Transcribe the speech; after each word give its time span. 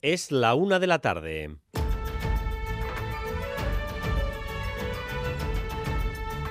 Es 0.00 0.30
la 0.30 0.54
una 0.54 0.78
de 0.78 0.86
la 0.86 1.00
tarde. 1.00 1.56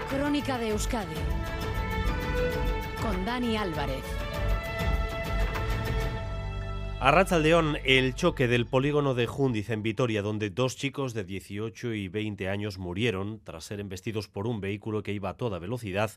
Crónica 0.10 0.58
de 0.58 0.72
Euskadi 0.72 1.16
con 3.02 3.24
Dani 3.24 3.56
Álvarez. 3.56 4.04
A 7.00 7.40
León, 7.40 7.78
el 7.86 8.16
choque 8.16 8.50
del 8.50 8.66
polígono 8.66 9.14
de 9.14 9.28
Jundiz 9.28 9.70
en 9.70 9.82
Vitoria, 9.82 10.22
donde 10.22 10.50
dos 10.50 10.76
chicos 10.76 11.14
de 11.14 11.24
18 11.24 11.94
y 11.94 12.10
20 12.10 12.50
años 12.50 12.78
murieron 12.78 13.40
tras 13.46 13.64
ser 13.64 13.80
embestidos 13.80 14.28
por 14.28 14.46
un 14.46 14.60
vehículo 14.60 15.04
que 15.04 15.14
iba 15.14 15.30
a 15.30 15.38
toda 15.38 15.58
velocidad, 15.58 16.12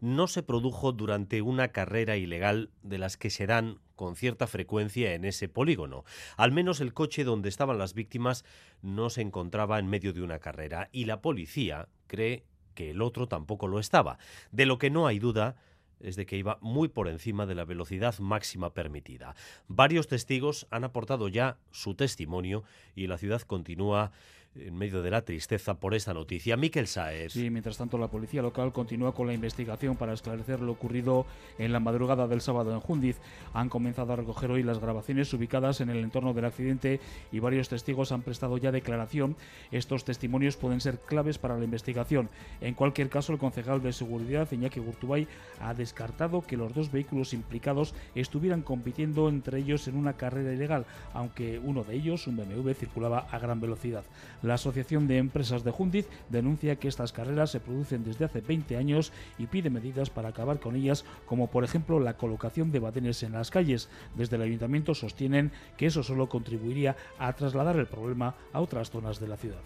no 0.00 0.28
se 0.28 0.44
produjo 0.44 0.92
durante 0.92 1.42
una 1.42 1.68
carrera 1.72 2.16
ilegal 2.16 2.70
de 2.84 2.98
las 2.98 3.16
que 3.16 3.30
se 3.30 3.48
dan 3.48 3.80
con 3.98 4.16
cierta 4.16 4.46
frecuencia 4.46 5.12
en 5.12 5.26
ese 5.26 5.48
polígono. 5.48 6.04
Al 6.38 6.52
menos 6.52 6.80
el 6.80 6.94
coche 6.94 7.24
donde 7.24 7.50
estaban 7.50 7.76
las 7.76 7.92
víctimas 7.92 8.44
no 8.80 9.10
se 9.10 9.20
encontraba 9.20 9.78
en 9.78 9.88
medio 9.88 10.14
de 10.14 10.22
una 10.22 10.38
carrera 10.38 10.88
y 10.92 11.04
la 11.04 11.20
policía 11.20 11.88
cree 12.06 12.44
que 12.74 12.90
el 12.90 13.02
otro 13.02 13.26
tampoco 13.26 13.66
lo 13.66 13.80
estaba. 13.80 14.18
De 14.52 14.64
lo 14.64 14.78
que 14.78 14.88
no 14.88 15.08
hay 15.08 15.18
duda 15.18 15.56
es 15.98 16.14
de 16.14 16.26
que 16.26 16.36
iba 16.36 16.58
muy 16.60 16.86
por 16.86 17.08
encima 17.08 17.44
de 17.44 17.56
la 17.56 17.64
velocidad 17.64 18.16
máxima 18.20 18.72
permitida. 18.72 19.34
Varios 19.66 20.06
testigos 20.06 20.68
han 20.70 20.84
aportado 20.84 21.26
ya 21.26 21.58
su 21.72 21.96
testimonio 21.96 22.62
y 22.94 23.08
la 23.08 23.18
ciudad 23.18 23.42
continúa 23.42 24.12
en 24.54 24.76
medio 24.76 25.02
de 25.02 25.10
la 25.10 25.22
tristeza 25.22 25.74
por 25.74 25.94
esta 25.94 26.14
noticia. 26.14 26.56
Miquel 26.56 26.86
Saez. 26.86 27.32
Sí, 27.32 27.50
mientras 27.50 27.78
tanto 27.78 27.98
la 27.98 28.08
policía 28.08 28.42
local 28.42 28.72
continúa 28.72 29.14
con 29.14 29.26
la 29.26 29.34
investigación 29.34 29.96
para 29.96 30.12
esclarecer 30.12 30.60
lo 30.60 30.72
ocurrido 30.72 31.26
en 31.58 31.72
la 31.72 31.80
madrugada 31.80 32.26
del 32.26 32.40
sábado 32.40 32.72
en 32.72 32.80
Jundiz. 32.80 33.18
Han 33.54 33.68
comenzado 33.68 34.12
a 34.12 34.16
recoger 34.16 34.50
hoy 34.50 34.62
las 34.62 34.78
grabaciones 34.78 35.32
ubicadas 35.32 35.80
en 35.80 35.90
el 35.90 35.98
entorno 35.98 36.34
del 36.34 36.46
accidente 36.46 37.00
y 37.30 37.38
varios 37.40 37.68
testigos 37.68 38.12
han 38.12 38.22
prestado 38.22 38.58
ya 38.58 38.72
declaración. 38.72 39.36
Estos 39.70 40.04
testimonios 40.04 40.56
pueden 40.56 40.80
ser 40.80 40.98
claves 40.98 41.38
para 41.38 41.56
la 41.56 41.64
investigación. 41.64 42.28
En 42.60 42.74
cualquier 42.74 43.08
caso, 43.08 43.32
el 43.32 43.38
concejal 43.38 43.82
de 43.82 43.92
seguridad, 43.92 44.50
Iñaki 44.50 44.80
Gurtubay, 44.80 45.28
ha 45.60 45.74
descartado 45.74 46.42
que 46.42 46.56
los 46.56 46.74
dos 46.74 46.90
vehículos 46.90 47.32
implicados 47.32 47.94
estuvieran 48.14 48.62
compitiendo 48.62 49.28
entre 49.28 49.58
ellos 49.58 49.88
en 49.88 49.96
una 49.96 50.14
carrera 50.14 50.52
ilegal, 50.52 50.86
aunque 51.12 51.58
uno 51.58 51.84
de 51.84 51.94
ellos, 51.94 52.26
un 52.26 52.36
BMW, 52.36 52.72
circulaba 52.72 53.26
a 53.30 53.38
gran 53.38 53.60
velocidad. 53.60 54.04
La 54.42 54.54
Asociación 54.54 55.06
de 55.06 55.18
Empresas 55.18 55.64
de 55.64 55.70
Jundiz 55.70 56.06
denuncia 56.28 56.76
que 56.76 56.88
estas 56.88 57.12
carreras 57.12 57.50
se 57.50 57.60
producen 57.60 58.04
desde 58.04 58.24
hace 58.24 58.40
20 58.40 58.76
años 58.76 59.12
y 59.38 59.46
pide 59.46 59.70
medidas 59.70 60.10
para 60.10 60.28
acabar 60.28 60.60
con 60.60 60.76
ellas, 60.76 61.04
como 61.26 61.48
por 61.48 61.64
ejemplo 61.64 62.00
la 62.00 62.16
colocación 62.16 62.70
de 62.70 62.78
badenes 62.78 63.22
en 63.22 63.32
las 63.32 63.50
calles. 63.50 63.88
Desde 64.16 64.36
el 64.36 64.42
ayuntamiento 64.42 64.94
sostienen 64.94 65.52
que 65.76 65.86
eso 65.86 66.02
solo 66.02 66.28
contribuiría 66.28 66.96
a 67.18 67.32
trasladar 67.32 67.76
el 67.76 67.86
problema 67.86 68.34
a 68.52 68.60
otras 68.60 68.90
zonas 68.90 69.18
de 69.20 69.28
la 69.28 69.36
ciudad. 69.36 69.60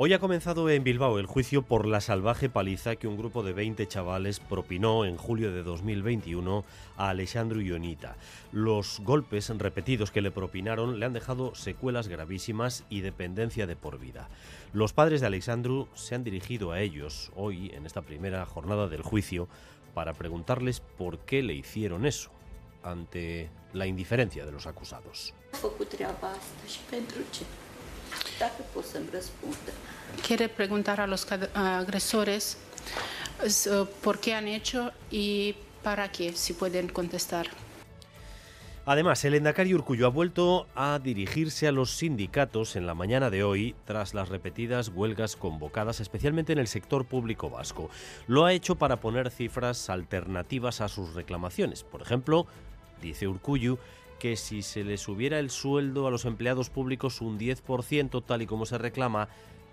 Hoy 0.00 0.12
ha 0.12 0.20
comenzado 0.20 0.70
en 0.70 0.84
Bilbao 0.84 1.18
el 1.18 1.26
juicio 1.26 1.62
por 1.62 1.84
la 1.84 2.00
salvaje 2.00 2.48
paliza 2.48 2.94
que 2.94 3.08
un 3.08 3.16
grupo 3.16 3.42
de 3.42 3.52
20 3.52 3.84
chavales 3.88 4.38
propinó 4.38 5.04
en 5.04 5.16
julio 5.16 5.50
de 5.50 5.64
2021 5.64 6.64
a 6.96 7.08
Alexandru 7.08 7.60
Ionita. 7.60 8.16
Los 8.52 9.00
golpes 9.00 9.48
repetidos 9.58 10.12
que 10.12 10.20
le 10.20 10.30
propinaron 10.30 11.00
le 11.00 11.06
han 11.06 11.14
dejado 11.14 11.56
secuelas 11.56 12.06
gravísimas 12.06 12.84
y 12.88 13.00
dependencia 13.00 13.66
de 13.66 13.74
por 13.74 13.98
vida. 13.98 14.28
Los 14.72 14.92
padres 14.92 15.20
de 15.20 15.26
Alexandru 15.26 15.88
se 15.94 16.14
han 16.14 16.22
dirigido 16.22 16.70
a 16.70 16.80
ellos 16.80 17.32
hoy, 17.34 17.72
en 17.74 17.84
esta 17.84 18.02
primera 18.02 18.46
jornada 18.46 18.86
del 18.86 19.02
juicio, 19.02 19.48
para 19.94 20.12
preguntarles 20.12 20.78
por 20.78 21.18
qué 21.18 21.42
le 21.42 21.54
hicieron 21.54 22.06
eso 22.06 22.30
ante 22.84 23.50
la 23.72 23.88
indiferencia 23.88 24.46
de 24.46 24.52
los 24.52 24.68
acusados. 24.68 25.34
Quiere 30.26 30.48
preguntar 30.48 31.00
a 31.00 31.06
los 31.06 31.26
agresores 31.54 32.56
uh, 33.42 33.86
por 34.02 34.18
qué 34.18 34.34
han 34.34 34.48
hecho 34.48 34.92
y 35.10 35.54
para 35.82 36.10
qué, 36.10 36.32
si 36.32 36.52
pueden 36.52 36.88
contestar. 36.88 37.46
Además, 38.90 39.22
el 39.26 39.34
Endacari 39.34 39.74
Urcullo 39.74 40.06
ha 40.06 40.10
vuelto 40.10 40.66
a 40.74 40.98
dirigirse 40.98 41.68
a 41.68 41.72
los 41.72 41.90
sindicatos 41.90 42.74
en 42.74 42.86
la 42.86 42.94
mañana 42.94 43.28
de 43.28 43.44
hoy 43.44 43.74
tras 43.84 44.14
las 44.14 44.30
repetidas 44.30 44.88
huelgas 44.88 45.36
convocadas, 45.36 46.00
especialmente 46.00 46.54
en 46.54 46.58
el 46.58 46.68
sector 46.68 47.04
público 47.04 47.50
vasco. 47.50 47.90
Lo 48.26 48.46
ha 48.46 48.54
hecho 48.54 48.76
para 48.76 48.96
poner 48.96 49.30
cifras 49.30 49.90
alternativas 49.90 50.80
a 50.80 50.88
sus 50.88 51.12
reclamaciones. 51.12 51.84
Por 51.84 52.00
ejemplo, 52.00 52.46
dice 53.02 53.28
Urcullo 53.28 53.78
que 54.18 54.36
si 54.36 54.62
se 54.62 54.84
les 54.84 55.00
subiera 55.00 55.38
el 55.38 55.50
sueldo 55.50 56.06
a 56.06 56.10
los 56.10 56.24
empleados 56.24 56.70
públicos 56.70 57.20
un 57.20 57.38
10% 57.38 58.22
tal 58.24 58.42
y 58.42 58.46
como 58.46 58.66
se 58.66 58.78
reclama, 58.78 59.28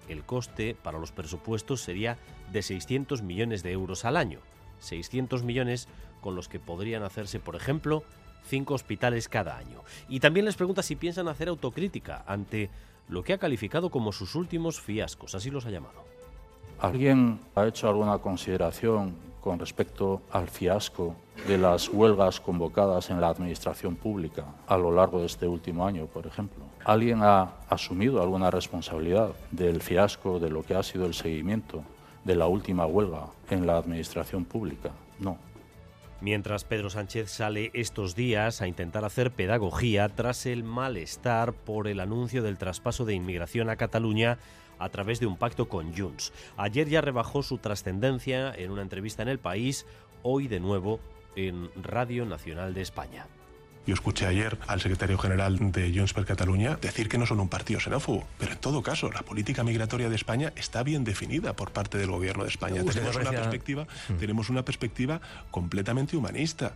el 0.08 0.24
coste 0.24 0.76
para 0.82 1.00
los 1.00 1.12
presupuestos 1.12 1.82
sería 1.82 2.18
de 2.52 2.62
600 2.62 3.22
millones 3.22 3.64
de 3.64 3.72
euros 3.72 4.06
al 4.06 4.18
año. 4.18 4.40
600 4.80 5.44
millones 5.44 5.88
con 6.22 6.36
los 6.36 6.48
que 6.48 6.60
podrían 6.60 7.04
hacerse, 7.04 7.40
por 7.40 7.56
ejemplo, 7.56 8.04
cinco 8.48 8.76
hospitales 8.76 9.28
cada 9.28 9.58
año. 9.58 9.82
Y 10.08 10.20
también 10.20 10.46
les 10.46 10.56
pregunta 10.56 10.84
si 10.84 10.96
piensan 10.96 11.28
hacer 11.28 11.48
autocrítica 11.48 12.24
ante 12.28 12.70
lo 13.10 13.24
que 13.24 13.34
ha 13.34 13.38
calificado 13.38 13.90
como 13.90 14.12
sus 14.12 14.36
últimos 14.36 14.80
fiascos, 14.80 15.36
así 15.36 15.50
los 15.50 15.66
ha 15.66 15.72
llamado. 15.72 16.04
¿Alguien 16.80 17.40
ha 17.56 17.66
hecho 17.66 17.88
alguna 17.88 18.18
consideración 18.18 19.16
con 19.46 19.60
respecto 19.60 20.24
al 20.32 20.50
fiasco 20.50 21.16
de 21.48 21.60
las 21.60 21.90
huelgas 21.90 22.40
convocadas 22.40 23.12
en 23.12 23.22
la 23.22 23.30
administración 23.30 23.96
pública 23.96 24.44
a 24.66 24.76
lo 24.76 24.92
largo 24.92 25.20
de 25.20 25.28
este 25.28 25.48
último 25.48 25.86
año, 25.86 26.08
por 26.08 26.26
ejemplo. 26.26 26.66
¿Alguien 26.84 27.20
ha 27.22 27.52
asumido 27.70 28.24
alguna 28.24 28.50
responsabilidad 28.50 29.34
del 29.52 29.84
fiasco 29.84 30.40
de 30.40 30.50
lo 30.50 30.64
que 30.64 30.74
ha 30.74 30.82
sido 30.82 31.06
el 31.06 31.14
seguimiento 31.14 31.84
de 32.24 32.36
la 32.36 32.48
última 32.48 32.88
huelga 32.88 33.28
en 33.52 33.68
la 33.68 33.78
administración 33.78 34.46
pública? 34.46 34.90
No. 35.20 35.38
Mientras 36.22 36.64
Pedro 36.64 36.90
Sánchez 36.90 37.30
sale 37.30 37.70
estos 37.76 38.16
días 38.16 38.64
a 38.64 38.68
intentar 38.68 39.06
hacer 39.06 39.30
pedagogía 39.30 40.10
tras 40.10 40.48
el 40.48 40.64
malestar 40.64 41.54
por 41.54 41.88
el 41.88 42.00
anuncio 42.00 42.42
del 42.42 42.58
traspaso 42.58 43.06
de 43.06 43.14
inmigración 43.14 43.70
a 43.70 43.76
Cataluña 43.76 44.40
a 44.80 44.90
través 44.90 45.20
de 45.20 45.26
un 45.26 45.38
pacto 45.38 45.68
con 45.68 45.96
Junts. 45.96 46.34
Ayer 46.58 46.88
ya 46.88 47.02
rebajó 47.02 47.44
su 47.44 47.58
trascendencia 47.58 48.54
en 48.54 48.72
una 48.72 48.82
entrevista 48.82 49.24
en 49.24 49.30
El 49.30 49.40
País, 49.40 49.86
hoy 50.24 50.48
de 50.48 50.60
nuevo 50.60 51.00
en 51.36 51.70
Radio 51.76 52.26
Nacional 52.26 52.74
de 52.74 52.82
España. 52.82 53.28
Yo 53.86 53.94
escuché 53.94 54.26
ayer 54.26 54.58
al 54.66 54.82
secretario 54.82 55.18
general 55.18 55.72
de 55.72 55.94
Junts 55.94 56.14
per 56.14 56.26
Catalunya 56.26 56.76
decir 56.82 57.08
que 57.08 57.20
no 57.20 57.28
son 57.28 57.40
un 57.40 57.50
partido 57.50 57.80
xenófobo, 57.80 58.26
pero 58.40 58.54
en 58.54 58.58
todo 58.58 58.82
caso, 58.82 59.12
la 59.12 59.22
política 59.22 59.64
migratoria 59.64 60.10
de 60.10 60.16
España 60.16 60.52
está 60.56 60.82
bien 60.82 61.04
definida 61.04 61.56
por 61.56 61.72
parte 61.72 62.00
del 62.00 62.10
gobierno 62.10 62.44
de 62.44 62.50
España. 62.50 62.84
Tenemos 62.84 63.16
una, 63.16 63.30
perspectiva, 63.30 63.88
mm. 64.10 64.14
tenemos 64.16 64.50
una 64.50 64.66
perspectiva 64.66 65.22
completamente 65.52 66.18
humanista. 66.18 66.74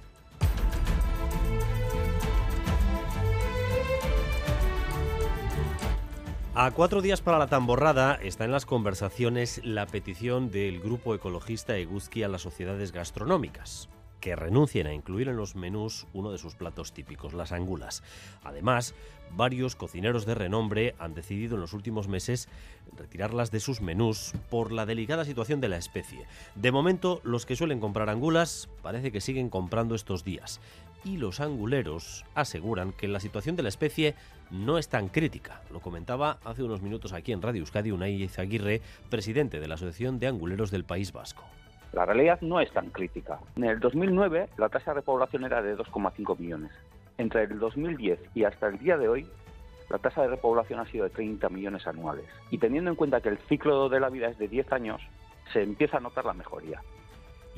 A 6.61 6.71
cuatro 6.71 7.01
días 7.01 7.21
para 7.21 7.37
la 7.37 7.47
tamborrada 7.47 8.15
está 8.15 8.43
en 8.43 8.51
las 8.51 8.65
conversaciones 8.65 9.61
la 9.63 9.85
petición 9.85 10.51
del 10.51 10.81
grupo 10.81 11.15
ecologista 11.15 11.77
Eguzki 11.77 12.23
a 12.23 12.27
las 12.27 12.41
sociedades 12.41 12.91
gastronómicas 12.91 13.87
que 14.19 14.35
renuncien 14.35 14.87
a 14.87 14.93
incluir 14.93 15.29
en 15.29 15.37
los 15.37 15.55
menús 15.55 16.05
uno 16.13 16.31
de 16.31 16.37
sus 16.37 16.55
platos 16.55 16.93
típicos, 16.93 17.33
las 17.33 17.51
angulas. 17.51 18.03
Además, 18.43 18.93
varios 19.31 19.75
cocineros 19.75 20.25
de 20.25 20.35
renombre 20.35 20.95
han 20.99 21.13
decidido 21.13 21.55
en 21.55 21.61
los 21.61 21.73
últimos 21.73 22.07
meses 22.07 22.49
retirarlas 22.97 23.51
de 23.51 23.59
sus 23.59 23.81
menús 23.81 24.33
por 24.49 24.71
la 24.71 24.85
delicada 24.85 25.25
situación 25.25 25.61
de 25.61 25.69
la 25.69 25.77
especie. 25.77 26.25
De 26.55 26.71
momento, 26.71 27.21
los 27.23 27.45
que 27.45 27.55
suelen 27.55 27.79
comprar 27.79 28.09
angulas 28.09 28.69
parece 28.81 29.11
que 29.11 29.21
siguen 29.21 29.49
comprando 29.49 29.95
estos 29.95 30.23
días. 30.23 30.59
Y 31.03 31.17
los 31.17 31.39
anguleros 31.39 32.25
aseguran 32.35 32.91
que 32.91 33.07
la 33.07 33.19
situación 33.19 33.55
de 33.55 33.63
la 33.63 33.69
especie 33.69 34.15
no 34.51 34.77
es 34.77 34.89
tan 34.89 35.07
crítica. 35.09 35.61
Lo 35.71 35.79
comentaba 35.79 36.39
hace 36.43 36.63
unos 36.63 36.81
minutos 36.81 37.13
aquí 37.13 37.31
en 37.31 37.41
Radio 37.41 37.61
Euskadi 37.61 37.91
Unai 37.91 38.29
Aguirre, 38.37 38.81
presidente 39.09 39.59
de 39.59 39.67
la 39.67 39.75
Asociación 39.75 40.19
de 40.19 40.27
Anguleros 40.27 40.71
del 40.71 40.83
País 40.83 41.13
Vasco. 41.13 41.43
La 41.93 42.05
realidad 42.05 42.39
no 42.41 42.59
es 42.59 42.71
tan 42.71 42.89
crítica. 42.89 43.39
En 43.55 43.63
el 43.63 43.79
2009 43.79 44.49
la 44.57 44.69
tasa 44.69 44.91
de 44.91 44.95
repoblación 44.95 45.45
era 45.45 45.61
de 45.61 45.77
2,5 45.77 46.37
millones. 46.37 46.71
Entre 47.17 47.43
el 47.43 47.59
2010 47.59 48.19
y 48.35 48.43
hasta 48.43 48.67
el 48.67 48.77
día 48.77 48.97
de 48.97 49.07
hoy 49.07 49.27
la 49.89 49.97
tasa 49.97 50.21
de 50.21 50.27
repoblación 50.27 50.79
ha 50.79 50.85
sido 50.85 51.05
de 51.05 51.09
30 51.09 51.49
millones 51.49 51.87
anuales. 51.87 52.25
Y 52.51 52.59
teniendo 52.59 52.91
en 52.91 52.95
cuenta 52.95 53.21
que 53.21 53.29
el 53.29 53.39
ciclo 53.49 53.89
de 53.89 53.99
la 53.99 54.09
vida 54.09 54.27
es 54.27 54.37
de 54.37 54.47
10 54.47 54.71
años, 54.71 55.01
se 55.51 55.63
empieza 55.63 55.97
a 55.97 55.99
notar 55.99 56.25
la 56.25 56.33
mejoría. 56.33 56.81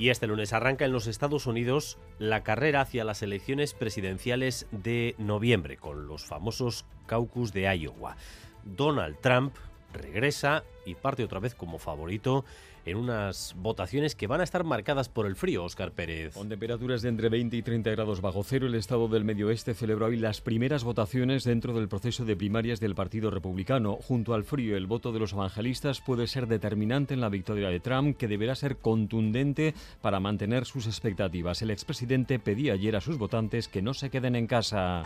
Y 0.02 0.10
este 0.10 0.26
lunes 0.26 0.52
arranca 0.52 0.84
en 0.84 0.94
los 0.94 1.06
Estados 1.06 1.46
Unidos 1.46 2.00
la 2.18 2.42
carrera 2.42 2.82
hacia 2.82 3.04
las 3.04 3.22
elecciones 3.22 3.76
presidenciales 3.76 4.66
de 4.72 5.14
noviembre, 5.20 5.78
con 5.78 6.08
los 6.08 6.26
famosos 6.26 6.86
caucus 7.06 7.54
de 7.54 7.72
Iowa. 7.76 8.18
Donald 8.64 9.18
Trump 9.22 9.54
regresa 9.94 10.64
y 10.88 10.96
parte 10.96 11.24
otra 11.24 11.40
vez 11.40 11.54
como 11.54 11.78
favorito 11.78 12.46
en 12.86 12.98
unas 12.98 13.56
votaciones 13.58 14.16
que 14.16 14.28
van 14.28 14.42
a 14.42 14.44
estar 14.44 14.64
marcadas 14.64 15.10
por 15.10 15.26
el 15.26 15.36
frío, 15.36 15.64
Óscar 15.64 15.92
Pérez. 15.92 16.34
Con 16.34 16.50
temperaturas 16.50 17.02
de 17.02 17.10
entre 17.10 17.30
20 17.30 17.58
y 17.58 17.62
30 17.62 17.92
grados 17.92 18.22
bajo 18.22 18.44
cero, 18.44 18.68
el 18.68 18.76
Estado 18.76 19.08
del 19.08 19.24
Medio 19.24 19.48
Oeste 19.48 19.74
celebró 19.74 20.08
hoy 20.08 20.18
las 20.18 20.42
primeras 20.42 20.84
votaciones 20.84 21.44
dentro 21.44 21.74
del 21.74 21.88
proceso 21.88 22.26
de 22.26 22.36
primarias 22.36 22.80
del 22.80 22.96
Partido 22.96 23.30
Republicano. 23.30 23.96
Junto 23.96 24.34
al 24.34 24.44
frío, 24.44 24.76
el 24.76 24.88
voto 24.88 25.12
de 25.12 25.20
los 25.20 25.34
evangelistas 25.34 26.02
puede 26.02 26.28
ser 26.28 26.48
determinante 26.48 27.14
en 27.14 27.22
la 27.22 27.30
victoria 27.30 27.70
de 27.70 27.80
Trump, 27.80 28.18
que 28.18 28.28
deberá 28.28 28.56
ser 28.56 28.78
contundente 28.78 29.74
para 30.02 30.20
mantener 30.20 30.66
sus 30.66 30.88
expectativas. 30.88 31.62
El 31.62 31.72
expresidente 31.72 32.40
pedía 32.40 32.74
ayer 32.74 32.96
a 32.96 33.02
sus 33.02 33.18
votantes 33.18 33.68
que 33.68 33.82
no 33.82 33.94
se 33.94 34.10
queden 34.10 34.36
en 34.36 34.48
casa. 34.48 35.04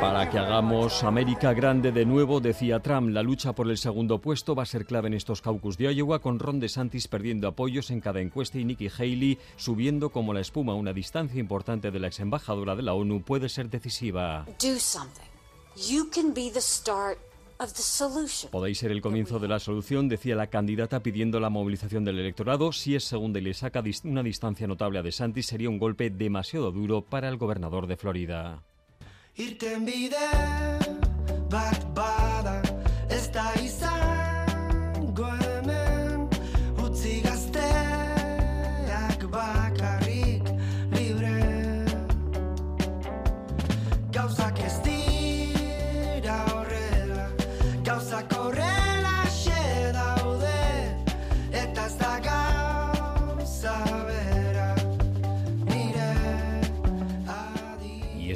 Para 0.00 0.30
que 0.30 0.38
hagamos 0.38 1.04
América 1.04 1.52
grande 1.52 1.92
de 1.92 2.04
nuevo 2.04 2.27
decía 2.28 2.80
Trump, 2.80 3.08
la 3.08 3.22
lucha 3.22 3.54
por 3.54 3.70
el 3.70 3.78
segundo 3.78 4.20
puesto 4.20 4.54
va 4.54 4.64
a 4.64 4.66
ser 4.66 4.84
clave 4.84 5.08
en 5.08 5.14
estos 5.14 5.40
caucus 5.40 5.78
de 5.78 5.92
Iowa, 5.94 6.18
con 6.18 6.38
Ron 6.38 6.60
DeSantis 6.60 7.08
perdiendo 7.08 7.48
apoyos 7.48 7.90
en 7.90 8.02
cada 8.02 8.20
encuesta 8.20 8.58
y 8.58 8.66
Nikki 8.66 8.88
Haley 8.88 9.38
subiendo 9.56 10.10
como 10.10 10.34
la 10.34 10.40
espuma. 10.40 10.74
Una 10.74 10.92
distancia 10.92 11.40
importante 11.40 11.90
de 11.90 11.98
la 11.98 12.08
ex 12.08 12.20
embajadora 12.20 12.76
de 12.76 12.82
la 12.82 12.92
ONU 12.92 13.22
puede 13.22 13.48
ser 13.48 13.70
decisiva. 13.70 14.44
Podéis 18.50 18.78
ser 18.78 18.90
el 18.90 19.00
comienzo 19.00 19.38
de 19.38 19.48
la 19.48 19.58
solución, 19.58 20.08
decía 20.08 20.36
la 20.36 20.48
candidata 20.48 21.02
pidiendo 21.02 21.40
la 21.40 21.48
movilización 21.48 22.04
del 22.04 22.18
electorado. 22.18 22.72
Si 22.72 22.94
es 22.94 23.04
segunda 23.04 23.38
y 23.38 23.42
le 23.42 23.54
saca 23.54 23.82
una 24.04 24.22
distancia 24.22 24.66
notable 24.66 24.98
a 24.98 25.02
DeSantis, 25.02 25.46
sería 25.46 25.70
un 25.70 25.78
golpe 25.78 26.10
demasiado 26.10 26.70
duro 26.72 27.00
para 27.00 27.28
el 27.28 27.38
gobernador 27.38 27.86
de 27.86 27.96
Florida. 27.96 28.62
bat 29.38 29.62
bada 30.12 31.07
ez 33.10 33.30
da 33.30 33.52
izango 33.54 33.67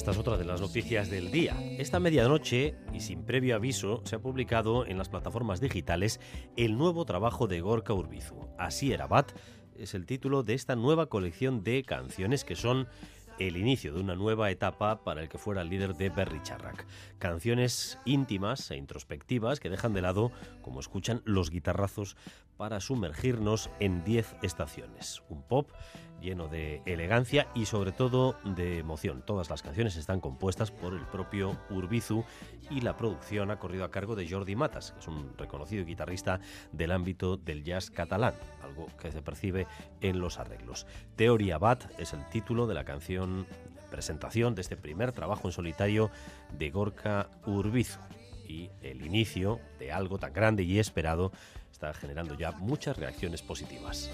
esta 0.02 0.10
es 0.10 0.18
otra 0.18 0.36
de 0.36 0.44
las 0.44 0.60
noticias 0.60 1.10
del 1.10 1.30
día. 1.30 1.56
Esta 1.78 2.00
medianoche 2.00 2.74
sin 2.98 3.22
previo 3.22 3.54
aviso, 3.54 4.02
se 4.04 4.16
ha 4.16 4.18
publicado 4.18 4.84
en 4.84 4.98
las 4.98 5.08
plataformas 5.08 5.60
digitales 5.60 6.18
el 6.56 6.76
nuevo 6.76 7.04
trabajo 7.04 7.46
de 7.46 7.60
Gorka 7.60 7.94
Urbizu. 7.94 8.48
Así 8.58 8.92
era 8.92 9.06
Bat 9.06 9.30
es 9.76 9.94
el 9.94 10.04
título 10.04 10.42
de 10.42 10.54
esta 10.54 10.74
nueva 10.74 11.06
colección 11.06 11.62
de 11.62 11.84
canciones 11.84 12.44
que 12.44 12.56
son 12.56 12.88
el 13.38 13.56
inicio 13.56 13.94
de 13.94 14.00
una 14.00 14.16
nueva 14.16 14.50
etapa 14.50 15.04
para 15.04 15.22
el 15.22 15.28
que 15.28 15.38
fuera 15.38 15.62
el 15.62 15.68
líder 15.68 15.94
de 15.94 16.10
Berry 16.10 16.42
Charrac. 16.42 16.84
Canciones 17.20 17.96
íntimas 18.04 18.72
e 18.72 18.76
introspectivas 18.76 19.60
que 19.60 19.70
dejan 19.70 19.94
de 19.94 20.02
lado, 20.02 20.32
como 20.62 20.80
escuchan, 20.80 21.22
los 21.24 21.50
guitarrazos 21.50 22.16
para 22.56 22.80
sumergirnos 22.80 23.70
en 23.80 24.04
10 24.04 24.36
estaciones. 24.42 25.22
Un 25.28 25.42
pop 25.42 25.70
lleno 26.22 26.48
de 26.48 26.80
elegancia 26.86 27.48
y 27.54 27.66
sobre 27.66 27.92
todo 27.92 28.36
de 28.44 28.78
emoción. 28.78 29.22
Todas 29.26 29.50
las 29.50 29.62
canciones 29.62 29.96
están 29.96 30.20
compuestas 30.20 30.70
por 30.70 30.94
el 30.94 31.04
propio 31.06 31.58
Urbizu 31.70 32.24
y 32.70 32.80
la 32.80 32.96
producción 32.96 33.50
ha 33.50 33.58
corrido 33.58 33.84
a 33.84 33.90
cargo 33.90 34.14
de 34.14 34.28
Jordi 34.28 34.56
Matas, 34.56 34.92
que 34.92 35.00
es 35.00 35.08
un 35.08 35.36
reconocido 35.36 35.84
guitarrista 35.84 36.40
del 36.70 36.92
ámbito 36.92 37.36
del 37.36 37.64
jazz 37.64 37.90
catalán, 37.90 38.34
algo 38.62 38.86
que 38.98 39.10
se 39.10 39.20
percibe 39.20 39.66
en 40.00 40.20
los 40.20 40.38
arreglos. 40.38 40.86
Teoría 41.16 41.58
Bat 41.58 41.98
es 41.98 42.12
el 42.12 42.24
título 42.30 42.66
de 42.66 42.74
la 42.74 42.84
canción 42.84 43.46
presentación 43.90 44.54
de 44.54 44.62
este 44.62 44.76
primer 44.76 45.12
trabajo 45.12 45.48
en 45.48 45.52
solitario 45.52 46.10
de 46.56 46.70
Gorka 46.70 47.28
Urbizu 47.44 47.98
y 48.52 48.70
el 48.82 49.04
inicio 49.04 49.60
de 49.78 49.92
algo 49.92 50.18
tan 50.18 50.32
grande 50.32 50.62
y 50.62 50.78
esperado 50.78 51.32
está 51.70 51.94
generando 51.94 52.34
ya 52.34 52.52
muchas 52.52 52.96
reacciones 52.96 53.42
positivas. 53.42 54.10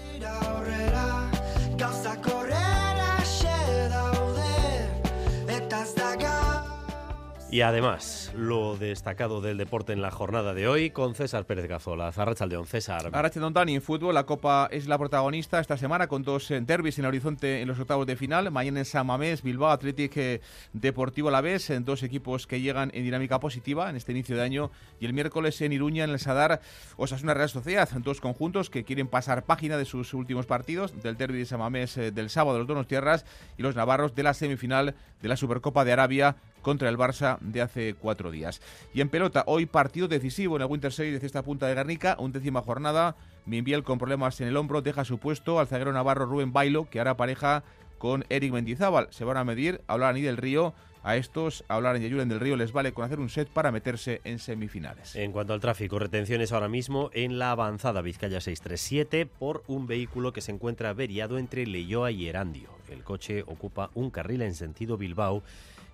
Y 7.51 7.61
además, 7.61 8.31
lo 8.35 8.77
destacado 8.77 9.41
del 9.41 9.57
deporte 9.57 9.91
en 9.91 10.03
la 10.03 10.11
jornada 10.11 10.53
de 10.53 10.67
hoy 10.67 10.91
con 10.91 11.15
César 11.15 11.45
Pérez 11.45 11.67
Gazola. 11.67 12.13
León 12.47 12.67
César. 12.67 13.09
Arrachaldeón 13.11 13.53
Dani, 13.53 13.73
en 13.73 13.81
fútbol, 13.81 14.13
la 14.13 14.27
Copa 14.27 14.69
es 14.71 14.87
la 14.87 14.99
protagonista 14.99 15.59
esta 15.59 15.75
semana 15.75 16.05
con 16.05 16.21
dos 16.21 16.51
eh, 16.51 16.61
derbis 16.61 16.99
en 16.99 17.05
el 17.05 17.09
horizonte 17.09 17.61
en 17.61 17.67
los 17.67 17.79
octavos 17.79 18.05
de 18.05 18.15
final. 18.15 18.51
Mañana 18.51 18.79
en 18.81 18.85
San 18.85 19.07
Mamés, 19.07 19.41
Bilbao, 19.41 19.71
Athletic 19.71 20.15
eh, 20.17 20.41
Deportivo 20.73 21.31
La 21.31 21.41
Vez, 21.41 21.71
en 21.71 21.85
dos 21.85 22.03
equipos 22.03 22.45
que 22.45 22.61
llegan 22.61 22.91
en 22.93 23.03
dinámica 23.03 23.39
positiva 23.39 23.89
en 23.89 23.95
este 23.95 24.11
inicio 24.11 24.35
de 24.35 24.43
año. 24.43 24.69
Y 24.99 25.07
el 25.07 25.13
miércoles 25.13 25.59
en 25.61 25.73
Iruña, 25.73 26.03
en 26.03 26.11
el 26.11 26.19
Sadar, 26.19 26.61
Osasuna 26.97 27.33
Real 27.33 27.49
Sociedad, 27.49 27.89
dos 28.03 28.21
conjuntos 28.21 28.69
que 28.69 28.83
quieren 28.83 29.07
pasar 29.07 29.45
página 29.45 29.77
de 29.77 29.85
sus 29.85 30.13
últimos 30.13 30.45
partidos, 30.45 31.01
del 31.01 31.17
derbi 31.17 31.39
de 31.39 31.45
San 31.47 31.57
Mamés 31.57 31.97
eh, 31.97 32.11
del 32.11 32.29
sábado 32.29 32.59
los 32.59 32.67
Donos 32.67 32.87
Tierras 32.87 33.25
y 33.57 33.63
los 33.63 33.75
navarros 33.75 34.13
de 34.13 34.21
la 34.21 34.35
semifinal 34.35 34.93
de 35.19 35.27
la 35.27 35.35
Supercopa 35.35 35.83
de 35.83 35.93
Arabia 35.93 36.35
contra 36.61 36.89
el 36.89 36.97
Barça 36.97 37.39
de 37.41 37.61
hace 37.61 37.95
cuatro 37.95 38.31
días. 38.31 38.61
Y 38.93 39.01
en 39.01 39.09
pelota, 39.09 39.43
hoy 39.47 39.65
partido 39.65 40.07
decisivo 40.07 40.55
en 40.55 40.61
el 40.63 40.67
Winter 40.67 40.91
Series 40.91 41.21
de 41.21 41.27
esta 41.27 41.43
punta 41.43 41.67
de 41.67 41.75
Garnica, 41.75 42.15
undécima 42.19 42.61
jornada. 42.61 43.15
Mimbiel 43.45 43.83
con 43.83 43.97
problemas 43.97 44.39
en 44.41 44.47
el 44.47 44.57
hombro 44.57 44.81
deja 44.81 45.05
su 45.05 45.17
puesto 45.17 45.59
al 45.59 45.67
zaguero 45.67 45.93
navarro 45.93 46.25
Rubén 46.25 46.53
Bailo, 46.53 46.89
que 46.89 46.99
hará 46.99 47.17
pareja 47.17 47.63
con 47.97 48.25
Eric 48.29 48.51
Mendizábal. 48.51 49.07
Se 49.11 49.25
van 49.25 49.37
a 49.37 49.43
medir, 49.43 49.81
hablar 49.87 50.15
ni 50.15 50.21
del 50.21 50.37
Río. 50.37 50.73
A 51.01 51.15
estos, 51.15 51.63
hablar 51.69 51.95
en 51.95 52.01
Yayulen 52.01 52.27
del 52.27 52.41
Río 52.41 52.57
les 52.57 52.73
vale 52.73 52.91
con 52.91 53.05
hacer 53.05 53.21
un 53.21 53.29
set 53.29 53.47
para 53.47 53.71
meterse 53.71 54.19
en 54.25 54.37
semifinales. 54.37 55.15
En 55.15 55.31
cuanto 55.31 55.53
al 55.53 55.61
tráfico, 55.61 55.97
retenciones 55.97 56.51
ahora 56.51 56.67
mismo 56.67 57.09
en 57.13 57.39
la 57.39 57.51
avanzada 57.51 58.01
Vizcaya 58.01 58.41
637 58.41 59.25
por 59.25 59.63
un 59.67 59.87
vehículo 59.87 60.33
que 60.33 60.41
se 60.41 60.51
encuentra 60.51 60.89
averiado 60.89 61.37
entre 61.37 61.65
Leyoa 61.65 62.11
y 62.11 62.27
Erandio. 62.27 62.69
El 62.89 63.03
coche 63.03 63.43
ocupa 63.47 63.91
un 63.93 64.11
carril 64.11 64.41
en 64.41 64.55
sentido 64.55 64.97
Bilbao 64.97 65.41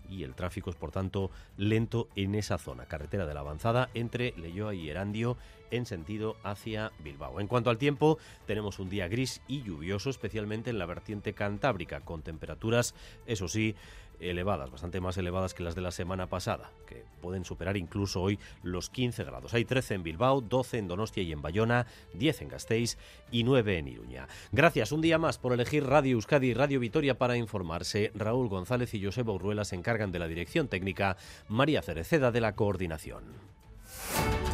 y 0.09 0.23
el 0.23 0.35
tráfico 0.35 0.69
es 0.69 0.75
por 0.75 0.91
tanto 0.91 1.31
lento 1.57 2.07
en 2.15 2.35
esa 2.35 2.57
zona, 2.57 2.85
carretera 2.85 3.25
de 3.25 3.33
la 3.33 3.39
avanzada 3.41 3.89
entre 3.93 4.33
Leyoa 4.37 4.73
y 4.73 4.89
Erandio 4.89 5.37
en 5.71 5.85
sentido 5.85 6.37
hacia 6.43 6.91
Bilbao. 7.03 7.39
En 7.39 7.47
cuanto 7.47 7.69
al 7.69 7.77
tiempo, 7.77 8.17
tenemos 8.45 8.79
un 8.79 8.89
día 8.89 9.07
gris 9.07 9.41
y 9.47 9.63
lluvioso, 9.63 10.09
especialmente 10.09 10.69
en 10.69 10.79
la 10.79 10.85
vertiente 10.85 11.33
cantábrica, 11.33 12.01
con 12.01 12.21
temperaturas, 12.21 12.93
eso 13.25 13.47
sí, 13.47 13.75
elevadas, 14.19 14.71
bastante 14.71 15.01
más 15.01 15.17
elevadas 15.17 15.53
que 15.53 15.63
las 15.63 15.75
de 15.75 15.81
la 15.81 15.91
semana 15.91 16.27
pasada, 16.27 16.71
que 16.87 17.05
pueden 17.21 17.45
superar 17.45 17.77
incluso 17.77 18.21
hoy 18.21 18.39
los 18.63 18.89
15 18.89 19.23
grados. 19.23 19.53
Hay 19.53 19.65
13 19.65 19.95
en 19.95 20.03
Bilbao, 20.03 20.41
12 20.41 20.77
en 20.77 20.87
Donostia 20.87 21.23
y 21.23 21.31
en 21.31 21.41
Bayona, 21.41 21.87
10 22.13 22.41
en 22.43 22.49
Gasteiz 22.49 22.97
y 23.31 23.43
9 23.43 23.77
en 23.77 23.87
Iruña. 23.87 24.27
Gracias 24.51 24.91
un 24.91 25.01
día 25.01 25.17
más 25.17 25.37
por 25.37 25.53
elegir 25.53 25.85
Radio 25.85 26.13
Euskadi 26.13 26.47
y 26.47 26.53
Radio 26.53 26.79
Vitoria 26.79 27.17
para 27.17 27.37
informarse. 27.37 28.11
Raúl 28.15 28.49
González 28.49 28.93
y 28.93 29.03
Joseba 29.03 29.33
Urruela 29.33 29.65
se 29.65 29.75
encargan 29.75 30.11
de 30.11 30.19
la 30.19 30.27
dirección 30.27 30.67
técnica, 30.67 31.17
María 31.47 31.81
Cereceda 31.81 32.31
de 32.31 32.41
la 32.41 32.55
coordinación. 32.55 33.23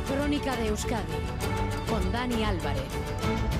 Crónica 0.07 0.55
de 0.55 0.67
Euskadi 0.67 1.13
con 1.89 2.11
Dani 2.11 2.43
Álvarez. 2.43 3.50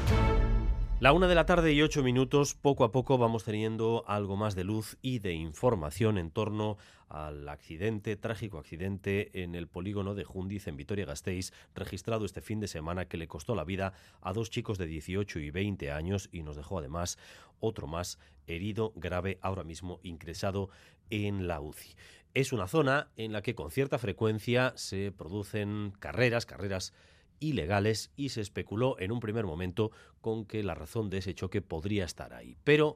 La 1.02 1.14
una 1.14 1.28
de 1.28 1.34
la 1.34 1.48
tarde 1.48 1.74
y 1.74 1.82
ocho 1.82 2.04
minutos, 2.04 2.54
poco 2.54 2.84
a 2.84 2.92
poco 2.92 3.18
vamos 3.18 3.44
teniendo 3.44 4.04
algo 4.06 4.36
más 4.38 4.54
de 4.54 4.64
luz 4.64 5.00
y 5.02 5.18
de 5.18 5.34
información 5.34 6.20
en 6.20 6.30
torno 6.30 6.78
al 7.10 7.50
accidente, 7.50 8.16
trágico 8.18 8.60
accidente 8.60 9.42
en 9.42 9.56
el 9.56 9.68
polígono 9.68 10.14
de 10.14 10.26
Jundiz 10.26 10.68
en 10.68 10.78
Vitoria-Gasteiz, 10.78 11.54
registrado 11.74 12.24
este 12.24 12.42
fin 12.42 12.60
de 12.60 12.68
semana 12.68 13.06
que 13.06 13.18
le 13.18 13.28
costó 13.28 13.56
la 13.56 13.64
vida 13.64 13.94
a 14.22 14.32
dos 14.32 14.52
chicos 14.52 14.78
de 14.78 14.86
18 14.86 15.40
y 15.40 15.50
20 15.50 15.92
años 15.92 16.30
y 16.32 16.44
nos 16.44 16.56
dejó 16.56 16.78
además 16.78 17.18
otro 17.60 17.88
más 17.88 18.20
herido 18.46 18.94
grave 18.96 19.40
ahora 19.42 19.64
mismo 19.64 20.00
ingresado 20.04 20.70
en 21.10 21.48
la 21.48 21.62
UCI. 21.62 21.96
Es 22.36 22.54
una 22.54 22.68
zona 22.68 23.10
en 23.18 23.34
la 23.34 23.42
que 23.42 23.56
con 23.56 23.72
cierta 23.72 23.98
frecuencia 23.98 24.74
se 24.76 25.12
producen 25.12 25.94
carreras, 25.98 26.46
carreras 26.46 26.94
ilegales 27.42 28.12
y 28.16 28.30
se 28.30 28.40
especuló 28.40 28.98
en 29.00 29.12
un 29.12 29.20
primer 29.20 29.46
momento 29.46 29.92
con 30.22 30.46
que 30.46 30.64
la 30.64 30.76
razón 30.76 31.10
de 31.10 31.18
ese 31.18 31.34
choque 31.34 31.62
podría 31.62 32.06
estar 32.06 32.34
ahí. 32.34 32.56
Pero 32.64 32.96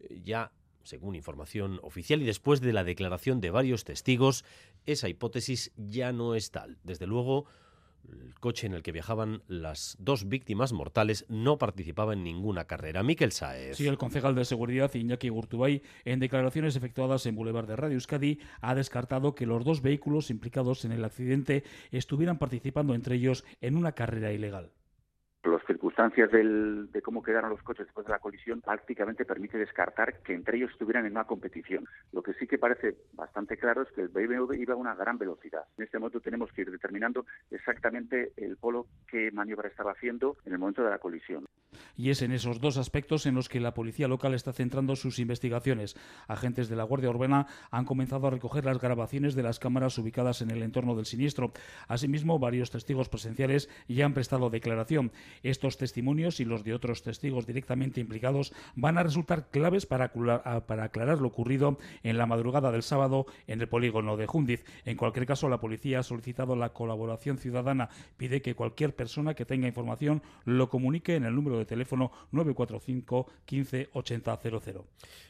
eh, 0.00 0.20
ya, 0.24 0.50
según 0.82 1.14
información 1.14 1.78
oficial 1.82 2.20
y 2.22 2.26
después 2.26 2.60
de 2.60 2.72
la 2.72 2.82
declaración 2.82 3.40
de 3.40 3.50
varios 3.50 3.84
testigos, 3.84 4.44
esa 4.86 5.08
hipótesis 5.08 5.70
ya 5.76 6.12
no 6.12 6.34
es 6.34 6.50
tal. 6.50 6.78
Desde 6.82 7.06
luego, 7.06 7.46
el 8.10 8.34
coche 8.38 8.66
en 8.66 8.74
el 8.74 8.82
que 8.82 8.92
viajaban 8.92 9.42
las 9.46 9.96
dos 9.98 10.28
víctimas 10.28 10.72
mortales 10.72 11.24
no 11.28 11.58
participaba 11.58 12.12
en 12.12 12.24
ninguna 12.24 12.64
carrera. 12.66 13.02
Miquel 13.02 13.32
Saez. 13.32 13.76
Sí, 13.76 13.86
el 13.86 13.98
concejal 13.98 14.34
de 14.34 14.44
Seguridad, 14.44 14.92
Iñaki 14.94 15.28
Gurtubay, 15.28 15.82
en 16.04 16.20
declaraciones 16.20 16.76
efectuadas 16.76 17.26
en 17.26 17.36
Boulevard 17.36 17.66
de 17.66 17.76
Radio 17.76 17.94
Euskadi, 17.94 18.40
ha 18.60 18.74
descartado 18.74 19.34
que 19.34 19.46
los 19.46 19.64
dos 19.64 19.82
vehículos 19.82 20.30
implicados 20.30 20.84
en 20.84 20.92
el 20.92 21.04
accidente 21.04 21.64
estuvieran 21.90 22.38
participando 22.38 22.94
entre 22.94 23.16
ellos 23.16 23.44
en 23.60 23.76
una 23.76 23.92
carrera 23.92 24.32
ilegal 24.32 24.70
las 25.50 25.66
circunstancias 25.66 26.30
de 26.30 27.02
cómo 27.02 27.22
quedaron 27.22 27.50
los 27.50 27.62
coches 27.62 27.86
después 27.86 28.06
de 28.06 28.12
la 28.12 28.18
colisión 28.20 28.60
prácticamente 28.60 29.24
permite 29.24 29.58
descartar 29.58 30.20
que 30.22 30.34
entre 30.34 30.56
ellos 30.56 30.70
estuvieran 30.70 31.04
en 31.04 31.12
una 31.12 31.24
competición. 31.24 31.84
Lo 32.12 32.22
que 32.22 32.34
sí 32.34 32.46
que 32.46 32.58
parece 32.58 32.96
bastante 33.12 33.56
claro 33.56 33.82
es 33.82 33.88
que 33.90 34.02
el 34.02 34.08
BMW 34.08 34.54
iba 34.54 34.74
a 34.74 34.76
una 34.76 34.94
gran 34.94 35.18
velocidad. 35.18 35.64
En 35.76 35.84
este 35.84 35.98
momento 35.98 36.20
tenemos 36.20 36.52
que 36.52 36.62
ir 36.62 36.70
determinando 36.70 37.26
exactamente 37.50 38.32
el 38.36 38.56
polo 38.56 38.86
qué 39.08 39.30
maniobra 39.32 39.68
estaba 39.68 39.92
haciendo 39.92 40.36
en 40.44 40.52
el 40.52 40.58
momento 40.58 40.84
de 40.84 40.90
la 40.90 40.98
colisión. 40.98 41.46
Y 41.96 42.10
es 42.10 42.22
en 42.22 42.32
esos 42.32 42.60
dos 42.60 42.76
aspectos 42.76 43.26
en 43.26 43.34
los 43.34 43.48
que 43.48 43.60
la 43.60 43.74
policía 43.74 44.08
local 44.08 44.34
está 44.34 44.52
centrando 44.52 44.96
sus 44.96 45.18
investigaciones. 45.18 45.96
Agentes 46.28 46.68
de 46.68 46.76
la 46.76 46.84
Guardia 46.84 47.10
Urbana 47.10 47.46
han 47.70 47.84
comenzado 47.84 48.26
a 48.26 48.30
recoger 48.30 48.64
las 48.64 48.78
grabaciones 48.78 49.34
de 49.34 49.42
las 49.42 49.58
cámaras 49.58 49.98
ubicadas 49.98 50.42
en 50.42 50.50
el 50.50 50.62
entorno 50.62 50.94
del 50.94 51.06
siniestro. 51.06 51.52
Asimismo, 51.88 52.38
varios 52.38 52.70
testigos 52.70 53.08
presenciales 53.08 53.68
ya 53.88 54.06
han 54.06 54.14
prestado 54.14 54.50
declaración. 54.50 55.12
Estos 55.42 55.76
testimonios 55.76 56.40
y 56.40 56.44
los 56.44 56.64
de 56.64 56.74
otros 56.74 57.02
testigos 57.02 57.46
directamente 57.46 58.00
implicados 58.00 58.52
van 58.74 58.98
a 58.98 59.02
resultar 59.02 59.48
claves 59.50 59.86
para, 59.86 60.12
aclarar 60.14 61.20
lo 61.20 61.28
ocurrido 61.28 61.78
en 62.02 62.18
la 62.18 62.26
madrugada 62.26 62.72
del 62.72 62.82
sábado 62.82 63.26
en 63.46 63.60
el 63.60 63.68
polígono 63.68 64.16
de 64.16 64.26
Jundiz. 64.26 64.64
En 64.84 64.96
cualquier 64.96 65.26
caso, 65.26 65.48
la 65.48 65.60
policía 65.60 66.00
ha 66.00 66.02
solicitado 66.02 66.56
la 66.56 66.72
colaboración 66.72 67.38
ciudadana. 67.38 67.88
Pide 68.16 68.42
que 68.42 68.54
cualquier 68.54 68.94
persona 68.94 69.34
que 69.34 69.44
tenga 69.44 69.68
información 69.68 70.22
lo 70.44 70.68
comunique 70.68 71.16
en 71.16 71.24
el 71.24 71.34
número 71.34 71.58
de 71.58 71.64
teléfono 71.64 72.12
945 72.32 73.26
15 73.44 73.90
80 73.92 74.40
00. 74.60 74.86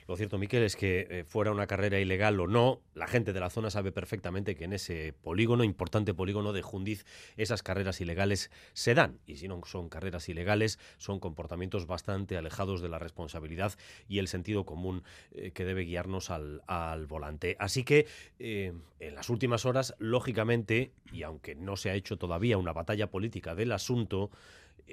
Lo 0.09 0.17
cierto, 0.17 0.39
Miquel, 0.39 0.65
es 0.65 0.77
que 0.77 1.07
eh, 1.09 1.25
fuera 1.25 1.53
una 1.53 1.67
carrera 1.67 1.99
ilegal 2.01 2.39
o 2.41 2.47
no, 2.47 2.81
la 2.95 3.07
gente 3.07 3.33
de 3.33 3.41
la 3.41 3.51
zona 3.51 3.71
sabe 3.71 3.93
perfectamente 3.93 4.57
que 4.57 4.65
en 4.65 4.73
ese 4.73 5.13
polígono, 5.13 5.65
importante 5.65 6.13
polígono 6.13 6.53
de 6.53 6.63
Jundiz, 6.63 7.07
esas 7.37 7.63
carreras 7.63 8.01
ilegales 8.01 8.51
se 8.73 8.95
dan. 8.95 9.21
Y 9.27 9.37
si 9.37 9.49
no 9.49 9.61
son 9.65 9.89
carreras 9.93 10.29
ilegales, 10.29 10.81
son 10.97 11.21
comportamientos 11.21 11.87
bastante 11.87 12.37
alejados 12.37 12.81
de 12.81 12.89
la 12.89 12.99
responsabilidad 12.99 13.75
y 14.09 14.19
el 14.19 14.27
sentido 14.27 14.65
común 14.65 15.05
eh, 15.33 15.53
que 15.53 15.65
debe 15.65 15.85
guiarnos 15.85 16.31
al, 16.31 16.61
volante. 17.07 17.57
Así 17.61 17.85
que 17.85 18.07
eh, 18.39 18.73
en 18.99 19.15
las 19.15 19.29
últimas 19.29 19.67
horas, 19.67 19.95
lógicamente, 19.99 20.91
y 21.13 21.23
aunque 21.23 21.55
no 21.55 21.77
se 21.77 21.91
ha 21.91 21.95
hecho 21.95 22.17
todavía 22.17 22.59
una 22.59 22.73
batalla 22.73 23.11
política 23.11 23.55
del 23.55 23.73
asunto, 23.73 24.31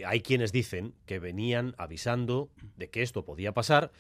hay 0.05 0.21
quienes 0.21 0.51
dicen 0.51 0.93
que 1.05 1.19
venían 1.19 1.75
avisando 1.77 2.49
de 2.77 2.89
que 2.89 3.01
esto 3.01 3.25
podía 3.25 3.53
pasar 3.53 3.91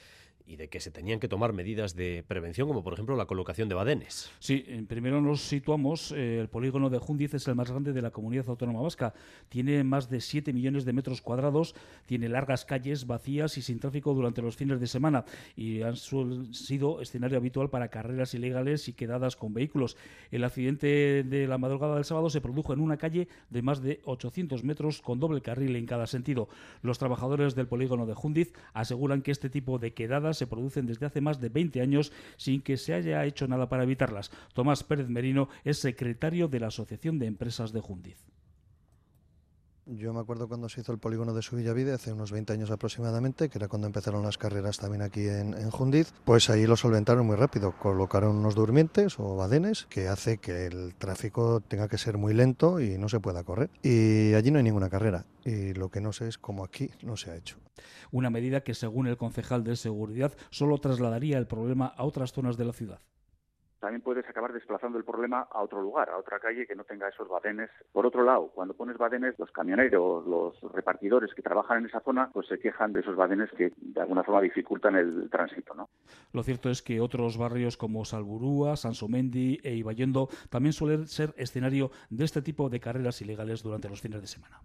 y 0.49 0.55
de 0.55 0.67
que 0.67 0.79
se 0.79 0.89
tenían 0.89 1.19
que 1.19 1.27
tomar 1.27 1.53
medidas 1.53 1.95
de 1.95 2.23
prevención, 2.27 2.67
como 2.67 2.83
por 2.83 2.93
ejemplo 2.93 3.15
la 3.15 3.27
colocación 3.27 3.69
de 3.69 3.75
badenes. 3.75 4.31
Sí, 4.39 4.65
primero 4.87 5.21
nos 5.21 5.41
situamos, 5.41 6.11
eh, 6.11 6.39
el 6.39 6.49
polígono 6.49 6.89
de 6.89 6.97
Jundiz 6.97 7.35
es 7.35 7.47
el 7.47 7.53
más 7.53 7.69
grande 7.69 7.93
de 7.93 8.01
la 8.01 8.09
comunidad 8.09 8.49
autónoma 8.49 8.81
vasca. 8.81 9.13
Tiene 9.47 9.83
más 9.83 10.09
de 10.09 10.21
7 10.21 10.51
millones 10.51 10.85
de 10.85 10.93
metros 10.93 11.21
cuadrados, 11.21 11.75
tiene 12.07 12.29
largas 12.29 12.65
calles 12.65 13.05
vacías 13.05 13.59
y 13.59 13.61
sin 13.61 13.79
tráfico 13.79 14.15
durante 14.15 14.41
los 14.41 14.55
fines 14.55 14.79
de 14.79 14.87
semana 14.87 15.23
y 15.55 15.83
han 15.83 15.95
sido 15.95 16.99
escenario 16.99 17.37
habitual 17.37 17.69
para 17.69 17.89
carreras 17.89 18.33
ilegales 18.33 18.87
y 18.87 18.93
quedadas 18.93 19.35
con 19.35 19.53
vehículos. 19.53 19.97
El 20.31 20.43
accidente 20.43 21.23
de 21.23 21.47
la 21.47 21.59
madrugada 21.59 21.93
del 21.93 22.05
sábado 22.05 22.31
se 22.31 22.41
produjo 22.41 22.73
en 22.73 22.79
una 22.79 22.97
calle 22.97 23.27
de 23.51 23.61
más 23.61 23.83
de 23.83 24.01
800 24.03 24.63
metros 24.63 25.03
con 25.03 25.19
doble 25.19 25.41
carril 25.41 25.75
en 25.75 25.85
cada 25.85 26.07
sentido. 26.07 26.49
Los 26.81 26.97
trabajadores 26.97 27.53
del 27.53 27.67
polígono 27.67 28.07
de 28.07 28.15
Jundiz 28.15 28.51
aseguran 28.73 29.21
que 29.21 29.29
este 29.29 29.51
tipo 29.51 29.77
de 29.77 29.93
quedadas 29.93 30.38
se 30.39 30.47
producen 30.47 30.87
desde 30.87 31.05
hace 31.05 31.21
más 31.21 31.39
de 31.39 31.49
20 31.49 31.81
años 31.81 32.11
sin 32.37 32.61
que 32.61 32.77
se 32.77 32.93
haya 32.93 33.23
hecho 33.25 33.47
nada 33.47 33.69
para 33.69 33.83
evitarlas. 33.83 34.31
Tomás 34.53 34.83
Pérez 34.83 35.09
Merino 35.09 35.49
es 35.63 35.77
secretario 35.77 36.47
de 36.47 36.59
la 36.59 36.67
Asociación 36.67 37.19
de 37.19 37.27
Empresas 37.27 37.71
de 37.71 37.81
Jundiz. 37.81 38.17
Yo 39.91 40.13
me 40.13 40.19
acuerdo 40.19 40.47
cuando 40.47 40.69
se 40.69 40.81
hizo 40.81 40.91
el 40.91 40.99
polígono 40.99 41.33
de 41.33 41.41
Subillavide, 41.41 41.93
hace 41.93 42.13
unos 42.13 42.31
20 42.31 42.53
años 42.53 42.69
aproximadamente, 42.69 43.49
que 43.49 43.57
era 43.57 43.67
cuando 43.67 43.87
empezaron 43.87 44.21
las 44.21 44.37
carreras 44.37 44.77
también 44.77 45.01
aquí 45.01 45.27
en, 45.27 45.55
en, 45.55 45.71
Jundiz, 45.71 46.13
pues 46.25 46.51
ahí 46.51 46.67
lo 46.67 46.77
solventaron 46.77 47.25
muy 47.25 47.35
rápido. 47.35 47.71
Colocaron 47.71 48.35
unos 48.35 48.53
durmientes 48.53 49.19
o 49.19 49.35
badenes 49.35 49.87
que 49.89 50.07
hace 50.07 50.37
que 50.37 50.67
el 50.67 50.93
tráfico 50.93 51.61
tenga 51.61 51.87
que 51.87 51.97
ser 51.97 52.19
muy 52.19 52.35
lento 52.35 52.79
y 52.79 52.99
no 52.99 53.09
se 53.09 53.19
pueda 53.19 53.43
correr. 53.43 53.71
Y 53.81 54.35
allí 54.35 54.51
no 54.51 54.59
hay 54.59 54.63
ninguna 54.63 54.91
carrera. 54.91 55.25
Y 55.43 55.73
lo 55.73 55.89
que 55.89 56.01
no 56.01 56.13
sé 56.13 56.27
es 56.27 56.37
cómo 56.37 56.63
aquí 56.63 56.91
no 57.01 57.17
se 57.17 57.31
ha 57.31 57.35
hecho. 57.35 57.57
Una 58.11 58.29
medida 58.29 58.61
que, 58.61 58.75
según 58.75 59.07
el 59.07 59.17
concejal 59.17 59.63
de 59.63 59.75
seguridad, 59.75 60.33
solo 60.51 60.77
trasladaría 60.77 61.39
el 61.39 61.47
problema 61.47 61.87
a 61.87 62.03
otras 62.03 62.31
zonas 62.31 62.57
de 62.57 62.65
la 62.65 62.73
ciudad 62.73 62.99
también 63.79 64.01
puedes 64.01 64.27
acabar 64.27 64.53
desplazando 64.53 64.97
el 64.97 65.03
problema 65.03 65.47
a 65.51 65.61
otro 65.61 65.81
lugar, 65.81 66.09
a 66.09 66.17
otra 66.17 66.39
calle 66.39 66.67
que 66.67 66.75
no 66.75 66.83
tenga 66.83 67.07
esos 67.07 67.27
badenes. 67.27 67.69
Por 67.91 68.05
otro 68.05 68.23
lado, 68.23 68.51
cuando 68.53 68.73
pones 68.73 68.97
badenes, 68.97 69.37
los 69.37 69.51
camioneros, 69.51 70.25
los 70.27 70.73
repartidores 70.73 71.33
que 71.33 71.41
trabajan 71.41 71.79
en 71.79 71.85
esa 71.85 72.01
zona, 72.01 72.29
pues 72.33 72.47
se 72.47 72.59
quejan 72.59 72.93
de 72.93 73.01
esos 73.01 73.15
badenes 73.15 73.49
que 73.57 73.71
de 73.77 74.01
alguna 74.01 74.23
forma 74.23 74.41
dificultan 74.41 74.95
el 74.95 75.29
tránsito, 75.29 75.73
¿no? 75.73 75.89
Lo 76.33 76.43
cierto 76.43 76.69
es 76.69 76.81
que 76.81 77.01
otros 77.01 77.37
barrios 77.37 77.77
como 77.77 78.05
Salburúa, 78.05 78.75
Sansomendi 78.75 79.59
e 79.63 79.75
Ibayendo 79.75 80.29
también 80.49 80.73
suelen 80.73 81.07
ser 81.07 81.33
escenario 81.37 81.91
de 82.09 82.25
este 82.25 82.41
tipo 82.41 82.69
de 82.69 82.79
carreras 82.79 83.21
ilegales 83.21 83.63
durante 83.63 83.89
los 83.89 84.01
fines 84.01 84.21
de 84.21 84.27
semana. 84.27 84.59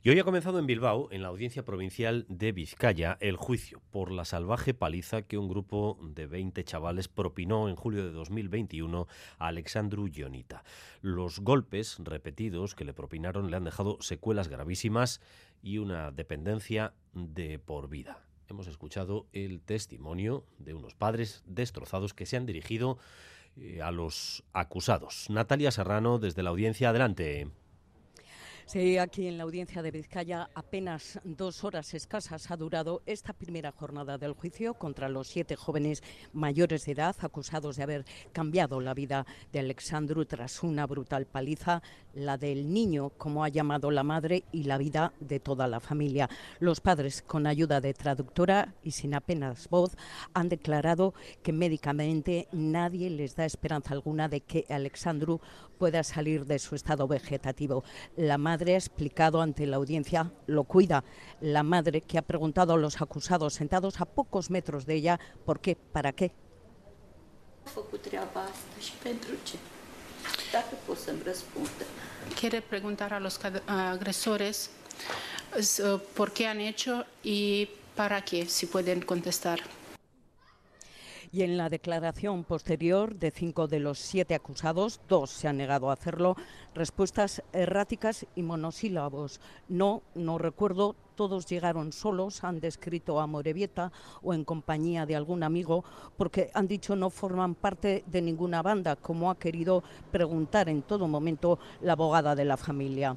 Y 0.00 0.10
hoy 0.10 0.20
ha 0.20 0.24
comenzado 0.24 0.60
en 0.60 0.66
Bilbao, 0.66 1.08
en 1.10 1.22
la 1.22 1.28
Audiencia 1.28 1.64
Provincial 1.64 2.24
de 2.28 2.52
Vizcaya, 2.52 3.18
el 3.20 3.36
juicio 3.36 3.82
por 3.90 4.12
la 4.12 4.24
salvaje 4.24 4.72
paliza 4.72 5.22
que 5.22 5.38
un 5.38 5.48
grupo 5.48 5.98
de 6.00 6.28
20 6.28 6.62
chavales 6.62 7.08
propinó 7.08 7.68
en 7.68 7.74
julio 7.74 8.04
de 8.04 8.12
2021 8.12 9.08
a 9.38 9.46
Alexandru 9.48 10.06
Gionita. 10.06 10.62
Los 11.02 11.40
golpes 11.40 11.96
repetidos 11.98 12.76
que 12.76 12.84
le 12.84 12.94
propinaron 12.94 13.50
le 13.50 13.56
han 13.56 13.64
dejado 13.64 13.98
secuelas 14.00 14.46
gravísimas 14.46 15.20
y 15.62 15.78
una 15.78 16.12
dependencia 16.12 16.94
de 17.12 17.58
por 17.58 17.88
vida. 17.88 18.22
Hemos 18.46 18.68
escuchado 18.68 19.26
el 19.32 19.60
testimonio 19.60 20.44
de 20.58 20.74
unos 20.74 20.94
padres 20.94 21.42
destrozados 21.44 22.14
que 22.14 22.24
se 22.24 22.36
han 22.36 22.46
dirigido 22.46 22.98
eh, 23.56 23.82
a 23.82 23.90
los 23.90 24.44
acusados. 24.52 25.28
Natalia 25.28 25.72
Serrano, 25.72 26.20
desde 26.20 26.44
la 26.44 26.50
audiencia, 26.50 26.90
adelante. 26.90 27.48
Sí, 28.68 28.98
aquí 28.98 29.26
en 29.26 29.38
la 29.38 29.44
audiencia 29.44 29.80
de 29.80 29.90
Vizcaya 29.90 30.50
apenas 30.54 31.18
dos 31.24 31.64
horas 31.64 31.94
escasas 31.94 32.50
ha 32.50 32.56
durado 32.58 33.00
esta 33.06 33.32
primera 33.32 33.72
jornada 33.72 34.18
del 34.18 34.34
juicio 34.34 34.74
contra 34.74 35.08
los 35.08 35.26
siete 35.26 35.56
jóvenes 35.56 36.02
mayores 36.34 36.84
de 36.84 36.92
edad 36.92 37.16
acusados 37.20 37.76
de 37.76 37.84
haber 37.84 38.04
cambiado 38.30 38.82
la 38.82 38.92
vida 38.92 39.24
de 39.52 39.60
Alexandru 39.60 40.26
tras 40.26 40.62
una 40.62 40.86
brutal 40.86 41.24
paliza, 41.24 41.82
la 42.12 42.36
del 42.36 42.70
niño, 42.70 43.08
como 43.16 43.42
ha 43.42 43.48
llamado 43.48 43.90
la 43.90 44.02
madre, 44.02 44.44
y 44.52 44.64
la 44.64 44.76
vida 44.76 45.14
de 45.18 45.40
toda 45.40 45.66
la 45.66 45.80
familia. 45.80 46.28
Los 46.58 46.82
padres, 46.82 47.22
con 47.22 47.46
ayuda 47.46 47.80
de 47.80 47.94
traductora 47.94 48.74
y 48.82 48.90
sin 48.90 49.14
apenas 49.14 49.70
voz, 49.70 49.96
han 50.34 50.50
declarado 50.50 51.14
que 51.42 51.54
médicamente 51.54 52.48
nadie 52.52 53.08
les 53.08 53.34
da 53.34 53.46
esperanza 53.46 53.94
alguna 53.94 54.28
de 54.28 54.42
que 54.42 54.66
Alexandru 54.68 55.40
pueda 55.78 56.02
salir 56.02 56.44
de 56.44 56.58
su 56.58 56.74
estado 56.74 57.06
vegetativo. 57.06 57.84
La 58.16 58.36
madre 58.36 58.57
ha 58.66 58.76
explicado 58.76 59.40
ante 59.40 59.66
la 59.66 59.76
audiencia, 59.76 60.30
lo 60.46 60.64
cuida. 60.64 61.04
La 61.40 61.62
madre 61.62 62.00
que 62.00 62.18
ha 62.18 62.22
preguntado 62.22 62.74
a 62.74 62.76
los 62.76 63.00
acusados 63.00 63.54
sentados 63.54 64.00
a 64.00 64.04
pocos 64.04 64.50
metros 64.50 64.86
de 64.86 64.94
ella, 64.94 65.20
¿por 65.44 65.60
qué? 65.60 65.76
¿Para 65.76 66.12
qué? 66.12 66.32
Quiere 72.38 72.62
preguntar 72.62 73.14
a 73.14 73.20
los 73.20 73.40
agresores 73.66 74.70
eh, 75.56 75.98
por 76.14 76.32
qué 76.32 76.46
han 76.46 76.60
hecho 76.60 77.04
y 77.22 77.68
para 77.96 78.22
qué, 78.22 78.46
si 78.46 78.66
pueden 78.66 79.00
contestar 79.00 79.60
y 81.32 81.42
en 81.42 81.56
la 81.56 81.68
declaración 81.68 82.44
posterior 82.44 83.14
de 83.16 83.30
cinco 83.30 83.66
de 83.68 83.80
los 83.80 83.98
siete 83.98 84.34
acusados, 84.34 85.00
dos 85.08 85.30
se 85.30 85.48
han 85.48 85.58
negado 85.58 85.90
a 85.90 85.94
hacerlo, 85.94 86.36
respuestas 86.74 87.42
erráticas 87.52 88.26
y 88.34 88.42
monosílabos. 88.42 89.40
No, 89.68 90.02
no 90.14 90.38
recuerdo, 90.38 90.96
todos 91.14 91.46
llegaron 91.46 91.92
solos, 91.92 92.44
han 92.44 92.60
descrito 92.60 93.20
a 93.20 93.26
Morevieta 93.26 93.92
o 94.22 94.34
en 94.34 94.44
compañía 94.44 95.04
de 95.04 95.16
algún 95.16 95.42
amigo, 95.42 95.84
porque 96.16 96.50
han 96.54 96.68
dicho 96.68 96.96
no 96.96 97.10
forman 97.10 97.54
parte 97.54 98.04
de 98.06 98.22
ninguna 98.22 98.62
banda, 98.62 98.96
como 98.96 99.30
ha 99.30 99.38
querido 99.38 99.82
preguntar 100.12 100.68
en 100.68 100.82
todo 100.82 101.08
momento 101.08 101.58
la 101.80 101.92
abogada 101.92 102.34
de 102.34 102.44
la 102.44 102.56
familia. 102.56 103.16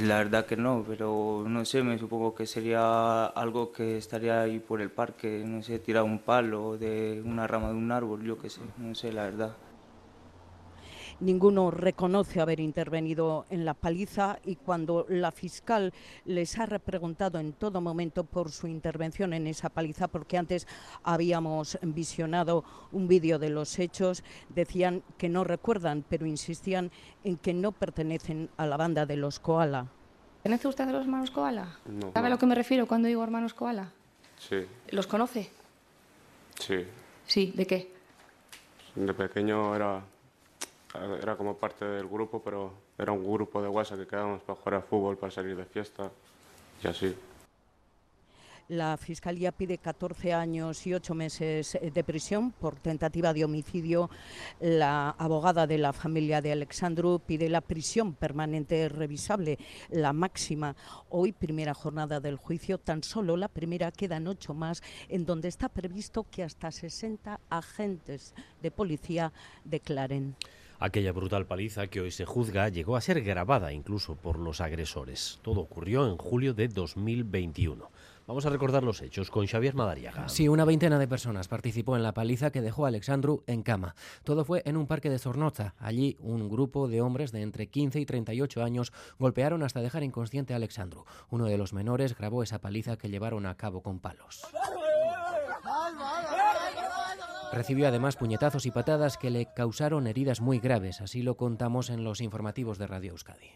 La 0.00 0.18
verdad 0.18 0.46
que 0.46 0.56
no, 0.56 0.84
pero 0.86 1.44
no 1.48 1.64
sé, 1.64 1.82
me 1.82 1.98
supongo 1.98 2.32
que 2.34 2.46
sería 2.46 3.26
algo 3.26 3.72
que 3.72 3.96
estaría 3.96 4.42
ahí 4.42 4.60
por 4.60 4.80
el 4.80 4.90
parque, 4.90 5.42
no 5.44 5.60
sé, 5.62 5.80
tirar 5.80 6.04
un 6.04 6.20
palo 6.20 6.78
de 6.78 7.20
una 7.24 7.48
rama 7.48 7.68
de 7.68 7.74
un 7.74 7.90
árbol, 7.90 8.22
yo 8.22 8.38
qué 8.38 8.48
sé, 8.48 8.60
no 8.76 8.94
sé, 8.94 9.12
la 9.12 9.24
verdad. 9.24 9.56
Ninguno 11.20 11.70
reconoce 11.70 12.40
haber 12.40 12.60
intervenido 12.60 13.46
en 13.50 13.64
la 13.64 13.74
paliza 13.74 14.38
y 14.44 14.56
cuando 14.56 15.06
la 15.08 15.32
fiscal 15.32 15.92
les 16.24 16.58
ha 16.58 16.66
preguntado 16.78 17.38
en 17.38 17.52
todo 17.52 17.80
momento 17.80 18.24
por 18.24 18.50
su 18.50 18.66
intervención 18.66 19.32
en 19.32 19.46
esa 19.46 19.68
paliza, 19.68 20.08
porque 20.08 20.38
antes 20.38 20.66
habíamos 21.02 21.78
visionado 21.82 22.64
un 22.92 23.08
vídeo 23.08 23.38
de 23.38 23.50
los 23.50 23.78
hechos, 23.78 24.22
decían 24.48 25.02
que 25.16 25.28
no 25.28 25.44
recuerdan, 25.44 26.04
pero 26.08 26.26
insistían 26.26 26.90
en 27.24 27.36
que 27.36 27.54
no 27.54 27.72
pertenecen 27.72 28.50
a 28.56 28.66
la 28.66 28.76
banda 28.76 29.06
de 29.06 29.16
los 29.16 29.40
Koala. 29.40 29.86
¿Conoce 30.42 30.68
usted 30.68 30.88
a 30.88 30.92
los 30.92 31.02
hermanos 31.02 31.30
Koala? 31.30 31.78
¿Sabe 32.14 32.26
a 32.28 32.30
lo 32.30 32.38
que 32.38 32.46
me 32.46 32.54
refiero 32.54 32.86
cuando 32.86 33.08
digo 33.08 33.22
hermanos 33.22 33.54
Koala? 33.54 33.92
Sí. 34.38 34.64
¿Los 34.90 35.06
conoce? 35.06 35.50
Sí. 36.58 36.84
Sí, 37.26 37.52
¿de 37.54 37.66
qué? 37.66 37.92
De 38.94 39.12
pequeño 39.14 39.74
era, 39.76 40.02
era 40.94 41.36
como 41.36 41.56
parte 41.56 41.84
del 41.84 42.08
grupo, 42.08 42.42
pero 42.42 42.72
era 42.96 43.12
un 43.12 43.30
grupo 43.30 43.60
de 43.62 43.68
WhatsApp 43.68 43.98
que 43.98 44.06
quedábamos 44.06 44.42
para 44.42 44.58
jugar 44.58 44.74
a 44.74 44.82
fútbol, 44.82 45.16
para 45.16 45.30
salir 45.30 45.56
de 45.56 45.64
fiesta 45.64 46.10
y 46.82 46.88
así. 46.88 47.14
La 48.68 48.98
Fiscalía 48.98 49.50
pide 49.50 49.78
14 49.78 50.34
años 50.34 50.86
y 50.86 50.92
8 50.92 51.14
meses 51.14 51.74
eh, 51.74 51.90
de 51.90 52.04
prisión 52.04 52.52
por 52.52 52.76
tentativa 52.76 53.32
de 53.32 53.42
homicidio. 53.42 54.10
La 54.60 55.08
abogada 55.08 55.66
de 55.66 55.78
la 55.78 55.94
familia 55.94 56.42
de 56.42 56.52
Alexandru 56.52 57.18
pide 57.18 57.48
la 57.48 57.62
prisión 57.62 58.12
permanente 58.12 58.90
revisable, 58.90 59.58
la 59.88 60.12
máxima. 60.12 60.76
Hoy, 61.08 61.32
primera 61.32 61.72
jornada 61.72 62.20
del 62.20 62.36
juicio, 62.36 62.76
tan 62.76 63.02
solo 63.02 63.38
la 63.38 63.48
primera, 63.48 63.90
quedan 63.90 64.26
ocho 64.26 64.52
más, 64.52 64.82
en 65.08 65.24
donde 65.24 65.48
está 65.48 65.70
previsto 65.70 66.26
que 66.30 66.42
hasta 66.42 66.70
60 66.70 67.40
agentes 67.48 68.34
de 68.60 68.70
policía 68.70 69.32
declaren. 69.64 70.36
Aquella 70.80 71.10
brutal 71.10 71.44
paliza 71.44 71.88
que 71.88 72.00
hoy 72.00 72.12
se 72.12 72.24
juzga 72.24 72.68
llegó 72.68 72.96
a 72.96 73.00
ser 73.00 73.22
grabada 73.22 73.72
incluso 73.72 74.14
por 74.14 74.38
los 74.38 74.60
agresores. 74.60 75.40
Todo 75.42 75.60
ocurrió 75.60 76.06
en 76.06 76.16
julio 76.16 76.54
de 76.54 76.68
2021. 76.68 77.90
Vamos 78.28 78.46
a 78.46 78.50
recordar 78.50 78.84
los 78.84 79.00
hechos 79.00 79.30
con 79.30 79.46
Xavier 79.46 79.74
Madariaga. 79.74 80.28
Sí, 80.28 80.48
una 80.48 80.66
veintena 80.66 80.98
de 80.98 81.08
personas 81.08 81.48
participó 81.48 81.96
en 81.96 82.02
la 82.02 82.12
paliza 82.12 82.50
que 82.50 82.60
dejó 82.60 82.84
a 82.84 82.88
Alexandru 82.88 83.42
en 83.46 83.62
cama. 83.62 83.96
Todo 84.22 84.44
fue 84.44 84.62
en 84.66 84.76
un 84.76 84.86
parque 84.86 85.08
de 85.10 85.18
Zornoza. 85.18 85.74
Allí, 85.78 86.16
un 86.20 86.48
grupo 86.48 86.88
de 86.88 87.00
hombres 87.00 87.32
de 87.32 87.40
entre 87.40 87.68
15 87.68 87.98
y 87.98 88.06
38 88.06 88.62
años 88.62 88.92
golpearon 89.18 89.62
hasta 89.62 89.80
dejar 89.80 90.04
inconsciente 90.04 90.52
a 90.52 90.56
Alexandru. 90.56 91.06
Uno 91.30 91.46
de 91.46 91.56
los 91.58 91.72
menores 91.72 92.16
grabó 92.16 92.42
esa 92.42 92.60
paliza 92.60 92.98
que 92.98 93.08
llevaron 93.08 93.46
a 93.46 93.56
cabo 93.56 93.82
con 93.82 93.98
palos. 93.98 94.46
Recibió 97.52 97.88
además 97.88 98.16
puñetazos 98.16 98.66
y 98.66 98.70
patadas 98.70 99.16
que 99.16 99.30
le 99.30 99.46
causaron 99.46 100.06
heridas 100.06 100.40
muy 100.40 100.58
graves. 100.58 101.00
Así 101.00 101.22
lo 101.22 101.36
contamos 101.36 101.90
en 101.90 102.04
los 102.04 102.20
informativos 102.20 102.78
de 102.78 102.86
Radio 102.86 103.12
Euskadi. 103.12 103.50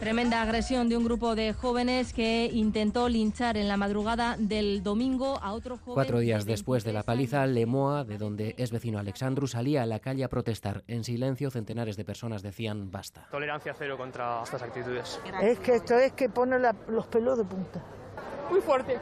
Tremenda 0.00 0.40
agresión 0.40 0.88
de 0.88 0.96
un 0.96 1.04
grupo 1.04 1.34
de 1.34 1.52
jóvenes 1.52 2.14
que 2.14 2.48
intentó 2.50 3.10
linchar 3.10 3.58
en 3.58 3.68
la 3.68 3.76
madrugada 3.76 4.36
del 4.38 4.82
domingo 4.82 5.38
a 5.42 5.52
otro 5.52 5.76
joven. 5.76 5.92
Cuatro 5.92 6.20
días 6.20 6.46
después 6.46 6.84
de 6.84 6.94
la 6.94 7.02
paliza, 7.02 7.46
Lemoa, 7.46 8.04
de 8.04 8.16
donde 8.16 8.54
es 8.56 8.70
vecino 8.72 8.98
Alexandru, 8.98 9.46
salía 9.46 9.82
a 9.82 9.86
la 9.86 9.98
calle 9.98 10.24
a 10.24 10.28
protestar. 10.28 10.84
En 10.88 11.04
silencio, 11.04 11.50
centenares 11.50 11.98
de 11.98 12.06
personas 12.06 12.40
decían 12.40 12.90
basta. 12.90 13.28
Tolerancia 13.30 13.74
cero 13.76 13.98
contra 13.98 14.42
estas 14.42 14.62
actitudes. 14.62 15.20
Es 15.42 15.58
que 15.58 15.74
esto 15.74 15.94
es 15.98 16.12
que 16.12 16.30
pone 16.30 16.56
los 16.88 17.06
pelos 17.08 17.36
de 17.36 17.44
punta. 17.44 17.84
Muy 18.50 18.62
fuerte. 18.62 18.98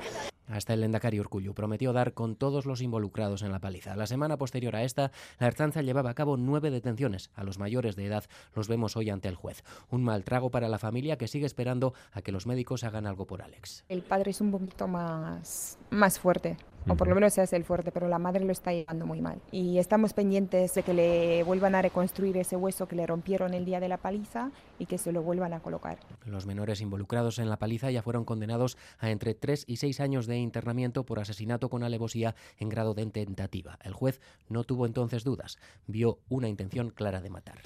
Hasta 0.49 0.75
el 0.75 0.81
Lendakari 0.81 1.21
Urcullu 1.21 1.55
prometió 1.55 1.93
dar 1.93 2.15
con 2.15 2.37
todos 2.37 2.67
los 2.67 2.81
involucrados 2.81 3.43
en 3.43 3.53
la 3.53 3.61
paliza. 3.61 3.97
La 3.97 4.07
semana 4.07 4.37
posterior 4.39 4.75
a 4.77 4.83
esta, 4.83 5.13
la 5.39 5.47
Ertzaintza 5.47 5.83
llevaba 5.83 6.11
a 6.11 6.15
cabo 6.15 6.37
nueve 6.37 6.71
detenciones. 6.71 7.31
A 7.35 7.45
los 7.45 7.59
mayores 7.59 7.97
de 7.97 8.07
edad 8.07 8.25
los 8.55 8.69
vemos 8.69 8.97
hoy 8.97 9.11
ante 9.11 9.29
el 9.29 9.37
juez. 9.37 9.63
Un 9.91 10.03
mal 10.03 10.25
trago 10.25 10.51
para 10.51 10.69
la 10.69 10.79
familia 10.79 11.19
que 11.19 11.29
sigue 11.29 11.47
esperando 11.47 11.95
a 12.13 12.23
que 12.23 12.33
los 12.33 12.47
médicos 12.47 12.85
hagan 12.85 13.07
algo 13.07 13.27
por 13.27 13.43
Alex. 13.43 13.85
El 13.89 14.03
padre 14.03 14.31
es 14.31 14.41
un 14.41 14.51
poquito 14.51 14.89
más, 14.89 15.79
más 15.91 16.19
fuerte 16.19 16.57
o 16.89 16.97
por 16.97 17.09
lo 17.09 17.15
menos 17.15 17.35
se 17.35 17.41
hace 17.43 17.57
el 17.57 17.65
fuerte, 17.65 17.93
pero 17.93 18.09
la 18.09 18.19
madre 18.19 18.45
lo 18.45 18.53
está 18.53 18.73
llevando 18.73 19.07
muy 19.07 19.21
mal. 19.21 19.41
Y 19.53 19.79
estamos 19.79 20.15
pendientes 20.15 20.75
de 20.75 20.83
que 20.83 20.95
le 20.95 21.43
vuelvan 21.43 21.75
a 21.75 21.83
reconstruir 21.83 22.37
ese 22.39 22.57
hueso 22.57 22.89
que 22.89 22.97
le 22.97 23.07
rompieron 23.07 23.53
el 23.55 23.65
día 23.65 23.81
de 23.81 23.89
la 23.89 23.99
paliza 23.99 24.51
y 24.79 24.87
que 24.87 24.99
se 24.99 25.13
lo 25.13 25.23
vuelvan 25.23 25.53
a 25.53 25.61
colocar. 25.61 25.99
Los 26.25 26.47
menores 26.47 26.81
involucrados 26.81 27.39
en 27.39 27.51
la 27.51 27.59
paliza 27.59 27.91
ya 27.91 28.03
fueron 28.03 28.25
condenados 28.25 28.79
a 28.99 29.11
entre 29.11 29.35
3 29.35 29.65
y 29.67 29.77
6 29.77 30.01
años 30.01 30.27
de 30.27 30.39
internamiento 30.39 31.05
por 31.05 31.21
asesinato 31.21 31.69
con 31.69 31.83
alevosía 31.83 32.35
en 32.59 32.69
grado 32.69 32.95
de 32.95 33.07
tentativa. 33.07 33.79
El 33.83 33.93
juez 33.93 34.21
no 34.49 34.65
tuvo 34.65 34.87
entonces 34.87 35.25
dudas, 35.25 35.59
vio 35.87 36.19
una 36.29 36.49
intención 36.49 36.91
clara 36.91 37.21
de 37.21 37.31
matar. 37.31 37.59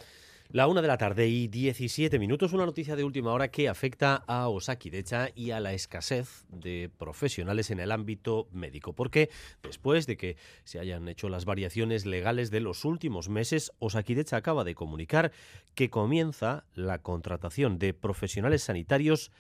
La 0.53 0.67
una 0.67 0.83
de 0.83 0.89
la 0.89 0.99
tarde 0.99 1.29
y 1.29 1.49
17 1.49 2.19
minutos, 2.19 2.53
una 2.53 2.67
noticia 2.67 2.95
de 2.95 3.05
última 3.05 3.33
hora 3.33 3.49
que 3.49 3.71
afecta 3.71 4.17
a 4.27 4.51
Osakidecha 4.51 5.31
y 5.35 5.53
a 5.53 5.61
la 5.61 5.73
escasez 5.73 6.45
de 6.51 6.91
profesionales 6.99 7.71
en 7.71 7.81
el 7.81 7.91
ámbito 7.91 8.49
médico. 8.53 8.93
Porque 8.93 9.31
después 9.63 10.07
de 10.07 10.19
que 10.19 10.37
se 10.65 10.79
hayan 10.79 11.09
hecho 11.09 11.31
las 11.31 11.47
variaciones 11.47 12.05
legales 12.05 12.51
de 12.51 12.61
los 12.61 12.85
últimos 12.85 13.31
meses, 13.31 13.73
Osakidecha 13.79 14.37
acaba 14.37 14.63
de 14.63 14.75
comunicar 14.75 15.33
que 15.75 15.89
comienza 15.89 16.67
la 16.75 16.99
contratación 16.99 17.79
de 17.79 17.95
profesionales 17.95 18.63
sanitarios 18.63 19.31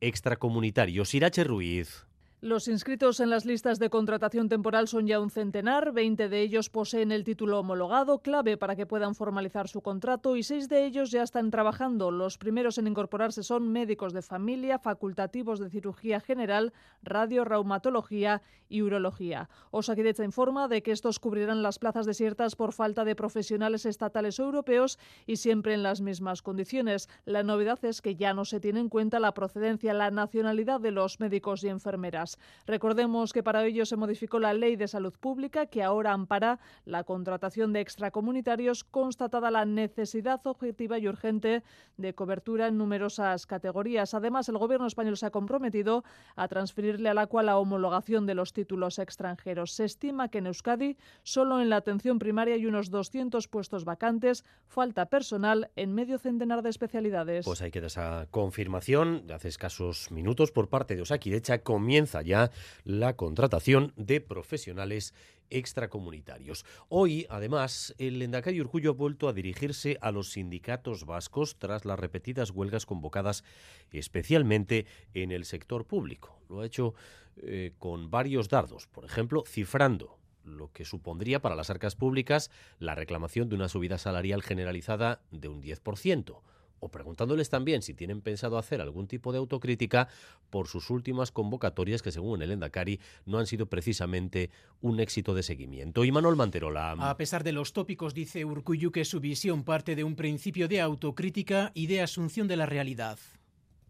extracomunitarios. 0.00 1.12
Irache 1.12 1.44
Ruiz. 1.44 2.06
Los 2.42 2.66
inscritos 2.66 3.20
en 3.20 3.30
las 3.30 3.44
listas 3.44 3.78
de 3.78 3.88
contratación 3.88 4.48
temporal 4.48 4.88
son 4.88 5.06
ya 5.06 5.20
un 5.20 5.30
centenar, 5.30 5.92
20 5.92 6.28
de 6.28 6.40
ellos 6.40 6.70
poseen 6.70 7.12
el 7.12 7.22
título 7.22 7.60
homologado, 7.60 8.18
clave 8.18 8.56
para 8.56 8.74
que 8.74 8.84
puedan 8.84 9.14
formalizar 9.14 9.68
su 9.68 9.80
contrato, 9.80 10.34
y 10.34 10.42
seis 10.42 10.68
de 10.68 10.84
ellos 10.84 11.12
ya 11.12 11.22
están 11.22 11.52
trabajando. 11.52 12.10
Los 12.10 12.38
primeros 12.38 12.78
en 12.78 12.88
incorporarse 12.88 13.44
son 13.44 13.70
médicos 13.70 14.12
de 14.12 14.22
familia, 14.22 14.80
facultativos 14.80 15.60
de 15.60 15.70
cirugía 15.70 16.18
general, 16.18 16.72
radio, 17.04 17.44
reumatología 17.44 18.42
y 18.68 18.82
urología. 18.82 19.48
Osakidecha 19.70 20.24
informa 20.24 20.66
de 20.66 20.82
que 20.82 20.90
estos 20.90 21.20
cubrirán 21.20 21.62
las 21.62 21.78
plazas 21.78 22.06
desiertas 22.06 22.56
por 22.56 22.72
falta 22.72 23.04
de 23.04 23.14
profesionales 23.14 23.86
estatales 23.86 24.40
o 24.40 24.44
europeos 24.44 24.98
y 25.26 25.36
siempre 25.36 25.74
en 25.74 25.84
las 25.84 26.00
mismas 26.00 26.42
condiciones. 26.42 27.08
La 27.24 27.44
novedad 27.44 27.78
es 27.84 28.02
que 28.02 28.16
ya 28.16 28.34
no 28.34 28.44
se 28.44 28.58
tiene 28.58 28.80
en 28.80 28.88
cuenta 28.88 29.20
la 29.20 29.32
procedencia, 29.32 29.94
la 29.94 30.10
nacionalidad 30.10 30.80
de 30.80 30.90
los 30.90 31.20
médicos 31.20 31.62
y 31.62 31.68
enfermeras. 31.68 32.31
Recordemos 32.66 33.32
que 33.32 33.42
para 33.42 33.64
ello 33.64 33.84
se 33.84 33.96
modificó 33.96 34.38
la 34.38 34.54
Ley 34.54 34.76
de 34.76 34.88
Salud 34.88 35.12
Pública, 35.20 35.66
que 35.66 35.82
ahora 35.82 36.12
ampara 36.12 36.58
la 36.84 37.04
contratación 37.04 37.72
de 37.72 37.80
extracomunitarios, 37.80 38.84
constatada 38.84 39.50
la 39.50 39.64
necesidad 39.64 40.40
objetiva 40.46 40.98
y 40.98 41.08
urgente 41.08 41.62
de 41.96 42.14
cobertura 42.14 42.68
en 42.68 42.78
numerosas 42.78 43.46
categorías. 43.46 44.14
Además, 44.14 44.48
el 44.48 44.58
Gobierno 44.58 44.86
español 44.86 45.16
se 45.16 45.26
ha 45.26 45.30
comprometido 45.30 46.04
a 46.36 46.48
transferirle 46.48 47.08
a 47.08 47.14
la 47.14 47.26
cual 47.26 47.46
la 47.46 47.58
homologación 47.58 48.26
de 48.26 48.34
los 48.34 48.52
títulos 48.52 48.98
extranjeros. 48.98 49.72
Se 49.72 49.84
estima 49.84 50.28
que 50.28 50.38
en 50.38 50.46
Euskadi, 50.46 50.96
solo 51.22 51.60
en 51.60 51.68
la 51.68 51.76
atención 51.76 52.18
primaria 52.18 52.54
hay 52.54 52.66
unos 52.66 52.90
200 52.90 53.48
puestos 53.48 53.84
vacantes, 53.84 54.44
falta 54.66 55.06
personal 55.06 55.70
en 55.76 55.94
medio 55.94 56.18
centenar 56.18 56.62
de 56.62 56.70
especialidades. 56.70 57.44
Pues 57.44 57.60
hay 57.60 57.70
que 57.70 57.82
esa 57.86 58.26
confirmación 58.30 59.26
hace 59.32 59.48
escasos 59.48 60.10
minutos 60.10 60.52
por 60.52 60.68
parte 60.68 60.96
de 60.96 61.02
Osakidecha. 61.02 61.58
Comienza 61.58 62.21
ya 62.22 62.50
la 62.84 63.16
contratación 63.16 63.92
de 63.96 64.20
profesionales 64.20 65.14
extracomunitarios. 65.52 66.64
Hoy, 66.88 67.26
además, 67.28 67.94
el 67.98 68.20
Endacay 68.22 68.60
Urcullo 68.60 68.90
ha 68.90 68.94
vuelto 68.94 69.28
a 69.28 69.32
dirigirse 69.32 69.98
a 70.00 70.10
los 70.10 70.32
sindicatos 70.32 71.04
vascos 71.04 71.58
tras 71.58 71.84
las 71.84 71.98
repetidas 71.98 72.50
huelgas 72.50 72.86
convocadas 72.86 73.44
especialmente 73.92 74.86
en 75.14 75.30
el 75.30 75.44
sector 75.44 75.84
público. 75.86 76.40
Lo 76.48 76.60
ha 76.60 76.66
hecho 76.66 76.94
eh, 77.36 77.72
con 77.78 78.10
varios 78.10 78.48
dardos, 78.48 78.86
por 78.86 79.04
ejemplo, 79.04 79.44
cifrando 79.46 80.18
lo 80.44 80.72
que 80.72 80.84
supondría 80.84 81.40
para 81.40 81.54
las 81.54 81.70
arcas 81.70 81.94
públicas 81.94 82.50
la 82.80 82.96
reclamación 82.96 83.48
de 83.48 83.54
una 83.54 83.68
subida 83.68 83.96
salarial 83.96 84.42
generalizada 84.42 85.22
de 85.30 85.48
un 85.48 85.62
10% 85.62 86.40
o 86.82 86.88
preguntándoles 86.88 87.48
también 87.48 87.80
si 87.80 87.94
tienen 87.94 88.20
pensado 88.20 88.58
hacer 88.58 88.80
algún 88.80 89.06
tipo 89.06 89.30
de 89.30 89.38
autocrítica 89.38 90.08
por 90.50 90.66
sus 90.66 90.90
últimas 90.90 91.30
convocatorias 91.30 92.02
que 92.02 92.10
según 92.10 92.42
el 92.42 92.50
Endacari 92.50 92.98
no 93.24 93.38
han 93.38 93.46
sido 93.46 93.66
precisamente 93.66 94.50
un 94.80 94.98
éxito 94.98 95.32
de 95.32 95.44
seguimiento. 95.44 96.04
Y 96.04 96.10
Manuel 96.10 96.34
Manterola. 96.34 96.90
A 96.98 97.16
pesar 97.16 97.44
de 97.44 97.52
los 97.52 97.72
tópicos, 97.72 98.14
dice 98.14 98.44
Urcuyu 98.44 98.90
que 98.90 99.04
su 99.04 99.20
visión 99.20 99.62
parte 99.62 99.94
de 99.94 100.02
un 100.02 100.16
principio 100.16 100.66
de 100.66 100.80
autocrítica 100.80 101.70
y 101.72 101.86
de 101.86 102.02
asunción 102.02 102.48
de 102.48 102.56
la 102.56 102.66
realidad. 102.66 103.16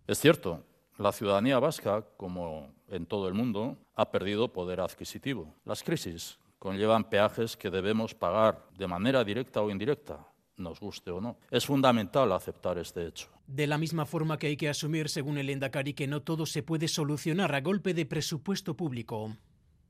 Es 0.07 0.19
cierto, 0.19 0.67
la 0.99 1.13
ciudadanía 1.13 1.59
vasca, 1.59 2.07
como 2.19 2.75
en 2.89 3.07
todo 3.07 3.27
el 3.27 3.33
mundo, 3.33 3.79
ha 3.95 4.11
perdido 4.11 4.53
poder 4.53 4.81
adquisitivo. 4.81 5.55
Las 5.65 5.83
crisis 5.83 6.39
conllevan 6.59 7.09
peajes 7.09 7.57
que 7.57 7.71
debemos 7.71 8.15
pagar 8.15 8.69
de 8.77 8.87
manera 8.87 9.25
directa 9.25 9.63
o 9.63 9.71
indirecta 9.71 10.32
nos 10.63 10.81
guste 10.81 11.11
o 11.11 11.21
no. 11.21 11.37
Es 11.51 11.67
fundamental 11.67 12.33
aceptar 12.33 12.79
este 12.79 13.07
hecho. 13.07 13.29
De 13.47 13.67
la 13.67 13.79
misma 13.79 14.07
forma 14.07 14.39
que 14.39 14.47
hay 14.47 14.57
que 14.57 14.69
asumir, 14.69 15.09
según 15.09 15.39
el 15.39 15.51
Endacari, 15.51 15.95
que 15.95 16.07
no 16.07 16.23
todo 16.23 16.47
se 16.47 16.63
puede 16.63 16.89
solucionar 16.89 17.55
a 17.55 17.61
golpe 17.61 17.93
de 17.93 18.07
presupuesto 18.07 18.77
público. 18.77 19.37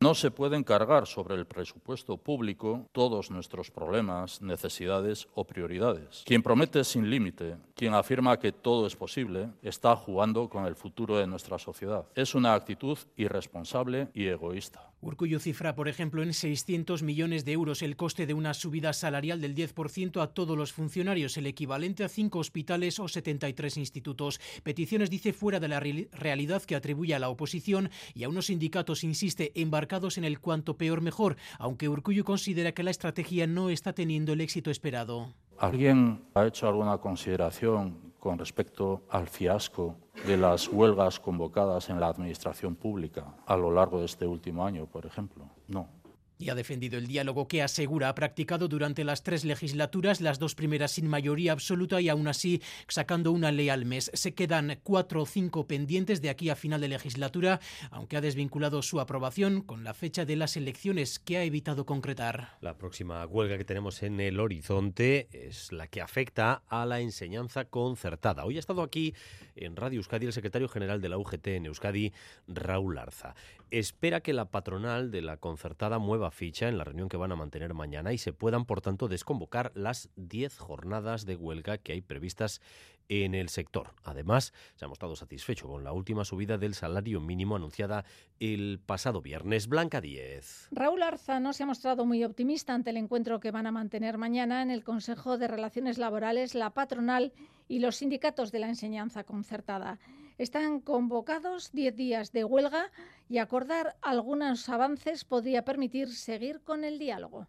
No 0.02 0.16
se 0.16 0.32
pueden 0.32 0.64
cargar 0.64 1.06
sobre 1.06 1.36
el 1.36 1.46
presupuesto 1.46 2.16
público 2.16 2.88
todos 2.90 3.30
nuestros 3.30 3.70
problemas, 3.70 4.42
necesidades 4.42 5.28
o 5.34 5.44
prioridades. 5.44 6.24
Quien 6.26 6.42
promete 6.42 6.82
sin 6.82 7.08
límite, 7.08 7.56
quien 7.76 7.94
afirma 7.94 8.40
que 8.40 8.50
todo 8.50 8.88
es 8.88 8.96
posible, 8.96 9.50
está 9.62 9.94
jugando 9.94 10.48
con 10.48 10.66
el 10.66 10.74
futuro 10.74 11.18
de 11.18 11.28
nuestra 11.28 11.56
sociedad. 11.56 12.04
Es 12.16 12.34
una 12.34 12.54
actitud 12.54 12.98
irresponsable 13.16 14.08
y 14.12 14.26
egoísta. 14.26 14.92
Urcuyo 15.04 15.40
cifra, 15.40 15.74
por 15.74 15.88
ejemplo, 15.88 16.22
en 16.22 16.32
600 16.32 17.02
millones 17.02 17.44
de 17.44 17.50
euros 17.50 17.82
el 17.82 17.96
coste 17.96 18.24
de 18.24 18.34
una 18.34 18.54
subida 18.54 18.92
salarial 18.92 19.40
del 19.40 19.56
10% 19.56 20.22
a 20.22 20.28
todos 20.28 20.56
los 20.56 20.72
funcionarios, 20.72 21.36
el 21.36 21.46
equivalente 21.46 22.04
a 22.04 22.08
cinco 22.08 22.38
hospitales 22.38 23.00
o 23.00 23.08
73 23.08 23.78
institutos. 23.78 24.40
Peticiones, 24.62 25.10
dice, 25.10 25.32
fuera 25.32 25.58
de 25.58 25.66
la 25.66 25.80
realidad 25.80 26.62
que 26.62 26.76
atribuye 26.76 27.16
a 27.16 27.18
la 27.18 27.30
oposición 27.30 27.90
y 28.14 28.22
a 28.22 28.28
unos 28.28 28.46
sindicatos, 28.46 29.02
insiste, 29.02 29.50
en 29.92 30.24
el 30.24 30.40
cuanto 30.40 30.78
peor 30.78 31.02
mejor, 31.02 31.36
aunque 31.58 31.88
Urcuyo 31.88 32.24
considera 32.24 32.72
que 32.72 32.82
la 32.82 32.90
estrategia 32.90 33.46
no 33.46 33.68
está 33.68 33.92
teniendo 33.92 34.32
el 34.32 34.40
éxito 34.40 34.70
esperado. 34.70 35.34
¿Alguien 35.58 36.24
ha 36.34 36.46
hecho 36.46 36.66
alguna 36.66 36.96
consideración 36.96 38.14
con 38.18 38.38
respecto 38.38 39.02
al 39.10 39.28
fiasco 39.28 39.96
de 40.26 40.38
las 40.38 40.68
huelgas 40.68 41.20
convocadas 41.20 41.90
en 41.90 42.00
la 42.00 42.08
administración 42.08 42.74
pública 42.74 43.34
a 43.46 43.56
lo 43.56 43.70
largo 43.70 44.00
de 44.00 44.06
este 44.06 44.26
último 44.26 44.64
año, 44.64 44.86
por 44.86 45.04
ejemplo? 45.04 45.44
No 45.68 46.01
y 46.42 46.50
ha 46.50 46.54
defendido 46.54 46.98
el 46.98 47.06
diálogo 47.06 47.46
que 47.46 47.62
asegura 47.62 48.08
ha 48.08 48.14
practicado 48.14 48.66
durante 48.66 49.04
las 49.04 49.22
tres 49.22 49.44
legislaturas, 49.44 50.20
las 50.20 50.38
dos 50.38 50.54
primeras 50.54 50.92
sin 50.92 51.08
mayoría 51.08 51.52
absoluta 51.52 52.00
y 52.00 52.08
aún 52.08 52.26
así 52.26 52.60
sacando 52.88 53.30
una 53.30 53.52
ley 53.52 53.68
al 53.68 53.84
mes. 53.84 54.10
Se 54.12 54.34
quedan 54.34 54.80
cuatro 54.82 55.22
o 55.22 55.26
cinco 55.26 55.66
pendientes 55.66 56.20
de 56.20 56.30
aquí 56.30 56.50
a 56.50 56.56
final 56.56 56.80
de 56.80 56.88
legislatura, 56.88 57.60
aunque 57.90 58.16
ha 58.16 58.20
desvinculado 58.20 58.82
su 58.82 59.00
aprobación 59.00 59.62
con 59.62 59.84
la 59.84 59.94
fecha 59.94 60.24
de 60.24 60.36
las 60.36 60.56
elecciones 60.56 61.18
que 61.20 61.38
ha 61.38 61.44
evitado 61.44 61.86
concretar. 61.86 62.56
La 62.60 62.76
próxima 62.76 63.24
huelga 63.26 63.56
que 63.56 63.64
tenemos 63.64 64.02
en 64.02 64.18
el 64.20 64.40
horizonte 64.40 65.28
es 65.32 65.70
la 65.70 65.86
que 65.86 66.00
afecta 66.00 66.62
a 66.68 66.84
la 66.86 67.00
enseñanza 67.00 67.66
concertada. 67.66 68.44
Hoy 68.44 68.56
ha 68.56 68.60
estado 68.60 68.82
aquí 68.82 69.14
en 69.54 69.76
Radio 69.76 69.98
Euskadi 69.98 70.26
el 70.26 70.32
secretario 70.32 70.68
general 70.68 71.00
de 71.00 71.08
la 71.08 71.18
UGT 71.18 71.46
en 71.48 71.66
Euskadi, 71.66 72.12
Raúl 72.48 72.98
Arza 72.98 73.34
espera 73.72 74.20
que 74.20 74.34
la 74.34 74.50
patronal 74.50 75.10
de 75.10 75.22
la 75.22 75.38
concertada 75.38 75.98
mueva 75.98 76.30
ficha 76.30 76.68
en 76.68 76.76
la 76.76 76.84
reunión 76.84 77.08
que 77.08 77.16
van 77.16 77.32
a 77.32 77.36
mantener 77.36 77.72
mañana 77.72 78.12
y 78.12 78.18
se 78.18 78.34
puedan, 78.34 78.66
por 78.66 78.82
tanto, 78.82 79.08
desconvocar 79.08 79.72
las 79.74 80.10
10 80.16 80.58
jornadas 80.58 81.24
de 81.24 81.36
huelga 81.36 81.78
que 81.78 81.92
hay 81.92 82.02
previstas 82.02 82.60
en 83.08 83.34
el 83.34 83.48
sector. 83.48 83.94
Además, 84.04 84.52
se 84.74 84.84
ha 84.84 84.88
mostrado 84.88 85.16
satisfecho 85.16 85.68
con 85.68 85.84
la 85.84 85.92
última 85.92 86.24
subida 86.24 86.58
del 86.58 86.74
salario 86.74 87.20
mínimo 87.20 87.56
anunciada 87.56 88.04
el 88.40 88.78
pasado 88.84 89.22
viernes. 89.22 89.68
Blanca 89.68 90.02
10. 90.02 90.68
Raúl 90.70 91.02
Arza 91.02 91.40
no 91.40 91.54
se 91.54 91.62
ha 91.62 91.66
mostrado 91.66 92.04
muy 92.04 92.24
optimista 92.24 92.74
ante 92.74 92.90
el 92.90 92.98
encuentro 92.98 93.40
que 93.40 93.50
van 93.50 93.66
a 93.66 93.72
mantener 93.72 94.18
mañana 94.18 94.62
en 94.62 94.70
el 94.70 94.84
Consejo 94.84 95.38
de 95.38 95.48
Relaciones 95.48 95.96
Laborales, 95.96 96.54
la 96.54 96.70
patronal 96.70 97.32
y 97.68 97.78
los 97.78 97.96
sindicatos 97.96 98.52
de 98.52 98.58
la 98.58 98.68
enseñanza 98.68 99.24
concertada. 99.24 99.98
Están 100.42 100.80
convocados 100.80 101.70
10 101.70 101.94
días 101.94 102.32
de 102.32 102.42
huelga 102.42 102.90
y 103.28 103.38
acordar 103.38 103.94
algunos 104.02 104.68
avances 104.68 105.24
podría 105.24 105.64
permitir 105.64 106.12
seguir 106.12 106.60
con 106.62 106.82
el 106.82 106.98
diálogo. 106.98 107.46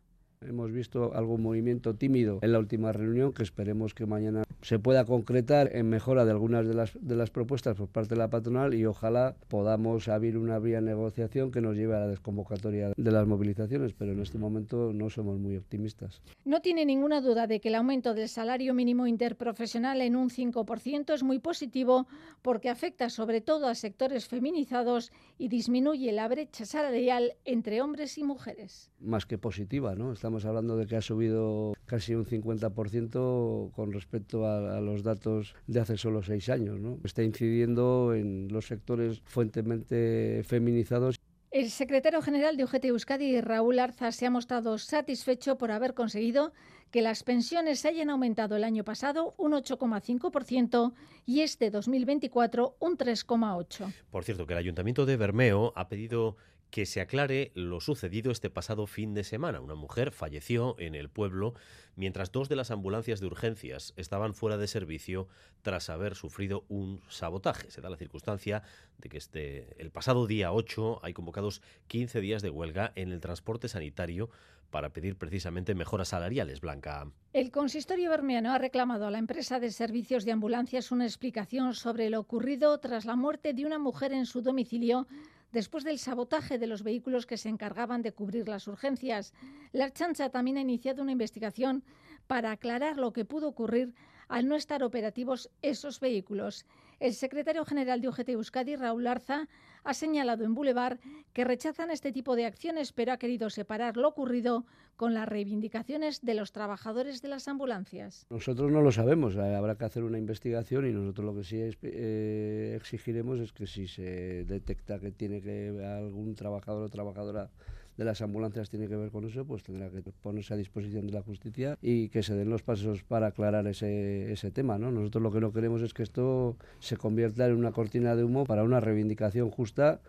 Hemos 0.48 0.72
visto 0.72 1.14
algún 1.14 1.42
movimiento 1.42 1.96
tímido 1.96 2.40
en 2.42 2.52
la 2.52 2.60
última 2.60 2.92
reunión 2.92 3.34
que 3.34 3.44
esperemos 3.44 3.94
que 3.94 4.06
mañana 4.06 4.44
se 4.62 4.80
pueda 4.80 5.06
concretar 5.06 5.76
en 5.76 5.90
mejora 5.90 6.26
de 6.26 6.32
algunas 6.32 6.68
de 6.68 6.74
las, 6.74 6.98
de 7.00 7.16
las 7.16 7.30
propuestas 7.30 7.76
por 7.76 7.90
parte 7.90 8.16
de 8.16 8.20
la 8.20 8.30
patronal 8.30 8.74
y 8.74 8.86
ojalá 8.86 9.36
podamos 9.50 10.08
abrir 10.08 10.38
una 10.38 10.60
vía 10.60 10.78
de 10.78 10.88
negociación 10.88 11.52
que 11.52 11.62
nos 11.62 11.76
lleve 11.76 11.96
a 11.96 12.00
la 12.00 12.08
desconvocatoria 12.08 12.94
de 12.96 13.12
las 13.12 13.28
movilizaciones, 13.28 13.94
pero 13.94 14.14
en 14.14 14.22
este 14.22 14.38
momento 14.38 14.94
no 14.94 15.10
somos 15.10 15.38
muy 15.40 15.58
optimistas. 15.58 16.22
No 16.46 16.62
tiene 16.62 16.86
ninguna 16.86 17.22
duda 17.22 17.48
de 17.48 17.60
que 17.60 17.70
el 17.70 17.76
aumento 17.76 18.14
del 18.14 18.30
salario 18.30 18.74
mínimo 18.74 19.08
interprofesional 19.08 20.02
en 20.02 20.16
un 20.16 20.30
5% 20.30 21.14
es 21.14 21.24
muy 21.24 21.40
positivo 21.40 22.08
porque 22.42 22.70
afecta 22.70 23.10
sobre 23.10 23.42
todo 23.42 23.68
a 23.68 23.76
sectores 23.76 24.28
feminizados 24.28 25.12
y 25.38 25.50
disminuye 25.50 26.12
la 26.12 26.28
brecha 26.28 26.66
salarial 26.66 27.34
entre 27.46 27.82
hombres 27.82 28.18
y 28.18 28.24
mujeres. 28.24 28.90
Más 29.00 29.26
que 29.26 29.38
positiva, 29.38 29.96
¿no? 29.96 30.14
Estamos 30.14 30.33
Estamos 30.34 30.50
hablando 30.50 30.78
de 30.78 30.88
que 30.88 30.96
ha 30.96 31.02
subido 31.02 31.76
casi 31.86 32.16
un 32.16 32.26
50% 32.26 33.72
con 33.72 33.92
respecto 33.92 34.48
a, 34.48 34.82
los 34.82 35.04
datos 35.04 35.54
de 35.68 35.80
hace 35.80 35.96
solo 35.96 36.24
seis 36.24 36.50
años. 36.50 36.80
¿no? 36.80 36.98
Está 37.04 37.22
incidiendo 37.22 38.16
en 38.16 38.48
los 38.52 38.66
sectores 38.66 39.22
fuertemente 39.26 40.42
feminizados. 40.44 41.20
El 41.52 41.70
secretario 41.70 42.20
general 42.24 42.58
de 42.58 42.64
UGT 42.64 42.86
Euskadi, 42.86 43.42
Raúl 43.42 43.78
Arza, 43.78 44.12
se 44.12 44.26
ha 44.26 44.32
mostrado 44.32 44.80
satisfecho 44.80 45.60
por 45.60 45.70
haber 45.70 45.94
conseguido 45.94 46.52
que 46.90 47.04
las 47.04 47.22
pensiones 47.22 47.86
hayan 47.86 48.10
aumentado 48.10 48.56
el 48.56 48.64
año 48.64 48.84
pasado 48.84 49.36
un 49.38 49.52
8,5% 49.52 50.94
y 51.28 51.42
este 51.42 51.70
2024 51.70 52.78
un 52.80 52.98
3,8%. 52.98 53.94
Por 54.10 54.24
cierto, 54.24 54.48
que 54.48 54.54
el 54.54 54.60
Ayuntamiento 54.60 55.06
de 55.06 55.16
Bermeo 55.16 55.74
ha 55.76 55.88
pedido 55.90 56.38
que 56.74 56.88
se 56.88 57.02
aclare 57.02 57.52
lo 57.54 57.80
sucedido 57.82 58.32
este 58.32 58.50
pasado 58.50 58.88
fin 58.88 59.14
de 59.14 59.24
semana. 59.24 59.62
Una 59.62 59.76
mujer 59.76 60.10
falleció 60.10 60.76
en 60.80 60.96
el 60.96 61.08
pueblo 61.08 61.54
mientras 61.96 62.32
dos 62.32 62.50
de 62.50 62.56
las 62.56 62.72
ambulancias 62.72 63.20
de 63.20 63.28
urgencias 63.28 63.94
estaban 63.96 64.34
fuera 64.34 64.58
de 64.58 64.68
servicio 64.68 65.28
tras 65.62 65.92
haber 65.92 66.16
sufrido 66.16 66.66
un 66.70 67.00
sabotaje. 67.10 67.70
Se 67.70 67.80
da 67.80 67.92
la 67.92 67.98
circunstancia 67.98 68.64
de 68.98 69.10
que 69.10 69.20
este, 69.20 69.80
el 69.80 69.92
pasado 69.92 70.26
día 70.26 70.52
8 70.52 71.02
hay 71.04 71.14
convocados 71.14 71.62
15 71.90 72.22
días 72.22 72.42
de 72.42 72.50
huelga 72.50 72.92
en 72.96 73.12
el 73.12 73.20
transporte 73.20 73.68
sanitario 73.68 74.32
para 74.72 74.90
pedir 74.90 75.16
precisamente 75.16 75.76
mejoras 75.76 76.08
salariales, 76.08 76.60
Blanca. 76.60 77.08
El 77.34 77.52
consistorio 77.52 78.10
bermeano 78.10 78.52
ha 78.52 78.58
reclamado 78.58 79.06
a 79.06 79.12
la 79.12 79.20
empresa 79.20 79.60
de 79.60 79.70
servicios 79.70 80.26
de 80.26 80.32
ambulancias 80.32 80.92
una 80.92 81.06
explicación 81.06 81.76
sobre 81.76 82.10
lo 82.10 82.20
ocurrido 82.20 82.80
tras 82.80 83.06
la 83.06 83.16
muerte 83.16 83.54
de 83.54 83.68
una 83.68 83.78
mujer 83.78 84.12
en 84.12 84.26
su 84.26 84.42
domicilio 84.42 85.06
después 85.54 85.84
del 85.84 86.00
sabotaje 86.00 86.58
de 86.58 86.68
los 86.68 86.84
vehículos 86.84 87.26
que 87.26 87.38
se 87.38 87.48
encargaban 87.48 88.02
de 88.02 88.12
cubrir 88.12 88.50
las 88.50 88.68
urgencias. 88.68 89.34
La 89.72 89.86
Archancha 89.86 90.30
también 90.30 90.58
ha 90.58 90.62
iniciado 90.62 91.04
una 91.04 91.12
investigación 91.14 91.84
para 92.28 92.52
aclarar 92.52 92.98
lo 92.98 93.14
que 93.14 93.24
pudo 93.24 93.48
ocurrir 93.48 93.94
al 94.28 94.48
no 94.48 94.56
estar 94.56 94.84
operativos 94.84 95.52
esos 95.62 96.00
vehículos. 96.00 96.66
El 97.00 97.14
secretario 97.14 97.66
general 97.66 98.02
de 98.02 98.10
UGT 98.10 98.30
Euskadi, 98.30 98.76
Raúl 98.76 99.08
Arza, 99.08 99.48
ha 99.84 99.94
señalado 99.94 100.46
en 100.46 100.54
Boulevard 100.54 101.00
que 101.34 101.44
rechazan 101.44 101.92
este 101.92 102.12
tipo 102.12 102.36
de 102.36 102.46
acciones, 102.46 102.94
pero 102.94 103.12
ha 103.12 103.18
querido 103.18 103.50
separar 103.50 103.98
lo 103.98 104.08
ocurrido 104.10 104.66
con 104.96 105.14
las 105.14 105.28
reivindicaciones 105.28 106.22
de 106.22 106.34
los 106.36 106.52
trabajadores 106.52 107.22
de 107.22 107.28
las 107.28 107.48
ambulancias. 107.48 108.26
Nosotros 108.30 108.72
no 108.72 108.82
lo 108.82 108.92
sabemos, 108.92 109.36
eh, 109.36 109.56
habrá 109.56 109.76
que 109.76 109.86
hacer 109.86 110.04
una 110.04 110.18
investigación 110.18 110.88
y 110.88 110.94
nosotros 110.94 111.26
lo 111.26 111.36
que 111.36 111.44
sí 111.44 111.58
eh, 111.82 112.74
exigiremos 112.76 113.40
es 113.40 113.52
que 113.52 113.68
si 113.68 113.88
se 113.88 114.46
detecta 114.46 115.00
que 115.00 115.12
tiene 115.12 115.42
que 115.42 115.84
algún 115.86 116.36
trabajador 116.36 116.84
o 116.84 116.90
trabajadora 116.90 117.50
de 117.98 118.06
las 118.06 118.22
ambulancias 118.22 118.70
tiene 118.70 118.88
que 118.88 118.96
ver 118.96 119.12
con 119.12 119.26
eso, 119.26 119.46
pues 119.46 119.64
tendrá 119.64 119.90
que 119.90 120.02
ponerse 120.02 120.54
a 120.54 120.58
disposición 120.58 121.08
de 121.08 121.14
la 121.14 121.22
justicia 121.22 121.78
y 121.82 122.10
que 122.10 122.24
se 122.24 122.36
den 122.36 122.50
los 122.50 122.64
pasos 122.64 123.04
para 123.04 123.28
aclarar 123.28 123.68
ese, 123.68 124.32
ese 124.32 124.52
tema. 124.52 124.78
¿no? 124.78 124.92
Nosotros 124.92 125.22
lo 125.22 125.32
que 125.32 125.42
no 125.42 125.54
queremos 125.54 125.82
es 125.82 125.94
que 125.94 126.04
esto 126.04 126.58
se 126.80 126.98
convierta 126.98 127.46
en 127.46 127.56
una 127.56 127.72
cortina 127.72 128.16
de 128.16 128.24
humo 128.24 128.46
para 128.46 128.64
una 128.64 128.80
reivindicación 128.80 129.50
justa 129.50 130.02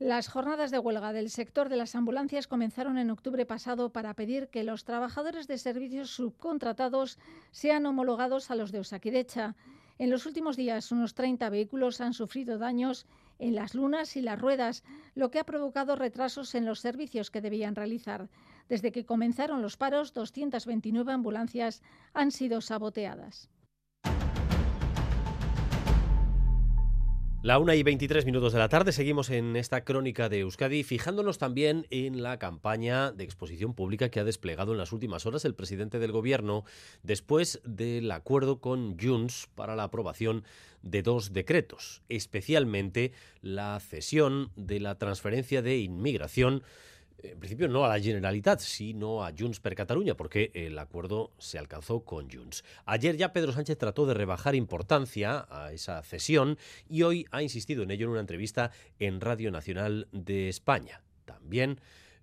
las 0.00 0.28
jornadas 0.28 0.70
de 0.70 0.78
huelga 0.78 1.12
del 1.12 1.28
sector 1.28 1.68
de 1.68 1.76
las 1.76 1.94
ambulancias 1.94 2.46
comenzaron 2.46 2.96
en 2.96 3.10
octubre 3.10 3.44
pasado 3.44 3.90
para 3.90 4.14
pedir 4.14 4.48
que 4.48 4.64
los 4.64 4.84
trabajadores 4.84 5.46
de 5.46 5.58
servicios 5.58 6.08
subcontratados 6.08 7.18
sean 7.50 7.84
homologados 7.84 8.50
a 8.50 8.54
los 8.54 8.72
de 8.72 8.78
Osakidecha. 8.78 9.56
En 9.98 10.08
los 10.08 10.24
últimos 10.24 10.56
días, 10.56 10.90
unos 10.90 11.12
30 11.12 11.50
vehículos 11.50 12.00
han 12.00 12.14
sufrido 12.14 12.56
daños 12.56 13.06
en 13.40 13.54
las 13.54 13.74
lunas 13.74 14.16
y 14.16 14.22
las 14.22 14.40
ruedas, 14.40 14.84
lo 15.14 15.30
que 15.30 15.38
ha 15.40 15.44
provocado 15.44 15.96
retrasos 15.96 16.54
en 16.54 16.66
los 16.66 16.80
servicios 16.80 17.30
que 17.30 17.40
debían 17.40 17.74
realizar. 17.74 18.28
Desde 18.68 18.92
que 18.92 19.04
comenzaron 19.04 19.62
los 19.62 19.76
paros, 19.76 20.14
229 20.14 21.12
ambulancias 21.12 21.82
han 22.12 22.30
sido 22.30 22.60
saboteadas. 22.60 23.48
La 27.42 27.58
una 27.58 27.74
y 27.74 27.82
23 27.82 28.26
minutos 28.26 28.52
de 28.52 28.58
la 28.58 28.68
tarde 28.68 28.92
seguimos 28.92 29.30
en 29.30 29.56
esta 29.56 29.82
crónica 29.82 30.28
de 30.28 30.40
Euskadi, 30.40 30.82
fijándonos 30.82 31.38
también 31.38 31.86
en 31.88 32.22
la 32.22 32.38
campaña 32.38 33.12
de 33.12 33.24
exposición 33.24 33.72
pública 33.72 34.10
que 34.10 34.20
ha 34.20 34.24
desplegado 34.24 34.72
en 34.72 34.78
las 34.78 34.92
últimas 34.92 35.24
horas 35.24 35.46
el 35.46 35.54
presidente 35.54 35.98
del 35.98 36.12
gobierno 36.12 36.64
después 37.02 37.62
del 37.64 38.10
acuerdo 38.10 38.60
con 38.60 38.98
Junts 39.00 39.48
para 39.54 39.74
la 39.74 39.84
aprobación 39.84 40.44
de 40.82 41.00
dos 41.00 41.32
decretos, 41.32 42.02
especialmente 42.10 43.12
la 43.40 43.80
cesión 43.80 44.50
de 44.56 44.78
la 44.78 44.98
transferencia 44.98 45.62
de 45.62 45.78
inmigración 45.78 46.62
en 47.22 47.38
principio 47.38 47.68
no 47.68 47.84
a 47.84 47.88
la 47.88 48.00
Generalitat, 48.00 48.60
sino 48.60 49.24
a 49.24 49.32
Junts 49.36 49.60
per 49.60 49.74
Cataluña, 49.74 50.16
porque 50.16 50.50
el 50.54 50.78
acuerdo 50.78 51.32
se 51.38 51.58
alcanzó 51.58 52.04
con 52.04 52.30
Junts. 52.30 52.64
Ayer 52.86 53.16
ya 53.16 53.32
Pedro 53.32 53.52
Sánchez 53.52 53.78
trató 53.78 54.06
de 54.06 54.14
rebajar 54.14 54.54
importancia 54.54 55.46
a 55.50 55.72
esa 55.72 56.02
cesión 56.02 56.58
y 56.88 57.02
hoy 57.02 57.26
ha 57.30 57.42
insistido 57.42 57.82
en 57.82 57.90
ello 57.90 58.06
en 58.06 58.12
una 58.12 58.20
entrevista 58.20 58.70
en 58.98 59.20
Radio 59.20 59.50
Nacional 59.50 60.08
de 60.12 60.48
España. 60.48 61.02
también 61.24 61.80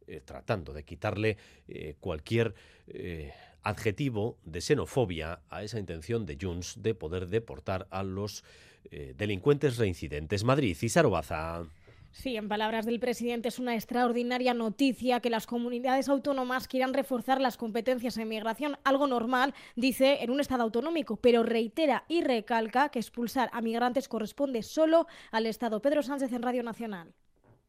eh, 0.07 0.21
tratando 0.23 0.73
de 0.73 0.83
quitarle 0.83 1.37
eh, 1.67 1.95
cualquier 1.99 2.55
eh, 2.87 3.33
adjetivo 3.63 4.37
de 4.45 4.61
xenofobia 4.61 5.41
a 5.49 5.63
esa 5.63 5.79
intención 5.79 6.25
de 6.25 6.37
Junts 6.39 6.81
de 6.81 6.95
poder 6.95 7.27
deportar 7.27 7.87
a 7.89 8.03
los 8.03 8.45
delincuentes 8.89 9.75
reincidentes. 9.75 10.45
Madrid, 10.45 10.77
y 10.79 11.09
Baza. 11.09 11.67
Sí, 12.17 12.35
en 12.35 12.49
palabras 12.49 12.87
del 12.87 12.99
presidente, 12.99 13.49
es 13.49 13.59
una 13.59 13.75
extraordinaria 13.75 14.55
noticia 14.55 15.19
que 15.19 15.29
las 15.29 15.45
comunidades 15.45 16.09
autónomas 16.09 16.67
quieran 16.67 16.95
reforzar 16.95 17.39
las 17.39 17.57
competencias 17.57 18.17
en 18.17 18.27
migración, 18.27 18.79
algo 18.83 19.05
normal, 19.05 19.53
dice, 19.75 20.23
en 20.23 20.31
un 20.31 20.39
Estado 20.39 20.63
autonómico, 20.63 21.17
pero 21.17 21.43
reitera 21.43 22.05
y 22.07 22.21
recalca 22.21 22.89
que 22.89 22.97
expulsar 22.97 23.51
a 23.53 23.61
migrantes 23.61 24.07
corresponde 24.07 24.63
solo 24.63 25.05
al 25.29 25.45
Estado. 25.45 25.79
Pedro 25.79 26.01
Sánchez 26.01 26.33
en 26.33 26.41
Radio 26.41 26.63
Nacional. 26.63 27.13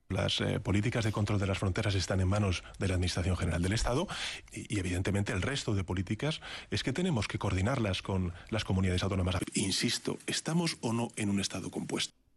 Las 0.09 0.41
eh, 0.41 0.59
políticas 0.61 1.05
de 1.05 1.13
control 1.13 1.39
de 1.39 1.47
las 1.47 1.59
fronteras 1.59 1.95
están 1.95 2.23
en 2.23 2.29
manos 2.29 2.65
de 2.79 2.89
la 2.89 2.95
Administración 2.95 3.37
General 3.37 3.61
del 3.61 3.75
Estado 3.75 4.09
y, 4.51 4.75
y, 4.75 4.79
evidentemente 4.79 5.35
el 5.35 5.43
resto 5.43 5.75
de 5.75 5.85
políticas 5.85 6.41
es 6.71 6.83
que 6.83 6.95
tenemos 6.95 7.29
que 7.29 7.39
coordinarlas 7.39 8.01
con 8.01 8.33
las 8.49 8.65
comunidades 8.65 9.03
autónomas. 9.03 9.37
Insisto, 9.53 10.17
¿estamos 10.27 10.79
o 10.81 10.95
no 10.95 11.09
en 11.17 11.29
un 11.29 11.39
Estado 11.39 11.71
compuesto? 11.71 12.28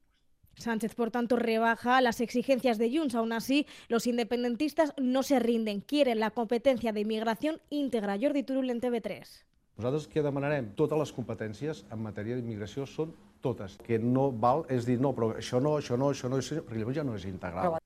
Sánchez, 0.62 0.96
por 0.96 1.12
tanto, 1.12 1.36
rebaja 1.36 2.02
las 2.02 2.22
exigencias 2.22 2.78
de 2.78 2.96
Junts. 2.96 3.16
Aún 3.16 3.34
así, 3.34 3.66
los 3.90 4.08
independentistas 4.08 4.94
no 4.98 5.24
se 5.24 5.40
rinden. 5.40 5.82
Quieren 5.82 6.20
la 6.20 6.32
competencia 6.32 6.94
de 6.94 7.02
inmigración 7.02 7.60
íntegra. 7.70 8.18
Jordi 8.22 8.44
Turul 8.44 8.70
en 8.70 8.82
TV3. 8.82 9.44
Nosaltres 9.78 10.08
que 10.08 10.22
demanarem 10.22 10.74
totes 10.78 11.00
les 11.00 11.12
competències 11.16 11.86
en 11.90 12.02
matèria 12.04 12.36
d'immigració 12.38 12.86
són 12.86 13.16
totes. 13.42 13.80
Que 13.82 13.98
no 13.98 14.30
val 14.32 14.66
és 14.70 14.86
dir, 14.86 15.00
no, 15.02 15.16
però 15.18 15.32
això 15.36 15.62
no, 15.64 15.78
això 15.82 15.98
no, 15.98 16.12
això 16.14 16.30
no, 16.30 16.38
això, 16.38 16.62
no 17.04 17.16
és 17.18 17.26
integral. 17.26 17.80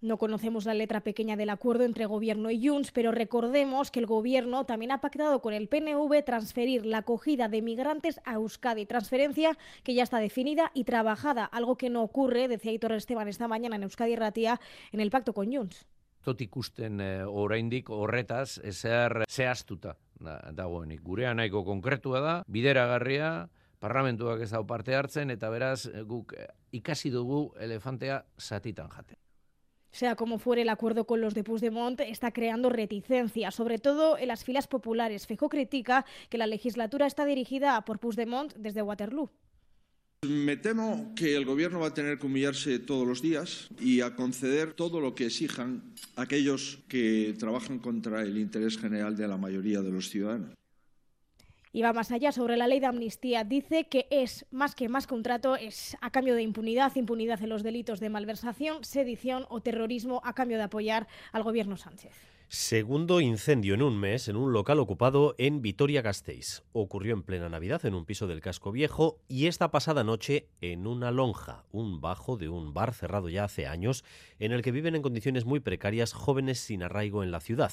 No 0.00 0.16
conocemos 0.16 0.64
la 0.64 0.74
letra 0.74 1.00
pequeña 1.00 1.34
del 1.34 1.50
acuerdo 1.50 1.82
entre 1.82 2.06
Gobierno 2.06 2.52
y 2.52 2.64
Junts, 2.64 2.92
pero 2.92 3.10
recordemos 3.10 3.90
que 3.90 3.98
el 3.98 4.06
Gobierno 4.06 4.64
también 4.64 4.92
ha 4.92 5.00
pactado 5.00 5.42
con 5.42 5.54
el 5.54 5.66
PNV 5.66 6.22
transferir 6.24 6.86
la 6.86 6.98
acogida 6.98 7.48
de 7.48 7.62
migrantes 7.62 8.20
a 8.24 8.34
Euskadi, 8.34 8.86
transferencia 8.86 9.58
que 9.82 9.94
ya 9.94 10.04
está 10.04 10.18
definida 10.18 10.70
y 10.72 10.84
trabajada, 10.84 11.44
algo 11.44 11.76
que 11.76 11.90
no 11.90 12.04
ocurre, 12.04 12.46
decía 12.46 12.70
Hitor 12.70 12.92
Esteban 12.92 13.26
esta 13.26 13.48
mañana 13.48 13.74
en 13.74 13.82
Euskadi 13.82 14.14
Ratia, 14.14 14.60
en 14.92 15.00
el 15.00 15.10
pacto 15.10 15.32
con 15.32 15.52
Junts. 15.52 15.84
Tot 16.22 16.40
ikusten 16.42 17.00
eh, 17.00 17.24
oraindik 17.24 17.90
horretaz 17.90 18.58
ezer 18.62 19.24
zehaztuta 19.26 19.96
dagoenik. 20.20 21.02
Gurea 21.02 21.34
nahiko 21.34 21.64
konkretua 21.64 22.20
da, 22.20 22.34
bideragarria, 22.46 23.48
parlamentuak 23.82 24.42
ez 24.46 24.50
dau 24.50 24.64
parte 24.66 24.94
hartzen, 24.94 25.30
eta 25.34 25.50
beraz 25.50 25.88
guk 26.06 26.34
eh, 26.38 26.46
ikasi 26.70 27.10
dugu 27.10 27.48
elefantea 27.58 28.24
satitan 28.38 28.94
jate. 28.94 29.18
Sea 29.98 30.14
como 30.14 30.38
fuere, 30.38 30.62
el 30.62 30.68
acuerdo 30.68 31.08
con 31.08 31.20
los 31.20 31.34
de 31.34 31.42
Puigdemont 31.42 31.98
está 31.98 32.30
creando 32.30 32.70
reticencia, 32.70 33.50
sobre 33.50 33.78
todo 33.80 34.16
en 34.16 34.28
las 34.28 34.44
filas 34.44 34.68
populares. 34.68 35.26
Fejo 35.26 35.48
critica 35.48 36.06
que 36.28 36.38
la 36.38 36.46
legislatura 36.46 37.04
está 37.04 37.24
dirigida 37.24 37.84
por 37.84 37.98
Puigdemont 37.98 38.54
desde 38.54 38.80
Waterloo. 38.80 39.28
Me 40.22 40.56
temo 40.56 41.12
que 41.16 41.34
el 41.34 41.44
gobierno 41.44 41.80
va 41.80 41.88
a 41.88 41.94
tener 41.94 42.20
que 42.20 42.26
humillarse 42.26 42.78
todos 42.78 43.08
los 43.08 43.22
días 43.22 43.70
y 43.80 44.00
a 44.00 44.14
conceder 44.14 44.72
todo 44.72 45.00
lo 45.00 45.16
que 45.16 45.26
exijan 45.26 45.82
aquellos 46.14 46.78
que 46.86 47.34
trabajan 47.36 47.80
contra 47.80 48.22
el 48.22 48.38
interés 48.38 48.78
general 48.78 49.16
de 49.16 49.26
la 49.26 49.36
mayoría 49.36 49.82
de 49.82 49.90
los 49.90 50.10
ciudadanos. 50.10 50.54
Y 51.72 51.82
va 51.82 51.92
más 51.92 52.10
allá 52.10 52.32
sobre 52.32 52.56
la 52.56 52.66
ley 52.66 52.80
de 52.80 52.86
amnistía. 52.86 53.44
Dice 53.44 53.84
que 53.84 54.06
es 54.10 54.46
más 54.50 54.74
que 54.74 54.88
más 54.88 55.06
contrato, 55.06 55.56
es 55.56 55.96
a 56.00 56.10
cambio 56.10 56.34
de 56.34 56.42
impunidad, 56.42 56.94
impunidad 56.96 57.42
en 57.42 57.50
los 57.50 57.62
delitos 57.62 58.00
de 58.00 58.10
malversación, 58.10 58.84
sedición 58.84 59.46
o 59.48 59.60
terrorismo 59.60 60.20
a 60.24 60.34
cambio 60.34 60.56
de 60.56 60.64
apoyar 60.64 61.08
al 61.32 61.42
gobierno 61.42 61.76
Sánchez. 61.76 62.37
Segundo 62.50 63.20
incendio 63.20 63.74
en 63.74 63.82
un 63.82 64.00
mes 64.00 64.26
en 64.26 64.36
un 64.36 64.54
local 64.54 64.80
ocupado 64.80 65.34
en 65.36 65.60
Vitoria-Gasteiz. 65.60 66.62
Ocurrió 66.72 67.12
en 67.12 67.22
plena 67.22 67.50
Navidad 67.50 67.84
en 67.84 67.94
un 67.94 68.06
piso 68.06 68.26
del 68.26 68.40
casco 68.40 68.72
viejo 68.72 69.18
y 69.28 69.48
esta 69.48 69.70
pasada 69.70 70.02
noche 70.02 70.48
en 70.62 70.86
una 70.86 71.10
lonja, 71.10 71.66
un 71.72 72.00
bajo 72.00 72.38
de 72.38 72.48
un 72.48 72.72
bar 72.72 72.94
cerrado 72.94 73.28
ya 73.28 73.44
hace 73.44 73.66
años, 73.66 74.02
en 74.38 74.52
el 74.52 74.62
que 74.62 74.72
viven 74.72 74.94
en 74.94 75.02
condiciones 75.02 75.44
muy 75.44 75.60
precarias 75.60 76.14
jóvenes 76.14 76.58
sin 76.58 76.82
arraigo 76.82 77.22
en 77.22 77.32
la 77.32 77.40
ciudad. 77.40 77.72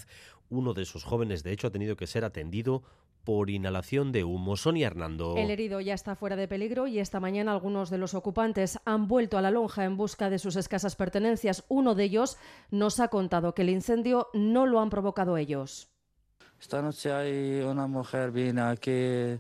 Uno 0.50 0.74
de 0.74 0.82
esos 0.82 1.06
jóvenes, 1.06 1.44
de 1.44 1.54
hecho, 1.54 1.68
ha 1.68 1.72
tenido 1.72 1.96
que 1.96 2.06
ser 2.06 2.26
atendido 2.26 2.84
por 3.26 3.50
inhalación 3.50 4.12
de 4.12 4.24
humo. 4.24 4.56
Sonia 4.56 4.88
Hernando. 4.88 5.36
El 5.36 5.50
herido 5.50 5.82
ya 5.82 5.96
está 5.96 6.16
fuera 6.16 6.36
de 6.36 6.48
peligro 6.48 6.88
y 6.88 7.00
esta 7.00 7.20
mañana 7.20 7.52
algunos 7.52 7.90
de 7.90 7.98
los 7.98 8.14
ocupantes 8.14 8.80
han 8.86 9.08
vuelto 9.08 9.38
a 9.38 9.42
la 9.42 9.52
lonja 9.52 9.84
en 9.84 9.98
busca 9.98 10.30
de 10.30 10.40
sus 10.40 10.56
escasas 10.56 10.96
pertenencias. 10.96 11.66
Uno 11.68 11.96
de 11.96 12.06
ellos 12.06 12.38
nos 12.70 13.00
ha 13.00 13.10
contado 13.10 13.54
que 13.54 13.64
el 13.64 13.70
incendio 13.70 14.30
no 14.34 14.65
lo 14.66 14.80
han 14.80 14.90
provocado 14.90 15.38
ellos. 15.38 15.90
Esta 16.60 16.82
noche 16.82 17.12
hay 17.12 17.62
una 17.62 17.86
mujer 17.86 18.32
viene 18.32 18.62
aquí, 18.62 19.40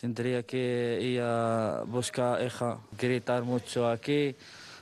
tendría 0.00 0.42
que 0.42 0.98
ir 1.02 1.20
a 1.22 1.82
buscar 1.86 2.44
hija, 2.44 2.78
gritar 2.98 3.42
mucho 3.42 3.88
aquí. 3.88 4.36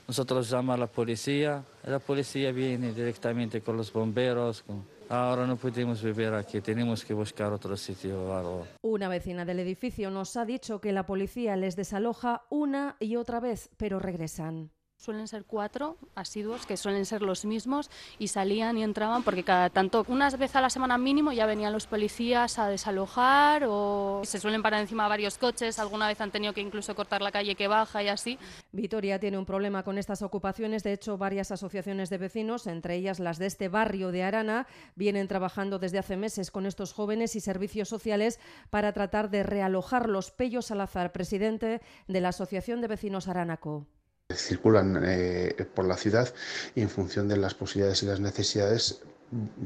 Nosotros 0.07 0.49
llamamos 0.49 0.75
a 0.75 0.77
la 0.79 0.87
policía, 0.87 1.63
la 1.85 1.99
policía 1.99 2.51
viene 2.51 2.93
directamente 2.93 3.61
con 3.61 3.77
los 3.77 3.91
bomberos. 3.93 4.63
Ahora 5.07 5.47
no 5.47 5.55
podemos 5.55 6.03
vivir 6.03 6.33
aquí, 6.33 6.61
tenemos 6.61 7.03
que 7.03 7.13
buscar 7.13 7.51
otro 7.51 7.75
sitio 7.75 8.35
algo. 8.35 8.67
Una 8.81 9.07
vecina 9.07 9.43
del 9.43 9.59
edificio 9.59 10.11
nos 10.11 10.35
ha 10.37 10.45
dicho 10.45 10.79
que 10.81 10.91
la 10.91 11.05
policía 11.05 11.55
les 11.55 11.75
desaloja 11.75 12.43
una 12.49 12.95
y 12.99 13.15
otra 13.15 13.39
vez, 13.39 13.69
pero 13.77 13.99
regresan. 13.99 14.71
Suelen 14.99 15.29
ser 15.29 15.45
cuatro 15.45 15.95
asiduos, 16.13 16.65
que 16.65 16.75
suelen 16.75 17.05
ser 17.05 17.21
los 17.21 17.45
mismos, 17.45 17.89
y 18.19 18.27
salían 18.27 18.77
y 18.77 18.83
entraban 18.83 19.23
porque 19.23 19.45
cada 19.45 19.69
tanto, 19.69 20.03
una 20.09 20.29
vez 20.31 20.53
a 20.57 20.61
la 20.61 20.69
semana 20.69 20.97
mínimo, 20.97 21.31
ya 21.31 21.45
venían 21.45 21.71
los 21.71 21.87
policías 21.87 22.59
a 22.59 22.67
desalojar 22.67 23.63
o 23.65 24.23
se 24.25 24.41
suelen 24.41 24.61
parar 24.61 24.81
encima 24.81 25.07
varios 25.07 25.37
coches, 25.37 25.79
alguna 25.79 26.09
vez 26.09 26.19
han 26.19 26.31
tenido 26.31 26.51
que 26.51 26.59
incluso 26.59 26.95
cortar 26.95 27.21
la 27.21 27.31
calle 27.31 27.55
que 27.55 27.69
baja 27.69 28.03
y 28.03 28.09
así. 28.09 28.37
Vitoria 28.73 29.21
tiene 29.21 29.37
un 29.37 29.45
problema 29.45 29.83
con 29.83 29.97
estas 29.97 30.21
ocupaciones, 30.21 30.83
de 30.83 30.91
hecho 30.91 31.17
varias 31.17 31.51
asociaciones 31.51 32.09
de 32.09 32.17
vecinos, 32.17 32.67
entre 32.67 32.95
ellas 32.95 33.21
las 33.21 33.39
de 33.39 33.45
este 33.45 33.69
barrio 33.69 34.11
de 34.11 34.23
Arana, 34.23 34.67
vienen 34.95 35.29
trabajando 35.29 35.79
desde 35.79 35.99
hace 35.99 36.17
meses 36.17 36.51
con 36.51 36.65
estos 36.65 36.91
jóvenes 36.91 37.37
y 37.37 37.39
servicios 37.39 37.87
sociales 37.87 38.37
para 38.69 38.91
tratar 38.91 39.29
de 39.29 39.43
realojarlos. 39.43 40.31
Pello 40.31 40.61
Salazar, 40.61 41.13
presidente 41.13 41.79
de 42.09 42.19
la 42.19 42.29
Asociación 42.29 42.81
de 42.81 42.89
Vecinos 42.89 43.29
Aranaco 43.29 43.87
circulan 44.35 45.01
eh, 45.05 45.55
por 45.73 45.85
la 45.85 45.97
ciudad 45.97 46.31
y 46.75 46.81
en 46.81 46.89
función 46.89 47.27
de 47.27 47.37
las 47.37 47.55
posibilidades 47.55 48.03
y 48.03 48.05
las 48.05 48.19
necesidades 48.19 49.01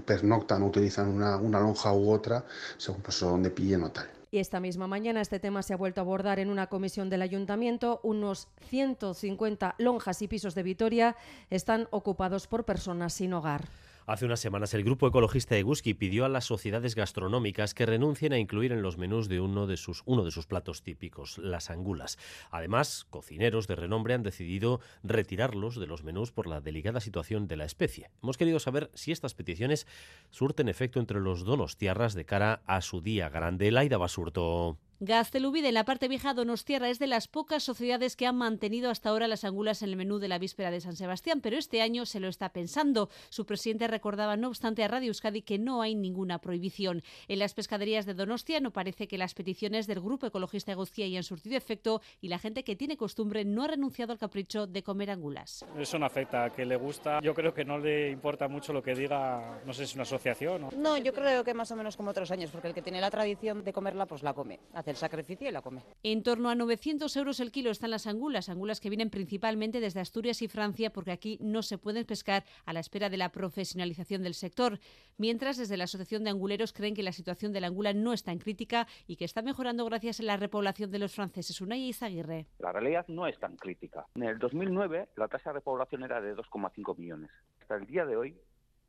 pernoctan, 0.06 0.64
utilizan 0.64 1.10
una, 1.10 1.60
lonja 1.60 1.94
u 1.94 2.10
otra 2.10 2.46
según 2.78 3.02
pues, 3.02 3.20
donde 3.20 3.50
pillen 3.50 3.84
o 3.84 3.92
tal. 3.92 4.08
Y 4.32 4.40
esta 4.40 4.60
misma 4.60 4.88
mañana 4.88 5.22
este 5.22 5.40
tema 5.40 5.64
se 5.64 5.74
ha 5.74 5.78
vuelto 5.78 6.00
a 6.02 6.04
abordar 6.04 6.40
en 6.40 6.50
una 6.50 6.68
comisión 6.68 7.10
del 7.10 7.22
ayuntamiento. 7.22 8.00
Unos 8.04 8.48
150 8.70 9.76
lonjas 9.78 10.22
y 10.22 10.28
pisos 10.28 10.56
de 10.56 10.64
Vitoria 10.64 11.16
están 11.50 11.88
ocupados 11.92 12.48
por 12.48 12.64
personas 12.64 13.14
sin 13.14 13.34
hogar. 13.34 13.68
Hace 14.06 14.26
unas 14.26 14.42
semanas 14.42 14.74
el 14.74 14.84
grupo 14.84 15.08
ecologista 15.08 15.56
Eguski 15.56 15.94
pidió 15.94 16.26
a 16.26 16.30
las 16.30 16.44
sociedades 16.44 16.94
gastronómicas 16.94 17.74
que 17.74 17.86
renuncien 17.86 18.34
a 18.34 18.38
incluir 18.38 18.74
en 18.74 18.82
los 18.82 18.98
menús 18.98 19.30
de 19.30 19.40
uno 19.40 19.66
de 19.66 19.78
sus, 19.78 20.04
uno 20.06 20.26
de 20.26 20.32
sus 20.32 20.46
platos 20.46 20.84
típicos, 20.84 21.38
las 21.38 21.70
angulas. 21.70 22.18
Además, 22.52 23.08
cocineros 23.10 23.66
de 23.68 23.76
renombre 23.76 24.14
han 24.14 24.24
decidido 24.24 24.82
retirarlos 25.04 25.80
de 25.80 25.88
los 25.88 26.04
menús 26.04 26.34
por 26.34 26.48
la 26.48 26.60
delicada 26.60 27.00
situación 27.00 27.48
de 27.48 27.56
la 27.56 27.64
especie. 27.64 28.10
Hemos 28.22 28.38
querido 28.38 28.60
saber 28.60 28.92
si 28.94 29.14
estas 29.14 29.36
peticiones 29.36 29.88
surten 30.32 30.68
efecto 30.68 31.00
entre 31.00 31.22
los 31.22 31.46
donos 31.46 31.78
tierras 31.78 32.14
de 32.14 32.26
cara 32.26 32.62
a 32.66 32.82
su 32.82 33.00
día 33.00 33.30
grande. 33.30 33.72
Laida 33.72 33.98
Basurto. 33.98 34.78
Gaztelubide, 35.06 35.68
en 35.68 35.74
la 35.74 35.84
parte 35.84 36.08
vieja 36.08 36.34
Donostierra, 36.34 36.88
es 36.88 36.98
de 36.98 37.08
las 37.08 37.28
pocas 37.28 37.62
sociedades 37.62 38.16
que 38.16 38.26
han 38.26 38.38
mantenido 38.38 38.90
hasta 38.90 39.10
ahora 39.10 39.28
las 39.28 39.44
angulas 39.44 39.82
en 39.82 39.90
el 39.90 39.98
menú 39.98 40.18
de 40.18 40.30
la 40.30 40.40
víspera 40.40 40.72
de 40.72 40.80
San 40.80 40.96
Sebastián, 40.96 41.42
pero 41.42 41.58
este 41.58 41.82
año 41.82 42.06
se 42.06 42.22
lo 42.22 42.30
está 42.30 42.54
pensando. 42.54 43.10
Su 43.28 43.46
presidente 43.46 43.90
recordaba, 43.90 44.38
no 44.38 44.48
obstante, 44.48 44.82
a 44.82 44.88
Radio 44.88 45.10
Euskadi 45.10 45.42
que 45.42 45.60
no 45.60 45.82
hay 45.82 45.94
ninguna 45.96 46.40
prohibición. 46.40 47.04
En 47.28 47.40
las 47.40 47.54
pescaderías 47.54 48.06
de 48.06 48.14
Donostia 48.14 48.62
no 48.62 48.72
parece 48.72 49.10
que 49.10 49.18
las 49.18 49.34
peticiones 49.34 49.88
del 49.88 50.00
Grupo 50.00 50.26
Ecologista 50.26 50.72
Eguzquia 50.72 51.06
hayan 51.06 51.24
surtido 51.24 51.58
efecto 51.58 52.02
y 52.22 52.30
la 52.30 52.40
gente 52.40 52.64
que 52.64 52.78
tiene 52.78 52.96
costumbre 52.96 53.44
no 53.44 53.64
ha 53.64 53.68
renunciado 53.68 54.14
al 54.14 54.20
capricho 54.20 54.68
de 54.68 54.84
comer 54.84 55.12
angulas. 55.12 55.66
Eso 55.78 56.00
no 56.00 56.06
afecta, 56.06 56.46
a 56.46 56.50
que 56.50 56.66
le 56.66 56.78
gusta. 56.78 57.20
Yo 57.20 57.34
creo 57.34 57.54
que 57.54 57.66
no 57.66 57.78
le 57.78 58.10
importa 58.10 58.48
mucho 58.48 58.72
lo 58.72 58.82
que 58.82 58.96
diga, 58.96 59.60
no 59.66 59.74
sé 59.74 59.80
si 59.80 59.92
es 59.92 59.96
una 59.96 60.04
asociación. 60.04 60.70
No, 60.78 60.98
yo 60.98 61.14
creo 61.14 61.44
que 61.44 61.54
más 61.54 61.70
o 61.72 61.76
menos 61.76 61.98
como 61.98 62.12
otros 62.12 62.32
años, 62.32 62.52
porque 62.52 62.70
el 62.70 62.74
que 62.74 62.82
tiene 62.82 63.02
la 63.02 63.12
tradición 63.12 63.66
de 63.66 63.74
comerla, 63.74 64.06
pues 64.06 64.24
la 64.24 64.34
come 64.34 64.62
el 64.94 64.98
sacrificio 64.98 65.50
y 65.50 65.52
la 65.52 65.62
come. 65.62 65.84
En 66.04 66.24
torno 66.24 66.50
a 66.50 66.56
900 66.56 67.16
euros 67.18 67.40
el 67.42 67.52
kilo 67.52 67.70
están 67.70 67.92
las 67.92 68.08
angulas, 68.08 68.50
angulas 68.50 68.80
que 68.80 68.90
vienen 68.90 69.10
principalmente 69.10 69.82
desde 69.82 70.00
Asturias 70.00 70.42
y 70.42 70.48
Francia 70.48 70.92
porque 70.92 71.12
aquí 71.12 71.38
no 71.42 71.62
se 71.62 71.78
pueden 71.78 72.06
pescar 72.06 72.46
a 72.66 72.74
la 72.74 72.80
espera 72.80 73.10
de 73.10 73.18
la 73.18 73.30
profesionalización 73.30 74.24
del 74.24 74.34
sector. 74.34 74.80
Mientras, 75.18 75.58
desde 75.58 75.76
la 75.76 75.84
Asociación 75.84 76.24
de 76.24 76.30
Anguleros 76.30 76.72
creen 76.72 76.96
que 76.96 77.04
la 77.04 77.12
situación 77.12 77.52
de 77.52 77.60
la 77.60 77.68
angula 77.68 77.94
no 77.94 78.14
está 78.14 78.32
en 78.32 78.40
crítica 78.40 78.88
y 79.08 79.18
que 79.18 79.26
está 79.26 79.42
mejorando 79.42 79.84
gracias 79.86 80.22
a 80.22 80.24
la 80.24 80.38
repoblación 80.38 80.90
de 80.90 81.00
los 81.00 81.14
franceses. 81.14 81.60
Unai 81.60 81.82
Izaguirre. 81.90 82.48
La 82.60 82.72
realidad 82.72 83.06
no 83.10 83.28
es 83.28 83.38
tan 83.40 83.58
crítica. 83.58 84.06
En 84.16 84.24
el 84.24 84.40
2009 84.40 85.10
la 85.18 85.28
tasa 85.28 85.50
de 85.50 85.56
repoblación 85.56 86.04
era 86.04 86.22
de 86.22 86.36
2,5 86.36 86.98
millones. 86.98 87.30
Hasta 87.60 87.74
hasta 87.74 87.86
el 87.86 87.90
día 87.90 88.06
de 88.06 88.16
hoy, 88.16 88.38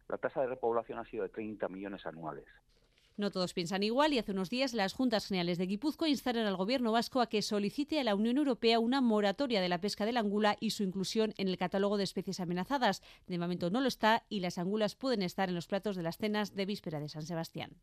la 0.09 0.19
tasa 0.19 0.43
de 0.43 0.49
repoblación 0.49 0.99
ha 0.99 1.05
sido 1.07 1.23
de 1.23 1.31
30 1.31 1.69
millones 1.69 2.05
anuales. 2.05 2.45
No 3.16 3.31
todos 3.31 3.55
piensan 3.55 3.85
igual 3.85 4.12
y 4.12 4.18
hace 4.18 4.33
unos 4.33 4.50
días 4.50 4.74
las 4.74 4.92
Juntas 4.92 5.27
Generales 5.27 5.57
de 5.57 5.66
Guipúzcoa 5.66 6.09
instaron 6.09 6.46
al 6.46 6.57
Gobierno 6.57 6.90
vasco 6.90 7.20
a 7.20 7.29
que 7.29 7.42
solicite 7.42 8.00
a 8.00 8.05
la 8.05 8.16
Unión 8.16 8.38
Europea 8.38 8.81
una 8.81 9.00
moratoria 9.00 9.61
de 9.61 9.68
la 9.68 9.81
pesca 9.81 10.05
de 10.05 10.12
la 10.12 10.20
angula 10.20 10.57
y 10.59 10.70
su 10.70 10.83
inclusión 10.83 11.33
en 11.37 11.46
el 11.46 11.57
catálogo 11.57 11.96
de 11.96 12.05
especies 12.05 12.40
amenazadas. 12.40 13.03
De 13.29 13.38
momento 13.38 13.70
no 13.70 13.81
lo 13.81 13.87
está 13.87 14.24
y 14.29 14.40
las 14.40 14.59
angulas 14.59 14.96
pueden 14.96 15.22
estar 15.22 15.48
en 15.48 15.55
los 15.55 15.68
platos 15.68 15.94
de 15.94 16.03
las 16.03 16.18
cenas 16.18 16.57
de 16.57 16.66
víspera 16.66 16.98
de 16.98 17.09
San 17.09 17.22
Sebastián. 17.22 17.77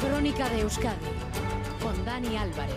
Crónica 0.00 0.48
de 0.50 0.60
Euskadi 0.60 1.06
con 1.82 2.04
Dani 2.04 2.36
Álvarez. 2.36 2.76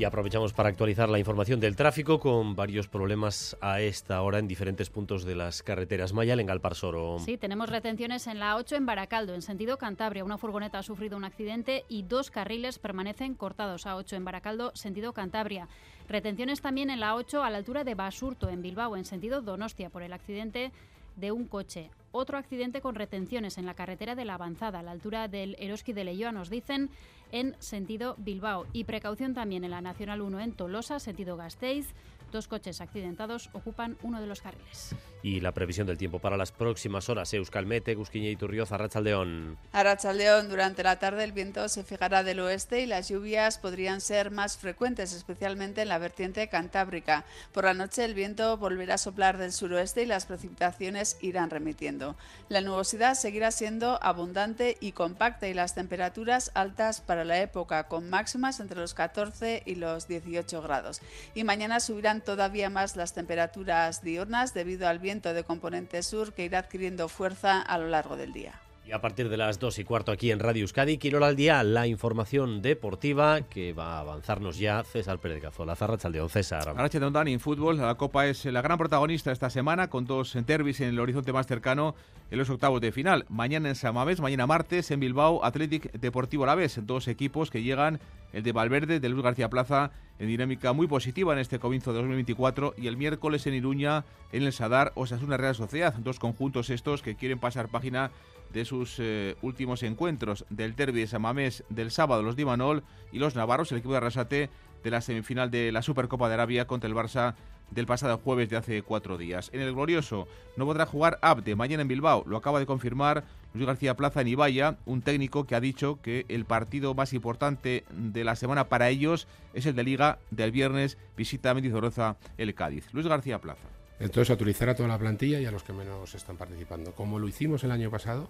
Y 0.00 0.04
aprovechamos 0.04 0.54
para 0.54 0.70
actualizar 0.70 1.10
la 1.10 1.18
información 1.18 1.60
del 1.60 1.76
tráfico 1.76 2.20
con 2.20 2.56
varios 2.56 2.88
problemas 2.88 3.54
a 3.60 3.82
esta 3.82 4.22
hora 4.22 4.38
en 4.38 4.48
diferentes 4.48 4.88
puntos 4.88 5.26
de 5.26 5.34
las 5.34 5.62
carreteras. 5.62 6.14
Mayal 6.14 6.40
en 6.40 6.46
Galparsoro. 6.46 7.18
Sí, 7.18 7.36
tenemos 7.36 7.68
retenciones 7.68 8.26
en 8.26 8.38
la 8.38 8.56
8 8.56 8.76
en 8.76 8.86
Baracaldo, 8.86 9.34
en 9.34 9.42
sentido 9.42 9.76
Cantabria. 9.76 10.24
Una 10.24 10.38
furgoneta 10.38 10.78
ha 10.78 10.82
sufrido 10.82 11.18
un 11.18 11.24
accidente 11.24 11.84
y 11.90 12.00
dos 12.04 12.30
carriles 12.30 12.78
permanecen 12.78 13.34
cortados 13.34 13.84
a 13.84 13.94
8 13.96 14.16
en 14.16 14.24
Baracaldo, 14.24 14.72
sentido 14.74 15.12
Cantabria. 15.12 15.68
Retenciones 16.08 16.62
también 16.62 16.88
en 16.88 17.00
la 17.00 17.14
8 17.14 17.44
a 17.44 17.50
la 17.50 17.58
altura 17.58 17.84
de 17.84 17.94
Basurto, 17.94 18.48
en 18.48 18.62
Bilbao, 18.62 18.96
en 18.96 19.04
sentido 19.04 19.42
Donostia, 19.42 19.90
por 19.90 20.02
el 20.02 20.14
accidente 20.14 20.72
de 21.16 21.30
un 21.30 21.46
coche. 21.46 21.90
Otro 22.12 22.38
accidente 22.38 22.80
con 22.80 22.94
retenciones 22.94 23.58
en 23.58 23.66
la 23.66 23.74
carretera 23.74 24.14
de 24.14 24.24
la 24.24 24.34
Avanzada, 24.34 24.80
a 24.80 24.82
la 24.82 24.92
altura 24.92 25.28
del 25.28 25.56
Eroski 25.60 25.92
de 25.92 26.04
Leyoa, 26.04 26.32
nos 26.32 26.48
dicen, 26.48 26.88
en 27.32 27.56
sentido 27.58 28.14
Bilbao. 28.18 28.66
Y 28.72 28.84
precaución 28.84 29.34
también 29.34 29.64
en 29.64 29.70
la 29.70 29.80
Nacional 29.80 30.20
1 30.20 30.40
en 30.40 30.52
Tolosa, 30.52 30.98
sentido 30.98 31.36
Gasteiz. 31.36 31.94
Dos 32.30 32.46
coches 32.46 32.80
accidentados 32.80 33.50
ocupan 33.52 33.96
uno 34.02 34.20
de 34.20 34.26
los 34.26 34.40
carriles. 34.40 34.94
Y 35.22 35.40
la 35.40 35.52
previsión 35.52 35.86
del 35.86 35.98
tiempo 35.98 36.18
para 36.20 36.36
las 36.36 36.52
próximas 36.52 37.08
horas. 37.08 37.34
Euskalmete, 37.34 37.94
Gusquiña 37.94 38.28
y 38.28 38.36
Turrioz, 38.36 38.72
Arrachaldeón. 38.72 39.58
Arrachaldeón, 39.72 40.48
durante 40.48 40.82
la 40.82 40.98
tarde 40.98 41.24
el 41.24 41.32
viento 41.32 41.68
se 41.68 41.82
fijará 41.82 42.22
del 42.22 42.40
oeste 42.40 42.80
y 42.80 42.86
las 42.86 43.08
lluvias 43.08 43.58
podrían 43.58 44.00
ser 44.00 44.30
más 44.30 44.56
frecuentes, 44.56 45.12
especialmente 45.12 45.82
en 45.82 45.88
la 45.88 45.98
vertiente 45.98 46.48
cantábrica. 46.48 47.24
Por 47.52 47.64
la 47.64 47.74
noche 47.74 48.04
el 48.04 48.14
viento 48.14 48.56
volverá 48.56 48.94
a 48.94 48.98
soplar 48.98 49.36
del 49.36 49.52
suroeste 49.52 50.02
y 50.02 50.06
las 50.06 50.26
precipitaciones 50.26 51.18
irán 51.20 51.50
remitiendo. 51.50 52.16
La 52.48 52.60
nubosidad 52.60 53.14
seguirá 53.14 53.50
siendo 53.50 53.98
abundante 54.02 54.76
y 54.80 54.92
compacta 54.92 55.48
y 55.48 55.54
las 55.54 55.74
temperaturas 55.74 56.50
altas 56.54 57.00
para 57.00 57.24
la 57.24 57.40
época, 57.40 57.88
con 57.88 58.08
máximas 58.08 58.60
entre 58.60 58.80
los 58.80 58.94
14 58.94 59.62
y 59.66 59.74
los 59.74 60.08
18 60.08 60.62
grados. 60.62 61.00
Y 61.34 61.44
mañana 61.44 61.80
subirán 61.80 62.19
todavía 62.20 62.70
más 62.70 62.96
las 62.96 63.14
temperaturas 63.14 64.02
diurnas 64.02 64.54
debido 64.54 64.88
al 64.88 64.98
viento 64.98 65.34
de 65.34 65.44
componente 65.44 66.02
sur 66.02 66.32
que 66.32 66.44
irá 66.44 66.60
adquiriendo 66.60 67.08
fuerza 67.08 67.60
a 67.60 67.78
lo 67.78 67.88
largo 67.88 68.16
del 68.16 68.32
día. 68.32 68.60
Y 68.90 68.92
a 68.92 69.00
partir 69.00 69.28
de 69.28 69.36
las 69.36 69.60
2 69.60 69.78
y 69.78 69.84
cuarto 69.84 70.10
aquí 70.10 70.32
en 70.32 70.40
Radio 70.40 70.62
Euskadi, 70.62 70.98
Quirola 70.98 71.28
al 71.28 71.36
día, 71.36 71.62
la 71.62 71.86
información 71.86 72.60
deportiva 72.60 73.42
que 73.42 73.72
va 73.72 73.98
a 73.98 74.00
avanzarnos 74.00 74.58
ya 74.58 74.82
César 74.82 75.20
Pérez 75.20 75.36
de 75.36 75.42
Cazola. 75.42 75.76
Zarrachaldeón, 75.76 76.28
César. 76.28 76.68
Arrachaldeón, 76.68 77.12
Dani, 77.12 77.32
en 77.34 77.38
fútbol, 77.38 77.76
la 77.76 77.94
Copa 77.94 78.26
es 78.26 78.44
la 78.46 78.62
gran 78.62 78.78
protagonista 78.78 79.30
esta 79.30 79.48
semana 79.48 79.88
con 79.90 80.06
dos 80.06 80.36
derbis 80.44 80.80
en 80.80 80.88
el 80.88 80.98
horizonte 80.98 81.32
más 81.32 81.46
cercano 81.46 81.94
en 82.32 82.38
los 82.38 82.50
octavos 82.50 82.80
de 82.80 82.90
final. 82.90 83.26
Mañana 83.28 83.68
en 83.68 83.76
Samamés, 83.76 84.20
mañana 84.20 84.48
martes 84.48 84.90
en 84.90 84.98
Bilbao, 84.98 85.44
Athletic 85.44 85.92
Deportivo 85.92 86.42
Alavés. 86.42 86.80
Dos 86.82 87.06
equipos 87.06 87.48
que 87.48 87.62
llegan, 87.62 88.00
el 88.32 88.42
de 88.42 88.50
Valverde, 88.50 88.98
de 88.98 89.08
Luis 89.08 89.22
García 89.22 89.50
Plaza, 89.50 89.92
en 90.20 90.28
dinámica 90.28 90.74
muy 90.74 90.86
positiva 90.86 91.32
en 91.32 91.38
este 91.38 91.58
comienzo 91.58 91.92
de 91.92 91.98
2024 91.98 92.74
y 92.76 92.86
el 92.86 92.98
miércoles 92.98 93.46
en 93.46 93.54
Iruña, 93.54 94.04
en 94.32 94.42
el 94.42 94.52
Sadar, 94.52 94.92
Osasuna 94.94 95.38
Real 95.38 95.54
Sociedad. 95.54 95.94
Dos 95.94 96.18
conjuntos 96.18 96.68
estos 96.68 97.00
que 97.00 97.16
quieren 97.16 97.38
pasar 97.38 97.70
página 97.70 98.10
de 98.52 98.66
sus 98.66 98.96
eh, 98.98 99.36
últimos 99.40 99.82
encuentros 99.82 100.44
del 100.50 100.76
derby 100.76 101.00
de 101.00 101.06
Samamés 101.06 101.64
del 101.70 101.90
sábado, 101.90 102.22
los 102.22 102.36
Dimanol 102.36 102.84
y 103.12 103.18
los 103.18 103.34
Navarros, 103.34 103.72
el 103.72 103.78
equipo 103.78 103.92
de 103.92 103.96
Arrasate 103.96 104.50
de 104.84 104.90
la 104.90 105.00
semifinal 105.00 105.50
de 105.50 105.72
la 105.72 105.80
Supercopa 105.80 106.28
de 106.28 106.34
Arabia 106.34 106.66
contra 106.66 106.88
el 106.88 106.94
Barça 106.94 107.34
del 107.70 107.86
pasado 107.86 108.18
jueves 108.18 108.50
de 108.50 108.56
hace 108.56 108.82
cuatro 108.82 109.18
días. 109.18 109.50
En 109.52 109.60
el 109.60 109.72
glorioso 109.72 110.26
no 110.56 110.66
podrá 110.66 110.86
jugar 110.86 111.18
Abde 111.22 111.56
mañana 111.56 111.82
en 111.82 111.88
Bilbao, 111.88 112.24
lo 112.26 112.36
acaba 112.36 112.58
de 112.58 112.66
confirmar 112.66 113.24
Luis 113.54 113.66
García 113.66 113.96
Plaza 113.96 114.20
en 114.20 114.28
Ibaya, 114.28 114.76
un 114.86 115.02
técnico 115.02 115.44
que 115.44 115.54
ha 115.54 115.60
dicho 115.60 115.98
que 116.02 116.24
el 116.28 116.44
partido 116.44 116.94
más 116.94 117.12
importante 117.12 117.84
de 117.90 118.24
la 118.24 118.36
semana 118.36 118.68
para 118.68 118.88
ellos 118.88 119.26
es 119.54 119.66
el 119.66 119.74
de 119.74 119.84
Liga 119.84 120.18
del 120.30 120.52
viernes, 120.52 120.98
visita 121.16 121.50
a 121.50 121.54
Mendizorroza 121.54 122.16
el 122.38 122.54
Cádiz. 122.54 122.86
Luis 122.92 123.06
García 123.06 123.40
Plaza. 123.40 123.68
Entonces, 123.98 124.34
utilizar 124.34 124.70
a 124.70 124.74
toda 124.74 124.88
la 124.88 124.98
plantilla 124.98 125.40
y 125.40 125.46
a 125.46 125.50
los 125.50 125.62
que 125.62 125.72
menos 125.72 126.14
están 126.14 126.36
participando, 126.36 126.92
como 126.92 127.18
lo 127.18 127.28
hicimos 127.28 127.64
el 127.64 127.70
año 127.70 127.90
pasado 127.90 128.28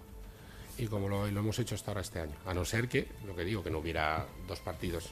y 0.77 0.87
como 0.87 1.07
lo, 1.07 1.27
hemos 1.27 1.59
hecho 1.59 1.75
hasta 1.75 1.91
ahora 1.91 2.01
este 2.01 2.19
año. 2.19 2.33
A 2.45 2.53
no 2.53 2.65
ser 2.65 2.89
que, 2.89 3.07
lo 3.25 3.35
que 3.35 3.45
digo, 3.45 3.63
que 3.63 3.69
no 3.69 3.79
hubiera 3.79 4.25
dos 4.47 4.59
partidos, 4.59 5.09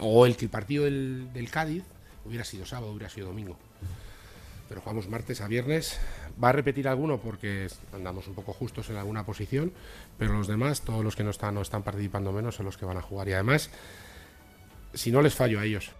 o 0.00 0.26
el, 0.26 0.36
el 0.40 0.48
partido 0.48 0.84
del 0.84 1.48
Cádiz 1.50 1.84
hubiera 2.24 2.44
sido 2.44 2.66
sábado, 2.66 2.92
hubiera 2.92 3.08
sido 3.08 3.28
domingo. 3.28 3.56
Pero 4.68 4.80
jugamos 4.80 5.08
martes 5.08 5.40
a 5.40 5.48
viernes. 5.48 6.00
Va 6.42 6.48
a 6.48 6.52
repetir 6.52 6.88
alguno 6.88 7.18
porque 7.18 7.68
andamos 7.92 8.26
un 8.28 8.34
poco 8.34 8.52
justos 8.52 8.90
en 8.90 8.96
alguna 8.96 9.24
posición, 9.24 9.72
pero 10.18 10.32
los 10.32 10.46
demás, 10.46 10.82
todos 10.82 11.04
los 11.04 11.16
que 11.16 11.24
no 11.24 11.30
están, 11.30 11.54
no 11.54 11.62
están 11.62 11.82
participando 11.82 12.32
menos, 12.32 12.56
son 12.56 12.66
los 12.66 12.76
que 12.76 12.86
van 12.86 12.96
a 12.96 13.02
jugar. 13.02 13.28
Y 13.28 13.34
además, 13.34 13.70
si 14.94 15.12
no 15.12 15.20
les 15.20 15.34
fallo 15.34 15.60
a 15.60 15.64
ellos, 15.64 15.92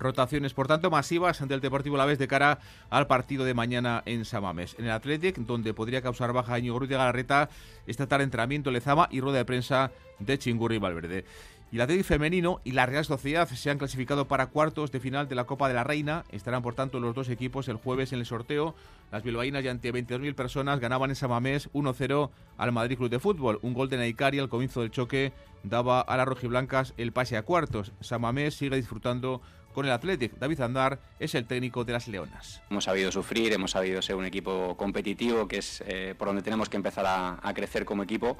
rotaciones, 0.00 0.54
por 0.54 0.66
tanto, 0.66 0.90
masivas 0.90 1.40
ante 1.40 1.54
el 1.54 1.60
Deportivo 1.60 1.96
La 1.96 2.06
Vez 2.06 2.18
de 2.18 2.28
cara 2.28 2.60
al 2.88 3.06
partido 3.06 3.44
de 3.44 3.54
mañana 3.54 4.02
en 4.06 4.24
Samames. 4.24 4.74
En 4.78 4.86
el 4.86 4.92
Athletic, 4.92 5.36
donde 5.36 5.74
podría 5.74 6.02
causar 6.02 6.32
baja 6.32 6.58
Íñigo 6.58 6.78
Ruiz 6.78 6.90
de 6.90 6.96
Galarreta, 6.96 7.50
esta 7.86 8.06
tarde 8.06 8.24
entrenamiento 8.24 8.70
Lezama 8.70 9.08
y 9.10 9.20
rueda 9.20 9.38
de 9.38 9.44
prensa 9.44 9.92
de 10.18 10.38
Chingurri 10.38 10.78
Valverde. 10.78 11.24
Y 11.72 11.76
el 11.76 11.82
Atlético 11.82 12.08
femenino 12.08 12.60
y 12.64 12.72
la 12.72 12.86
Real 12.86 13.04
Sociedad 13.04 13.48
se 13.48 13.70
han 13.70 13.78
clasificado 13.78 14.26
para 14.26 14.46
cuartos 14.46 14.90
de 14.90 14.98
final 14.98 15.28
de 15.28 15.36
la 15.36 15.44
Copa 15.44 15.68
de 15.68 15.74
la 15.74 15.84
Reina. 15.84 16.24
Estarán, 16.32 16.62
por 16.62 16.74
tanto, 16.74 16.98
los 16.98 17.14
dos 17.14 17.28
equipos 17.28 17.68
el 17.68 17.76
jueves 17.76 18.12
en 18.12 18.18
el 18.18 18.26
sorteo. 18.26 18.74
Las 19.12 19.22
bilbaínas 19.22 19.62
ya 19.62 19.70
ante 19.70 19.92
22.000 19.92 20.34
personas 20.34 20.80
ganaban 20.80 21.10
en 21.10 21.16
Samamés 21.16 21.70
1-0 21.72 22.30
al 22.58 22.72
Madrid 22.72 22.96
Club 22.96 23.10
de 23.10 23.20
Fútbol. 23.20 23.60
Un 23.62 23.74
gol 23.74 23.88
de 23.88 23.98
Naikari 23.98 24.40
al 24.40 24.48
comienzo 24.48 24.80
del 24.80 24.90
choque 24.90 25.32
daba 25.62 26.00
a 26.00 26.16
las 26.16 26.26
rojiblancas 26.26 26.92
el 26.96 27.12
pase 27.12 27.36
a 27.36 27.42
cuartos. 27.42 27.92
Samamés 28.00 28.54
sigue 28.54 28.74
disfrutando 28.74 29.40
con 29.72 29.86
el 29.86 29.92
Athletic. 29.92 30.38
David 30.38 30.62
Andar 30.62 30.98
es 31.20 31.36
el 31.36 31.46
técnico 31.46 31.84
de 31.84 31.92
las 31.92 32.08
Leonas. 32.08 32.62
Hemos 32.68 32.84
sabido 32.84 33.12
sufrir, 33.12 33.52
hemos 33.52 33.70
sabido 33.70 34.02
ser 34.02 34.16
un 34.16 34.24
equipo 34.24 34.76
competitivo, 34.76 35.46
que 35.46 35.58
es 35.58 35.84
eh, 35.86 36.14
por 36.18 36.26
donde 36.26 36.42
tenemos 36.42 36.68
que 36.68 36.76
empezar 36.76 37.06
a, 37.06 37.38
a, 37.40 37.54
crecer 37.54 37.84
como 37.84 38.02
equipo. 38.02 38.36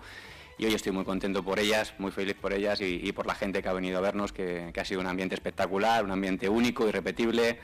Y 0.61 0.67
hoy 0.67 0.75
estoy 0.75 0.93
muy 0.93 1.07
contento 1.07 1.43
por 1.43 1.59
ellas, 1.59 1.95
muy 1.97 2.11
feliz 2.11 2.37
por 2.39 2.53
ellas 2.53 2.83
y, 2.83 3.01
y 3.03 3.13
por 3.13 3.27
la 3.27 3.35
gente 3.35 3.63
que 3.63 3.71
ha 3.71 3.73
venido 3.73 3.97
a 3.97 4.03
vernos, 4.03 4.31
que, 4.31 4.69
que, 4.75 4.81
ha 4.81 4.85
sido 4.85 5.01
un 5.01 5.07
ambiente 5.07 5.35
espectacular, 5.35 6.05
un 6.05 6.11
ambiente 6.11 6.51
único, 6.51 6.87
irrepetible. 6.87 7.59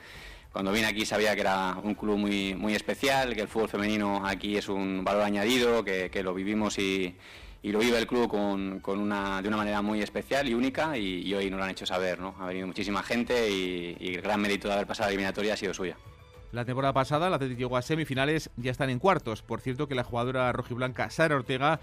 Cuando 0.51 0.71
vine 0.71 0.87
aquí 0.87 1.05
sabía 1.05 1.35
que 1.35 1.41
era 1.41 1.77
un 1.83 1.93
club 1.93 2.17
muy, 2.17 2.55
muy 2.55 2.73
especial, 2.73 3.35
que 3.35 3.41
el 3.41 3.47
fútbol 3.47 3.69
femenino 3.69 4.25
aquí 4.25 4.57
es 4.57 4.67
un 4.67 5.03
valor 5.03 5.21
añadido, 5.21 5.83
que, 5.83 6.09
que 6.09 6.23
lo 6.23 6.33
vivimos 6.33 6.79
y, 6.79 7.15
y 7.61 7.71
lo 7.71 7.77
vive 7.77 7.99
el 7.99 8.07
club 8.07 8.27
con, 8.27 8.79
con 8.79 8.97
una, 8.97 9.43
de 9.43 9.47
una 9.47 9.57
manera 9.57 9.83
muy 9.83 10.01
especial 10.01 10.47
y 10.49 10.55
única 10.55 10.97
y, 10.97 11.21
y, 11.21 11.35
hoy 11.35 11.51
nos 11.51 11.59
lo 11.59 11.65
han 11.65 11.69
hecho 11.69 11.85
saber. 11.85 12.17
¿no? 12.17 12.33
Ha 12.39 12.47
venido 12.47 12.65
muchísima 12.65 13.03
gente 13.03 13.47
y, 13.47 13.95
y, 13.99 14.15
el 14.15 14.23
gran 14.23 14.41
mérito 14.41 14.69
de 14.69 14.73
haber 14.73 14.87
pasado 14.87 15.05
la 15.05 15.11
eliminatoria 15.11 15.53
ha 15.53 15.57
sido 15.57 15.75
suya. 15.75 15.97
La 16.51 16.65
temporada 16.65 16.93
pasada, 16.93 17.29
la 17.29 17.35
Atlético 17.35 17.59
llegó 17.59 17.77
a 17.77 17.81
semifinales, 17.81 18.49
ya 18.55 18.71
están 18.71 18.89
en 18.89 18.97
cuartos. 18.99 19.43
Por 19.43 19.61
cierto 19.61 19.87
que 19.87 19.95
la 19.95 20.03
jugadora 20.03 20.51
rojiblanca 20.53 21.09
Sara 21.09 21.35
Ortega 21.35 21.81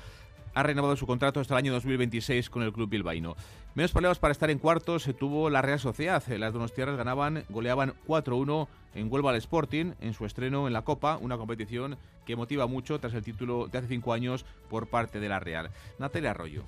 ha 0.55 0.63
renovado 0.63 0.97
su 0.97 1.07
contrato 1.07 1.41
hasta 1.41 1.55
el 1.55 1.59
año 1.59 1.73
2026 1.73 2.49
con 2.49 2.63
el 2.63 2.73
club 2.73 2.89
bilbaíno. 2.89 3.37
Menos 3.75 3.93
problemas 3.93 4.19
para 4.19 4.33
estar 4.33 4.51
en 4.51 4.59
cuartos 4.59 5.03
se 5.03 5.13
tuvo 5.13 5.51
la 5.51 5.63
Real 5.63 5.81
Sociedad. 5.81 6.23
Las 6.29 6.53
donostiarras 6.53 6.97
ganaban, 6.97 7.45
goleaban 7.49 7.95
4-1 8.07 8.69
en 8.95 9.13
Huelva 9.13 9.31
al 9.31 9.37
Sporting 9.37 9.93
en 10.01 10.15
su 10.15 10.25
estreno 10.25 10.67
en 10.69 10.73
la 10.73 10.83
Copa, 10.83 11.19
una 11.21 11.37
competición 11.37 11.99
que 12.25 12.37
motiva 12.37 12.67
mucho 12.67 12.99
tras 13.01 13.15
el 13.15 13.25
título 13.25 13.67
de 13.67 13.79
hace 13.79 13.89
cinco 13.89 14.13
años 14.13 14.47
por 14.71 14.87
parte 14.87 15.19
de 15.19 15.29
la 15.29 15.41
Real. 15.41 15.71
Natalia 15.99 16.31
Arroyo. 16.31 16.63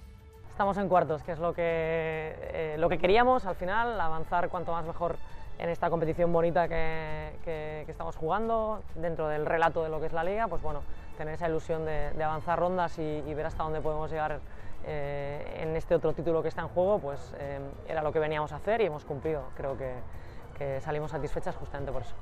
Estamos 0.50 0.76
en 0.78 0.88
cuartos, 0.88 1.22
que 1.22 1.32
es 1.32 1.38
lo 1.38 1.52
que, 1.52 1.62
eh, 1.62 2.76
lo 2.78 2.88
que 2.88 2.98
queríamos 2.98 3.44
al 3.44 3.56
final, 3.56 4.00
avanzar 4.00 4.48
cuanto 4.48 4.72
más 4.72 4.84
mejor 4.84 5.16
en 5.58 5.68
esta 5.68 5.90
competición 5.90 6.32
bonita 6.32 6.66
que, 6.66 7.32
que, 7.44 7.82
que, 7.86 7.92
estamos 7.92 8.16
jugando, 8.16 8.82
dentro 8.94 9.28
del 9.28 9.46
relato 9.46 9.82
de 9.82 9.90
lo 9.90 10.00
que 10.00 10.06
es 10.06 10.12
la 10.12 10.24
liga, 10.24 10.48
pues 10.48 10.62
bueno, 10.62 10.80
tener 11.16 11.34
esa 11.34 11.48
ilusión 11.48 11.84
de, 11.84 12.22
avanzar 12.22 12.58
rondas 12.58 12.98
y, 12.98 13.34
ver 13.34 13.46
hasta 13.46 13.62
dónde 13.62 13.80
podemos 13.80 14.10
llegar 14.10 14.40
en 14.86 15.74
este 15.74 15.96
otro 15.96 16.12
título 16.12 16.42
que 16.42 16.48
está 16.48 16.60
en 16.60 16.68
juego, 16.68 17.00
pues 17.00 17.34
era 17.88 18.02
lo 18.02 18.12
que 18.12 18.20
veníamos 18.20 18.52
a 18.52 18.56
hacer 18.56 18.80
y 18.80 18.84
hemos 18.84 19.04
cumplido. 19.04 19.42
Creo 19.56 19.76
que, 19.76 20.80
salimos 20.80 21.10
satisfechas 21.10 21.56
justamente 21.56 21.90
por 21.90 22.02
eso. 22.02 22.14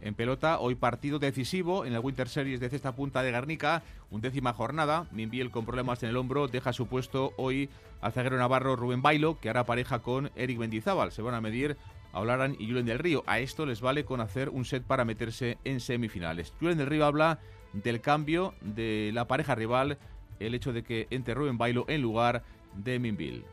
En 0.00 0.14
pelota, 0.14 0.58
hoy 0.58 0.74
partido 0.74 1.20
decisivo 1.20 1.84
en 1.84 1.92
el 1.92 2.00
Winter 2.00 2.28
Series 2.28 2.58
de 2.58 2.68
Cesta 2.68 2.90
Punta 2.90 3.22
de 3.22 3.30
Garnica, 3.30 3.82
undécima 4.10 4.52
jornada. 4.52 5.06
Minbiel 5.12 5.52
con 5.52 5.64
problemas 5.64 6.02
en 6.02 6.08
el 6.08 6.16
hombro 6.16 6.48
deja 6.48 6.72
su 6.72 6.88
puesto 6.88 7.32
hoy 7.36 7.70
al 8.00 8.12
zaguero 8.12 8.36
navarro 8.36 8.74
Rubén 8.74 9.00
Bailo, 9.00 9.38
que 9.38 9.48
hará 9.48 9.64
pareja 9.64 10.00
con 10.00 10.32
Eric 10.34 10.58
Mendizábal. 10.58 11.12
Se 11.12 11.22
van 11.22 11.34
a 11.34 11.40
medir 11.40 11.76
a 12.12 12.20
Olaran 12.20 12.56
y 12.58 12.66
Julen 12.66 12.86
del 12.86 12.98
Río. 12.98 13.22
A 13.26 13.38
esto 13.38 13.64
les 13.64 13.80
vale 13.80 14.04
con 14.04 14.20
hacer 14.20 14.48
un 14.48 14.64
set 14.64 14.82
para 14.82 15.04
meterse 15.04 15.58
en 15.64 15.78
semifinales. 15.78 16.52
Julen 16.58 16.78
del 16.78 16.88
Río 16.88 17.06
habla 17.06 17.38
del 17.72 18.00
cambio 18.00 18.54
de 18.60 19.10
la 19.12 19.26
pareja 19.26 19.54
rival, 19.54 19.98
el 20.40 20.54
hecho 20.54 20.72
de 20.72 20.82
que 20.82 21.06
entre 21.10 21.34
Rubén 21.34 21.58
Bailo 21.58 21.84
en 21.88 22.02
lugar 22.02 22.42
de 22.74 22.98
Minbiel. 22.98 23.44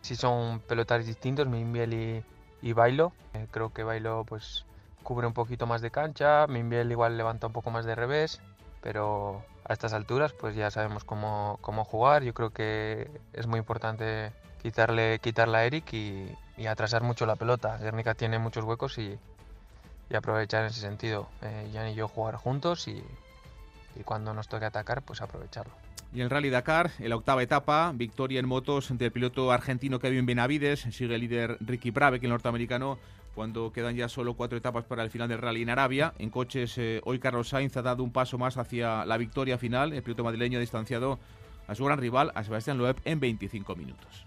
Si 0.00 0.16
son 0.16 0.60
pelotares 0.60 1.06
distintos, 1.06 1.46
Minbiel 1.46 1.92
y, 1.92 2.24
y 2.62 2.72
Bailo. 2.72 3.12
Eh, 3.34 3.46
creo 3.50 3.72
que 3.72 3.82
Bailo 3.82 4.24
pues 4.26 4.64
cubre 5.02 5.26
un 5.26 5.32
poquito 5.32 5.66
más 5.66 5.80
de 5.82 5.90
cancha, 5.90 6.46
Minbiel 6.46 6.90
igual 6.90 7.16
levanta 7.16 7.46
un 7.46 7.52
poco 7.52 7.70
más 7.70 7.84
de 7.84 7.94
revés, 7.94 8.40
pero 8.82 9.42
a 9.64 9.72
estas 9.72 9.92
alturas 9.92 10.32
pues 10.32 10.54
ya 10.54 10.70
sabemos 10.70 11.04
cómo, 11.04 11.58
cómo 11.60 11.84
jugar. 11.84 12.22
Yo 12.22 12.34
creo 12.34 12.50
que 12.50 13.10
es 13.32 13.46
muy 13.46 13.58
importante 13.58 14.32
quitarle, 14.62 15.18
quitarle 15.20 15.58
a 15.58 15.64
Eric 15.64 15.92
y, 15.92 16.36
atrasar 16.66 17.02
mucho 17.02 17.24
la 17.24 17.36
pelota. 17.36 17.78
Guernica 17.78 18.14
tiene 18.14 18.38
muchos 18.38 18.64
huecos 18.64 18.98
y, 18.98 19.18
aprovechar 20.14 20.62
en 20.62 20.66
ese 20.66 20.80
sentido. 20.80 21.28
Eh, 21.40 21.70
Jan 21.72 21.88
y 21.88 21.94
yo 21.94 22.08
jugar 22.08 22.36
juntos 22.36 22.86
y, 22.88 23.02
y 23.98 24.02
cuando 24.02 24.34
nos 24.34 24.48
toque 24.48 24.64
atacar 24.64 25.02
pues 25.02 25.20
aprovecharlo. 25.20 25.74
Y 26.12 26.22
el 26.22 26.30
Rally 26.30 26.50
Dakar, 26.50 26.90
en 26.98 27.08
la 27.10 27.16
octava 27.16 27.42
etapa, 27.42 27.92
victoria 27.94 28.40
en 28.40 28.48
motos 28.48 28.96
del 28.96 29.12
piloto 29.12 29.52
argentino 29.52 30.00
Kevin 30.00 30.26
Benavides, 30.26 30.80
sigue 30.80 31.14
el 31.14 31.20
líder 31.20 31.56
Ricky 31.60 31.92
Brabeck, 31.92 32.24
el 32.24 32.30
norteamericano, 32.30 32.98
cuando 33.34 33.72
quedan 33.72 33.94
ya 33.94 34.08
solo 34.08 34.34
cuatro 34.34 34.58
etapas 34.58 34.84
para 34.84 35.04
el 35.04 35.10
final 35.10 35.28
del 35.28 35.38
rally 35.38 35.62
en 35.62 35.70
Arabia. 35.70 36.12
En 36.18 36.30
coches, 36.30 36.76
eh, 36.78 37.00
hoy 37.04 37.20
Carlos 37.20 37.48
Sainz 37.48 37.76
ha 37.76 37.82
dado 37.82 38.02
un 38.02 38.10
paso 38.12 38.38
más 38.38 38.56
hacia 38.56 39.04
la 39.04 39.16
victoria 39.18 39.56
final. 39.56 39.92
El 39.92 40.02
piloto 40.02 40.24
madrileño 40.24 40.58
ha 40.58 40.60
distanciado 40.60 41.20
a 41.68 41.76
su 41.76 41.84
gran 41.84 41.98
rival, 41.98 42.32
a 42.34 42.42
Sebastián 42.42 42.78
Loeb, 42.78 42.96
en 43.04 43.20
25 43.20 43.76
minutos. 43.76 44.26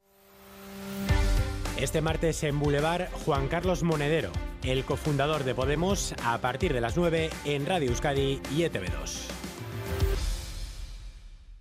Este 1.81 1.99
martes 1.99 2.43
en 2.43 2.59
Boulevard, 2.59 3.09
Juan 3.25 3.47
Carlos 3.47 3.81
Monedero, 3.81 4.29
el 4.63 4.85
cofundador 4.85 5.43
de 5.43 5.55
Podemos, 5.55 6.13
a 6.23 6.39
partir 6.39 6.73
de 6.73 6.81
las 6.81 6.95
9 6.95 7.31
en 7.45 7.65
Radio 7.65 7.89
Euskadi 7.89 8.39
y 8.55 8.61
ETV2. 8.61 9.31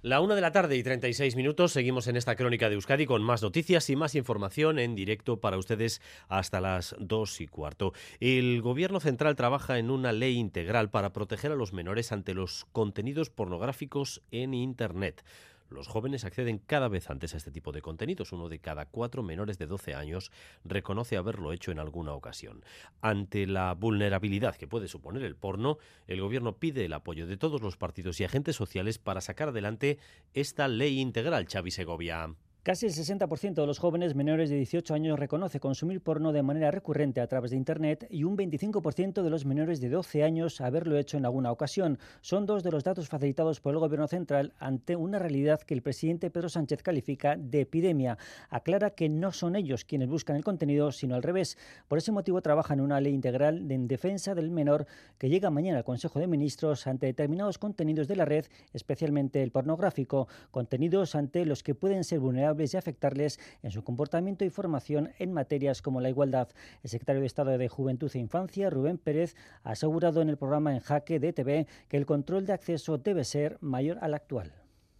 La 0.03 0.21
una 0.21 0.35
de 0.35 0.43
la 0.43 0.53
tarde 0.53 0.77
y 0.77 0.83
36 0.83 1.37
minutos, 1.37 1.73
seguimos 1.73 2.07
en 2.07 2.17
esta 2.17 2.37
crónica 2.37 2.69
de 2.69 2.75
Euskadi 2.75 3.07
con 3.07 3.23
más 3.23 3.43
noticias 3.43 3.89
y 3.89 3.97
más 3.97 4.15
información 4.15 4.79
en 4.79 4.95
directo 4.95 5.41
para 5.41 5.57
ustedes 5.57 6.03
hasta 6.29 6.61
las 6.61 6.95
dos 6.99 7.41
y 7.41 7.47
cuarto. 7.47 7.95
El 8.19 8.61
Gobierno 8.61 9.01
Central 9.01 9.37
trabaja 9.37 9.79
en 9.79 9.91
una 9.91 10.13
ley 10.13 10.37
integral 10.37 10.91
para 10.91 11.15
proteger 11.15 11.53
a 11.53 11.57
los 11.57 11.73
menores 11.73 12.13
ante 12.13 12.35
los 12.35 12.67
contenidos 12.73 13.31
pornográficos 13.31 14.21
en 14.31 14.53
Internet. 14.53 15.25
Los 15.71 15.87
jóvenes 15.87 16.25
acceden 16.25 16.59
cada 16.59 16.89
vez 16.89 17.11
antes 17.11 17.35
a 17.35 17.37
este 17.37 17.53
tipo 17.53 17.73
de 17.73 17.81
contenidos. 17.81 18.33
Uno 18.33 18.49
de 18.49 18.59
cada 18.59 18.87
cuatro 18.87 19.23
menores 19.23 19.57
de 19.59 19.67
12 19.67 19.95
años 19.95 20.33
reconoce 20.65 21.17
haberlo 21.17 21.53
hecho 21.53 21.71
en 21.71 21.79
alguna 21.79 22.13
ocasión. 22.13 22.65
Ante 23.01 23.47
la 23.47 23.75
vulnerabilidad 23.75 24.57
que 24.57 24.67
puede 24.67 24.89
suponer 24.89 25.23
el 25.23 25.37
porno, 25.37 25.79
el 26.09 26.21
Gobierno 26.21 26.57
pide 26.59 26.85
el 26.85 26.93
apoyo 26.93 27.27
de 27.27 27.37
todos 27.37 27.63
los 27.63 27.77
partidos 27.77 28.21
y 28.21 28.25
agentes 28.25 28.57
sociales 28.57 28.99
para 28.99 29.21
sacar 29.21 29.51
adelante 29.51 29.99
esta 30.35 30.67
ley 30.69 30.99
integral, 30.99 31.47
Xavi 31.47 31.71
Segovia. 31.71 32.35
Casi 32.63 32.85
el 32.85 32.93
60% 32.93 33.55
de 33.55 33.67
los 33.67 33.79
jóvenes 33.79 34.15
menores 34.15 34.51
de 34.51 34.57
18 34.57 34.93
años 34.93 35.19
reconoce 35.19 35.61
consumir 35.61 36.03
porno 36.03 36.31
de 36.31 36.43
manera 36.43 36.71
recurrente 36.71 37.23
a 37.23 37.27
través 37.27 37.53
de 37.53 37.57
Internet 37.57 38.07
y 38.11 38.25
un 38.25 38.37
25% 38.37 39.23
de 39.23 39.31
los 39.31 39.47
menores 39.47 39.81
de 39.81 39.89
12 39.89 40.25
años 40.25 40.61
haberlo 40.61 40.99
hecho 40.99 41.17
en 41.17 41.25
alguna 41.25 41.53
ocasión. 41.53 41.99
Son 42.21 42.45
dos 42.45 42.63
de 42.63 42.71
los 42.71 42.85
datos 42.85 43.09
facilitados 43.09 43.61
por 43.61 43.73
el 43.73 43.81
Gobierno 43.81 44.07
central 44.09 44.53
ante 44.59 44.95
una 44.95 45.19
realidad 45.19 45.63
que 45.63 45.73
el 45.73 45.81
presidente 45.81 46.29
Pedro 46.29 46.51
Sánchez 46.51 46.83
califica 46.83 47.35
de 47.39 47.63
epidemia. 47.63 48.19
Aclara 48.51 48.91
que 48.91 49.09
no 49.09 49.33
son 49.33 49.57
ellos 49.57 49.87
quienes 49.87 50.11
buscan 50.11 50.37
el 50.37 50.45
contenido, 50.45 50.93
sino 50.93 51.15
al 51.15 51.23
revés. 51.23 51.57
Por 51.89 51.97
ese 51.97 52.13
motivo 52.13 52.43
trabaja 52.43 52.75
en 52.75 52.83
una 52.83 53.01
ley 53.01 53.15
integral 53.15 53.71
en 53.71 53.89
defensa 53.89 54.35
del 54.35 54.51
menor 54.51 54.87
que 55.17 55.31
llega 55.31 55.49
mañana 55.49 55.79
al 55.79 55.85
Consejo 55.85 56.19
de 56.19 56.27
Ministros 56.27 56.87
ante 56.87 57.07
determinados 57.07 57.57
contenidos 57.57 58.07
de 58.07 58.17
la 58.17 58.27
red, 58.27 58.45
especialmente 58.75 59.43
el 59.43 59.51
pornográfico, 59.51 60.29
contenidos 60.51 61.15
ante 61.15 61.47
los 61.47 61.63
que 61.63 61.75
pueden 61.75 62.05
ser 62.05 62.21
vulnerables 62.21 62.50
y 62.59 62.77
afectarles 62.77 63.39
en 63.63 63.71
su 63.71 63.85
comportamiento 63.85 64.45
y 64.45 64.51
formación 64.51 65.13
en 65.19 65.33
materias 65.33 65.83
como 65.83 66.01
la 66.01 66.09
igualdad. 66.09 66.49
El 66.83 66.91
secretario 66.91 67.21
de 67.21 67.27
Estado 67.27 67.57
de 67.57 67.69
Juventud 67.69 68.11
e 68.15 68.19
Infancia, 68.19 68.71
Rubén 68.71 68.99
Pérez, 68.99 69.37
ha 69.63 69.71
asegurado 69.71 70.21
en 70.21 70.29
el 70.29 70.37
programa 70.37 70.75
En 70.75 70.81
Jaque 70.81 71.21
de 71.21 71.33
TV 71.33 71.67
que 71.89 71.97
el 71.97 72.07
control 72.07 72.47
de 72.47 72.53
acceso 72.53 72.99
debe 72.99 73.25
ser 73.25 73.59
mayor 73.61 73.99
al 74.01 74.15
actual. 74.15 74.53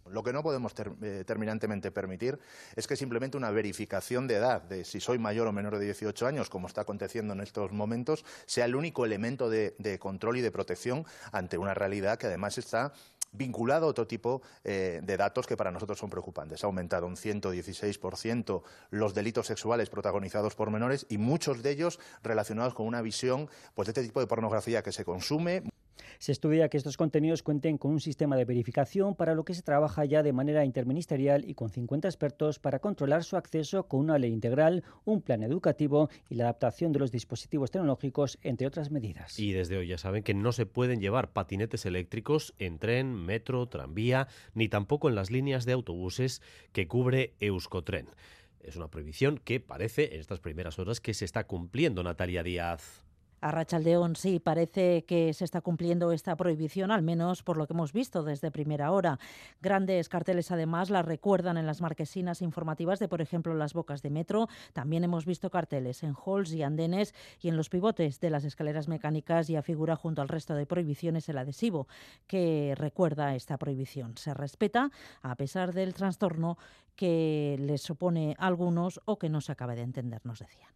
Lo 0.09 0.23
que 0.23 0.33
no 0.33 0.43
podemos 0.43 0.73
eh, 1.01 1.23
terminantemente 1.25 1.91
permitir 1.91 2.37
es 2.75 2.87
que 2.87 2.95
simplemente 2.95 3.37
una 3.37 3.51
verificación 3.51 4.27
de 4.27 4.35
edad, 4.35 4.61
de 4.61 4.83
si 4.83 4.99
soy 4.99 5.19
mayor 5.19 5.47
o 5.47 5.53
menor 5.53 5.77
de 5.77 5.85
18 5.85 6.27
años, 6.27 6.49
como 6.49 6.67
está 6.67 6.81
aconteciendo 6.81 7.33
en 7.33 7.41
estos 7.41 7.71
momentos, 7.71 8.25
sea 8.45 8.65
el 8.65 8.75
único 8.75 9.05
elemento 9.05 9.49
de 9.49 9.99
control 9.99 10.37
y 10.37 10.41
de 10.41 10.51
protección 10.51 11.05
ante 11.31 11.57
una 11.57 11.73
realidad 11.73 12.17
que 12.17 12.27
además 12.27 12.57
está 12.57 12.93
vinculado 13.31 13.85
a 13.85 13.89
otro 13.89 14.07
tipo 14.07 14.41
eh, 14.63 15.01
de 15.03 15.17
datos 15.17 15.47
que 15.47 15.57
para 15.57 15.71
nosotros 15.71 15.97
son 15.97 16.09
preocupantes. 16.09 16.63
Ha 16.63 16.67
aumentado 16.67 17.07
un 17.07 17.15
116% 17.15 18.61
los 18.89 19.13
delitos 19.13 19.47
sexuales 19.47 19.89
protagonizados 19.89 20.55
por 20.55 20.69
menores 20.71 21.05
y 21.09 21.17
muchos 21.17 21.63
de 21.63 21.71
ellos 21.71 21.99
relacionados 22.23 22.73
con 22.73 22.85
una 22.85 23.01
visión 23.01 23.49
pues, 23.73 23.87
de 23.87 23.91
este 23.91 24.03
tipo 24.03 24.19
de 24.19 24.27
pornografía 24.27 24.83
que 24.83 24.91
se 24.91 25.05
consume. 25.05 25.63
Se 26.19 26.31
estudia 26.31 26.69
que 26.69 26.77
estos 26.77 26.97
contenidos 26.97 27.43
cuenten 27.43 27.77
con 27.77 27.91
un 27.91 27.99
sistema 27.99 28.35
de 28.35 28.45
verificación 28.45 29.15
para 29.15 29.35
lo 29.35 29.45
que 29.45 29.53
se 29.53 29.61
trabaja 29.61 30.05
ya 30.05 30.23
de 30.23 30.33
manera 30.33 30.65
interministerial 30.65 31.43
y 31.47 31.53
con 31.53 31.69
50 31.69 32.07
expertos 32.07 32.59
para 32.59 32.79
controlar 32.79 33.23
su 33.23 33.37
acceso 33.37 33.87
con 33.87 34.01
una 34.01 34.17
ley 34.17 34.31
integral, 34.31 34.83
un 35.05 35.21
plan 35.21 35.43
educativo 35.43 36.09
y 36.29 36.35
la 36.35 36.45
adaptación 36.45 36.91
de 36.91 36.99
los 36.99 37.11
dispositivos 37.11 37.71
tecnológicos, 37.71 38.37
entre 38.41 38.67
otras 38.67 38.91
medidas. 38.91 39.39
Y 39.39 39.51
desde 39.51 39.77
hoy 39.77 39.87
ya 39.87 39.97
saben 39.97 40.23
que 40.23 40.33
no 40.33 40.51
se 40.51 40.65
pueden 40.65 40.99
llevar 40.99 41.31
patinetes 41.31 41.85
eléctricos 41.85 42.53
en 42.57 42.79
tren, 42.79 43.13
metro, 43.13 43.67
tranvía, 43.67 44.27
ni 44.53 44.69
tampoco 44.69 45.09
en 45.09 45.15
las 45.15 45.31
líneas 45.31 45.65
de 45.65 45.73
autobuses 45.73 46.41
que 46.71 46.87
cubre 46.87 47.33
Euskotren. 47.39 48.07
Es 48.59 48.75
una 48.75 48.89
prohibición 48.89 49.39
que 49.39 49.59
parece 49.59 50.13
en 50.13 50.19
estas 50.19 50.39
primeras 50.39 50.77
horas 50.77 50.99
que 50.99 51.13
se 51.13 51.25
está 51.25 51.45
cumpliendo, 51.45 52.03
Natalia 52.03 52.43
Díaz. 52.43 53.03
A 53.41 53.49
Rachaldeón 53.49 54.15
sí 54.15 54.39
parece 54.39 55.03
que 55.05 55.33
se 55.33 55.45
está 55.45 55.61
cumpliendo 55.61 56.11
esta 56.11 56.35
prohibición, 56.35 56.91
al 56.91 57.01
menos 57.01 57.41
por 57.41 57.57
lo 57.57 57.65
que 57.65 57.73
hemos 57.73 57.91
visto 57.91 58.21
desde 58.21 58.51
primera 58.51 58.91
hora. 58.91 59.17
Grandes 59.61 60.09
carteles 60.09 60.51
además 60.51 60.91
la 60.91 61.01
recuerdan 61.01 61.57
en 61.57 61.65
las 61.65 61.81
marquesinas 61.81 62.43
informativas 62.43 62.99
de, 62.99 63.07
por 63.07 63.19
ejemplo, 63.19 63.55
las 63.55 63.73
bocas 63.73 64.03
de 64.03 64.11
metro. 64.11 64.47
También 64.73 65.03
hemos 65.03 65.25
visto 65.25 65.49
carteles 65.49 66.03
en 66.03 66.13
halls 66.13 66.53
y 66.53 66.61
andenes 66.61 67.15
y 67.41 67.49
en 67.49 67.57
los 67.57 67.69
pivotes 67.69 68.19
de 68.19 68.29
las 68.29 68.43
escaleras 68.43 68.87
mecánicas 68.87 69.47
ya 69.47 69.63
figura 69.63 69.95
junto 69.95 70.21
al 70.21 70.29
resto 70.29 70.53
de 70.53 70.67
prohibiciones 70.67 71.27
el 71.27 71.39
adhesivo 71.39 71.87
que 72.27 72.75
recuerda 72.77 73.35
esta 73.35 73.57
prohibición. 73.57 74.17
Se 74.17 74.35
respeta 74.35 74.91
a 75.23 75.35
pesar 75.35 75.73
del 75.73 75.95
trastorno 75.95 76.59
que 76.95 77.57
les 77.59 77.81
supone 77.81 78.35
a 78.37 78.45
algunos 78.45 79.01
o 79.05 79.17
que 79.17 79.29
no 79.29 79.41
se 79.41 79.51
acabe 79.51 79.75
de 79.75 79.81
entender, 79.81 80.21
nos 80.25 80.39
decían. 80.39 80.69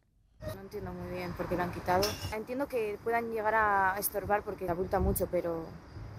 No 0.53 0.61
entiendo 0.61 0.93
muy 0.93 1.09
bien 1.09 1.33
por 1.33 1.47
qué 1.47 1.57
lo 1.57 1.63
han 1.63 1.71
quitado. 1.71 2.03
Entiendo 2.33 2.67
que 2.67 2.99
puedan 3.03 3.31
llegar 3.31 3.55
a 3.55 3.95
estorbar 3.97 4.43
porque 4.43 4.69
abulta 4.69 4.99
mucho, 4.99 5.27
pero 5.31 5.63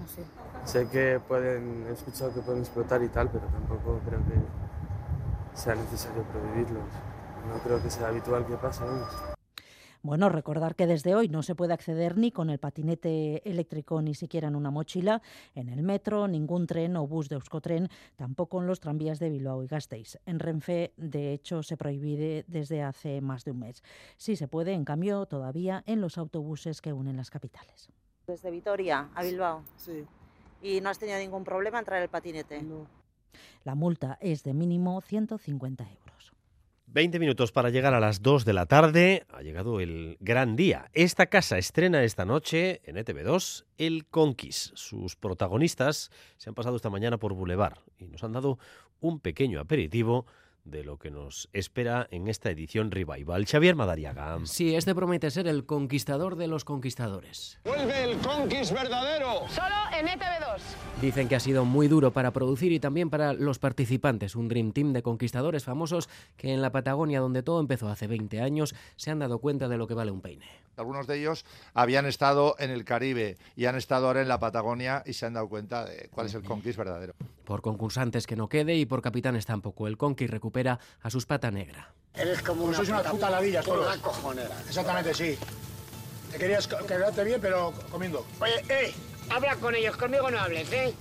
no 0.00 0.08
sé. 0.08 0.22
Sé 0.64 0.88
que 0.88 1.20
pueden, 1.20 1.86
he 1.88 1.92
escuchado 1.92 2.34
que 2.34 2.40
pueden 2.40 2.60
explotar 2.62 3.02
y 3.02 3.08
tal, 3.08 3.30
pero 3.30 3.46
tampoco 3.46 4.00
creo 4.06 4.20
que 4.20 4.34
sea 5.56 5.74
necesario 5.74 6.22
prohibirlos. 6.24 6.84
no 7.48 7.58
creo 7.62 7.82
que 7.82 7.90
sea 7.90 8.08
habitual 8.08 8.44
que 8.46 8.56
pase. 8.56 8.84
vamos. 8.84 9.35
Bueno, 10.06 10.28
recordar 10.28 10.76
que 10.76 10.86
desde 10.86 11.16
hoy 11.16 11.28
no 11.28 11.42
se 11.42 11.56
puede 11.56 11.74
acceder 11.74 12.16
ni 12.16 12.30
con 12.30 12.48
el 12.48 12.60
patinete 12.60 13.42
eléctrico 13.44 14.00
ni 14.02 14.14
siquiera 14.14 14.46
en 14.46 14.54
una 14.54 14.70
mochila, 14.70 15.20
en 15.56 15.68
el 15.68 15.82
metro, 15.82 16.28
ningún 16.28 16.68
tren 16.68 16.96
o 16.96 17.08
bus 17.08 17.28
de 17.28 17.34
Euskotren, 17.34 17.88
tampoco 18.14 18.60
en 18.60 18.68
los 18.68 18.78
tranvías 18.78 19.18
de 19.18 19.30
Bilbao 19.30 19.64
y 19.64 19.66
Gasteiz. 19.66 20.20
En 20.24 20.38
Renfe, 20.38 20.92
de 20.96 21.32
hecho, 21.32 21.64
se 21.64 21.76
prohíbe 21.76 22.44
desde 22.46 22.84
hace 22.84 23.20
más 23.20 23.44
de 23.44 23.50
un 23.50 23.58
mes. 23.58 23.82
Sí 24.16 24.36
se 24.36 24.46
puede, 24.46 24.74
en 24.74 24.84
cambio, 24.84 25.26
todavía 25.26 25.82
en 25.86 26.00
los 26.00 26.18
autobuses 26.18 26.80
que 26.80 26.92
unen 26.92 27.16
las 27.16 27.30
capitales. 27.30 27.88
Desde 28.28 28.52
Vitoria 28.52 29.10
a 29.12 29.24
Bilbao. 29.24 29.64
Sí. 29.74 30.04
¿Y 30.62 30.80
no 30.82 30.88
has 30.88 31.00
tenido 31.00 31.18
ningún 31.18 31.42
problema 31.42 31.80
en 31.80 31.84
traer 31.84 32.04
el 32.04 32.10
patinete? 32.10 32.62
No. 32.62 32.86
La 33.64 33.74
multa 33.74 34.18
es 34.20 34.44
de 34.44 34.54
mínimo 34.54 35.00
150 35.00 35.82
euros. 35.82 36.05
20 36.86 37.18
minutos 37.18 37.52
para 37.52 37.70
llegar 37.70 37.94
a 37.94 38.00
las 38.00 38.22
2 38.22 38.44
de 38.44 38.52
la 38.52 38.66
tarde. 38.66 39.26
Ha 39.32 39.42
llegado 39.42 39.80
el 39.80 40.16
gran 40.20 40.56
día. 40.56 40.88
Esta 40.92 41.26
casa 41.26 41.58
estrena 41.58 42.02
esta 42.04 42.24
noche 42.24 42.80
en 42.84 42.96
ETV2 42.96 43.64
El 43.76 44.06
Conquist. 44.06 44.76
Sus 44.76 45.16
protagonistas 45.16 46.10
se 46.36 46.48
han 46.48 46.54
pasado 46.54 46.76
esta 46.76 46.88
mañana 46.88 47.18
por 47.18 47.34
Boulevard 47.34 47.78
y 47.98 48.06
nos 48.06 48.22
han 48.24 48.32
dado 48.32 48.58
un 49.00 49.20
pequeño 49.20 49.60
aperitivo 49.60 50.26
de 50.66 50.84
lo 50.84 50.98
que 50.98 51.10
nos 51.10 51.48
espera 51.52 52.06
en 52.10 52.28
esta 52.28 52.50
edición 52.50 52.90
revival. 52.90 53.46
Xavier 53.46 53.74
Madariaga. 53.74 54.38
Sí, 54.44 54.74
este 54.74 54.94
promete 54.94 55.30
ser 55.30 55.46
el 55.46 55.64
conquistador 55.64 56.36
de 56.36 56.48
los 56.48 56.64
conquistadores. 56.64 57.58
Vuelve 57.64 58.04
el 58.04 58.18
Conquist 58.18 58.72
verdadero. 58.72 59.48
Solo 59.48 59.74
en 59.98 60.06
ETV2. 60.06 60.60
Dicen 61.00 61.28
que 61.28 61.36
ha 61.36 61.40
sido 61.40 61.64
muy 61.64 61.88
duro 61.88 62.12
para 62.12 62.32
producir 62.32 62.72
y 62.72 62.80
también 62.80 63.10
para 63.10 63.32
los 63.32 63.58
participantes. 63.58 64.36
Un 64.36 64.48
Dream 64.48 64.72
Team 64.72 64.92
de 64.92 65.02
conquistadores 65.02 65.64
famosos 65.64 66.08
que 66.36 66.52
en 66.52 66.62
la 66.62 66.72
Patagonia, 66.72 67.20
donde 67.20 67.42
todo 67.42 67.60
empezó 67.60 67.88
hace 67.88 68.06
20 68.06 68.40
años, 68.40 68.74
se 68.96 69.10
han 69.10 69.18
dado 69.18 69.38
cuenta 69.38 69.68
de 69.68 69.76
lo 69.76 69.86
que 69.86 69.94
vale 69.94 70.10
un 70.10 70.20
peine. 70.20 70.46
Algunos 70.76 71.06
de 71.06 71.18
ellos 71.18 71.46
habían 71.72 72.04
estado 72.04 72.54
en 72.58 72.70
el 72.70 72.84
Caribe 72.84 73.38
y 73.56 73.64
han 73.64 73.76
estado 73.76 74.08
ahora 74.08 74.20
en 74.20 74.28
la 74.28 74.38
Patagonia 74.38 75.02
y 75.06 75.14
se 75.14 75.24
han 75.24 75.32
dado 75.32 75.48
cuenta 75.48 75.86
de 75.86 76.08
cuál 76.10 76.26
es 76.26 76.34
el 76.34 76.42
Conquist 76.42 76.76
verdadero. 76.76 77.14
Por 77.44 77.62
concursantes 77.62 78.26
que 78.26 78.36
no 78.36 78.48
quede 78.48 78.74
y 78.74 78.84
por 78.84 79.00
capitanes 79.00 79.46
tampoco. 79.46 79.86
El 79.86 79.96
Conquist 79.96 80.30
recupera 80.30 80.55
a 81.02 81.10
sus 81.10 81.26
pata 81.26 81.50
negra. 81.50 81.92
Eres 82.14 82.40
como 82.42 82.64
Pues 82.64 82.76
sois 82.76 82.88
unas 82.88 83.06
putas 83.06 83.30
ladillas 83.30 83.64
todos. 83.64 83.86
Una 83.86 84.02
cojonera. 84.02 84.56
Exactamente, 84.66 85.12
sí. 85.12 85.38
Te 86.32 86.38
querías 86.38 86.66
quedarte 86.66 87.24
bien, 87.24 87.40
pero 87.40 87.72
comiendo. 87.90 88.26
Oye, 88.40 88.64
eh, 88.68 88.94
habla 89.30 89.56
con 89.56 89.74
ellos, 89.74 89.96
conmigo 89.96 90.30
no 90.30 90.38
hables, 90.40 90.72
¿eh? 90.72 90.94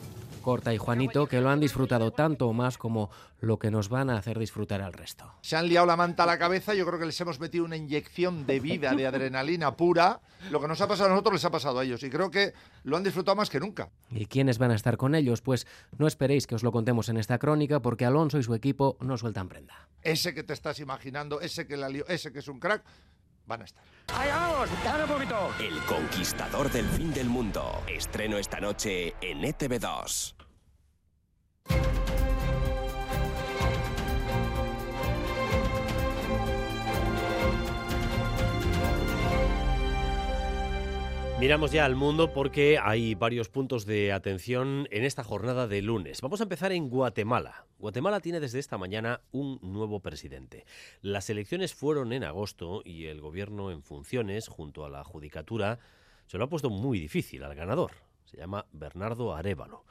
Corta 0.46 0.76
y 0.76 0.78
Juanito, 0.78 1.26
que 1.26 1.42
lo 1.42 1.50
han 1.50 1.60
disfrutado 1.60 2.12
tanto 2.12 2.48
o 2.48 2.54
más 2.54 2.78
como 2.78 3.10
lo 3.40 3.58
que 3.58 3.72
nos 3.72 3.90
van 3.90 4.12
a 4.12 4.18
hacer 4.18 4.38
disfrutar 4.38 4.80
al 4.80 4.94
resto. 4.94 5.34
Se 5.42 5.56
han 5.56 5.68
liado 5.68 5.88
la 5.88 5.98
manta 5.98 6.22
a 6.22 6.28
la 6.28 6.38
cabeza, 6.38 6.76
yo 6.76 6.86
creo 6.86 7.00
que 7.00 7.08
les 7.08 7.20
hemos 7.20 7.40
metido 7.40 7.66
una 7.66 7.78
inyección 7.78 8.46
de 8.46 8.60
vida, 8.60 8.94
de 8.94 9.08
adrenalina 9.08 9.76
pura. 9.76 10.22
Lo 10.52 10.62
que 10.62 10.68
nos 10.68 10.80
ha 10.82 10.88
pasado 10.88 11.08
a 11.08 11.14
nosotros 11.14 11.34
les 11.34 11.46
ha 11.46 11.50
pasado 11.50 11.80
a 11.80 11.84
ellos 11.84 12.04
y 12.04 12.12
creo 12.12 12.30
que 12.30 12.54
lo 12.84 12.96
han 12.96 13.02
disfrutado 13.02 13.36
más 13.36 13.50
que 13.50 13.60
nunca. 13.60 13.90
¿Y 14.12 14.28
quiénes 14.28 14.60
van 14.60 14.70
a 14.70 14.76
estar 14.76 14.98
con 14.98 15.16
ellos? 15.16 15.42
Pues 15.42 15.66
no 15.98 16.06
esperéis 16.06 16.46
que 16.46 16.54
os 16.54 16.62
lo 16.62 16.72
contemos 16.72 17.10
en 17.10 17.18
esta 17.18 17.40
crónica 17.40 17.82
porque 17.82 18.06
Alonso 18.06 18.38
y 18.38 18.44
su 18.44 18.54
equipo 18.54 18.98
no 19.00 19.18
sueltan 19.18 19.50
prenda. 19.50 19.90
Ese 20.04 20.36
que 20.36 20.44
te 20.44 20.54
estás 20.54 20.80
imaginando, 20.80 21.42
ese 21.42 21.66
que 21.66 21.76
la 21.76 21.90
lió, 21.90 22.06
ese 22.08 22.32
que 22.32 22.38
es 22.38 22.48
un 22.48 22.60
crack, 22.60 22.84
van 23.48 23.62
a 23.62 23.66
estar. 23.66 23.84
¡Ahí 24.14 24.30
vamos! 24.30 24.70
¡Dale 24.84 25.04
un 25.04 25.10
poquito! 25.10 25.50
El 25.60 25.80
conquistador 25.86 26.72
del 26.72 26.86
fin 26.86 27.14
del 27.14 27.28
mundo. 27.28 27.82
Estreno 27.88 28.38
esta 28.38 28.60
noche 28.60 29.16
en 29.22 29.44
E 29.44 29.56
ETV2. 29.56 30.35
Miramos 41.38 41.74
ya 41.74 41.84
al 41.84 41.98
mundo 41.98 42.32
porque 42.32 42.80
hay 42.82 43.14
varios 43.14 43.50
puntos 43.50 43.86
de 43.86 44.14
atención 44.14 44.88
en 44.90 45.04
esta 45.04 45.22
jornada 45.22 45.68
de 45.68 45.82
lunes. 45.82 46.22
Vamos 46.22 46.40
a 46.40 46.44
empezar 46.44 46.72
en 46.72 46.90
Guatemala. 46.90 47.66
Guatemala 47.78 48.22
tiene 48.22 48.40
desde 48.40 48.60
esta 48.60 48.78
mañana 48.78 49.20
un 49.34 49.60
nuevo 49.62 50.00
presidente. 50.00 50.66
Las 51.02 51.30
elecciones 51.30 51.76
fueron 51.76 52.14
en 52.14 52.24
agosto 52.24 52.82
y 52.86 53.08
el 53.08 53.20
gobierno 53.20 53.70
en 53.70 53.84
funciones, 53.84 54.48
junto 54.48 54.86
a 54.86 54.90
la 54.90 55.04
judicatura, 55.04 55.78
se 56.26 56.38
lo 56.38 56.46
ha 56.46 56.50
puesto 56.50 56.70
muy 56.70 57.00
difícil 57.02 57.44
al 57.44 57.54
ganador. 57.54 57.92
Se 58.24 58.38
llama 58.38 58.66
Bernardo 58.72 59.36
Arevalo. 59.36 59.84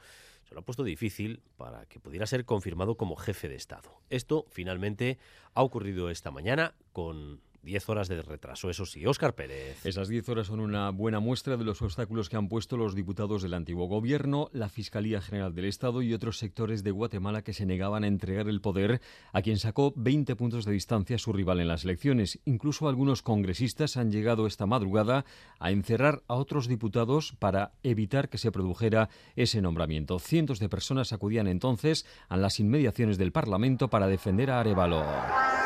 Se 0.47 0.53
lo 0.53 0.61
ha 0.61 0.63
puesto 0.63 0.83
difícil 0.83 1.41
para 1.57 1.85
que 1.85 1.99
pudiera 1.99 2.27
ser 2.27 2.45
confirmado 2.45 2.95
como 2.95 3.15
jefe 3.15 3.49
de 3.49 3.55
Estado. 3.55 3.99
Esto 4.09 4.45
finalmente 4.49 5.17
ha 5.53 5.63
ocurrido 5.63 6.09
esta 6.09 6.31
mañana 6.31 6.75
con 6.93 7.41
10 7.65 7.89
horas 7.89 8.07
de 8.07 8.21
retraso, 8.21 8.69
eso 8.69 8.85
sí. 8.85 9.05
Óscar 9.05 9.33
Pérez. 9.33 9.85
Esas 9.85 10.07
10 10.07 10.29
horas 10.29 10.47
son 10.47 10.59
una 10.59 10.91
buena 10.91 11.19
muestra 11.19 11.57
de 11.57 11.63
los 11.63 11.81
obstáculos 11.81 12.29
que 12.29 12.37
han 12.37 12.47
puesto 12.47 12.77
los 12.77 12.93
diputados 12.93 13.41
del 13.41 13.55
antiguo 13.55 13.87
gobierno, 13.87 14.49
la 14.53 14.69
Fiscalía 14.69 15.19
General 15.19 15.53
del 15.53 15.65
Estado 15.65 16.01
y 16.03 16.13
otros 16.13 16.37
sectores 16.37 16.83
de 16.83 16.91
Guatemala 16.91 17.41
que 17.41 17.53
se 17.53 17.65
negaban 17.65 18.03
a 18.03 18.07
entregar 18.07 18.47
el 18.47 18.61
poder 18.61 19.01
a 19.33 19.41
quien 19.41 19.57
sacó 19.57 19.93
20 19.95 20.35
puntos 20.35 20.65
de 20.65 20.73
distancia 20.73 21.15
a 21.15 21.19
su 21.19 21.33
rival 21.33 21.59
en 21.59 21.67
las 21.67 21.83
elecciones. 21.83 22.39
Incluso 22.45 22.87
algunos 22.87 23.23
congresistas 23.23 23.97
han 23.97 24.11
llegado 24.11 24.45
esta 24.45 24.67
madrugada 24.67 25.25
a 25.59 25.71
encerrar 25.71 26.21
a 26.27 26.35
otros 26.35 26.67
diputados 26.67 27.33
para 27.39 27.71
evitar 27.81 28.29
que 28.29 28.37
se 28.37 28.51
produjera 28.51 29.09
ese 29.35 29.61
nombramiento. 29.61 30.19
Cientos 30.19 30.59
de 30.59 30.69
personas 30.69 31.13
acudían 31.13 31.47
entonces 31.47 32.05
a 32.29 32.37
las 32.37 32.59
inmediaciones 32.59 33.17
del 33.17 33.31
Parlamento 33.31 33.89
para 33.89 34.07
defender 34.07 34.51
a 34.51 34.59
Arevalo. 34.59 35.64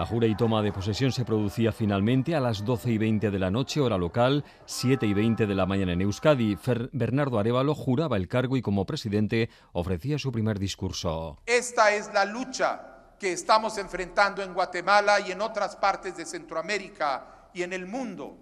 La 0.00 0.06
jura 0.06 0.26
y 0.26 0.34
toma 0.34 0.62
de 0.62 0.72
posesión 0.72 1.12
se 1.12 1.26
producía 1.26 1.72
finalmente 1.72 2.34
a 2.34 2.40
las 2.40 2.64
12 2.64 2.92
y 2.92 2.96
20 2.96 3.30
de 3.30 3.38
la 3.38 3.50
noche, 3.50 3.82
hora 3.82 3.98
local, 3.98 4.46
7 4.64 5.04
y 5.04 5.12
20 5.12 5.46
de 5.46 5.54
la 5.54 5.66
mañana 5.66 5.92
en 5.92 6.00
Euskadi. 6.00 6.56
Bernardo 6.92 7.38
Arevalo 7.38 7.74
juraba 7.74 8.16
el 8.16 8.26
cargo 8.26 8.56
y 8.56 8.62
como 8.62 8.86
presidente 8.86 9.50
ofrecía 9.74 10.18
su 10.18 10.32
primer 10.32 10.58
discurso. 10.58 11.36
Esta 11.44 11.92
es 11.92 12.10
la 12.14 12.24
lucha 12.24 12.80
que 13.18 13.34
estamos 13.34 13.76
enfrentando 13.76 14.42
en 14.42 14.54
Guatemala 14.54 15.20
y 15.20 15.32
en 15.32 15.42
otras 15.42 15.76
partes 15.76 16.16
de 16.16 16.24
Centroamérica 16.24 17.50
y 17.52 17.62
en 17.62 17.74
el 17.74 17.84
mundo. 17.84 18.38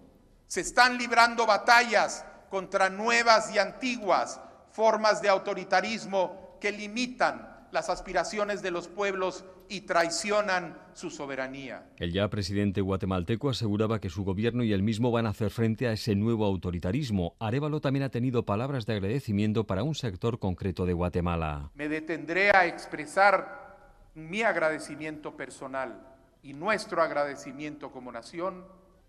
Se 0.46 0.60
están 0.60 0.96
librando 0.96 1.44
batallas 1.44 2.24
contra 2.50 2.88
nuevas 2.88 3.52
y 3.52 3.58
antiguas 3.58 4.40
formas 4.70 5.20
de 5.22 5.28
autoritarismo 5.28 6.56
que 6.60 6.70
limitan 6.70 7.66
las 7.72 7.88
aspiraciones 7.88 8.62
de 8.62 8.70
los 8.70 8.86
pueblos 8.86 9.44
y 9.68 9.82
traicionan 9.82 10.78
su 10.94 11.10
soberanía. 11.10 11.90
El 11.96 12.12
ya 12.12 12.28
presidente 12.28 12.80
guatemalteco 12.80 13.50
aseguraba 13.50 14.00
que 14.00 14.10
su 14.10 14.24
gobierno 14.24 14.64
y 14.64 14.72
él 14.72 14.82
mismo 14.82 15.10
van 15.10 15.26
a 15.26 15.30
hacer 15.30 15.50
frente 15.50 15.86
a 15.86 15.92
ese 15.92 16.14
nuevo 16.14 16.44
autoritarismo. 16.44 17.36
Arevalo 17.38 17.80
también 17.80 18.04
ha 18.04 18.08
tenido 18.08 18.44
palabras 18.44 18.86
de 18.86 18.94
agradecimiento 18.94 19.64
para 19.64 19.82
un 19.82 19.94
sector 19.94 20.38
concreto 20.38 20.86
de 20.86 20.92
Guatemala. 20.92 21.70
Me 21.74 21.88
detendré 21.88 22.50
a 22.50 22.66
expresar 22.66 23.76
mi 24.14 24.42
agradecimiento 24.42 25.36
personal 25.36 26.00
y 26.42 26.52
nuestro 26.52 27.02
agradecimiento 27.02 27.90
como 27.90 28.10
nación 28.10 28.64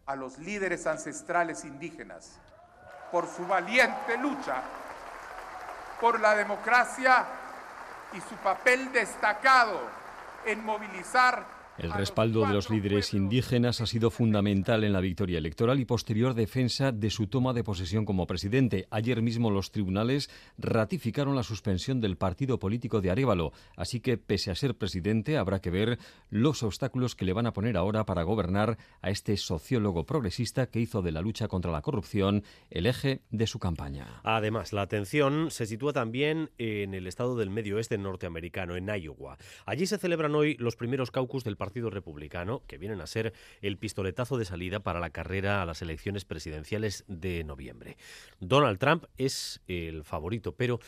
a 0.05 0.15
los 0.15 0.37
líderes 0.39 0.87
ancestrales 0.87 1.65
indígenas 1.65 2.39
por 3.11 3.27
su 3.27 3.45
valiente 3.45 4.17
lucha 4.21 4.63
por 5.99 6.19
la 6.19 6.35
democracia 6.35 7.25
y 8.13 8.21
su 8.21 8.35
papel 8.35 8.91
destacado 8.91 9.98
en 10.45 10.63
movilizar 10.65 11.58
El 11.79 11.93
respaldo 11.93 12.45
de 12.45 12.53
los 12.53 12.69
líderes 12.69 13.13
indígenas 13.13 13.79
ha 13.79 13.85
sido 13.85 14.11
fundamental 14.11 14.83
en 14.83 14.91
la 14.91 14.99
victoria 14.99 15.37
electoral 15.37 15.79
y 15.79 15.85
posterior 15.85 16.33
defensa 16.33 16.91
de 16.91 17.09
su 17.09 17.27
toma 17.27 17.53
de 17.53 17.63
posesión 17.63 18.03
como 18.03 18.27
presidente. 18.27 18.85
Ayer 18.91 19.21
mismo 19.21 19.49
los 19.49 19.71
tribunales 19.71 20.29
ratificaron 20.57 21.37
la 21.37 21.43
suspensión 21.43 22.01
del 22.01 22.17
partido 22.17 22.59
político 22.59 22.99
de 22.99 23.11
Arevalo, 23.11 23.53
así 23.77 24.01
que 24.01 24.17
pese 24.17 24.51
a 24.51 24.55
ser 24.55 24.75
presidente 24.75 25.37
habrá 25.37 25.61
que 25.61 25.69
ver 25.69 25.99
los 26.29 26.63
obstáculos 26.63 27.15
que 27.15 27.23
le 27.23 27.31
van 27.31 27.47
a 27.47 27.53
poner 27.53 27.77
ahora 27.77 28.05
para 28.05 28.23
gobernar 28.23 28.77
a 29.01 29.09
este 29.09 29.37
sociólogo 29.37 30.05
progresista 30.05 30.65
que 30.65 30.81
hizo 30.81 31.01
de 31.01 31.13
la 31.13 31.21
lucha 31.21 31.47
contra 31.47 31.71
la 31.71 31.81
corrupción 31.81 32.43
el 32.71 32.87
eje 32.87 33.21
de 33.31 33.47
su 33.47 33.57
campaña. 33.57 34.19
Además, 34.23 34.73
la 34.73 34.81
atención 34.81 35.49
se 35.49 35.65
sitúa 35.65 35.93
también 35.93 36.51
en 36.57 36.93
el 36.93 37.07
estado 37.07 37.37
del 37.37 37.49
medio 37.49 37.77
oeste 37.77 37.97
norteamericano, 37.97 38.75
en 38.75 38.89
Iowa. 38.89 39.37
Allí 39.65 39.85
se 39.85 39.97
celebran 39.97 40.35
hoy 40.35 40.57
los 40.59 40.75
primeros 40.75 41.09
caucus 41.09 41.45
del 41.45 41.55
Partido 41.55 41.68
Republicano, 41.69 42.61
que 42.67 42.77
vienen 42.77 43.01
a 43.01 43.07
ser 43.07 43.33
el 43.61 43.77
pistoletazo 43.77 44.37
de 44.37 44.45
salida 44.45 44.79
para 44.79 44.99
la 44.99 45.09
carrera 45.09 45.61
a 45.61 45.65
las 45.65 45.81
elecciones 45.81 46.25
presidenciales 46.25 47.03
de 47.07 47.43
noviembre. 47.43 47.97
Donald 48.39 48.79
Trump 48.79 49.05
es 49.17 49.61
el 49.67 50.03
favorito, 50.03 50.53
pero 50.53 50.79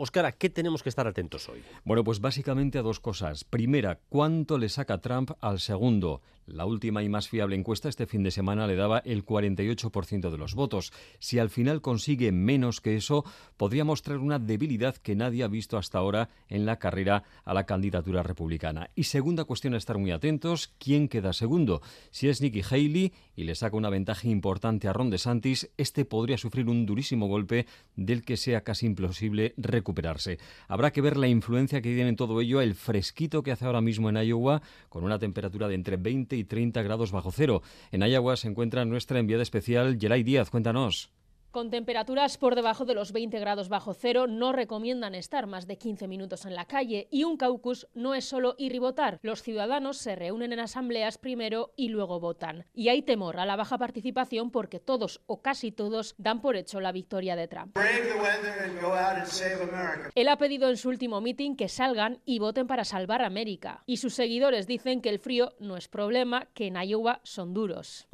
Óscar, 0.00 0.26
¿a 0.26 0.32
qué 0.32 0.48
tenemos 0.48 0.84
que 0.84 0.90
estar 0.90 1.08
atentos 1.08 1.48
hoy? 1.48 1.60
Bueno, 1.82 2.04
pues 2.04 2.20
básicamente 2.20 2.78
a 2.78 2.82
dos 2.82 3.00
cosas. 3.00 3.42
Primera, 3.42 3.98
¿cuánto 4.08 4.56
le 4.56 4.68
saca 4.68 4.98
Trump 4.98 5.32
al 5.40 5.58
segundo? 5.58 6.22
La 6.48 6.64
última 6.64 7.02
y 7.02 7.10
más 7.10 7.28
fiable 7.28 7.56
encuesta 7.56 7.90
este 7.90 8.06
fin 8.06 8.22
de 8.22 8.30
semana 8.30 8.66
le 8.66 8.74
daba 8.74 9.00
el 9.04 9.24
48% 9.24 10.30
de 10.30 10.38
los 10.38 10.54
votos. 10.54 10.92
Si 11.18 11.38
al 11.38 11.50
final 11.50 11.82
consigue 11.82 12.32
menos 12.32 12.80
que 12.80 12.96
eso, 12.96 13.24
podría 13.58 13.84
mostrar 13.84 14.18
una 14.18 14.38
debilidad 14.38 14.96
que 14.96 15.14
nadie 15.14 15.44
ha 15.44 15.48
visto 15.48 15.76
hasta 15.76 15.98
ahora 15.98 16.30
en 16.48 16.64
la 16.64 16.78
carrera 16.78 17.24
a 17.44 17.52
la 17.52 17.66
candidatura 17.66 18.22
republicana. 18.22 18.90
Y 18.94 19.04
segunda 19.04 19.44
cuestión 19.44 19.74
a 19.74 19.76
estar 19.76 19.98
muy 19.98 20.10
atentos, 20.10 20.72
¿quién 20.78 21.08
queda 21.08 21.34
segundo? 21.34 21.82
Si 22.10 22.28
es 22.28 22.40
Nikki 22.40 22.62
Haley 22.62 23.12
y 23.36 23.44
le 23.44 23.54
saca 23.54 23.76
una 23.76 23.90
ventaja 23.90 24.26
importante 24.26 24.88
a 24.88 24.94
Ron 24.94 25.10
DeSantis, 25.10 25.70
este 25.76 26.06
podría 26.06 26.38
sufrir 26.38 26.68
un 26.68 26.86
durísimo 26.86 27.26
golpe 27.28 27.66
del 27.94 28.24
que 28.24 28.38
sea 28.38 28.62
casi 28.62 28.86
imposible 28.86 29.52
recuperarse. 29.58 30.38
Habrá 30.66 30.92
que 30.92 31.02
ver 31.02 31.18
la 31.18 31.28
influencia 31.28 31.82
que 31.82 31.94
tiene 31.94 32.08
en 32.08 32.16
todo 32.16 32.40
ello 32.40 32.62
el 32.62 32.74
fresquito 32.74 33.42
que 33.42 33.52
hace 33.52 33.66
ahora 33.66 33.82
mismo 33.82 34.08
en 34.08 34.16
Iowa, 34.16 34.62
con 34.88 35.04
una 35.04 35.18
temperatura 35.18 35.68
de 35.68 35.74
entre 35.74 35.98
20 35.98 36.37
y 36.37 36.37
30 36.44 36.82
grados 36.82 37.12
bajo 37.12 37.32
cero. 37.32 37.62
En 37.90 38.02
Iowa 38.02 38.36
se 38.36 38.48
encuentra 38.48 38.84
nuestra 38.84 39.18
enviada 39.18 39.42
especial, 39.42 39.98
Geray 40.00 40.22
Díaz. 40.22 40.50
Cuéntanos. 40.50 41.17
Con 41.58 41.70
temperaturas 41.70 42.38
por 42.38 42.54
debajo 42.54 42.84
de 42.84 42.94
los 42.94 43.10
20 43.10 43.36
grados 43.40 43.68
bajo 43.68 43.92
cero, 43.92 44.28
no 44.28 44.52
recomiendan 44.52 45.16
estar 45.16 45.48
más 45.48 45.66
de 45.66 45.76
15 45.76 46.06
minutos 46.06 46.46
en 46.46 46.54
la 46.54 46.66
calle 46.66 47.08
y 47.10 47.24
un 47.24 47.36
caucus 47.36 47.88
no 47.94 48.14
es 48.14 48.26
solo 48.26 48.54
ir 48.58 48.76
y 48.76 48.78
votar. 48.78 49.18
Los 49.22 49.42
ciudadanos 49.42 49.98
se 49.98 50.14
reúnen 50.14 50.52
en 50.52 50.60
asambleas 50.60 51.18
primero 51.18 51.72
y 51.74 51.88
luego 51.88 52.20
votan. 52.20 52.64
Y 52.74 52.90
hay 52.90 53.02
temor 53.02 53.40
a 53.40 53.44
la 53.44 53.56
baja 53.56 53.76
participación 53.76 54.52
porque 54.52 54.78
todos 54.78 55.20
o 55.26 55.42
casi 55.42 55.72
todos 55.72 56.14
dan 56.16 56.40
por 56.40 56.54
hecho 56.54 56.78
la 56.78 56.92
victoria 56.92 57.34
de 57.34 57.48
Trump. 57.48 57.76
Él 60.14 60.28
ha 60.28 60.38
pedido 60.38 60.68
en 60.68 60.76
su 60.76 60.88
último 60.90 61.20
meeting 61.20 61.56
que 61.56 61.68
salgan 61.68 62.20
y 62.24 62.38
voten 62.38 62.68
para 62.68 62.84
salvar 62.84 63.22
América. 63.22 63.82
Y 63.84 63.96
sus 63.96 64.14
seguidores 64.14 64.68
dicen 64.68 65.00
que 65.00 65.08
el 65.08 65.18
frío 65.18 65.54
no 65.58 65.76
es 65.76 65.88
problema, 65.88 66.46
que 66.54 66.68
en 66.68 66.76
Iowa 66.76 67.18
son 67.24 67.52
duros. 67.52 68.06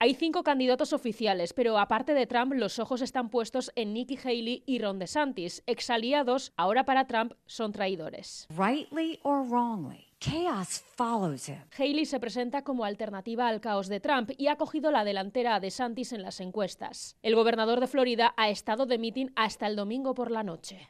Hay 0.00 0.14
cinco 0.14 0.42
candidatos 0.42 0.92
oficiales, 0.92 1.52
pero 1.52 1.83
aparte 1.84 2.14
de 2.14 2.26
Trump, 2.26 2.54
los 2.54 2.78
ojos 2.78 3.02
están 3.02 3.28
puestos 3.28 3.70
en 3.76 3.92
Nikki 3.92 4.16
Haley 4.16 4.62
y 4.64 4.78
Ron 4.78 4.98
DeSantis. 4.98 5.62
Exaliados, 5.66 6.52
ahora 6.56 6.86
para 6.86 7.06
Trump, 7.06 7.34
son 7.44 7.72
traidores. 7.72 8.46
Rightly 8.56 9.20
or 9.22 9.46
wrongly, 9.46 10.06
chaos 10.24 10.82
follows 10.96 11.48
him. 11.48 11.58
Haley 11.76 12.06
se 12.06 12.18
presenta 12.18 12.62
como 12.62 12.84
alternativa 12.84 13.46
al 13.46 13.60
caos 13.60 13.88
de 13.88 14.00
Trump 14.00 14.30
y 14.38 14.46
ha 14.46 14.56
cogido 14.56 14.90
la 14.90 15.04
delantera 15.04 15.54
a 15.54 15.60
DeSantis 15.60 16.12
en 16.12 16.22
las 16.22 16.40
encuestas. 16.40 17.16
El 17.22 17.34
gobernador 17.34 17.80
de 17.80 17.86
Florida 17.86 18.32
ha 18.38 18.48
estado 18.48 18.86
de 18.86 18.96
meeting 18.96 19.26
hasta 19.36 19.66
el 19.66 19.76
domingo 19.76 20.14
por 20.14 20.30
la 20.30 20.42
noche. 20.42 20.88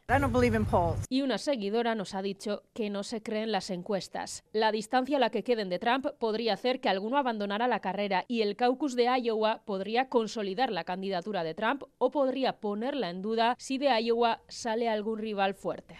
Y 1.08 1.22
una 1.22 1.38
seguidora 1.38 1.96
nos 1.96 2.14
ha 2.14 2.22
dicho 2.22 2.62
que 2.74 2.90
no 2.90 3.02
se 3.02 3.22
creen 3.22 3.50
las 3.50 3.70
encuestas. 3.70 4.44
La 4.52 4.70
distancia 4.70 5.16
a 5.16 5.20
la 5.20 5.30
que 5.30 5.42
queden 5.42 5.68
de 5.68 5.80
Trump 5.80 6.06
podría 6.18 6.54
hacer 6.54 6.80
que 6.80 6.88
alguno 6.88 7.16
abandonara 7.18 7.66
la 7.66 7.80
carrera 7.80 8.24
y 8.28 8.42
el 8.42 8.54
caucus 8.54 8.94
de 8.94 9.08
Iowa 9.18 9.62
podría 9.64 10.08
consolidar 10.08 10.70
la 10.70 10.84
candidatura 10.84 11.42
de 11.42 11.54
Trump 11.54 11.82
o 11.98 12.12
podría 12.12 12.60
ponerla 12.60 13.10
en 13.10 13.22
duda 13.22 13.56
si 13.58 13.78
de 13.78 14.00
Iowa 14.00 14.42
sale 14.48 14.88
algún 14.88 15.18
rival 15.18 15.54
fuerte. 15.54 15.98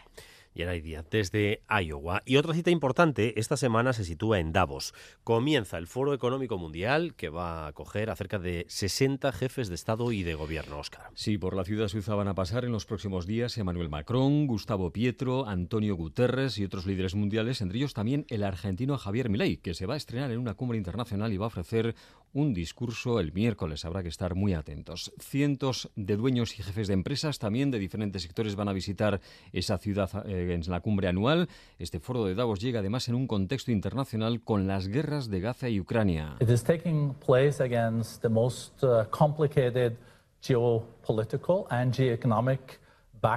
Yeray 0.55 0.81
Díaz, 0.81 1.07
desde 1.11 1.63
Iowa. 1.69 2.23
Y 2.25 2.37
otra 2.37 2.55
cita 2.55 2.71
importante, 2.71 3.39
esta 3.39 3.57
semana 3.57 3.93
se 3.93 4.05
sitúa 4.05 4.39
en 4.39 4.53
Davos. 4.53 4.95
Comienza 5.25 5.79
el 5.79 5.87
Foro 5.87 6.15
Económico 6.15 6.59
Mundial 6.59 7.15
que 7.15 7.29
va 7.29 7.65
a 7.65 7.67
acoger 7.69 8.11
a 8.11 8.17
cerca 8.17 8.39
de 8.39 8.65
60 8.69 9.33
jefes 9.33 9.69
de 9.69 9.75
Estado 9.75 10.13
y 10.13 10.23
de 10.23 10.35
Gobierno, 10.35 10.79
Oscar. 10.79 11.11
Sí, 11.15 11.39
por 11.39 11.57
la 11.57 11.65
ciudad 11.65 11.89
suiza 11.89 12.15
van 12.15 12.29
a 12.29 12.35
pasar 12.35 12.65
en 12.65 12.73
los 12.73 12.87
próximos 12.87 13.27
días 13.27 13.59
Emmanuel 13.59 13.89
Macron, 13.89 14.47
Gustavo 14.47 14.93
Pietro, 14.93 15.47
Antonio 15.47 15.97
Guterres 15.97 16.59
y 16.59 16.65
otros 16.65 16.87
líderes 16.87 17.15
mundiales, 17.15 17.61
entre 17.61 17.79
ellos 17.79 17.95
también 17.95 18.25
el 18.29 18.45
argentino 18.45 18.97
Javier 18.97 19.29
Milei, 19.29 19.57
que 19.57 19.75
se 19.75 19.87
va 19.87 19.95
a 19.95 19.99
estrenar 19.99 20.31
en 20.31 20.39
una 20.39 20.55
cumbre 20.55 20.79
internacional 20.79 21.33
y 21.33 21.37
va 21.37 21.47
a 21.47 21.49
ofrecer 21.49 21.95
un 22.35 22.53
discurso 22.53 23.19
el 23.21 23.33
miércoles. 23.33 23.85
Habrá 23.85 24.03
que 24.03 24.11
estar 24.11 24.35
muy 24.35 24.53
atentos. 24.53 25.13
Cientos 25.19 25.91
de 25.97 26.17
dueños 26.17 26.59
y 26.59 26.63
jefes 26.63 26.89
de 26.89 26.95
empresas 26.95 27.39
también 27.39 27.71
de 27.71 27.79
diferentes 27.79 28.23
sectores 28.23 28.57
van 28.57 28.69
a 28.69 28.73
visitar 28.73 29.21
esa 29.53 29.79
ciudad. 29.79 30.11
Eh, 30.27 30.53
en 30.53 30.71
la 30.71 30.81
cumbre 30.81 31.09
anual. 31.09 31.49
Este 31.79 32.01
foro 32.01 32.25
de 32.25 32.35
Davos 32.35 32.61
llega 32.61 32.81
además 32.81 33.09
en 33.09 33.15
un 33.15 33.27
contexto 33.27 33.71
internacional 33.71 34.43
con 34.43 34.67
las 34.67 34.89
guerras 34.89 35.29
de 35.31 35.41
Gaza 35.41 35.69
y 35.69 35.81
Ucrania. 35.81 36.37
It 36.41 36.51
is 36.51 36.63
taking 36.63 37.15
place 37.15 37.63
against 37.63 38.23
the 38.23 38.29
most 38.29 38.83
uh, 38.83 39.05
complicated 39.11 39.97
geopolitical 40.43 41.67
and 41.71 41.95
geoeconomic 41.95 42.81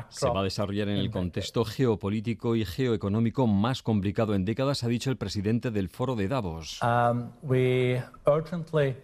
se 0.10 0.30
va 0.30 0.42
a 0.42 0.44
desarrollar 0.44 0.90
en 0.90 0.98
el 0.98 1.12
contexto 1.12 1.66
geopolítico 1.66 2.56
y 2.56 2.66
geoeconómico 2.66 3.48
más 3.48 3.82
complicado 3.82 4.36
en 4.36 4.46
décadas, 4.46 4.84
ha 4.84 4.88
dicho 4.88 5.10
el 5.10 5.18
presidente 5.18 5.72
del 5.72 5.90
foro 5.90 6.16
de 6.16 6.28
Davos. 6.28 6.80
Um, 6.82 7.32
we 7.42 8.04
urgently 8.26 8.96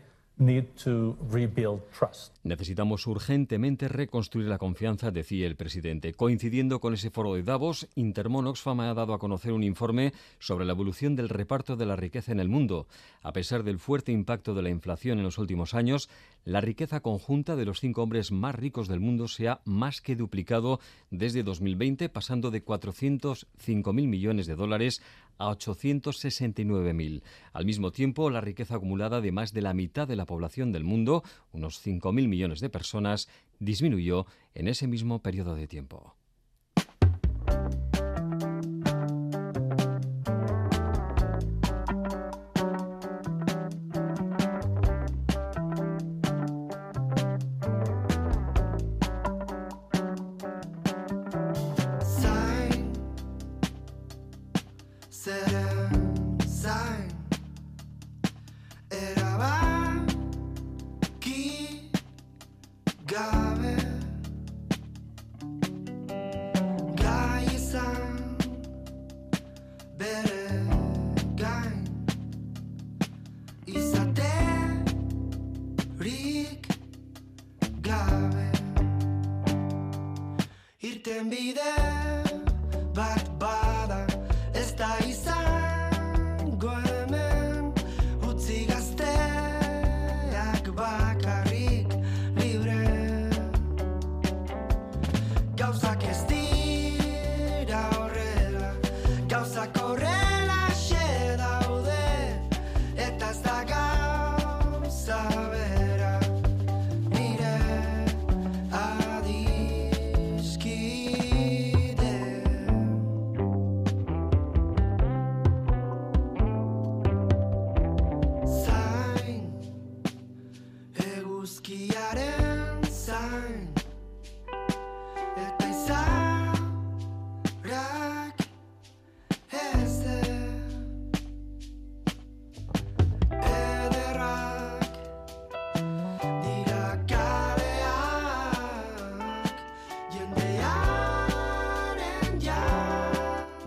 Necesitamos 2.43 3.07
urgentemente 3.07 3.87
reconstruir 3.87 4.47
la 4.47 4.57
confianza, 4.57 5.11
decía 5.11 5.47
el 5.47 5.55
presidente. 5.55 6.13
Coincidiendo 6.13 6.79
con 6.79 6.93
ese 6.93 7.09
foro 7.09 7.35
de 7.35 7.43
Davos, 7.43 7.87
Intermon 7.95 8.47
Oxfam 8.47 8.81
ha 8.81 8.93
dado 8.93 9.13
a 9.13 9.19
conocer 9.19 9.53
un 9.53 9.63
informe 9.63 10.13
sobre 10.39 10.65
la 10.65 10.73
evolución 10.73 11.15
del 11.15 11.29
reparto 11.29 11.75
de 11.75 11.85
la 11.85 11.95
riqueza 11.95 12.31
en 12.31 12.39
el 12.39 12.49
mundo. 12.49 12.87
A 13.21 13.31
pesar 13.33 13.63
del 13.63 13.79
fuerte 13.79 14.11
impacto 14.11 14.53
de 14.53 14.61
la 14.61 14.69
inflación 14.69 15.17
en 15.17 15.23
los 15.23 15.37
últimos 15.37 15.73
años, 15.73 16.09
la 16.45 16.61
riqueza 16.61 16.99
conjunta 16.99 17.55
de 17.55 17.65
los 17.65 17.79
cinco 17.79 18.03
hombres 18.03 18.31
más 18.31 18.55
ricos 18.55 18.87
del 18.87 18.99
mundo 18.99 19.27
se 19.27 19.47
ha 19.47 19.61
más 19.63 20.01
que 20.01 20.15
duplicado 20.15 20.79
desde 21.09 21.43
2020, 21.43 22.09
pasando 22.09 22.51
de 22.51 22.63
405.000 22.63 23.93
millones 23.93 24.47
de 24.47 24.55
dólares 24.55 25.01
a 25.37 25.49
869.000. 25.51 27.21
Al 27.53 27.65
mismo 27.65 27.91
tiempo, 27.91 28.29
la 28.29 28.41
riqueza 28.41 28.75
acumulada 28.75 29.21
de 29.21 29.31
más 29.31 29.53
de 29.53 29.61
la 29.61 29.73
mitad 29.73 30.07
de 30.07 30.15
la 30.15 30.25
población 30.25 30.71
del 30.71 30.83
mundo, 30.83 31.23
unos 31.51 31.85
5.000 31.85 32.27
millones 32.27 32.59
de 32.59 32.69
personas, 32.69 33.29
disminuyó 33.59 34.25
en 34.53 34.67
ese 34.67 34.87
mismo 34.87 35.21
periodo 35.21 35.55
de 35.55 35.67
tiempo. 35.67 36.15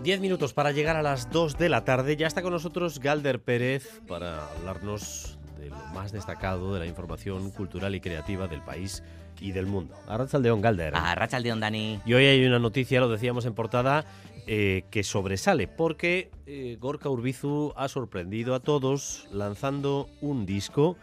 Diez 0.07 0.21
minutos 0.21 0.53
para 0.53 0.71
llegar 0.71 0.95
a 0.95 1.01
las 1.01 1.29
dos 1.31 1.57
de 1.57 1.67
la 1.67 1.83
tarde. 1.83 2.15
Ya 2.15 2.27
está 2.27 2.41
con 2.41 2.53
nosotros 2.53 3.01
Galder 3.01 3.41
Pérez 3.41 3.99
para 4.07 4.47
hablarnos 4.53 5.37
de 5.59 5.69
lo 5.69 5.75
más 5.87 6.13
destacado 6.13 6.73
de 6.73 6.79
la 6.79 6.85
información 6.85 7.51
cultural 7.51 7.93
y 7.93 7.99
creativa 7.99 8.47
del 8.47 8.61
país 8.61 9.03
y 9.41 9.51
del 9.51 9.65
mundo. 9.65 9.95
Arrachaldeón, 10.07 10.61
Galder. 10.61 10.95
Arrachaldeón, 10.95 11.59
Dani. 11.59 11.99
Y 12.05 12.13
hoy 12.13 12.23
hay 12.23 12.45
una 12.45 12.57
noticia, 12.57 13.01
lo 13.01 13.09
decíamos 13.09 13.45
en 13.45 13.53
portada, 13.53 14.05
eh, 14.47 14.85
que 14.91 15.03
sobresale 15.03 15.67
porque 15.67 16.31
eh, 16.45 16.77
Gorka 16.79 17.09
Urbizu 17.09 17.73
ha 17.75 17.89
sorprendido 17.89 18.55
a 18.55 18.61
todos 18.61 19.27
lanzando 19.33 20.07
un 20.21 20.45
disco 20.45 20.95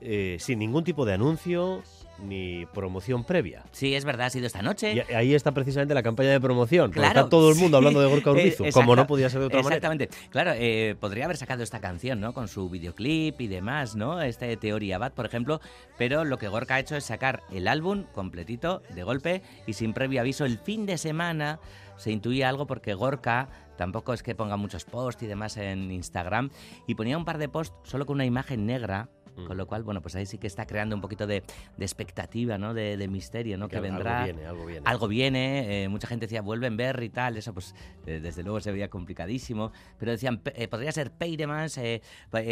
eh, 0.00 0.38
sin 0.40 0.60
ningún 0.60 0.84
tipo 0.84 1.04
de 1.04 1.12
anuncio, 1.12 1.82
ni 2.22 2.66
promoción 2.66 3.24
previa. 3.24 3.64
Sí, 3.72 3.94
es 3.94 4.04
verdad, 4.04 4.26
ha 4.26 4.30
sido 4.30 4.46
esta 4.46 4.62
noche. 4.62 4.94
Y 4.94 5.12
ahí 5.12 5.34
está 5.34 5.52
precisamente 5.52 5.94
la 5.94 6.02
campaña 6.02 6.30
de 6.30 6.40
promoción. 6.40 6.90
Claro, 6.90 7.08
está 7.08 7.28
todo 7.28 7.50
el 7.50 7.56
mundo 7.56 7.76
hablando 7.76 8.00
de 8.00 8.08
Gorka 8.08 8.30
Urbizu, 8.32 8.64
como 8.72 8.96
no 8.96 9.06
podía 9.06 9.30
ser 9.30 9.40
de 9.40 9.46
otra 9.46 9.62
manera. 9.62 9.76
Exactamente. 9.76 10.08
Claro, 10.30 10.52
eh, 10.54 10.96
podría 10.98 11.24
haber 11.24 11.36
sacado 11.36 11.62
esta 11.62 11.80
canción, 11.80 12.20
¿no? 12.20 12.32
Con 12.32 12.48
su 12.48 12.68
videoclip 12.68 13.40
y 13.40 13.48
demás, 13.48 13.96
¿no? 13.96 14.20
Este 14.20 14.56
Teoría 14.56 14.98
Bad, 14.98 15.12
por 15.12 15.26
ejemplo. 15.26 15.60
Pero 15.98 16.24
lo 16.24 16.38
que 16.38 16.48
Gorka 16.48 16.76
ha 16.76 16.80
hecho 16.80 16.96
es 16.96 17.04
sacar 17.04 17.42
el 17.50 17.68
álbum 17.68 18.04
completito, 18.12 18.82
de 18.94 19.02
golpe, 19.02 19.42
y 19.66 19.74
sin 19.74 19.92
previo 19.92 20.20
aviso, 20.20 20.44
el 20.44 20.58
fin 20.58 20.86
de 20.86 20.98
semana 20.98 21.60
se 22.00 22.10
intuía 22.10 22.48
algo 22.48 22.66
porque 22.66 22.94
Gorka 22.94 23.48
tampoco 23.76 24.14
es 24.14 24.22
que 24.22 24.34
ponga 24.34 24.56
muchos 24.56 24.84
posts 24.84 25.22
y 25.22 25.26
demás 25.26 25.56
en 25.58 25.90
Instagram 25.90 26.50
y 26.86 26.94
ponía 26.94 27.18
un 27.18 27.26
par 27.26 27.36
de 27.36 27.48
posts 27.48 27.76
solo 27.82 28.06
con 28.06 28.14
una 28.14 28.24
imagen 28.24 28.64
negra 28.64 29.10
Mm. 29.40 29.46
Con 29.46 29.56
lo 29.56 29.66
cual, 29.66 29.82
bueno, 29.82 30.02
pues 30.02 30.14
ahí 30.16 30.26
sí 30.26 30.38
que 30.38 30.46
está 30.46 30.66
creando 30.66 30.94
un 30.94 31.00
poquito 31.00 31.26
de, 31.26 31.42
expectativa, 31.78 32.58
¿no? 32.58 32.74
De, 32.74 33.08
misterio, 33.08 33.58
¿no? 33.58 33.68
Que, 33.68 33.80
vendrá. 33.80 34.22
Algo 34.22 34.34
viene, 34.34 34.46
algo 34.46 34.66
viene. 34.66 34.82
Algo 34.86 35.08
viene. 35.08 35.84
Eh, 35.84 35.88
mucha 35.88 36.06
gente 36.06 36.26
decía, 36.26 36.42
vuelven 36.42 36.76
ver 36.76 37.02
y 37.02 37.08
tal. 37.08 37.36
Eso, 37.36 37.52
pues, 37.52 37.74
eh, 38.06 38.20
desde 38.20 38.42
luego 38.42 38.60
se 38.60 38.72
veía 38.72 38.88
complicadísimo. 38.88 39.72
Pero 39.98 40.12
decían, 40.12 40.42
eh, 40.54 40.68
podría 40.68 40.92
ser 40.92 41.10
Peiremans, 41.12 41.80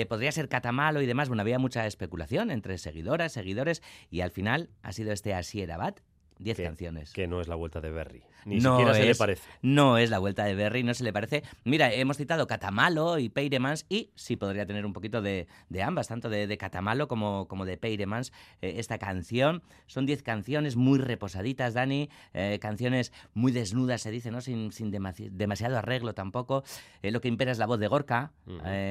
podría 0.09 0.33
ser 0.33 0.49
Catamalo 0.49 1.03
y 1.03 1.07
demás. 1.07 1.29
Bueno, 1.29 1.43
había 1.43 1.59
mucha 1.59 1.87
especulación 1.87 2.51
entre 2.51 2.79
seguidoras, 2.79 3.33
seguidores. 3.33 3.83
Y 4.11 4.21
al 4.21 4.31
final 4.31 4.71
ha 4.83 4.93
sido 4.93 5.13
este 5.13 5.35
Asier 5.35 5.71
Abad, 5.73 5.95
10 6.39 6.59
canciones. 6.59 7.13
Que 7.13 7.27
no 7.27 7.41
es 7.41 7.49
la 7.49 7.55
vuelta 7.55 7.81
de 7.81 7.91
Berry. 7.91 8.23
Ni 8.49 8.61
siquiera 8.61 8.95
se 8.95 9.05
le 9.05 9.15
parece. 9.15 9.49
No 9.63 9.99
es 9.99 10.11
la 10.11 10.19
vuelta 10.19 10.45
de 10.45 10.55
Berry, 10.55 10.83
no 10.83 10.95
se 10.95 11.05
le 11.05 11.13
parece. 11.13 11.43
Mira, 11.65 11.93
hemos 11.93 12.17
citado 12.17 12.47
Catamalo 12.47 13.19
y 13.19 13.29
Peiremans 13.29 13.85
y 13.89 14.11
sí 14.15 14.37
podría 14.37 14.65
tener 14.67 14.87
un 14.87 14.93
poquito 14.93 15.21
de, 15.21 15.47
ambas, 15.83 16.09
tanto 16.09 16.31
de, 16.31 16.57
Catamalo 16.57 17.09
como, 17.09 17.47
como 17.47 17.65
de 17.67 17.77
Peiremans. 17.77 18.33
Eh, 18.63 18.75
esta 18.79 18.99
canción 18.99 19.63
son 19.87 20.07
10 20.07 20.23
canciones 20.23 20.77
muy 20.77 20.99
reposaditas, 20.99 21.75
Dani, 21.75 22.09
eh, 22.33 22.59
canciones 22.61 23.13
muy 23.35 23.53
desnudas, 23.53 24.01
se 24.01 24.11
dice, 24.11 24.31
¿no? 24.31 24.41
Sin, 24.41 24.73
sin 24.73 24.91
demasiado 24.91 25.77
arreglo 25.77 26.15
tampoco. 26.15 26.65
Eh, 27.03 27.11
lo 27.11 27.21
que 27.21 27.29
impera 27.29 27.53
es 27.53 27.59
la 27.59 27.67
voz 27.67 27.79
de 27.79 27.89
Gorka. 27.89 28.33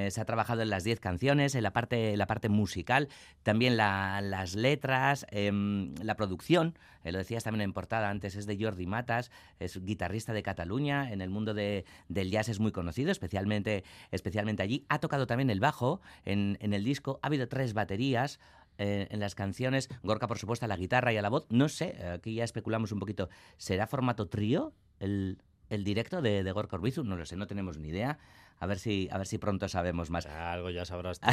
se 0.10 0.22
ha 0.22 0.26
trabajado 0.26 0.62
en 0.62 0.70
las 0.70 0.84
10 0.84 1.00
canciones, 1.00 1.56
en 1.56 1.64
la 1.64 1.74
parte, 1.74 2.16
la 2.16 2.28
parte 2.28 2.50
musical, 2.50 3.10
también 3.44 3.76
las 3.78 4.56
letras, 4.56 5.26
em, 5.32 5.96
la 6.02 6.16
producción. 6.16 6.78
lo 7.04 7.20
decías 7.20 7.46
también 7.46 7.62
en 7.62 7.74
portada 7.74 8.10
antes, 8.10 8.36
es 8.36 8.46
de 8.46 8.58
Jordi 8.62 8.86
Matas 8.86 9.32
es 9.60 9.84
guitarrista 9.84 10.34
de 10.34 10.44
Cataluña, 10.44 11.12
en 11.12 11.22
el 11.22 11.30
mundo 11.30 11.54
del 11.54 12.32
jazz 12.32 12.50
es 12.50 12.60
muy 12.60 12.72
conocido, 12.72 13.12
especialmente, 13.12 13.84
especialmente 14.12 14.64
allí. 14.64 14.86
Ha 14.90 15.00
tocado 15.00 15.28
también 15.28 15.50
el 15.50 15.60
bajo 15.60 16.02
en, 16.26 16.58
el 16.62 16.84
disco, 16.84 17.20
ha 17.22 17.28
habido 17.28 17.48
tres 17.48 17.74
baterías, 17.74 18.40
eh, 18.80 19.08
en 19.10 19.20
las 19.20 19.34
canciones. 19.34 19.90
Gorka, 20.04 20.28
por 20.28 20.38
supuesto, 20.38 20.66
a 20.66 20.68
la 20.68 20.78
guitarra 20.78 21.12
y 21.12 21.18
a 21.18 21.24
la 21.24 21.30
voz. 21.30 21.48
No 21.50 21.68
sé, 21.68 21.98
aquí 22.14 22.36
ya 22.36 22.44
especulamos 22.44 22.92
un 22.92 23.00
poquito. 23.00 23.28
¿Será 23.58 23.88
formato 23.88 24.28
trío 24.28 24.72
el, 25.00 25.40
directo 25.84 26.22
de, 26.22 26.44
de 26.44 26.52
Gorka 26.52 26.76
Orbizu? 26.76 27.04
No 27.04 27.16
lo 27.16 27.26
sé, 27.26 27.36
no 27.36 27.48
tenemos 27.48 27.78
ni 27.78 27.90
idea. 27.90 28.20
A 28.60 28.66
ver 28.66 28.80
si, 28.80 29.08
a 29.12 29.18
ver 29.18 29.28
si 29.28 29.38
pronto 29.38 29.70
sabemos 29.70 30.10
más. 30.10 30.26
Algo 30.26 30.70
ya 30.70 30.86
sabrás 30.86 31.20
tú, 31.20 31.30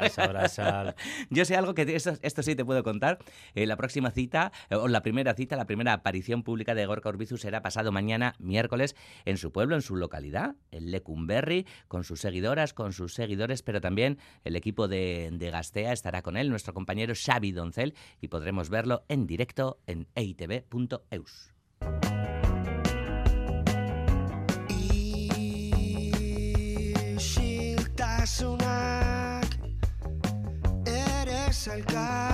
ya 0.00 0.08
sabrás 0.10 0.56
Yo 1.30 1.44
sé 1.44 1.56
algo 1.56 1.74
que 1.74 1.96
esto, 1.96 2.42
sí 2.42 2.54
te 2.54 2.64
puedo 2.64 2.82
contar. 2.82 3.18
Eh, 3.54 3.66
la 3.66 3.76
próxima 3.76 4.10
cita, 4.10 4.52
eh, 4.68 4.74
o 4.74 4.88
la 4.88 5.02
primera 5.02 5.34
cita, 5.34 5.56
la 5.56 5.66
primera 5.66 5.94
aparición 5.94 6.42
pública 6.42 6.74
de 6.74 6.84
Gorka 6.86 7.08
Urbizu 7.08 7.38
será 7.38 7.62
pasado 7.62 7.90
mañana, 7.90 8.34
miércoles, 8.38 8.96
en 9.24 9.38
su 9.38 9.50
pueblo, 9.50 9.76
en 9.76 9.82
su 9.82 9.96
localidad, 9.96 10.56
en 10.70 10.90
Lecumberri, 10.90 11.66
con 11.88 12.04
sus 12.04 12.20
seguidoras, 12.20 12.74
con 12.74 12.92
sus 12.92 13.14
seguidores, 13.14 13.62
pero 13.62 13.80
también 13.80 14.18
el 14.44 14.56
equipo 14.56 14.88
de, 14.88 15.30
de 15.32 15.50
Gastea 15.50 15.92
estará 15.92 16.22
con 16.22 16.36
él, 16.36 16.50
nuestro 16.50 16.74
compañero 16.74 17.14
Xavi 17.14 17.52
Doncel, 17.52 17.94
y 18.20 18.28
podremos 18.28 18.68
verlo 18.68 19.04
en 19.08 19.26
directo 19.26 19.80
en 19.86 20.06
eitv.eus. 20.14 21.57
al 31.70 32.27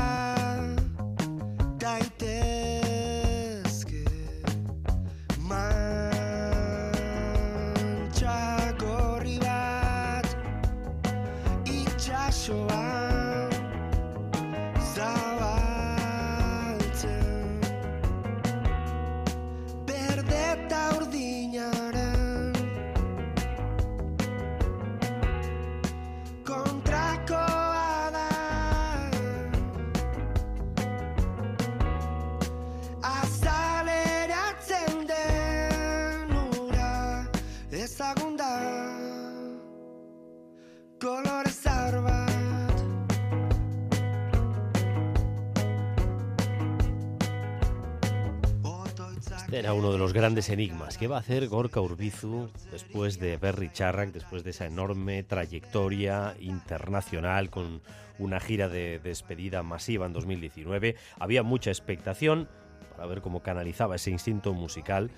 Era 49.54 49.72
uno 49.72 49.92
de 49.92 49.98
los 49.98 50.12
grandes 50.12 50.48
enigmas. 50.48 50.98
¿Qué 50.98 51.06
va 51.06 51.14
a 51.14 51.20
hacer 51.20 51.46
Gorka 51.46 51.80
Urbizu 51.80 52.50
después 52.72 53.20
de 53.20 53.36
Berry 53.36 53.70
Charrac, 53.72 54.10
después 54.10 54.42
de 54.42 54.50
esa 54.50 54.66
enorme 54.66 55.22
trayectoria 55.22 56.34
internacional 56.40 57.50
con 57.50 57.80
una 58.18 58.40
gira 58.40 58.68
de 58.68 58.98
despedida 58.98 59.62
masiva 59.62 60.06
en 60.06 60.12
2019? 60.12 60.96
Había 61.20 61.44
mucha 61.44 61.70
expectación 61.70 62.48
para 62.96 63.06
ver 63.06 63.20
cómo 63.20 63.44
canalizaba 63.44 63.94
ese 63.94 64.10
instinto 64.10 64.54
musical 64.54 65.12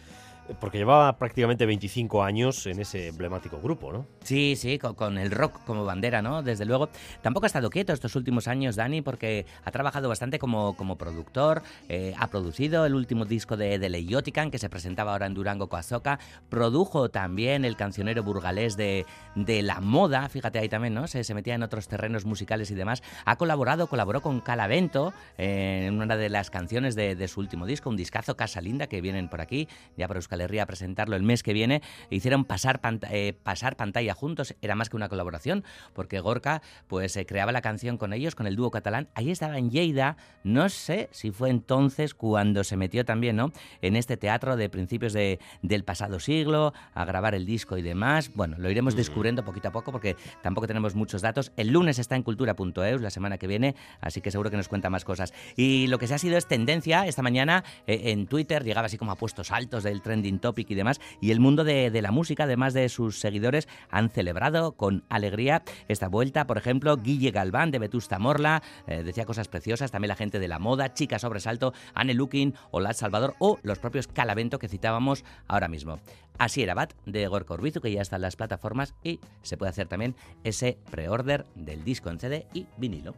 porque 0.61 0.79
llevaba 0.79 1.17
prácticamente 1.19 1.67
25 1.67 2.23
años 2.23 2.67
en 2.67 2.81
ese 2.81 3.09
emblemático 3.09 3.61
grupo, 3.61 3.93
¿no? 3.93 4.07
Sí, 4.23 4.55
sí, 4.57 4.79
con, 4.79 5.19
el 5.19 5.31
rock 5.31 5.65
como 5.65 5.85
bandera, 5.85 6.23
¿no? 6.23 6.43
Desde 6.43 6.65
luego. 6.65 6.89
Tampoco 7.23 7.47
ha 7.47 7.49
estado 7.49 7.71
quieto 7.71 7.93
estos 7.93 8.17
últimos 8.17 8.49
años, 8.49 8.77
Dani, 8.77 9.03
porque 9.03 9.47
ha 9.65 9.71
trabajado 9.71 10.09
bastante 10.09 10.39
como, 10.39 10.77
como 10.77 10.97
productor, 10.97 11.63
eh, 11.89 12.15
ha 12.19 12.29
producido 12.29 12.87
el 12.87 12.95
último 12.95 13.25
disco 13.25 13.57
de, 13.57 13.79
de 13.79 13.89
Leiotican, 13.89 14.51
que 14.51 14.59
se 14.59 14.69
presentaba 14.69 15.13
ahora 15.13 15.27
en 15.27 15.35
Durango 15.35 15.69
Coazoca, 15.69 16.19
produjo 16.49 17.09
también 17.11 17.65
el 17.65 17.77
cancionero 17.77 18.23
burgalés 18.23 18.77
de, 18.77 19.07
de 19.35 19.63
la 19.63 19.81
moda, 19.81 20.29
fíjate 20.29 20.59
ahí 20.59 20.69
también, 20.69 20.95
¿no? 20.95 21.07
Se, 21.07 21.25
se 21.25 21.35
metía 21.35 21.55
en 21.55 21.63
otros 21.63 21.89
terrenos 21.89 22.25
musicales 22.25 22.71
y 22.71 22.75
demás. 22.75 23.03
Ha 23.25 23.37
colaborado, 23.37 23.87
colaboró 23.87 24.21
con 24.23 24.41
Calavento 24.41 25.13
eh, 25.39 25.87
en 25.87 26.01
una 26.01 26.17
de 26.17 26.29
las 26.29 26.51
canciones 26.51 26.95
de, 26.95 27.15
de, 27.15 27.29
su 27.29 27.41
último 27.41 27.67
disco, 27.67 27.91
un 27.91 27.97
discazo 27.97 28.37
Casa 28.37 28.61
Linda, 28.61 28.87
que 28.87 29.01
vienen 29.01 29.29
por 29.29 29.41
aquí, 29.41 29.69
ya 29.97 30.09
para 30.09 30.21
Euskal 30.41 30.57
a 30.61 30.67
presentarlo 30.67 31.17
el 31.17 31.23
mes 31.23 31.43
que 31.43 31.53
viene, 31.53 31.83
hicieron 32.11 32.45
pasar, 32.45 32.81
eh, 33.11 33.35
pasar 33.43 33.77
pantalla 33.77 34.15
juntos, 34.15 34.55
era 34.63 34.75
más 34.75 34.89
que 34.89 34.97
una 34.97 35.09
colaboración, 35.09 35.65
porque 35.93 36.21
Gorka 36.21 36.63
pues 36.87 37.17
eh, 37.17 37.27
creaba 37.27 37.53
la 37.53 37.63
canción 37.63 37.99
con 37.99 38.13
ellos, 38.13 38.35
con 38.35 38.47
el 38.47 38.57
dúo 38.57 38.71
catalán, 38.71 39.09
ahí 39.15 39.31
estaba 39.31 39.59
en 39.59 39.71
Lleida, 39.71 40.17
no 40.45 40.69
sé 40.69 41.09
si 41.13 41.31
fue 41.31 41.51
entonces 41.51 42.15
cuando 42.15 42.65
se 42.65 42.77
metió 42.77 43.05
también 43.05 43.37
¿no? 43.37 43.53
en 43.83 43.97
este 43.97 44.17
teatro 44.17 44.57
de 44.57 44.69
principios 44.69 45.13
de, 45.13 45.41
del 45.63 45.85
pasado 45.85 46.21
siglo, 46.21 46.73
a 46.95 47.05
grabar 47.05 47.35
el 47.35 47.47
disco 47.47 47.77
y 47.77 47.83
demás, 47.83 48.31
bueno, 48.35 48.57
lo 48.59 48.71
iremos 48.71 48.97
descubriendo 48.97 49.45
poquito 49.45 49.69
a 49.69 49.73
poco 49.73 49.93
porque 49.93 50.17
tampoco 50.43 50.67
tenemos 50.67 50.95
muchos 50.95 51.23
datos, 51.23 51.53
el 51.57 51.69
lunes 51.69 51.99
está 51.99 52.17
en 52.17 52.23
cultura.eus 52.23 53.01
la 53.01 53.11
semana 53.11 53.39
que 53.39 53.47
viene, 53.47 53.75
así 54.01 54.21
que 54.21 54.31
seguro 54.31 54.51
que 54.51 54.57
nos 54.57 54.69
cuenta 54.69 54.91
más 54.91 55.05
cosas. 55.05 55.33
Y 55.57 55.87
lo 55.89 55.99
que 55.99 56.07
se 56.07 56.15
ha 56.15 56.19
sido 56.19 56.37
es 56.37 56.47
tendencia 56.47 57.07
esta 57.07 57.23
mañana 57.23 57.65
eh, 57.87 58.13
en 58.13 58.27
Twitter, 58.27 58.65
llegaba 58.65 58.87
así 58.87 58.99
como 58.99 59.13
a 59.13 59.17
puestos 59.17 59.51
altos 59.51 59.83
del 59.83 60.03
trending 60.03 60.26
topic 60.39 60.71
y 60.71 60.75
demás. 60.75 61.01
Y 61.21 61.31
el 61.31 61.41
mundo 61.41 61.65
de, 61.65 61.91
la 62.03 62.11
música, 62.11 62.45
además 62.45 62.75
de 62.75 62.89
sus 62.89 63.19
seguidores, 63.21 63.69
han 63.91 64.11
celebrado 64.11 64.73
con 64.73 65.05
alegría 65.09 65.63
esta 65.89 66.09
vuelta. 66.09 66.47
Por 66.47 66.59
ejemplo, 66.59 66.97
Guille 66.97 67.31
Galván 67.31 67.71
de 67.71 67.79
Vetusta 67.79 68.19
Morla 68.19 68.63
eh, 68.87 69.03
decía 69.03 69.25
cosas 69.25 69.49
preciosas. 69.49 69.91
También 69.91 70.09
la 70.09 70.17
gente 70.17 70.39
de 70.39 70.49
la 70.49 70.59
moda, 70.59 70.93
Chica 70.93 71.19
Sobresalto, 71.19 71.73
Anne 71.95 72.15
Looking, 72.15 72.55
Olad 72.71 72.95
Salvador 72.95 73.35
o 73.39 73.59
los 73.63 73.79
propios 73.79 74.07
Calavento 74.07 74.59
que 74.59 74.69
citábamos 74.69 75.25
ahora 75.49 75.69
mismo. 75.69 75.99
Así 76.39 76.63
era 76.63 76.75
Bat 76.75 76.93
de 77.07 77.27
Gorka 77.29 77.55
Urbizu, 77.55 77.81
que 77.81 77.93
ya 77.93 78.03
está 78.03 78.17
en 78.17 78.23
las 78.23 78.37
plataformas 78.37 78.95
y 79.03 79.21
se 79.43 79.57
puede 79.57 79.71
hacer 79.71 79.89
también 79.89 80.15
ese 80.45 80.79
pre-order 80.91 81.47
del 81.55 81.85
disco 81.85 82.11
en 82.11 82.19
CD 82.19 82.47
y 82.53 82.67
vinilo. 82.77 83.15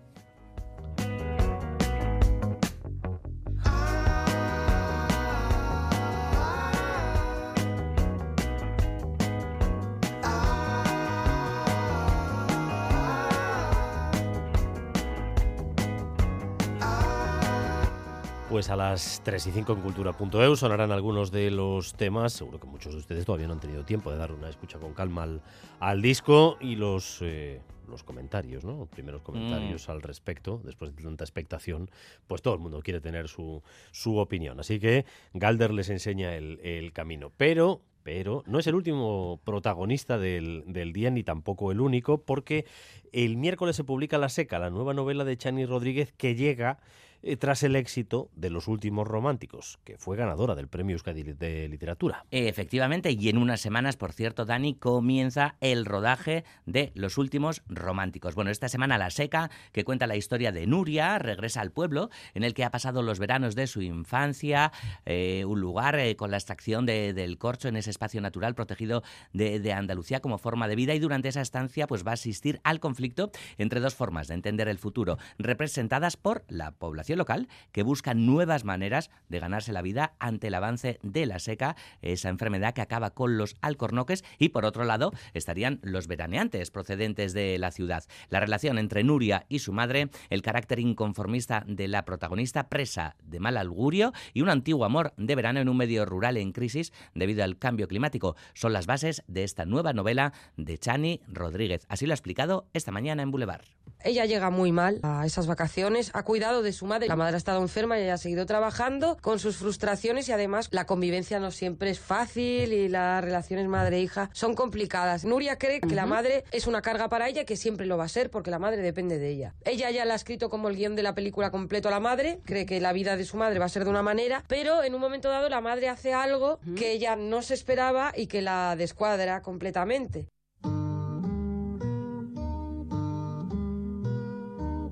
Pues 18.59 18.71
a 18.71 18.75
las 18.77 19.23
3 19.23 19.47
y 19.47 19.51
5 19.53 19.73
en 19.73 19.81
cultura.eu 19.83 20.57
sonarán 20.57 20.91
algunos 20.91 21.31
de 21.31 21.49
los 21.53 21.95
temas. 21.95 22.33
Seguro 22.33 22.59
que 22.59 22.67
muchos 22.67 22.93
de 22.93 22.99
ustedes 22.99 23.25
todavía 23.25 23.47
no 23.47 23.53
han 23.53 23.61
tenido 23.61 23.85
tiempo 23.85 24.11
de 24.11 24.19
dar 24.19 24.33
una 24.33 24.49
escucha 24.49 24.81
con 24.81 24.95
calma 24.95 25.23
al, 25.23 25.43
al 25.79 26.03
disco 26.03 26.57
y 26.61 26.75
los, 26.75 27.21
eh, 27.23 27.61
los 27.87 28.03
comentarios, 28.03 28.65
¿no? 28.65 28.77
Los 28.77 28.89
primeros 28.89 29.23
comentarios 29.23 29.89
al 29.89 30.03
respecto, 30.03 30.61
después 30.65 30.93
de 30.97 31.05
tanta 31.05 31.23
expectación, 31.23 31.89
pues 32.27 32.43
todo 32.43 32.55
el 32.55 32.59
mundo 32.59 32.81
quiere 32.83 33.01
tener 33.01 33.29
su, 33.29 33.63
su 33.93 34.17
opinión. 34.17 34.59
Así 34.59 34.81
que 34.81 35.05
Galder 35.35 35.73
les 35.73 35.89
enseña 35.89 36.35
el, 36.35 36.59
el 36.65 36.93
camino. 36.93 37.31
Pero, 37.37 37.83
pero 38.03 38.43
no 38.49 38.59
es 38.59 38.67
el 38.67 38.75
último 38.75 39.41
protagonista 39.45 40.19
del, 40.19 40.65
del, 40.67 40.93
día 40.93 41.11
ni 41.11 41.23
tampoco 41.23 41.71
el 41.71 41.81
único, 41.81 42.25
porque 42.25 42.67
el 43.13 43.37
miércoles 43.37 43.77
se 43.77 43.85
publica 43.85 44.19
La 44.19 44.29
Seca, 44.29 44.59
la 44.59 44.71
nueva 44.71 44.95
novela 44.95 45.23
de 45.23 45.37
Chani 45.37 45.65
Rodríguez 45.65 46.13
que 46.13 46.35
llega 46.35 46.81
eh, 47.23 47.37
tras 47.37 47.63
el 47.63 47.77
éxito 47.77 48.31
de 48.37 48.51
Los 48.51 48.69
Últimos 48.69 49.07
Románticos, 49.09 49.79
que 49.85 49.99
fue 49.99 50.17
ganadora 50.17 50.55
del 50.55 50.69
Premio 50.69 50.95
Euskadi 50.95 51.23
de 51.23 51.69
Literatura. 51.69 52.25
Efectivamente, 52.31 53.11
y 53.11 53.29
en 53.29 53.39
unas 53.39 53.61
semanas, 53.61 53.97
por 53.97 54.13
cierto, 54.13 54.45
Dani, 54.45 54.75
comienza 54.75 55.57
el 55.61 55.85
rodaje 55.85 56.45
de 56.67 56.93
Los 56.95 57.19
Últimos 57.19 57.63
Románticos. 57.69 58.35
Bueno, 58.35 58.51
esta 58.51 58.69
semana 58.69 58.99
La 58.99 59.11
Seca, 59.11 59.51
que 59.73 59.85
cuenta 59.85 60.07
la 60.07 60.17
historia 60.17 60.53
de 60.53 60.67
Nuria, 60.67 61.19
regresa 61.19 61.61
al 61.61 61.73
pueblo 61.73 62.11
en 62.35 62.45
el 62.45 62.55
que 62.55 62.65
ha 62.65 62.71
pasado 62.71 63.03
los 63.03 63.19
veranos 63.19 63.55
de 63.55 63.67
su 63.67 63.83
infancia, 63.83 64.73
eh, 65.07 65.45
un 65.45 65.61
lugar 65.61 65.99
eh, 65.99 66.15
con 66.15 66.31
la 66.31 66.37
extracción 66.37 66.87
de, 66.87 67.15
del 67.15 67.39
corcho 67.39 67.69
en 67.69 67.77
ese 67.77 67.91
espacio 67.91 68.21
natural 68.21 68.55
protegido 68.55 69.03
de, 69.33 69.59
de 69.61 69.73
Andalucía 69.73 70.21
como 70.21 70.39
forma 70.39 70.69
de 70.69 70.77
vida 70.77 70.95
y 70.95 70.99
durante 70.99 71.29
esa 71.29 71.41
estancia 71.41 71.87
pues 71.87 72.07
va 72.07 72.13
a 72.13 72.15
asistir 72.15 72.61
al 72.65 72.81
conflicto 72.81 73.31
entre 73.57 73.81
dos 73.81 73.95
formas 73.95 74.29
de 74.29 74.35
entender 74.35 74.69
el 74.69 74.79
futuro, 74.79 75.19
representadas 75.39 76.17
por 76.17 76.45
la 76.49 76.73
población 76.73 77.08
local 77.17 77.49
que 77.73 77.83
busca 77.83 78.15
nuevas 78.15 78.65
maneras 78.65 79.11
de 79.29 79.41
ganarse 79.41 79.73
la 79.73 79.83
vida 79.83 80.15
ante 80.19 80.49
el 80.49 80.55
avance 80.55 80.99
de 81.03 81.27
la 81.27 81.39
seca, 81.39 81.77
esa 82.03 82.29
enfermedad 82.29 82.75
que 82.75 82.83
acaba 82.83 83.11
con 83.11 83.39
los 83.39 83.57
alcornoques 83.61 84.25
y 84.39 84.51
por 84.51 84.65
otro 84.65 84.85
lado 84.85 85.13
estarían 85.35 85.81
los 85.83 86.07
veraneantes 86.07 86.71
procedentes 86.71 87.33
de 87.33 87.59
la 87.59 87.71
ciudad. 87.71 88.05
La 88.31 88.41
relación 88.41 88.79
entre 88.79 89.05
Nuria 89.05 89.47
y 89.49 89.61
su 89.61 89.73
madre, 89.73 90.11
el 90.31 90.43
carácter 90.43 90.81
inconformista 90.81 91.65
de 91.67 91.89
la 91.89 92.05
protagonista 92.05 92.69
presa 92.69 93.17
de 93.23 93.41
mal 93.41 93.57
augurio 93.57 94.13
y 94.33 94.43
un 94.43 94.49
antiguo 94.49 94.85
amor 94.85 95.13
de 95.17 95.35
verano 95.35 95.61
en 95.61 95.69
un 95.69 95.77
medio 95.77 96.05
rural 96.05 96.37
en 96.37 96.53
crisis 96.53 96.93
debido 97.15 97.45
al 97.45 97.59
cambio 97.59 97.89
climático 97.89 98.37
son 98.55 98.73
las 98.73 98.87
bases 98.87 99.23
de 99.27 99.45
esta 99.45 99.65
nueva 99.65 99.93
novela 99.93 100.33
de 100.57 100.79
Chani 100.79 101.21
Rodríguez. 101.29 101.87
Así 101.89 102.07
lo 102.07 102.13
ha 102.13 102.15
explicado 102.15 102.69
esta 102.73 102.93
mañana 102.93 103.23
en 103.23 103.31
Boulevard. 103.31 103.78
Ella 104.03 104.25
llega 104.27 104.51
muy 104.51 104.73
mal 104.73 105.01
a 105.03 105.27
esas 105.27 105.47
vacaciones, 105.47 106.11
ha 106.15 106.23
cuidado 106.23 106.63
de 106.63 106.73
su 106.73 106.87
madre. 106.87 107.09
La 107.09 107.17
madre 107.17 107.35
ha 107.35 107.39
estado 107.39 107.61
enferma 107.61 107.99
y 107.99 108.03
ella 108.03 108.15
ha 108.15 108.19
seguido 108.19 108.47
trabajando 108.47 109.17
con 109.21 109.39
sus 109.39 109.57
frustraciones 109.57 110.29
y 110.29 110.33
además 110.33 110.69
la 110.71 110.87
convivencia 110.87 111.41
no 111.41 111.51
siempre 111.51 111.91
es 111.91 112.01
fácil 112.01 112.73
y 112.73 112.89
las 112.89 113.23
relaciones 113.23 113.69
madre-hija 113.69 114.31
son 114.33 114.55
complicadas. 114.55 115.25
Nuria 115.25 115.59
cree 115.59 115.81
que 115.81 115.95
la 115.95 116.07
madre 116.07 116.45
es 116.53 116.67
una 116.67 116.83
carga 116.83 117.09
para 117.09 117.29
ella 117.29 117.43
y 117.43 117.45
que 117.45 117.57
siempre 117.57 117.87
lo 117.87 117.97
va 117.97 118.05
a 118.05 118.09
ser 118.09 118.31
porque 118.31 118.51
la 118.51 118.59
madre 118.59 118.83
depende 118.83 119.19
de 119.19 119.29
ella. 119.29 119.55
Ella 119.65 119.91
ya 119.91 120.05
la 120.05 120.15
ha 120.15 120.17
escrito 120.17 120.49
como 120.49 120.69
el 120.69 120.77
guion 120.77 120.97
de 120.97 121.03
la 121.03 121.15
película 121.15 121.51
completo 121.51 121.89
a 121.89 121.91
la 121.91 122.01
madre, 122.01 122.41
cree 122.45 122.67
que 122.67 122.81
la 122.81 122.93
vida 122.93 123.17
de 123.17 123.25
su 123.25 123.37
madre 123.37 123.59
va 123.59 123.67
a 123.67 123.69
ser 123.69 123.85
de 123.85 123.91
una 123.91 124.03
manera, 124.03 124.45
pero 124.49 124.83
en 124.83 124.95
un 124.95 125.01
momento 125.01 125.29
dado 125.29 125.49
la 125.49 125.61
madre 125.61 125.89
hace 125.89 126.13
algo 126.13 126.61
que 126.77 126.93
ella 126.93 127.17
no 127.17 127.43
se 127.43 127.55
esperaba 127.55 128.13
y 128.17 128.27
que 128.27 128.43
la 128.43 128.77
descuadra 128.77 129.43
completamente. 129.43 130.29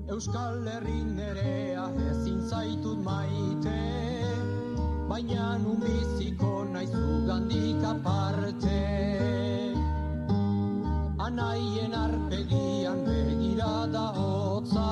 Euskal 0.07 0.63
Herri 0.63 1.03
nerea 1.03 1.85
ezin 2.09 2.39
zaitut 2.49 2.99
maite. 3.03 3.79
Baina 5.09 5.57
nun 5.63 5.81
biziko 5.83 6.63
naizu 6.71 7.27
gandik 7.27 7.83
aparte. 7.89 8.79
Anaien 11.27 11.93
arpegian 12.05 13.03
begirada 13.09 14.05
hotza 14.15 14.87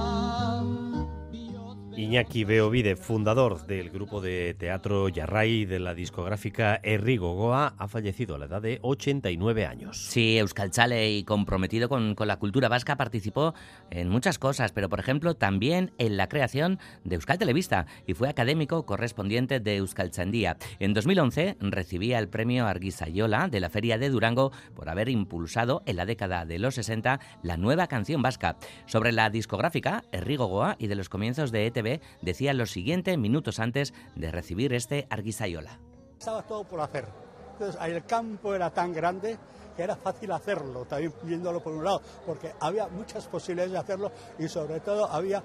Iñaki 1.97 2.43
Beovide, 2.43 2.97
fundador 2.97 3.65
del 3.67 3.89
grupo 3.89 4.19
de 4.19 4.53
teatro 4.53 5.07
Yarray 5.07 5.63
de 5.63 5.79
la 5.79 5.93
discográfica 5.93 6.81
Herri 6.83 7.15
Gogoa, 7.15 7.73
ha 7.77 7.87
fallecido 7.87 8.35
a 8.35 8.37
la 8.37 8.45
edad 8.47 8.61
de 8.61 8.79
89 8.81 9.65
años. 9.65 10.05
Sí, 10.09 10.37
Euskal 10.37 10.71
Chale 10.71 11.11
y 11.11 11.23
comprometido 11.23 11.87
con, 11.87 12.13
con, 12.15 12.27
la 12.27 12.37
cultura 12.37 12.67
vasca 12.67 12.97
participó 12.97 13.53
en 13.91 14.09
muchas 14.09 14.39
cosas, 14.39 14.73
pero 14.73 14.89
por 14.89 14.99
ejemplo 14.99 15.35
también 15.35 15.93
en 15.97 16.17
la 16.17 16.27
creación 16.27 16.79
de 17.05 17.15
Euskal 17.15 17.37
Televista 17.37 17.85
y 18.05 18.13
fue 18.13 18.27
académico 18.27 18.85
correspondiente 18.85 19.61
de 19.61 19.77
Euskal 19.77 20.11
Chandía. 20.11 20.57
En 20.79 20.93
2011 20.93 21.55
recibía 21.61 22.19
el 22.19 22.27
premio 22.27 22.67
Arguisayola 22.67 23.47
de 23.47 23.61
la 23.61 23.69
Feria 23.69 23.97
de 23.97 24.09
Durango 24.09 24.51
por 24.75 24.89
haber 24.89 25.07
impulsado 25.07 25.81
en 25.85 25.95
la 25.95 26.05
década 26.05 26.43
de 26.45 26.59
los 26.59 26.75
60 26.75 27.21
la 27.41 27.55
nueva 27.55 27.87
canción 27.87 28.21
vasca. 28.21 28.57
Sobre 28.85 29.13
la 29.13 29.29
discográfica 29.29 30.03
Herri 30.11 30.35
Gogoa 30.35 30.75
y 30.77 30.87
de 30.87 30.95
los 30.95 31.07
comienzos 31.07 31.53
de 31.53 31.67
ETV 31.67 31.84
decía 32.21 32.53
lo 32.53 32.65
siguiente 32.65 33.17
minutos 33.17 33.59
antes 33.59 33.93
de 34.15 34.31
recibir 34.31 34.73
este 34.73 35.07
Arguisayola. 35.09 35.79
Estaba 36.19 36.43
todo 36.43 36.63
por 36.63 36.81
hacer. 36.81 37.05
Entonces, 37.53 37.79
el 37.81 38.03
campo 38.05 38.53
era 38.53 38.69
tan 38.69 38.91
grande 38.93 39.37
que 39.75 39.83
era 39.83 39.95
fácil 39.95 40.31
hacerlo, 40.31 40.85
también 40.85 41.13
viéndolo 41.23 41.61
por 41.61 41.73
un 41.73 41.83
lado, 41.83 42.01
porque 42.25 42.53
había 42.59 42.87
muchas 42.87 43.27
posibilidades 43.27 43.73
de 43.73 43.77
hacerlo 43.77 44.11
y 44.39 44.47
sobre 44.47 44.79
todo 44.79 45.09
había 45.09 45.43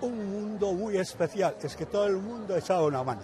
un 0.00 0.30
mundo 0.30 0.72
muy 0.72 0.96
especial, 0.96 1.56
es 1.62 1.76
que 1.76 1.86
todo 1.86 2.06
el 2.06 2.16
mundo 2.16 2.56
echaba 2.56 2.84
una 2.84 3.02
mano. 3.02 3.22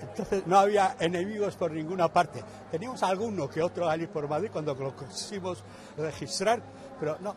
Entonces 0.00 0.46
no 0.46 0.58
había 0.58 0.96
enemigos 1.00 1.56
por 1.56 1.72
ninguna 1.72 2.12
parte. 2.12 2.42
Teníamos 2.70 3.02
alguno 3.02 3.48
que 3.48 3.62
otro 3.62 3.88
allí 3.88 4.06
por 4.06 4.28
Madrid 4.28 4.50
cuando 4.52 4.74
lo 4.74 4.94
quisimos 4.94 5.64
registrar, 5.96 6.62
pero 7.00 7.16
no, 7.20 7.34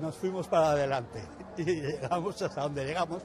nos 0.00 0.14
fuimos 0.16 0.46
para 0.48 0.70
adelante 0.70 1.22
y 1.56 1.64
llegamos 1.64 2.40
hasta 2.42 2.62
donde 2.62 2.84
llegamos. 2.84 3.22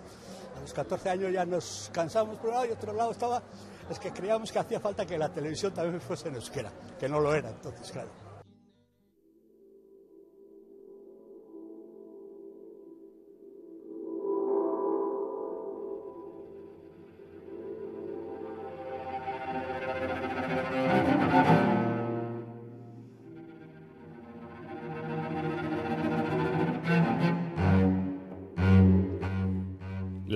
A 0.55 0.61
los 0.61 0.73
14 0.73 1.09
años 1.09 1.31
ya 1.31 1.45
nos 1.45 1.89
cansamos 1.93 2.37
por 2.37 2.49
un 2.49 2.55
lado 2.55 2.65
y 2.67 2.71
otro 2.71 2.93
lado 2.93 3.11
estaba, 3.11 3.41
es 3.89 3.99
que 3.99 4.11
creíamos 4.11 4.51
que 4.51 4.59
hacía 4.59 4.79
falta 4.79 5.05
que 5.05 5.17
la 5.17 5.29
televisión 5.29 5.73
también 5.73 5.99
fuese 5.99 6.29
en 6.29 6.35
euskera, 6.35 6.71
que 6.99 7.09
no 7.09 7.19
lo 7.19 7.33
era 7.33 7.49
entonces, 7.49 7.91
claro. 7.91 8.22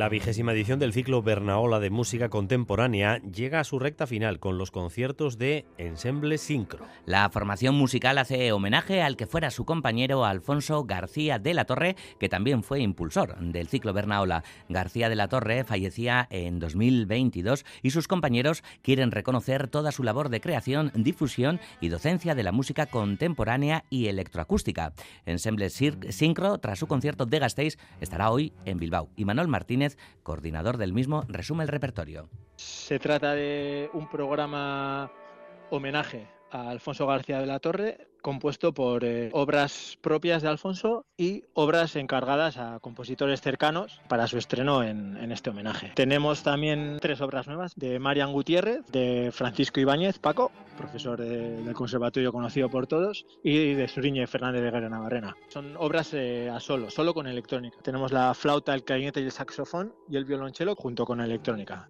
La 0.07 0.11
vigésima 0.11 0.53
edición 0.53 0.79
del 0.79 0.93
ciclo 0.93 1.21
Bernaola 1.21 1.81
de 1.81 1.89
música 1.89 2.29
contemporánea 2.29 3.21
llega 3.23 3.59
a 3.59 3.65
su 3.65 3.77
recta 3.77 4.07
final 4.07 4.39
con 4.39 4.57
los 4.57 4.71
conciertos 4.71 5.37
de 5.37 5.65
Ensemble 5.77 6.37
Sincro. 6.37 6.85
La 7.05 7.29
formación 7.29 7.75
musical 7.75 8.17
hace 8.17 8.53
homenaje 8.53 9.01
al 9.01 9.17
que 9.17 9.27
fuera 9.27 9.51
su 9.51 9.65
compañero 9.65 10.23
Alfonso 10.23 10.85
García 10.85 11.39
de 11.39 11.53
la 11.53 11.65
Torre, 11.65 11.97
que 12.21 12.29
también 12.29 12.63
fue 12.63 12.79
impulsor 12.79 13.37
del 13.37 13.67
ciclo 13.67 13.91
Bernaola. 13.91 14.45
García 14.69 15.09
de 15.09 15.17
la 15.17 15.27
Torre 15.27 15.65
fallecía 15.65 16.25
en 16.29 16.59
2022 16.59 17.65
y 17.83 17.89
sus 17.89 18.07
compañeros 18.07 18.63
quieren 18.81 19.11
reconocer 19.11 19.67
toda 19.67 19.91
su 19.91 20.03
labor 20.03 20.29
de 20.29 20.39
creación, 20.39 20.89
difusión 20.95 21.59
y 21.81 21.89
docencia 21.89 22.33
de 22.33 22.43
la 22.43 22.53
música 22.53 22.85
contemporánea 22.85 23.83
y 23.89 24.07
electroacústica. 24.07 24.93
Ensemble 25.25 25.69
Sincro, 25.69 26.59
tras 26.59 26.79
su 26.79 26.87
concierto 26.87 27.25
de 27.25 27.39
Gasteiz, 27.39 27.77
estará 27.99 28.31
hoy 28.31 28.53
en 28.63 28.77
Bilbao. 28.77 29.09
Y 29.17 29.25
Manuel 29.25 29.49
Martínez 29.49 29.96
coordinador 30.23 30.77
del 30.77 30.93
mismo, 30.93 31.23
resume 31.27 31.63
el 31.63 31.69
repertorio. 31.69 32.29
Se 32.55 32.99
trata 32.99 33.33
de 33.33 33.89
un 33.93 34.09
programa 34.09 35.11
homenaje 35.69 36.36
Alfonso 36.51 37.05
García 37.07 37.39
de 37.39 37.45
la 37.45 37.59
Torre, 37.59 38.07
compuesto 38.21 38.73
por 38.73 39.03
eh, 39.05 39.29
obras 39.33 39.97
propias 40.01 40.41
de 40.41 40.49
Alfonso 40.49 41.05
y 41.17 41.43
obras 41.53 41.95
encargadas 41.95 42.57
a 42.57 42.79
compositores 42.79 43.41
cercanos 43.41 44.01
para 44.07 44.27
su 44.27 44.37
estreno 44.37 44.83
en, 44.83 45.31
este 45.31 45.49
homenaje. 45.49 45.91
Tenemos 45.95 46.43
también 46.43 46.97
tres 47.01 47.21
obras 47.21 47.47
nuevas 47.47 47.73
de 47.75 47.99
Marian 47.99 48.31
Gutiérrez, 48.33 48.85
de 48.87 49.29
Francisco 49.33 49.79
Ibáñez, 49.79 50.19
Paco, 50.19 50.51
profesor 50.77 51.19
de- 51.19 51.63
del 51.63 51.73
conservatorio 51.73 52.31
conocido 52.31 52.69
por 52.69 52.87
todos, 52.87 53.25
y 53.43 53.73
de 53.73 53.87
Suriñe 53.87 54.27
Fernández 54.27 54.61
de 54.63 54.71
Guerra 54.71 54.89
Navarrena. 54.89 55.35
Son 55.49 55.75
obras 55.77 56.13
eh, 56.13 56.49
a 56.49 56.59
solo, 56.59 56.89
solo 56.89 57.13
con 57.13 57.27
electrónica. 57.27 57.77
Tenemos 57.81 58.11
la 58.11 58.33
flauta, 58.33 58.73
el 58.73 58.83
clarinete 58.83 59.21
y 59.21 59.23
el 59.25 59.31
saxofón 59.31 59.93
y 60.09 60.17
el 60.17 60.25
violonchelo 60.25 60.75
junto 60.75 61.05
con 61.05 61.21
electrónica. 61.21 61.89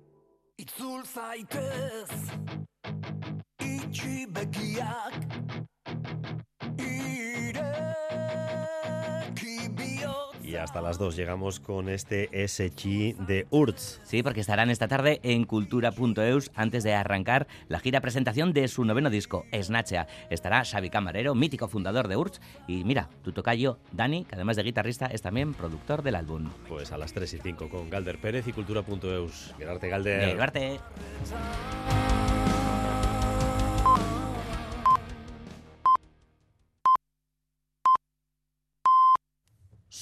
Itxi 3.75 4.25
begiak 4.35 5.47
Y 10.47 10.55
hasta 10.55 10.81
las 10.81 10.97
2 10.97 11.17
llegamos 11.17 11.59
con 11.59 11.89
este 11.89 12.29
SG 12.47 13.17
de 13.27 13.47
Urz. 13.49 13.99
Sí, 14.03 14.23
porque 14.23 14.39
estarán 14.39 14.69
esta 14.69 14.87
tarde 14.87 15.19
en 15.23 15.43
cultura.eus 15.43 16.51
antes 16.55 16.85
de 16.85 16.93
arrancar 16.93 17.47
la 17.67 17.79
gira 17.79 17.99
presentación 17.99 18.53
de 18.53 18.69
su 18.69 18.85
noveno 18.85 19.09
disco, 19.09 19.43
Snatcha. 19.53 20.07
Estará 20.29 20.63
Xavi 20.63 20.89
Camarero, 20.89 21.35
mítico 21.35 21.67
fundador 21.67 22.07
de 22.07 22.15
Urz. 22.15 22.39
Y 22.65 22.85
mira, 22.85 23.09
tu 23.23 23.33
tocayo, 23.33 23.79
Dani, 23.91 24.23
que 24.23 24.35
además 24.35 24.55
de 24.55 24.63
guitarrista 24.63 25.07
es 25.07 25.21
también 25.21 25.53
productor 25.53 26.01
del 26.01 26.15
álbum. 26.15 26.49
Pues 26.69 26.93
a 26.93 26.97
las 26.97 27.11
3 27.11 27.33
y 27.33 27.37
5 27.39 27.69
con 27.69 27.89
Galder 27.89 28.17
Pérez 28.21 28.47
y 28.47 28.53
Cultura.eus. 28.53 29.53
Gerarte 29.57 29.89
Galder. 29.89 30.29
Gerarte. 30.29 30.79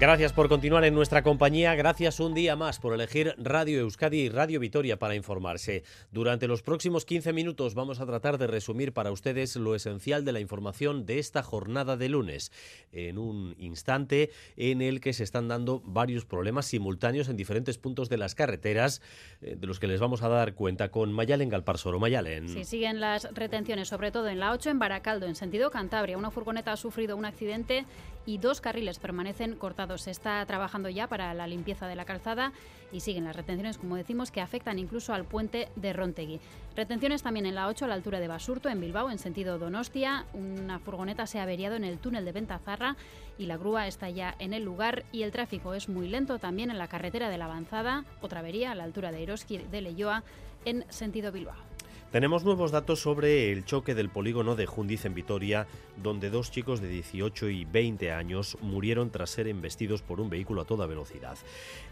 Gracias 0.00 0.32
por 0.32 0.48
continuar 0.48 0.84
en 0.84 0.94
nuestra 0.94 1.24
compañía. 1.24 1.74
Gracias 1.74 2.20
un 2.20 2.32
día 2.32 2.54
más 2.54 2.78
por 2.78 2.94
elegir 2.94 3.34
Radio 3.36 3.80
Euskadi 3.80 4.20
y 4.20 4.28
Radio 4.28 4.60
Vitoria 4.60 4.96
para 4.96 5.16
informarse. 5.16 5.82
Durante 6.12 6.46
los 6.46 6.62
próximos 6.62 7.04
15 7.04 7.32
minutos 7.32 7.74
vamos 7.74 7.98
a 7.98 8.06
tratar 8.06 8.38
de 8.38 8.46
resumir 8.46 8.92
para 8.92 9.10
ustedes 9.10 9.56
lo 9.56 9.74
esencial 9.74 10.24
de 10.24 10.30
la 10.30 10.38
información 10.38 11.04
de 11.04 11.18
esta 11.18 11.42
jornada 11.42 11.96
de 11.96 12.08
lunes, 12.08 12.52
en 12.92 13.18
un 13.18 13.56
instante 13.58 14.30
en 14.56 14.82
el 14.82 15.00
que 15.00 15.12
se 15.12 15.24
están 15.24 15.48
dando 15.48 15.82
varios 15.84 16.24
problemas 16.24 16.66
simultáneos 16.66 17.28
en 17.28 17.36
diferentes 17.36 17.76
puntos 17.76 18.08
de 18.08 18.18
las 18.18 18.36
carreteras, 18.36 19.02
eh, 19.40 19.56
de 19.58 19.66
los 19.66 19.80
que 19.80 19.88
les 19.88 19.98
vamos 19.98 20.22
a 20.22 20.28
dar 20.28 20.54
cuenta 20.54 20.92
con 20.92 21.12
Mayalen 21.12 21.48
Galparsoro. 21.48 21.98
Mayalen. 21.98 22.48
Sí, 22.48 22.62
siguen 22.62 23.00
las 23.00 23.24
retenciones, 23.34 23.88
sobre 23.88 24.12
todo 24.12 24.28
en 24.28 24.38
la 24.38 24.52
8 24.52 24.70
en 24.70 24.78
Baracaldo, 24.78 25.26
en 25.26 25.34
sentido 25.34 25.72
Cantabria. 25.72 26.16
Una 26.16 26.30
furgoneta 26.30 26.70
ha 26.70 26.76
sufrido 26.76 27.16
un 27.16 27.24
accidente 27.24 27.84
y 28.26 28.38
dos 28.38 28.60
carriles 28.60 29.00
permanecen 29.00 29.56
cortados. 29.56 29.87
Se 29.96 30.10
está 30.10 30.44
trabajando 30.44 30.88
ya 30.88 31.06
para 31.06 31.32
la 31.32 31.46
limpieza 31.46 31.86
de 31.86 31.94
la 31.94 32.04
calzada 32.04 32.52
y 32.92 33.00
siguen 33.00 33.24
las 33.24 33.36
retenciones, 33.36 33.78
como 33.78 33.96
decimos, 33.96 34.30
que 34.30 34.40
afectan 34.40 34.78
incluso 34.78 35.14
al 35.14 35.24
puente 35.24 35.68
de 35.76 35.92
Rontegui. 35.92 36.40
Retenciones 36.76 37.22
también 37.22 37.46
en 37.46 37.54
la 37.54 37.68
8 37.68 37.84
a 37.84 37.88
la 37.88 37.94
altura 37.94 38.20
de 38.20 38.28
Basurto, 38.28 38.68
en 38.68 38.80
Bilbao, 38.80 39.10
en 39.10 39.18
sentido 39.18 39.58
Donostia. 39.58 40.26
Una 40.34 40.78
furgoneta 40.78 41.26
se 41.26 41.38
ha 41.38 41.44
averiado 41.44 41.76
en 41.76 41.84
el 41.84 41.98
túnel 41.98 42.24
de 42.24 42.32
Ventazarra 42.32 42.96
y 43.38 43.46
la 43.46 43.56
grúa 43.56 43.86
está 43.86 44.10
ya 44.10 44.34
en 44.38 44.52
el 44.52 44.64
lugar 44.64 45.04
y 45.12 45.22
el 45.22 45.32
tráfico 45.32 45.74
es 45.74 45.88
muy 45.88 46.08
lento 46.08 46.38
también 46.38 46.70
en 46.70 46.78
la 46.78 46.88
carretera 46.88 47.30
de 47.30 47.38
la 47.38 47.46
Avanzada. 47.46 48.04
Otra 48.20 48.40
avería 48.40 48.72
a 48.72 48.74
la 48.74 48.84
altura 48.84 49.12
de 49.12 49.22
Eroski 49.22 49.58
de 49.58 49.80
Leyoa, 49.80 50.22
en 50.64 50.84
sentido 50.90 51.32
Bilbao. 51.32 51.67
Tenemos 52.12 52.42
nuevos 52.42 52.70
datos 52.70 53.02
sobre 53.02 53.52
el 53.52 53.66
choque 53.66 53.94
del 53.94 54.08
polígono 54.08 54.56
de 54.56 54.64
Jundiz 54.64 55.04
en 55.04 55.12
Vitoria, 55.12 55.66
donde 56.02 56.30
dos 56.30 56.50
chicos 56.50 56.80
de 56.80 56.88
18 56.88 57.50
y 57.50 57.66
20 57.66 58.12
años 58.12 58.56
murieron 58.62 59.10
tras 59.10 59.28
ser 59.28 59.46
embestidos 59.46 60.00
por 60.00 60.18
un 60.18 60.30
vehículo 60.30 60.62
a 60.62 60.64
toda 60.64 60.86
velocidad. 60.86 61.36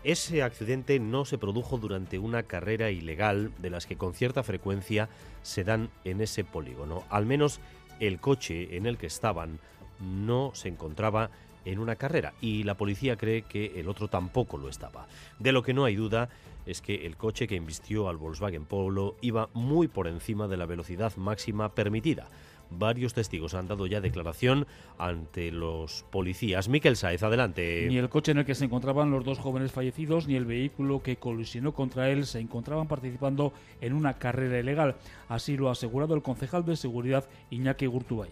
Ese 0.05 0.43
accidente 0.43 0.99
no 1.01 1.27
se 1.27 1.37
produjo 1.37 1.77
durante 1.77 2.19
una 2.19 2.45
carrera 2.45 2.91
ilegal 2.91 3.53
de 3.59 3.69
las 3.69 3.85
que 3.85 3.99
con 3.99 4.15
cierta 4.15 4.43
frecuencia 4.43 5.11
se 5.43 5.65
dan 5.65 5.91
en 6.05 6.23
ese 6.23 6.45
polígono. 6.45 7.05
Al 7.11 7.27
menos 7.27 7.61
el 8.01 8.19
coche 8.19 8.75
en 8.79 8.87
el 8.87 8.97
que 8.97 9.09
estaban 9.09 9.59
no 10.01 10.53
se 10.55 10.69
encontraba 10.69 11.31
en 11.67 11.79
una 11.79 11.97
carrera 11.97 12.33
y 12.41 12.63
la 12.63 12.77
policía 12.77 13.17
cree 13.17 13.43
que 13.43 13.79
el 13.79 13.87
otro 13.87 14.09
tampoco 14.09 14.57
lo 14.57 14.71
estaba. 14.71 15.09
De 15.39 15.53
lo 15.53 15.63
que 15.63 15.75
no 15.75 15.85
hay 15.85 15.97
duda 15.97 16.31
es 16.67 16.83
que 16.83 17.07
el 17.07 17.17
coche 17.17 17.47
que 17.47 17.57
embistió 17.57 18.09
al 18.09 18.17
Volkswagen 18.17 18.65
Polo 18.65 19.17
iba 19.21 19.49
muy 19.55 19.89
por 19.89 20.09
encima 20.09 20.49
de 20.49 20.57
la 20.57 20.67
velocidad 20.67 21.17
máxima 21.17 21.75
permitida. 21.75 22.29
Varios 22.71 23.15
testigos 23.15 23.55
han 23.55 23.69
dado 23.69 23.87
ya 23.87 24.01
declaración 24.01 24.67
ante 24.99 25.53
los 25.53 26.05
policías. 26.11 26.69
Miquel 26.69 26.97
Saez, 26.97 27.23
adelante. 27.23 27.87
Ni 27.89 27.97
el 27.97 28.09
coche 28.09 28.33
en 28.33 28.39
el 28.39 28.45
que 28.45 28.55
se 28.57 28.65
encontraban 28.65 29.11
los 29.11 29.25
dos 29.25 29.39
jóvenes 29.39 29.73
fallecidos 29.73 30.27
ni 30.27 30.35
el 30.35 30.47
vehículo 30.47 31.03
que 31.03 31.17
colisionó 31.17 31.73
contra 31.73 32.11
él 32.11 32.27
se 32.27 32.41
encontraban 32.41 32.89
participando 32.89 33.53
en 33.81 33.93
una 33.93 34.15
carrera 34.15 34.59
ilegal. 34.59 34.97
Así 35.29 35.57
lo 35.57 35.69
ha 35.69 35.73
asegurado 35.73 36.15
el 36.15 36.23
concejal 36.23 36.65
de 36.65 36.77
seguridad 36.77 37.29
Iñaki 37.51 37.87
Gurtubay. 37.87 38.31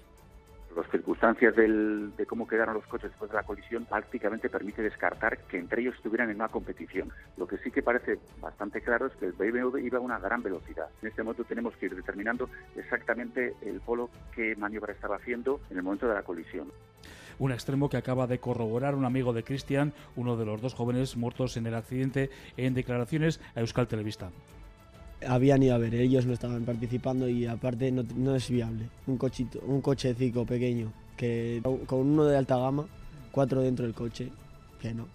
Las 0.76 0.90
circunstancias 0.90 1.54
de 1.54 2.26
cómo 2.26 2.48
quedaron 2.48 2.74
los 2.74 2.86
coches 2.86 3.10
después 3.10 3.30
de 3.30 3.36
la 3.36 3.44
colisión 3.44 3.84
prácticamente 3.84 4.48
permite 4.48 4.82
descartar 4.82 5.38
que 5.44 5.58
entre 5.58 5.82
ellos 5.82 5.94
estuvieran 5.94 6.30
en 6.30 6.36
una 6.36 6.48
competición. 6.48 7.12
Lo 7.36 7.46
que 7.46 7.58
sí 7.58 7.70
que 7.70 7.82
parece 7.82 8.18
bastante 8.40 8.80
claro 8.80 9.06
es 9.06 9.12
que 9.14 9.26
el 9.26 9.32
BMW 9.32 9.78
iba 9.78 9.98
a 9.98 10.00
una 10.00 10.18
gran 10.18 10.42
velocidad. 10.42 10.86
En 11.00 11.08
este 11.08 11.22
momento 11.22 11.44
tenemos 11.44 11.76
que 11.76 11.86
ir 11.86 11.94
determinando 11.94 12.48
exactamente 12.74 13.54
el 13.62 13.80
polo 13.80 14.10
qué 14.34 14.56
maniobra 14.56 14.92
estaba 14.92 15.16
haciendo 15.16 15.60
en 15.70 15.76
el 15.76 15.84
momento 15.84 16.08
de 16.08 16.14
la 16.14 16.22
colisión. 16.22 16.72
Un 17.38 17.52
extremo 17.52 17.88
que 17.88 17.96
acaba 17.96 18.26
de 18.26 18.40
corroborar 18.40 18.96
un 18.96 19.04
amigo 19.04 19.32
de 19.32 19.44
Cristian, 19.44 19.92
uno 20.16 20.36
de 20.36 20.44
los 20.44 20.60
dos 20.60 20.74
jóvenes 20.74 21.16
muertos 21.16 21.56
en 21.56 21.66
el 21.66 21.74
accidente, 21.74 22.30
en 22.56 22.74
declaraciones 22.74 23.40
a 23.54 23.60
Euskal 23.60 23.86
Televista. 23.86 24.30
Habían 25.26 25.62
ido 25.62 25.74
a 25.74 25.78
ver, 25.78 25.94
ellos 25.94 26.26
no 26.26 26.32
estaban 26.32 26.64
participando 26.64 27.28
y 27.28 27.46
aparte 27.46 27.90
no, 27.90 28.04
no 28.16 28.34
es 28.34 28.48
viable. 28.48 28.88
Un 29.06 29.16
cochito, 29.16 29.60
un 29.66 29.80
cochecico 29.80 30.44
pequeño, 30.44 30.92
que 31.16 31.60
con 31.86 32.00
uno 32.00 32.24
de 32.24 32.36
alta 32.36 32.56
gama, 32.56 32.86
cuatro 33.30 33.62
dentro 33.62 33.84
del 33.84 33.94
coche, 33.94 34.30
que 34.80 34.94
no. 34.94 35.06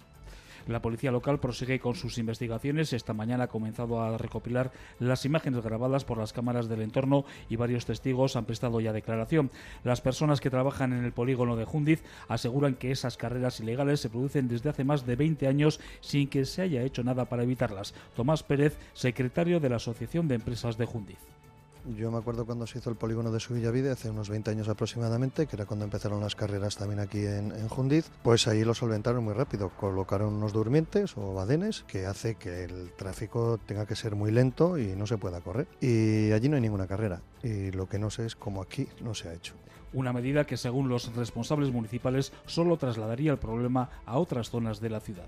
La 0.70 0.80
policía 0.80 1.10
local 1.10 1.40
prosigue 1.40 1.80
con 1.80 1.96
sus 1.96 2.16
investigaciones. 2.18 2.92
Esta 2.92 3.12
mañana 3.12 3.44
ha 3.44 3.48
comenzado 3.48 4.00
a 4.00 4.16
recopilar 4.16 4.70
las 5.00 5.24
imágenes 5.24 5.64
grabadas 5.64 6.04
por 6.04 6.16
las 6.16 6.32
cámaras 6.32 6.68
del 6.68 6.82
entorno 6.82 7.24
y 7.48 7.56
varios 7.56 7.86
testigos 7.86 8.36
han 8.36 8.44
prestado 8.44 8.80
ya 8.80 8.92
declaración. 8.92 9.50
Las 9.82 10.00
personas 10.00 10.40
que 10.40 10.48
trabajan 10.48 10.92
en 10.92 11.04
el 11.04 11.10
polígono 11.10 11.56
de 11.56 11.64
Jundiz 11.64 12.04
aseguran 12.28 12.76
que 12.76 12.92
esas 12.92 13.16
carreras 13.16 13.58
ilegales 13.58 13.98
se 13.98 14.10
producen 14.10 14.46
desde 14.46 14.70
hace 14.70 14.84
más 14.84 15.04
de 15.04 15.16
20 15.16 15.48
años 15.48 15.80
sin 16.00 16.28
que 16.28 16.44
se 16.44 16.62
haya 16.62 16.82
hecho 16.82 17.02
nada 17.02 17.24
para 17.24 17.42
evitarlas. 17.42 17.92
Tomás 18.14 18.44
Pérez, 18.44 18.78
secretario 18.92 19.58
de 19.58 19.70
la 19.70 19.76
Asociación 19.76 20.28
de 20.28 20.36
Empresas 20.36 20.78
de 20.78 20.86
Jundiz. 20.86 21.39
Yo 21.86 22.10
me 22.10 22.18
acuerdo 22.18 22.44
cuando 22.44 22.66
se 22.66 22.78
hizo 22.78 22.90
el 22.90 22.96
polígono 22.96 23.32
de 23.32 23.40
Subillavide, 23.40 23.90
hace 23.90 24.10
unos 24.10 24.28
20 24.28 24.50
años 24.50 24.68
aproximadamente, 24.68 25.46
que 25.46 25.56
era 25.56 25.64
cuando 25.64 25.84
empezaron 25.84 26.20
las 26.20 26.36
carreras 26.36 26.76
también 26.76 27.00
aquí 27.00 27.24
en, 27.24 27.68
Jundiz, 27.68 28.10
pues 28.22 28.46
ahí 28.48 28.64
lo 28.64 28.74
solventaron 28.74 29.24
muy 29.24 29.32
rápido. 29.32 29.70
Colocaron 29.70 30.34
unos 30.34 30.52
durmientes 30.52 31.16
o 31.16 31.34
badenes 31.34 31.84
que 31.86 32.06
hace 32.06 32.34
que 32.34 32.64
el 32.64 32.92
tráfico 32.92 33.58
tenga 33.64 33.86
que 33.86 33.96
ser 33.96 34.14
muy 34.14 34.30
lento 34.30 34.78
y 34.78 34.94
no 34.94 35.06
se 35.06 35.16
pueda 35.16 35.40
correr. 35.40 35.68
Y 35.80 36.32
allí 36.32 36.48
no 36.48 36.56
hay 36.56 36.62
ninguna 36.62 36.86
carrera. 36.86 37.22
Y 37.42 37.70
lo 37.70 37.88
que 37.88 37.98
no 37.98 38.10
sé 38.10 38.26
es 38.26 38.36
cómo 38.36 38.60
aquí 38.60 38.86
no 39.02 39.14
se 39.14 39.28
ha 39.28 39.34
hecho. 39.34 39.54
Una 39.92 40.12
medida 40.12 40.44
que, 40.44 40.56
según 40.56 40.88
los 40.88 41.14
responsables 41.16 41.72
municipales, 41.72 42.32
solo 42.46 42.76
trasladaría 42.76 43.32
el 43.32 43.38
problema 43.38 43.90
a 44.06 44.18
otras 44.18 44.50
zonas 44.50 44.80
de 44.80 44.90
la 44.90 45.00
ciudad. 45.00 45.26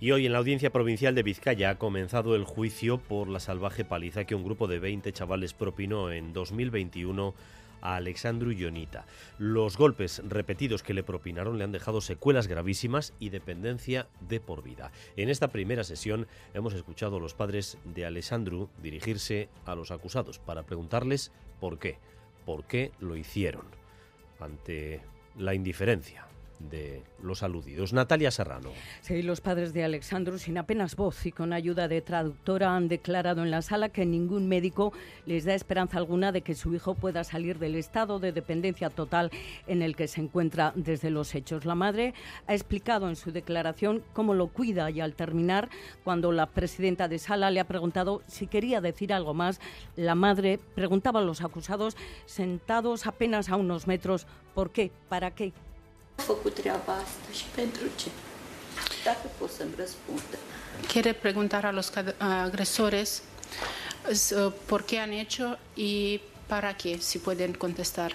Y 0.00 0.10
hoy 0.10 0.26
en 0.26 0.32
la 0.32 0.38
Audiencia 0.38 0.70
Provincial 0.70 1.14
de 1.14 1.22
Vizcaya 1.22 1.70
ha 1.70 1.78
comenzado 1.78 2.34
el 2.34 2.44
juicio 2.44 2.98
por 2.98 3.28
la 3.28 3.38
salvaje 3.40 3.84
paliza 3.84 4.24
que 4.24 4.34
un 4.34 4.44
grupo 4.44 4.66
de 4.66 4.80
20 4.80 5.12
chavales 5.12 5.54
propinó 5.54 6.10
en 6.10 6.32
2021 6.32 7.32
a 7.80 7.96
Alexandru 7.96 8.50
Ionita. 8.50 9.06
Los 9.38 9.76
golpes 9.76 10.20
repetidos 10.26 10.82
que 10.82 10.94
le 10.94 11.04
propinaron 11.04 11.58
le 11.58 11.64
han 11.64 11.72
dejado 11.72 12.00
secuelas 12.00 12.48
gravísimas 12.48 13.14
y 13.20 13.28
dependencia 13.28 14.08
de 14.28 14.40
por 14.40 14.64
vida. 14.64 14.90
En 15.16 15.28
esta 15.28 15.48
primera 15.48 15.84
sesión 15.84 16.26
hemos 16.54 16.74
escuchado 16.74 17.18
a 17.18 17.20
los 17.20 17.34
padres 17.34 17.78
de 17.84 18.04
Alexandru 18.04 18.68
dirigirse 18.82 19.48
a 19.64 19.76
los 19.76 19.92
acusados 19.92 20.40
para 20.40 20.64
preguntarles 20.64 21.30
por 21.60 21.78
qué, 21.78 21.98
por 22.44 22.64
qué 22.64 22.90
lo 22.98 23.16
hicieron 23.16 23.66
ante 24.40 25.02
la 25.36 25.54
indiferencia 25.54 26.26
de 26.58 27.02
los 27.22 27.42
aludidos. 27.42 27.92
Natalia 27.92 28.30
Serrano. 28.30 28.70
Sí, 29.00 29.22
los 29.22 29.40
padres 29.40 29.72
de 29.72 29.84
Alexandru, 29.84 30.38
sin 30.38 30.58
apenas 30.58 30.96
voz 30.96 31.26
y 31.26 31.32
con 31.32 31.52
ayuda 31.52 31.88
de 31.88 32.00
traductora, 32.00 32.74
han 32.74 32.88
declarado 32.88 33.42
en 33.42 33.50
la 33.50 33.62
sala 33.62 33.88
que 33.88 34.06
ningún 34.06 34.48
médico 34.48 34.92
les 35.26 35.44
da 35.44 35.54
esperanza 35.54 35.98
alguna 35.98 36.32
de 36.32 36.42
que 36.42 36.54
su 36.54 36.74
hijo 36.74 36.94
pueda 36.94 37.24
salir 37.24 37.58
del 37.58 37.74
estado 37.74 38.18
de 38.18 38.32
dependencia 38.32 38.90
total 38.90 39.30
en 39.66 39.82
el 39.82 39.96
que 39.96 40.08
se 40.08 40.20
encuentra 40.20 40.72
desde 40.74 41.10
los 41.10 41.34
hechos. 41.34 41.64
La 41.64 41.74
madre 41.74 42.14
ha 42.46 42.54
explicado 42.54 43.08
en 43.08 43.16
su 43.16 43.32
declaración 43.32 44.02
cómo 44.12 44.34
lo 44.34 44.48
cuida 44.48 44.90
y 44.90 45.00
al 45.00 45.14
terminar, 45.14 45.68
cuando 46.04 46.32
la 46.32 46.46
presidenta 46.46 47.08
de 47.08 47.18
sala 47.18 47.50
le 47.50 47.60
ha 47.60 47.66
preguntado 47.66 48.22
si 48.26 48.46
quería 48.46 48.80
decir 48.80 49.12
algo 49.12 49.34
más, 49.34 49.60
la 49.96 50.14
madre 50.14 50.58
preguntaba 50.74 51.20
a 51.20 51.24
los 51.24 51.42
acusados 51.42 51.96
sentados 52.26 53.06
apenas 53.06 53.48
a 53.48 53.56
unos 53.56 53.86
metros, 53.86 54.26
¿por 54.54 54.70
qué? 54.70 54.90
¿Para 55.08 55.32
qué? 55.32 55.52
Făcut 56.16 56.54
treaba 56.54 56.92
asta 56.92 57.32
și 57.32 57.44
pentru 57.54 57.84
ce? 57.96 58.08
Dacă 59.04 59.30
pot 59.38 59.50
să-mi 59.50 59.74
răspundă. 59.76 60.38
Quiere 60.88 61.12
preguntar 61.12 61.64
a 61.64 61.72
los 61.72 61.92
agresores 62.18 63.22
uh, 64.08 64.52
por 64.66 64.84
qué 64.84 64.98
han 64.98 65.12
hecho 65.12 65.56
y 65.74 66.20
para 66.46 66.76
qué, 66.76 66.98
si 66.98 67.18
pueden 67.18 67.52
contestar. 67.52 68.12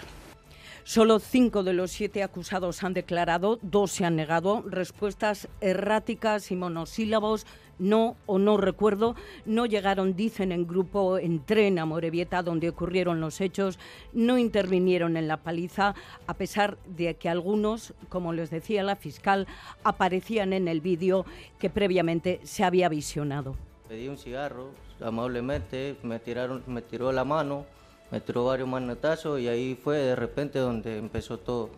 Solo 0.83 1.19
cinco 1.19 1.61
de 1.61 1.73
los 1.73 1.91
siete 1.91 2.23
acusados 2.23 2.83
han 2.83 2.93
declarado, 2.93 3.59
dos 3.61 3.91
se 3.91 4.05
han 4.05 4.15
negado. 4.15 4.63
Respuestas 4.67 5.47
erráticas 5.61 6.49
y 6.51 6.55
monosílabos, 6.55 7.45
no 7.79 8.15
o 8.25 8.37
no 8.37 8.57
recuerdo, 8.57 9.15
no 9.45 9.65
llegaron, 9.65 10.15
dicen 10.15 10.51
en 10.51 10.67
grupo, 10.67 11.17
en 11.17 11.43
tren 11.43 11.79
a 11.79 11.85
Morevieta, 11.85 12.43
donde 12.43 12.69
ocurrieron 12.69 13.19
los 13.21 13.41
hechos, 13.41 13.79
no 14.13 14.37
intervinieron 14.37 15.17
en 15.17 15.27
la 15.27 15.37
paliza, 15.37 15.95
a 16.27 16.33
pesar 16.35 16.77
de 16.85 17.15
que 17.15 17.29
algunos, 17.29 17.93
como 18.09 18.33
les 18.33 18.49
decía 18.49 18.83
la 18.83 18.95
fiscal, 18.95 19.47
aparecían 19.83 20.53
en 20.53 20.67
el 20.67 20.81
vídeo 20.81 21.25
que 21.57 21.69
previamente 21.69 22.39
se 22.43 22.63
había 22.63 22.89
visionado. 22.89 23.55
Pedí 23.87 24.07
un 24.07 24.17
cigarro, 24.17 24.71
amablemente 25.01 25.95
me, 26.03 26.19
tiraron, 26.19 26.63
me 26.67 26.81
tiró 26.81 27.11
la 27.11 27.23
mano, 27.23 27.65
me 28.11 28.21
tiró 28.21 28.45
varios 28.45 28.67
manotazos 28.67 29.39
y 29.39 29.47
ahí 29.47 29.79
fue 29.81 29.97
de 29.97 30.15
repente 30.15 30.59
donde 30.59 30.97
empezó 30.97 31.39
todo. 31.39 31.69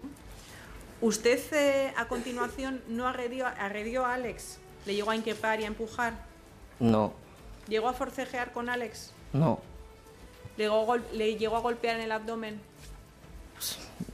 ¿Usted 1.01 1.39
eh, 1.53 1.93
a 1.97 2.07
continuación 2.07 2.81
no 2.87 3.07
agredió, 3.07 3.47
agredió 3.47 4.05
a 4.05 4.13
Alex? 4.13 4.59
¿Le 4.85 4.95
llegó 4.95 5.11
a 5.11 5.15
increpar 5.15 5.59
y 5.59 5.63
a 5.63 5.67
empujar? 5.67 6.13
No, 6.79 7.13
¿Llegó 7.67 7.87
a 7.87 7.93
forcejear 7.93 8.51
con 8.51 8.69
Alex? 8.69 9.11
no, 9.33 9.59
¿Le 10.57 10.65
llegó, 10.65 10.97
¿Le 11.13 11.35
llegó 11.37 11.55
a 11.55 11.59
golpear 11.59 11.95
en 11.97 12.01
el 12.01 12.11
abdomen? 12.11 12.59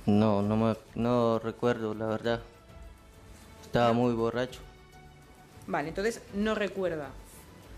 no, 0.06 0.42
no, 0.42 0.56
me, 0.58 0.76
no 0.96 1.40
recuerdo 1.40 1.94
la 1.94 2.06
verdad. 2.08 2.42
Estaba 3.64 3.94
muy 3.94 4.14
borracho. 4.14 4.60
Vale, 5.66 5.90
entonces 5.90 6.22
no 6.34 6.56
recuerda. 6.56 7.10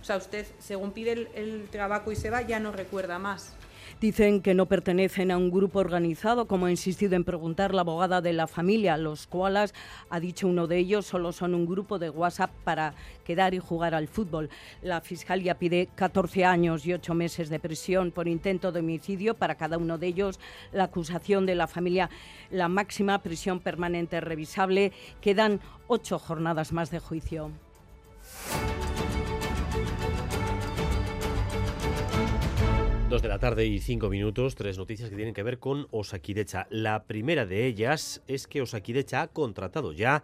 O 0.02 0.04
sea, 0.06 0.18
usted, 0.18 0.46
según 0.60 0.92
pide 0.92 1.12
el, 1.14 1.30
el 1.36 1.68
trabajo 1.72 2.12
y 2.12 2.16
se 2.16 2.30
va, 2.30 2.42
ya 2.42 2.60
no 2.60 2.72
recuerda 2.72 3.20
más. 3.20 3.54
Dicen 4.00 4.42
que 4.42 4.54
no 4.54 4.66
pertenecen 4.66 5.30
a 5.30 5.38
un 5.38 5.52
grupo 5.52 5.80
organizado, 5.80 6.48
como 6.48 6.68
ha 6.68 6.72
insistido 6.72 7.18
en 7.18 7.26
preguntar 7.26 7.74
la 7.74 7.82
abogada 7.82 8.22
de 8.22 8.32
la 8.32 8.48
familia, 8.48 8.96
los 8.96 9.28
cuales, 9.28 9.74
ha 10.10 10.22
dicho 10.22 10.48
uno 10.48 10.68
de 10.68 10.78
ellos, 10.78 11.06
solo 11.06 11.34
son 11.34 11.54
un 11.54 11.66
grupo 11.66 12.00
de 12.00 12.10
WhatsApp 12.10 12.50
para 12.64 12.94
quedar 13.26 13.54
y 13.54 13.60
jugar 13.60 13.94
al 13.94 14.08
fútbol. 14.08 14.50
La 14.82 15.02
Fiscalía 15.02 15.60
pide 15.60 15.90
14 15.96 16.46
años 16.46 16.86
y 16.86 16.94
8 16.94 17.14
meses 17.14 17.50
de 17.50 17.60
prisión 17.60 18.12
por 18.12 18.30
intento 18.30 18.72
de 18.72 18.80
homicidio 18.80 19.34
para 19.34 19.56
cada 19.56 19.78
uno 19.78 19.98
de 19.98 20.08
ellos. 20.08 20.40
La 20.72 20.86
acusación 20.86 21.46
de 21.46 21.56
la 21.56 21.68
familia, 21.68 22.10
la 22.52 22.70
máxima 22.70 23.22
prisión 23.22 23.60
permanente 23.60 24.22
revisable. 24.22 24.94
Quedan 25.20 25.60
ocho 25.88 26.20
jornadas 26.20 26.72
más 26.72 26.90
de 26.90 27.00
juicio. 27.00 27.52
Dos 33.10 33.24
de 33.24 33.28
la 33.28 33.40
tarde 33.40 33.66
y 33.66 33.80
cinco 33.80 34.08
minutos, 34.08 34.54
tres 34.54 34.78
noticias 34.78 35.10
que 35.10 35.16
tienen 35.16 35.34
que 35.34 35.42
ver 35.42 35.58
con 35.58 35.88
Osakidecha. 35.90 36.68
La 36.70 37.06
primera 37.06 37.48
de 37.48 37.66
ellas 37.66 38.22
es 38.28 38.46
que 38.46 38.62
Osakidecha 38.62 39.24
ha 39.24 39.28
contratado 39.30 39.94
ya 39.94 40.24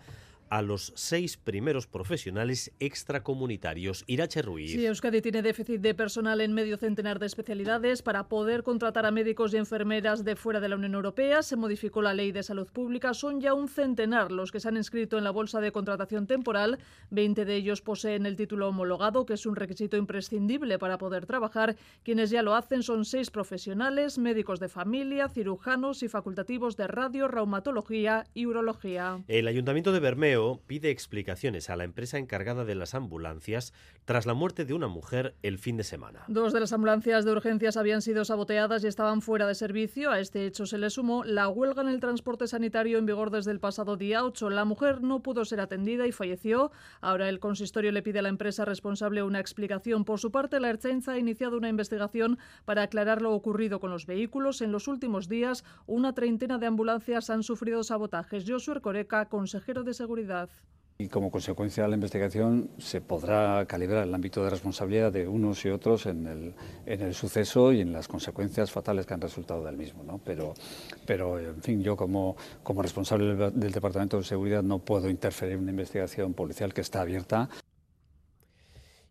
a 0.49 0.61
los 0.61 0.93
seis 0.95 1.37
primeros 1.37 1.87
profesionales 1.87 2.71
extracomunitarios. 2.79 4.03
Irache 4.07 4.41
Ruiz. 4.41 4.71
Sí, 4.71 4.85
Euskadi 4.85 5.21
tiene 5.21 5.41
déficit 5.41 5.81
de 5.81 5.93
personal 5.93 6.41
en 6.41 6.53
medio 6.53 6.77
centenar 6.77 7.19
de 7.19 7.25
especialidades. 7.25 8.01
Para 8.01 8.27
poder 8.27 8.63
contratar 8.63 9.05
a 9.05 9.11
médicos 9.11 9.53
y 9.53 9.57
enfermeras 9.57 10.23
de 10.23 10.35
fuera 10.35 10.59
de 10.59 10.69
la 10.69 10.75
Unión 10.75 10.93
Europea, 10.93 11.43
se 11.43 11.55
modificó 11.55 12.01
la 12.01 12.13
ley 12.13 12.31
de 12.31 12.43
salud 12.43 12.67
pública. 12.71 13.13
Son 13.13 13.41
ya 13.41 13.53
un 13.53 13.67
centenar 13.67 14.31
los 14.31 14.51
que 14.51 14.59
se 14.59 14.67
han 14.67 14.77
inscrito 14.77 15.17
en 15.17 15.23
la 15.23 15.31
bolsa 15.31 15.61
de 15.61 15.71
contratación 15.71 16.27
temporal. 16.27 16.79
Veinte 17.09 17.45
de 17.45 17.55
ellos 17.55 17.81
poseen 17.81 18.25
el 18.25 18.35
título 18.35 18.69
homologado, 18.69 19.25
que 19.25 19.33
es 19.33 19.45
un 19.45 19.55
requisito 19.55 19.97
imprescindible 19.97 20.79
para 20.79 20.97
poder 20.97 21.25
trabajar. 21.25 21.75
Quienes 22.03 22.29
ya 22.29 22.41
lo 22.41 22.55
hacen 22.55 22.83
son 22.83 23.05
seis 23.05 23.31
profesionales, 23.31 24.17
médicos 24.17 24.59
de 24.59 24.69
familia, 24.69 25.29
cirujanos 25.29 26.03
y 26.03 26.07
facultativos 26.07 26.77
de 26.77 26.87
radio, 26.87 27.27
reumatología 27.27 28.25
y 28.33 28.45
urología. 28.45 29.23
El 29.27 29.47
Ayuntamiento 29.47 29.91
de 29.91 29.99
Bermeo 29.99 30.34
pide 30.67 30.89
explicaciones 30.89 31.69
a 31.69 31.75
la 31.75 31.83
empresa 31.83 32.17
encargada 32.17 32.65
de 32.65 32.75
las 32.75 32.93
ambulancias 32.93 33.73
tras 34.05 34.25
la 34.25 34.33
muerte 34.33 34.65
de 34.65 34.73
una 34.73 34.87
mujer 34.87 35.35
el 35.41 35.57
fin 35.57 35.77
de 35.77 35.83
semana. 35.83 36.23
Dos 36.27 36.53
de 36.53 36.59
las 36.59 36.73
ambulancias 36.73 37.25
de 37.25 37.31
urgencias 37.31 37.77
habían 37.77 38.01
sido 38.01 38.25
saboteadas 38.25 38.83
y 38.83 38.87
estaban 38.87 39.21
fuera 39.21 39.47
de 39.47 39.55
servicio. 39.55 40.11
A 40.11 40.19
este 40.19 40.45
hecho 40.45 40.65
se 40.65 40.77
le 40.77 40.89
sumó 40.89 41.23
la 41.23 41.47
huelga 41.47 41.81
en 41.81 41.87
el 41.87 41.99
transporte 41.99 42.47
sanitario 42.47 42.97
en 42.97 43.05
vigor 43.05 43.31
desde 43.31 43.51
el 43.51 43.59
pasado 43.59 43.97
día 43.97 44.23
8. 44.23 44.49
La 44.49 44.65
mujer 44.65 45.01
no 45.01 45.23
pudo 45.23 45.45
ser 45.45 45.59
atendida 45.59 46.05
y 46.05 46.11
falleció. 46.11 46.71
Ahora 47.01 47.29
el 47.29 47.39
consistorio 47.39 47.91
le 47.91 48.03
pide 48.03 48.19
a 48.19 48.21
la 48.21 48.29
empresa 48.29 48.65
responsable 48.65 49.23
una 49.23 49.39
explicación. 49.39 50.05
Por 50.05 50.19
su 50.19 50.31
parte, 50.31 50.59
la 50.59 50.69
Ertzaintza 50.69 51.13
ha 51.13 51.17
iniciado 51.17 51.57
una 51.57 51.69
investigación 51.69 52.37
para 52.65 52.83
aclarar 52.83 53.21
lo 53.21 53.33
ocurrido 53.33 53.79
con 53.79 53.89
los 53.89 54.05
vehículos. 54.05 54.61
En 54.61 54.71
los 54.71 54.87
últimos 54.87 55.29
días, 55.29 55.63
una 55.87 56.13
treintena 56.13 56.57
de 56.57 56.67
ambulancias 56.67 57.29
han 57.29 57.41
sufrido 57.41 57.83
sabotajes. 57.83 58.43
Josué 58.47 58.81
Coreca, 58.81 59.25
consejero 59.29 59.83
de 59.83 59.93
Seguridad. 59.93 60.24
Y 60.97 61.09
como 61.09 61.29
consecuencia 61.29 61.83
de 61.83 61.89
la 61.89 61.95
investigación 61.95 62.69
se 62.77 63.01
podrá 63.01 63.65
calibrar 63.65 64.07
el 64.07 64.15
ámbito 64.15 64.41
de 64.45 64.49
responsabilidad 64.49 65.11
de 65.11 65.27
unos 65.27 65.65
y 65.65 65.69
otros 65.69 66.05
en 66.05 66.25
el, 66.25 66.53
en 66.85 67.01
el 67.01 67.13
suceso 67.13 67.73
y 67.73 67.81
en 67.81 67.91
las 67.91 68.07
consecuencias 68.07 68.71
fatales 68.71 69.05
que 69.05 69.13
han 69.13 69.19
resultado 69.19 69.61
del 69.65 69.75
mismo. 69.75 70.05
¿no? 70.05 70.21
Pero, 70.23 70.53
pero, 71.05 71.37
en 71.37 71.61
fin, 71.61 71.83
yo 71.83 71.97
como, 71.97 72.37
como 72.63 72.81
responsable 72.81 73.35
del, 73.35 73.59
del 73.59 73.71
Departamento 73.73 74.17
de 74.17 74.23
Seguridad 74.23 74.63
no 74.63 74.79
puedo 74.79 75.09
interferir 75.09 75.55
en 75.55 75.63
una 75.63 75.71
investigación 75.71 76.33
policial 76.33 76.73
que 76.73 76.79
está 76.79 77.01
abierta. 77.01 77.49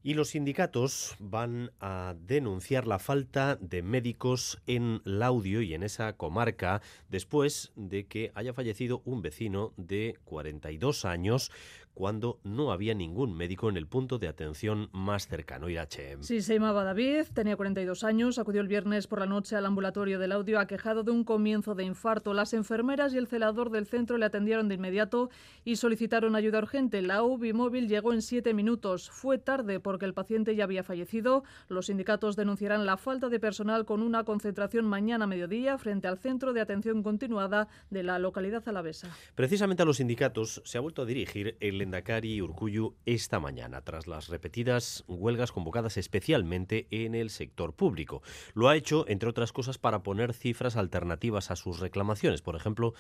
Y 0.07 0.12
los 0.12 0.28
sindicatos 0.28 1.16
van 1.18 1.70
a 1.80 2.14
denunciar 2.26 2.86
la 2.86 2.98
falta 2.98 3.57
de 3.57 3.82
médicos 3.82 4.61
en 4.66 5.00
Laudio 5.05 5.62
y 5.62 5.72
en 5.72 5.82
esa 5.82 6.12
comarca 6.12 6.82
después 7.09 7.72
de 7.74 8.07
que 8.07 8.30
haya 8.34 8.52
fallecido 8.52 9.00
un 9.07 9.22
vecino 9.22 9.72
de 9.78 10.18
42 10.24 11.07
años 11.07 11.50
cuando 11.95 12.40
no 12.42 12.72
había 12.72 12.92
ningún 12.95 13.36
médico 13.36 13.68
en 13.68 13.76
el 13.76 13.86
punto 13.86 14.18
de 14.18 14.28
atención 14.28 14.90
más 14.92 15.28
cercano, 15.28 15.68
Irache. 15.68 16.16
Sí, 16.20 16.42
se 16.42 16.55
llamaba 16.55 16.84
David, 16.84 17.26
tenía 17.32 17.57
42 17.57 18.05
años, 18.05 18.38
acudió 18.38 18.61
el 18.61 18.68
viernes 18.68 19.07
por 19.07 19.20
la 19.20 19.26
noche 19.26 19.57
al 19.57 19.64
ambulatorio 19.64 20.18
del 20.18 20.32
audio 20.32 20.59
aquejado 20.59 21.05
de 21.05 21.12
un 21.12 21.24
comienzo 21.24 21.74
de 21.74 21.84
infarto. 21.84 22.34
Las 22.34 22.53
enfermeras 22.53 23.14
y 23.14 23.18
el 23.18 23.28
celador 23.28 23.70
del 23.70 23.86
centro 23.86 24.18
le 24.18 24.26
atendieron 24.26 24.68
de 24.68 24.74
inmediato 24.74 25.30
y 25.64 25.76
solicitaron 25.76 26.34
ayuda 26.34 26.59
urgente. 26.59 27.01
La 27.01 27.22
UBI 27.22 27.53
móvil 27.53 27.88
llegó 27.88 28.12
en 28.12 28.22
siete 28.22 28.55
minutos. 28.55 29.11
Fue 29.11 29.38
tarde 29.38 29.78
porque 29.78 30.05
el 30.05 30.14
paciente 30.14 30.57
ya 30.57 30.64
había 30.64 30.82
fallecido. 30.82 31.45
Los 31.68 31.86
sindicatos 31.86 32.34
denunciarán 32.34 32.86
la 32.86 32.97
falta 32.97 33.28
de 33.28 33.38
personal 33.38 33.84
con 33.84 34.03
una 34.03 34.24
concentración 34.24 34.84
mañana 34.84 35.24
a 35.24 35.28
mediodía 35.28 35.78
frente 35.78 36.09
al 36.09 36.18
centro 36.18 36.53
de 36.53 36.61
atención 36.61 37.03
continuada 37.03 37.68
de 37.90 38.03
la 38.03 38.18
localidad 38.18 38.68
alavesa. 38.68 39.14
Precisamente 39.34 39.82
a 39.82 39.86
los 39.86 39.99
sindicatos 39.99 40.61
se 40.64 40.78
ha 40.78 40.80
vuelto 40.80 41.03
a 41.03 41.07
dirigir 41.07 41.57
el 41.61 41.84
Endacari 41.85 42.43
Urcuyu 42.43 42.97
esta 43.07 43.39
mañana, 43.39 43.82
tras 43.82 44.07
las 44.07 44.28
repetidas 44.28 45.05
huelgas 45.07 45.53
convocadas 45.53 45.97
especialmente 45.97 46.89
en 46.91 47.14
el 47.14 47.30
sector 47.30 47.74
público. 47.74 48.22
Lo 48.55 48.68
ha 48.68 48.76
hecho, 48.76 49.05
entre 49.09 49.28
otras 49.28 49.53
cosas, 49.53 49.78
para 49.78 50.03
poner 50.03 50.35
cifras 50.35 50.76
alternativas 50.76 51.51
a 51.51 51.57
sus 51.57 51.78
reclamaciones. 51.78 52.43
Por 52.43 52.57
ejemplo, 52.57 52.95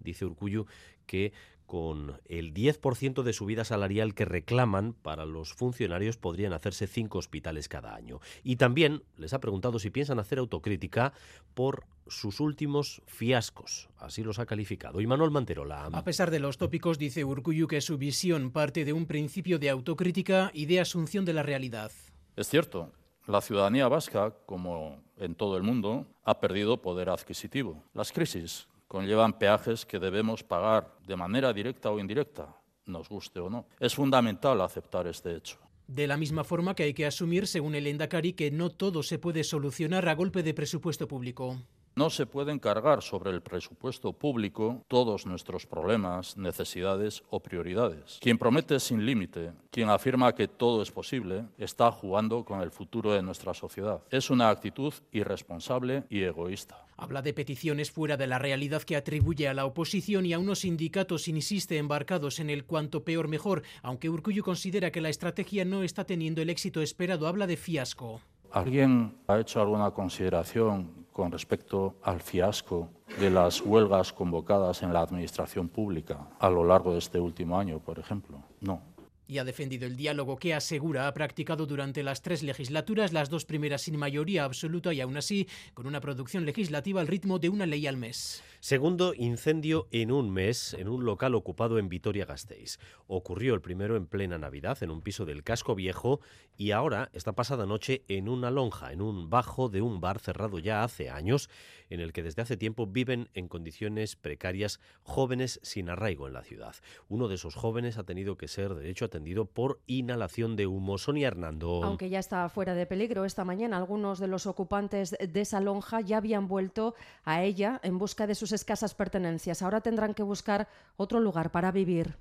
dice 0.00 0.24
Urcuyu 0.24 0.66
que 1.06 1.32
con 1.70 2.20
el 2.24 2.52
10% 2.52 3.22
de 3.22 3.32
subida 3.32 3.62
salarial 3.62 4.12
que 4.12 4.24
reclaman 4.24 4.92
para 4.92 5.24
los 5.24 5.54
funcionarios 5.54 6.16
podrían 6.16 6.52
hacerse 6.52 6.88
cinco 6.88 7.18
hospitales 7.18 7.68
cada 7.68 7.94
año. 7.94 8.18
Y 8.42 8.56
también 8.56 9.04
les 9.16 9.34
ha 9.34 9.38
preguntado 9.38 9.78
si 9.78 9.90
piensan 9.90 10.18
hacer 10.18 10.40
autocrítica 10.40 11.12
por 11.54 11.84
sus 12.08 12.40
últimos 12.40 13.02
fiascos. 13.06 13.88
Así 13.98 14.24
los 14.24 14.40
ha 14.40 14.46
calificado. 14.46 15.00
Y 15.00 15.06
Manuel 15.06 15.30
Manterola. 15.30 15.84
A 15.92 16.02
pesar 16.02 16.32
de 16.32 16.40
los 16.40 16.58
tópicos, 16.58 16.98
dice 16.98 17.24
Urcuyu 17.24 17.68
que 17.68 17.80
su 17.80 17.98
visión 17.98 18.50
parte 18.50 18.84
de 18.84 18.92
un 18.92 19.06
principio 19.06 19.60
de 19.60 19.70
autocrítica 19.70 20.50
y 20.52 20.66
de 20.66 20.80
asunción 20.80 21.24
de 21.24 21.34
la 21.34 21.44
realidad. 21.44 21.92
Es 22.34 22.48
cierto, 22.48 22.90
la 23.28 23.40
ciudadanía 23.40 23.86
vasca, 23.86 24.34
como 24.44 25.04
en 25.18 25.36
todo 25.36 25.56
el 25.56 25.62
mundo, 25.62 26.08
ha 26.24 26.40
perdido 26.40 26.82
poder 26.82 27.10
adquisitivo. 27.10 27.84
Las 27.94 28.10
crisis 28.10 28.66
conllevan 28.90 29.38
peajes 29.38 29.86
que 29.86 30.00
debemos 30.00 30.42
pagar 30.42 30.98
de 31.06 31.14
manera 31.14 31.52
directa 31.52 31.92
o 31.92 32.00
indirecta, 32.00 32.56
nos 32.86 33.08
guste 33.08 33.38
o 33.38 33.48
no. 33.48 33.68
Es 33.78 33.94
fundamental 33.94 34.60
aceptar 34.60 35.06
este 35.06 35.36
hecho. 35.36 35.58
De 35.86 36.08
la 36.08 36.16
misma 36.16 36.42
forma 36.42 36.74
que 36.74 36.82
hay 36.82 36.92
que 36.92 37.06
asumir, 37.06 37.46
según 37.46 37.76
el 37.76 37.86
Endacari, 37.86 38.32
que 38.32 38.50
no 38.50 38.70
todo 38.70 39.04
se 39.04 39.20
puede 39.20 39.44
solucionar 39.44 40.08
a 40.08 40.16
golpe 40.16 40.42
de 40.42 40.54
presupuesto 40.54 41.06
público. 41.06 41.62
No 42.00 42.08
se 42.08 42.24
pueden 42.24 42.58
cargar 42.58 43.02
sobre 43.02 43.30
el 43.30 43.42
presupuesto 43.42 44.14
público 44.14 44.82
todos 44.88 45.26
nuestros 45.26 45.66
problemas, 45.66 46.34
necesidades 46.38 47.22
o 47.28 47.40
prioridades. 47.40 48.18
Quien 48.22 48.38
promete 48.38 48.80
sin 48.80 49.04
límite, 49.04 49.52
quien 49.70 49.90
afirma 49.90 50.34
que 50.34 50.48
todo 50.48 50.80
es 50.80 50.90
posible, 50.90 51.44
está 51.58 51.92
jugando 51.92 52.42
con 52.42 52.62
el 52.62 52.70
futuro 52.70 53.12
de 53.12 53.20
nuestra 53.20 53.52
sociedad. 53.52 54.00
Es 54.10 54.30
una 54.30 54.48
actitud 54.48 54.94
irresponsable 55.12 56.04
y 56.08 56.22
egoísta. 56.22 56.86
Habla 56.96 57.20
de 57.20 57.34
peticiones 57.34 57.90
fuera 57.90 58.16
de 58.16 58.26
la 58.26 58.38
realidad 58.38 58.80
que 58.80 58.96
atribuye 58.96 59.46
a 59.46 59.52
la 59.52 59.66
oposición 59.66 60.24
y 60.24 60.32
a 60.32 60.38
unos 60.38 60.60
sindicatos 60.60 61.28
insiste 61.28 61.76
embarcados 61.76 62.40
en 62.40 62.48
el 62.48 62.64
cuanto 62.64 63.04
peor 63.04 63.28
mejor, 63.28 63.62
aunque 63.82 64.08
Urcullu 64.08 64.42
considera 64.42 64.90
que 64.90 65.02
la 65.02 65.10
estrategia 65.10 65.66
no 65.66 65.82
está 65.82 66.04
teniendo 66.04 66.40
el 66.40 66.48
éxito 66.48 66.80
esperado, 66.80 67.28
habla 67.28 67.46
de 67.46 67.58
fiasco. 67.58 68.22
¿Alguien 68.52 69.18
ha 69.28 69.38
hecho 69.38 69.60
alguna 69.60 69.90
consideración 69.92 70.99
con 71.12 71.32
respecto 71.32 71.96
al 72.02 72.20
fiasco 72.20 72.88
de 73.18 73.30
las 73.30 73.60
huelgas 73.60 74.12
convocadas 74.12 74.82
en 74.82 74.92
la 74.92 75.00
administración 75.00 75.68
pública 75.68 76.28
a 76.38 76.48
lo 76.48 76.64
largo 76.64 76.92
de 76.92 76.98
este 76.98 77.18
último 77.18 77.58
año, 77.58 77.78
por 77.80 77.98
ejemplo? 77.98 78.42
No. 78.60 78.82
Y 79.30 79.38
ha 79.38 79.44
defendido 79.44 79.86
el 79.86 79.96
diálogo 79.96 80.38
que 80.38 80.54
asegura 80.54 81.06
ha 81.06 81.14
practicado 81.14 81.64
durante 81.64 82.02
las 82.02 82.20
tres 82.20 82.42
legislaturas, 82.42 83.12
las 83.12 83.30
dos 83.30 83.44
primeras 83.44 83.82
sin 83.82 83.96
mayoría 83.96 84.42
absoluta 84.42 84.92
y 84.92 85.00
aún 85.00 85.16
así 85.16 85.46
con 85.72 85.86
una 85.86 86.00
producción 86.00 86.44
legislativa 86.44 87.00
al 87.00 87.06
ritmo 87.06 87.38
de 87.38 87.48
una 87.48 87.64
ley 87.64 87.86
al 87.86 87.96
mes. 87.96 88.42
Segundo 88.58 89.14
incendio 89.14 89.86
en 89.92 90.10
un 90.10 90.32
mes 90.32 90.74
en 90.74 90.88
un 90.88 91.04
local 91.04 91.36
ocupado 91.36 91.78
en 91.78 91.88
Vitoria-Gasteiz. 91.88 92.78
Ocurrió 93.06 93.54
el 93.54 93.60
primero 93.60 93.96
en 93.96 94.06
plena 94.06 94.36
Navidad 94.36 94.82
en 94.82 94.90
un 94.90 95.00
piso 95.00 95.24
del 95.24 95.44
casco 95.44 95.76
viejo 95.76 96.20
y 96.56 96.72
ahora, 96.72 97.08
esta 97.12 97.32
pasada 97.32 97.66
noche, 97.66 98.02
en 98.08 98.28
una 98.28 98.50
lonja, 98.50 98.92
en 98.92 99.00
un 99.00 99.30
bajo 99.30 99.68
de 99.68 99.80
un 99.80 100.00
bar 100.00 100.18
cerrado 100.18 100.58
ya 100.58 100.82
hace 100.82 101.08
años, 101.08 101.48
en 101.90 102.00
el 102.00 102.12
que 102.12 102.22
desde 102.22 102.42
hace 102.42 102.56
tiempo 102.56 102.86
viven 102.86 103.28
en 103.34 103.48
condiciones 103.48 104.16
precarias 104.16 104.80
jóvenes 105.02 105.60
sin 105.62 105.90
arraigo 105.90 106.26
en 106.26 106.32
la 106.32 106.42
ciudad. 106.42 106.74
Uno 107.08 107.28
de 107.28 107.34
esos 107.34 107.54
jóvenes 107.54 107.98
ha 107.98 108.04
tenido 108.04 108.36
que 108.36 108.48
ser, 108.48 108.74
de 108.74 108.88
hecho, 108.88 109.04
atendido 109.04 109.44
por 109.44 109.80
inhalación 109.86 110.56
de 110.56 110.66
humo. 110.66 110.96
Sonia 110.96 111.28
Hernando. 111.28 111.82
Aunque 111.84 112.08
ya 112.08 112.18
está 112.18 112.48
fuera 112.48 112.74
de 112.74 112.86
peligro, 112.86 113.24
esta 113.24 113.44
mañana 113.44 113.76
algunos 113.76 114.18
de 114.18 114.28
los 114.28 114.46
ocupantes 114.46 115.10
de 115.10 115.40
esa 115.40 115.60
lonja 115.60 116.00
ya 116.00 116.16
habían 116.16 116.48
vuelto 116.48 116.94
a 117.24 117.42
ella 117.42 117.80
en 117.82 117.98
busca 117.98 118.26
de 118.26 118.34
sus 118.34 118.52
escasas 118.52 118.94
pertenencias. 118.94 119.62
Ahora 119.62 119.80
tendrán 119.80 120.14
que 120.14 120.22
buscar 120.22 120.68
otro 120.96 121.20
lugar 121.20 121.50
para 121.50 121.72
vivir. 121.72 122.16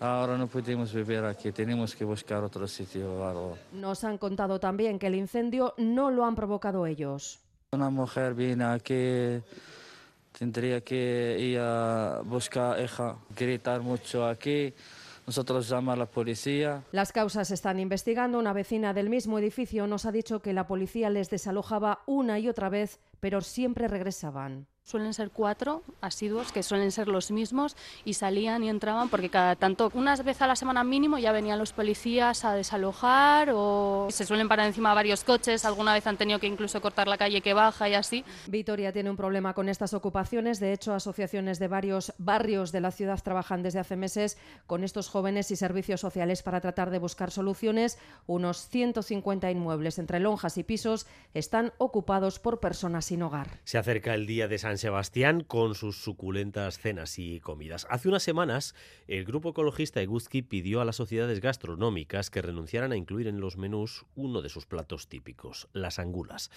Ahora 0.00 0.38
no 0.38 0.46
podemos 0.46 0.92
vivir 0.94 1.18
aquí, 1.24 1.52
tenemos 1.52 1.94
que 1.94 2.04
buscar 2.04 2.42
otro 2.42 2.66
sitio 2.66 3.20
o 3.20 3.24
algo. 3.24 3.58
Nos 3.72 4.02
han 4.02 4.16
contado 4.16 4.58
también 4.58 4.98
que 4.98 5.08
el 5.08 5.14
incendio 5.14 5.74
no 5.76 6.10
lo 6.10 6.24
han 6.24 6.34
provocado 6.34 6.86
ellos. 6.86 7.40
Una 7.72 7.88
mujer 7.88 8.34
viene 8.34 8.64
aquí, 8.64 9.40
tendría 10.36 10.80
que 10.80 11.36
ir 11.38 11.60
a 11.60 12.20
buscar 12.24 12.82
hija, 12.82 13.16
gritar 13.36 13.80
mucho 13.80 14.26
aquí. 14.26 14.74
Nosotros 15.24 15.68
llamamos 15.68 15.92
a 15.92 15.96
la 15.98 16.06
policía. 16.06 16.82
Las 16.90 17.12
causas 17.12 17.52
están 17.52 17.78
investigando. 17.78 18.40
Una 18.40 18.52
vecina 18.52 18.92
del 18.92 19.08
mismo 19.08 19.38
edificio 19.38 19.86
nos 19.86 20.04
ha 20.04 20.10
dicho 20.10 20.42
que 20.42 20.52
la 20.52 20.66
policía 20.66 21.10
les 21.10 21.30
desalojaba 21.30 22.00
una 22.06 22.40
y 22.40 22.48
otra 22.48 22.70
vez, 22.70 22.98
pero 23.20 23.40
siempre 23.40 23.86
regresaban. 23.86 24.66
Suelen 24.84 25.14
ser 25.14 25.30
cuatro 25.30 25.84
asiduos, 26.00 26.50
que 26.50 26.64
suelen 26.64 26.90
ser 26.90 27.06
los 27.06 27.30
mismos, 27.30 27.76
y 28.04 28.14
salían 28.14 28.64
y 28.64 28.68
entraban 28.68 29.08
porque 29.08 29.28
cada 29.28 29.54
tanto, 29.54 29.90
unas 29.94 30.24
veces 30.24 30.42
a 30.42 30.46
la 30.48 30.56
semana 30.56 30.82
mínimo, 30.82 31.18
ya 31.18 31.30
venían 31.30 31.60
los 31.60 31.72
policías 31.72 32.44
a 32.44 32.54
desalojar 32.54 33.50
o 33.54 34.08
se 34.10 34.26
suelen 34.26 34.48
parar 34.48 34.66
encima 34.66 34.92
varios 34.92 35.22
coches, 35.22 35.64
alguna 35.64 35.94
vez 35.94 36.06
han 36.08 36.16
tenido 36.16 36.40
que 36.40 36.48
incluso 36.48 36.80
cortar 36.80 37.06
la 37.06 37.18
calle 37.18 37.40
que 37.40 37.54
baja 37.54 37.88
y 37.88 37.94
así. 37.94 38.24
Vitoria 38.48 38.92
tiene 38.92 39.10
un 39.10 39.16
problema 39.16 39.54
con 39.54 39.68
estas 39.68 39.94
ocupaciones, 39.94 40.58
de 40.58 40.72
hecho 40.72 40.92
asociaciones 40.92 41.60
de 41.60 41.68
varios 41.68 42.12
barrios 42.18 42.72
de 42.72 42.80
la 42.80 42.90
ciudad 42.90 43.20
trabajan 43.22 43.62
desde 43.62 43.78
hace 43.78 43.96
meses 43.96 44.38
con 44.66 44.82
estos 44.82 45.08
jóvenes 45.08 45.50
y 45.52 45.56
servicios 45.56 46.00
sociales 46.00 46.42
para 46.42 46.60
tratar 46.60 46.90
de 46.90 46.98
buscar 46.98 47.30
soluciones. 47.30 47.98
Unos 48.26 48.68
150 48.68 49.50
inmuebles 49.50 49.98
entre 49.98 50.18
lonjas 50.18 50.58
y 50.58 50.64
pisos 50.64 51.06
están 51.32 51.72
ocupados 51.78 52.40
por 52.40 52.58
personas 52.58 53.04
sin 53.04 53.22
hogar. 53.22 53.60
Se 53.64 53.78
acerca 53.78 54.14
el 54.14 54.26
día 54.26 54.48
de 54.48 54.58
San 54.58 54.69
Sebastián 54.78 55.42
con 55.42 55.74
sus 55.74 56.02
suculentas 56.02 56.78
cenas 56.78 57.18
y 57.18 57.40
comidas. 57.40 57.86
Hace 57.90 58.08
unas 58.08 58.22
semanas, 58.22 58.74
el 59.08 59.24
grupo 59.24 59.50
ecologista 59.50 60.00
Eguzki 60.00 60.42
pidió 60.42 60.80
a 60.80 60.84
las 60.84 60.96
sociedades 60.96 61.40
gastronómicas 61.40 62.30
que 62.30 62.42
renunciaran 62.42 62.92
a 62.92 62.96
incluir 62.96 63.26
en 63.26 63.40
los 63.40 63.56
menús 63.56 64.06
uno 64.14 64.42
de 64.42 64.48
sus 64.48 64.66
platos 64.66 65.08
típicos, 65.08 65.68
las 65.72 65.98
angulas. 65.98 66.50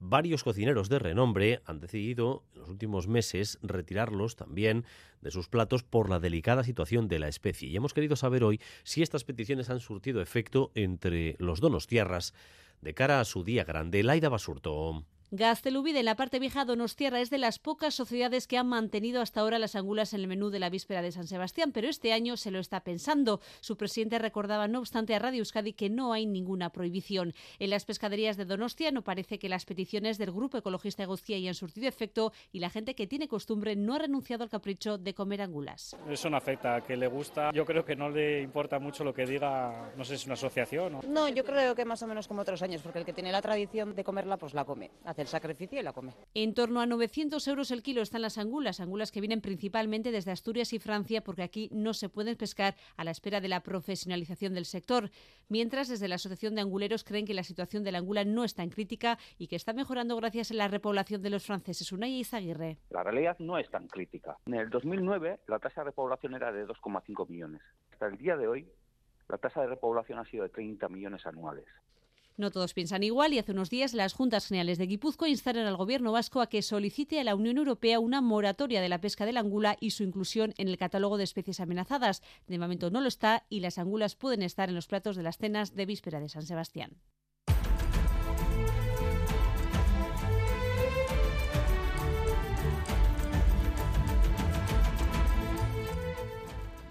Varios 0.00 0.44
cocineros 0.44 0.88
de 0.88 0.98
renombre 0.98 1.60
han 1.64 1.80
decidido 1.80 2.44
en 2.54 2.60
los 2.60 2.68
últimos 2.68 3.08
meses 3.08 3.58
retirarlos 3.62 4.36
también 4.36 4.84
de 5.20 5.30
sus 5.30 5.48
platos 5.48 5.82
por 5.82 6.10
la 6.10 6.20
delicada 6.20 6.64
situación 6.64 7.08
de 7.08 7.18
la 7.18 7.28
especie. 7.28 7.68
Y 7.68 7.76
hemos 7.76 7.94
querido 7.94 8.16
saber 8.16 8.44
hoy 8.44 8.60
si 8.84 9.02
estas 9.02 9.24
peticiones 9.24 9.70
han 9.70 9.80
surtido 9.80 10.20
efecto 10.20 10.70
entre 10.74 11.36
los 11.38 11.60
donostiarras 11.60 12.34
de 12.80 12.94
cara 12.94 13.20
a 13.20 13.24
su 13.24 13.44
día 13.44 13.64
grande. 13.64 14.02
Laida 14.02 14.28
Basurto. 14.28 15.04
Gaztelubide, 15.30 15.98
en 15.98 16.06
la 16.06 16.16
parte 16.16 16.38
vieja 16.38 16.64
Donostierra, 16.64 17.20
es 17.20 17.28
de 17.28 17.36
las 17.36 17.58
pocas 17.58 17.94
sociedades 17.94 18.46
que 18.46 18.56
han 18.56 18.66
mantenido 18.66 19.20
hasta 19.20 19.40
ahora 19.40 19.58
las 19.58 19.76
angulas 19.76 20.14
en 20.14 20.20
el 20.20 20.26
menú 20.26 20.48
de 20.48 20.58
la 20.58 20.70
víspera 20.70 21.02
de 21.02 21.12
San 21.12 21.26
Sebastián, 21.26 21.70
pero 21.70 21.86
este 21.86 22.14
año 22.14 22.38
se 22.38 22.50
lo 22.50 22.58
está 22.58 22.80
pensando. 22.80 23.42
Su 23.60 23.76
presidente 23.76 24.18
recordaba, 24.18 24.68
no 24.68 24.78
obstante, 24.78 25.14
a 25.14 25.18
Radio 25.18 25.40
Euskadi 25.40 25.74
que 25.74 25.90
no 25.90 26.14
hay 26.14 26.24
ninguna 26.24 26.70
prohibición. 26.70 27.34
En 27.58 27.68
las 27.68 27.84
pescaderías 27.84 28.38
de 28.38 28.46
Donostia 28.46 28.90
no 28.90 29.02
parece 29.02 29.38
que 29.38 29.50
las 29.50 29.66
peticiones 29.66 30.16
del 30.16 30.32
Grupo 30.32 30.56
Ecologista 30.56 31.02
Eguzquia 31.02 31.36
hayan 31.36 31.54
surtido 31.54 31.88
efecto 31.88 32.32
y 32.50 32.60
la 32.60 32.70
gente 32.70 32.94
que 32.94 33.06
tiene 33.06 33.28
costumbre 33.28 33.76
no 33.76 33.96
ha 33.96 33.98
renunciado 33.98 34.44
al 34.44 34.48
capricho 34.50 34.96
de 34.96 35.12
comer 35.12 35.42
angulas. 35.42 35.94
Eso 36.08 36.30
no 36.30 36.38
afecta, 36.38 36.76
a 36.76 36.80
que 36.80 36.96
le 36.96 37.06
gusta. 37.06 37.50
Yo 37.52 37.66
creo 37.66 37.84
que 37.84 37.96
no 37.96 38.08
le 38.08 38.40
importa 38.40 38.78
mucho 38.78 39.04
lo 39.04 39.12
que 39.12 39.26
diga, 39.26 39.92
no 39.94 40.04
sé 40.04 40.16
si 40.16 40.22
es 40.22 40.24
una 40.24 40.34
asociación 40.34 40.94
o... 40.94 41.02
No, 41.06 41.28
yo 41.28 41.44
creo 41.44 41.74
que 41.74 41.84
más 41.84 42.02
o 42.02 42.06
menos 42.06 42.26
como 42.26 42.40
otros 42.40 42.62
años, 42.62 42.80
porque 42.80 43.00
el 43.00 43.04
que 43.04 43.12
tiene 43.12 43.30
la 43.30 43.42
tradición 43.42 43.94
de 43.94 44.02
comerla, 44.02 44.38
pues 44.38 44.54
la 44.54 44.64
come 44.64 44.90
el 45.22 45.28
sacrificio 45.28 45.78
y 45.78 45.82
la 45.82 45.92
come. 45.92 46.14
En 46.34 46.54
torno 46.54 46.80
a 46.80 46.86
900 46.86 47.46
euros 47.48 47.70
el 47.70 47.82
kilo 47.82 48.02
están 48.02 48.22
las 48.22 48.38
angulas, 48.38 48.80
angulas 48.80 49.12
que 49.12 49.20
vienen 49.20 49.40
principalmente 49.40 50.10
desde 50.10 50.30
Asturias 50.30 50.72
y 50.72 50.78
Francia 50.78 51.22
porque 51.22 51.42
aquí 51.42 51.68
no 51.72 51.94
se 51.94 52.08
pueden 52.08 52.36
pescar 52.36 52.74
a 52.96 53.04
la 53.04 53.10
espera 53.10 53.40
de 53.40 53.48
la 53.48 53.60
profesionalización 53.60 54.54
del 54.54 54.64
sector. 54.64 55.10
Mientras, 55.48 55.88
desde 55.88 56.08
la 56.08 56.16
Asociación 56.16 56.54
de 56.54 56.60
Anguleros 56.60 57.04
creen 57.04 57.26
que 57.26 57.34
la 57.34 57.42
situación 57.42 57.84
de 57.84 57.92
la 57.92 57.98
angula 57.98 58.24
no 58.24 58.44
está 58.44 58.62
en 58.62 58.70
crítica 58.70 59.18
y 59.38 59.48
que 59.48 59.56
está 59.56 59.72
mejorando 59.72 60.16
gracias 60.16 60.50
a 60.50 60.54
la 60.54 60.68
repoblación 60.68 61.22
de 61.22 61.30
los 61.30 61.44
franceses. 61.44 61.92
Unai 61.92 62.20
Izaguirre. 62.20 62.78
La 62.90 63.02
realidad 63.02 63.36
no 63.38 63.58
es 63.58 63.70
tan 63.70 63.88
crítica. 63.88 64.36
En 64.46 64.54
el 64.54 64.70
2009 64.70 65.40
la 65.46 65.58
tasa 65.58 65.80
de 65.80 65.86
repoblación 65.86 66.34
era 66.34 66.52
de 66.52 66.66
2,5 66.66 67.28
millones. 67.28 67.62
Hasta 67.92 68.06
el 68.06 68.16
día 68.16 68.36
de 68.36 68.46
hoy 68.46 68.68
la 69.28 69.38
tasa 69.38 69.60
de 69.60 69.68
repoblación 69.68 70.18
ha 70.18 70.24
sido 70.24 70.44
de 70.44 70.50
30 70.50 70.88
millones 70.88 71.26
anuales. 71.26 71.66
No 72.38 72.52
todos 72.52 72.72
piensan 72.72 73.02
igual 73.02 73.34
y 73.34 73.40
hace 73.40 73.50
unos 73.50 73.68
días 73.68 73.94
las 73.94 74.12
Juntas 74.12 74.46
Generales 74.46 74.78
de 74.78 74.86
Guipúzcoa 74.86 75.28
instaron 75.28 75.66
al 75.66 75.76
Gobierno 75.76 76.12
vasco 76.12 76.40
a 76.40 76.48
que 76.48 76.62
solicite 76.62 77.18
a 77.18 77.24
la 77.24 77.34
Unión 77.34 77.58
Europea 77.58 77.98
una 77.98 78.20
moratoria 78.20 78.80
de 78.80 78.88
la 78.88 79.00
pesca 79.00 79.26
de 79.26 79.32
la 79.32 79.40
angula 79.40 79.76
y 79.80 79.90
su 79.90 80.04
inclusión 80.04 80.54
en 80.56 80.68
el 80.68 80.78
catálogo 80.78 81.18
de 81.18 81.24
especies 81.24 81.58
amenazadas. 81.58 82.22
De 82.46 82.60
momento 82.60 82.90
no 82.92 83.00
lo 83.00 83.08
está 83.08 83.44
y 83.48 83.58
las 83.58 83.78
angulas 83.78 84.14
pueden 84.14 84.42
estar 84.42 84.68
en 84.68 84.76
los 84.76 84.86
platos 84.86 85.16
de 85.16 85.24
las 85.24 85.36
cenas 85.36 85.74
de 85.74 85.86
víspera 85.86 86.20
de 86.20 86.28
San 86.28 86.46
Sebastián. 86.46 86.96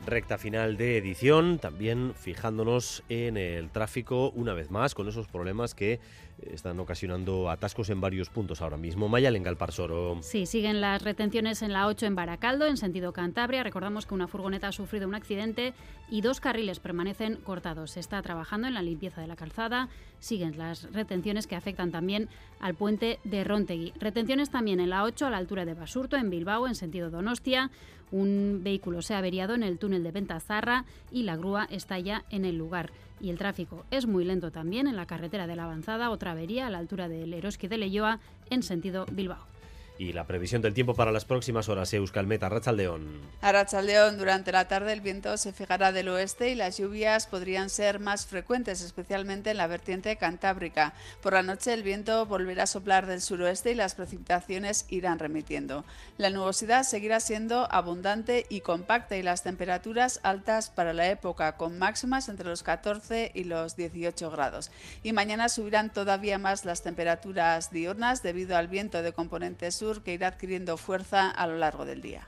Recta 0.08 0.38
final 0.38 0.78
de 0.78 0.96
edición, 0.96 1.60
también 1.60 2.14
fijándonos 2.16 3.04
en 3.10 3.36
el 3.36 3.70
tráfico 3.70 4.30
una 4.30 4.54
vez 4.54 4.72
más 4.72 4.96
con 4.96 5.10
esos 5.10 5.28
problemas 5.28 5.76
que 5.76 6.00
están 6.42 6.80
ocasionando 6.80 7.50
atascos 7.50 7.90
en 7.90 8.02
varios 8.02 8.30
puntos 8.30 8.62
ahora 8.62 8.78
mismo. 8.78 9.10
Maya 9.10 9.32
Lengalparsoro. 9.32 10.20
Sí, 10.22 10.46
siguen 10.46 10.82
las 10.82 11.02
retenciones 11.02 11.62
en 11.62 11.74
la 11.74 11.88
8 11.88 12.06
en 12.06 12.16
Baracaldo, 12.16 12.66
en 12.66 12.78
sentido 12.78 13.14
Cantabria. 13.14 13.64
Recordamos 13.64 14.06
que 14.06 14.14
una 14.14 14.28
furgoneta 14.28 14.68
ha 14.68 14.72
sufrido 14.72 15.08
un 15.08 15.16
accidente 15.16 15.74
y 16.10 16.22
dos 16.22 16.40
carriles 16.40 16.80
permanecen 16.80 17.38
cortados. 17.38 17.92
Se 17.92 18.00
está 18.00 18.22
trabajando 18.22 18.68
en 18.68 18.74
la 18.74 18.82
limpieza 18.82 19.22
de 19.22 19.28
la 19.28 19.36
calzada. 19.36 19.90
Siguen 20.20 20.58
las 20.58 20.92
retenciones 20.94 21.48
que 21.48 21.56
afectan 21.56 21.92
también 21.92 22.30
al 22.60 22.76
puente 22.76 23.20
de 23.24 23.44
Rontegui. 23.44 23.94
Retenciones 24.00 24.50
también 24.50 24.80
en 24.80 24.90
la 24.90 25.04
8 25.04 25.28
a 25.28 25.30
la 25.30 25.38
altura 25.38 25.66
de 25.66 25.74
Basurto, 25.74 26.18
en 26.18 26.30
Bilbao, 26.30 26.68
en 26.68 26.76
sentido 26.76 27.10
Donostia. 27.10 27.72
Un 28.12 28.62
vehículo 28.64 29.02
se 29.02 29.14
ha 29.14 29.18
averiado 29.18 29.54
en 29.54 29.64
el 29.64 29.80
túnel 29.80 30.04
de 30.04 30.12
Ventazarra 30.12 30.86
y 31.12 31.24
la 31.24 31.36
grúa 31.36 31.68
está 31.70 32.00
ya 32.00 32.24
en 32.30 32.46
el 32.46 32.58
lugar. 32.58 32.92
Y 33.20 33.30
el 33.30 33.38
tráfico 33.38 33.86
es 33.92 34.06
muy 34.06 34.24
lento 34.24 34.52
también 34.52 34.88
en 34.88 34.96
la 34.96 35.08
carretera 35.08 35.48
de 35.48 35.56
la 35.56 35.64
avanzada, 35.64 36.12
otra 36.12 36.32
avería 36.32 36.68
a 36.68 36.70
la 36.70 36.78
altura 36.78 37.08
del 37.08 37.34
Eroski 37.34 37.68
de 37.68 37.78
Leyoa 37.78 38.20
en 38.50 38.64
sentido 38.64 39.06
Bilbao. 39.12 39.57
Y 40.00 40.14
la 40.14 40.28
previsión 40.28 40.62
del 40.62 40.74
tiempo 40.74 40.94
para 40.94 41.12
las 41.12 41.26
próximas 41.26 41.70
horas, 41.70 41.92
Euskalmeta, 41.94 42.50
Rachaldeón. 42.50 43.22
A 43.42 43.52
Rachaldeón, 43.52 44.18
durante 44.18 44.52
la 44.52 44.68
tarde 44.68 44.94
el 44.94 45.02
viento 45.02 45.38
se 45.38 45.54
fijará 45.54 45.92
del 45.92 46.10
oeste 46.10 46.50
y 46.50 46.56
las 46.56 46.78
lluvias 46.78 47.26
podrían 47.26 47.70
ser 47.70 48.00
más 48.00 48.28
frecuentes, 48.28 48.82
especialmente 48.82 49.52
en 49.52 49.58
la 49.58 49.68
vertiente 49.68 50.16
cantábrica. 50.18 50.94
Por 51.22 51.34
la 51.34 51.42
noche 51.42 51.74
el 51.74 51.82
viento 51.82 52.26
volverá 52.26 52.64
a 52.64 52.68
soplar 52.68 53.08
del 53.08 53.22
suroeste 53.22 53.72
y 53.72 53.76
las 53.76 53.96
precipitaciones 53.96 54.86
irán 54.90 55.20
remitiendo. 55.20 55.84
La 56.18 56.30
nubosidad 56.30 56.84
seguirá 56.84 57.20
siendo 57.20 57.68
abundante 57.72 58.46
y 58.50 58.62
compacta 58.62 59.18
y 59.18 59.24
las 59.24 59.44
temperaturas 59.44 60.20
altas 60.24 60.70
para 60.70 60.94
la 60.94 61.10
época, 61.10 61.58
con 61.58 61.80
máximas 61.80 62.30
entre 62.30 62.48
los 62.48 62.64
14 62.64 63.32
y 63.34 63.46
los 63.46 63.76
18 63.76 64.30
grados. 64.30 64.72
Y 65.02 65.14
mañana 65.14 65.50
subirán 65.50 65.92
todavía 65.92 66.38
más 66.38 66.66
las 66.66 66.84
temperaturas 66.84 67.72
diurnas 67.72 68.22
debido 68.22 68.58
al 68.58 68.68
viento 68.68 69.02
de 69.02 69.14
componente 69.14 69.72
sur 69.88 70.04
que 70.04 70.14
irá 70.14 70.28
adquiriendo 70.28 70.76
fuerza 70.76 71.30
a 71.32 71.48
lo 71.48 71.56
largo 71.56 71.86
del 71.86 72.02
día. 72.02 72.28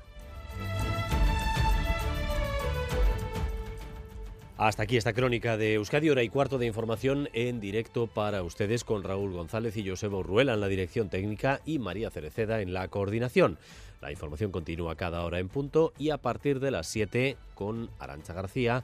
Hasta 4.55 4.83
aquí 4.83 4.97
esta 4.97 5.13
crónica 5.13 5.57
de 5.57 5.75
Euskadi, 5.75 6.09
hora 6.09 6.23
y 6.23 6.29
cuarto 6.29 6.57
de 6.57 6.65
información 6.65 7.29
en 7.33 7.59
directo 7.59 8.07
para 8.07 8.43
ustedes 8.43 8.83
con 8.83 9.03
Raúl 9.03 9.31
González 9.31 9.75
y 9.77 9.87
Joseba 9.87 10.17
Urruela 10.17 10.53
en 10.53 10.61
la 10.61 10.67
dirección 10.67 11.09
técnica 11.09 11.61
y 11.65 11.79
María 11.79 12.09
Cereceda 12.09 12.61
en 12.61 12.73
la 12.73 12.87
coordinación. 12.89 13.57
La 14.01 14.11
información 14.11 14.51
continúa 14.51 14.95
cada 14.95 15.23
hora 15.23 15.39
en 15.39 15.49
punto 15.49 15.93
y 15.97 16.09
a 16.09 16.17
partir 16.17 16.59
de 16.59 16.71
las 16.71 16.87
7 16.87 17.37
con 17.55 17.89
Arancha 17.99 18.33
García 18.33 18.83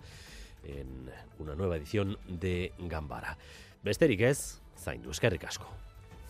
en 0.64 1.10
una 1.40 1.56
nueva 1.56 1.78
edición 1.78 2.18
de 2.28 2.74
Gambara. 2.80 3.38
Besterik 3.84 4.22
ez, 4.22 4.60
zaindu 4.80 5.12
eskerrik 5.12 5.44
asko. 5.44 5.85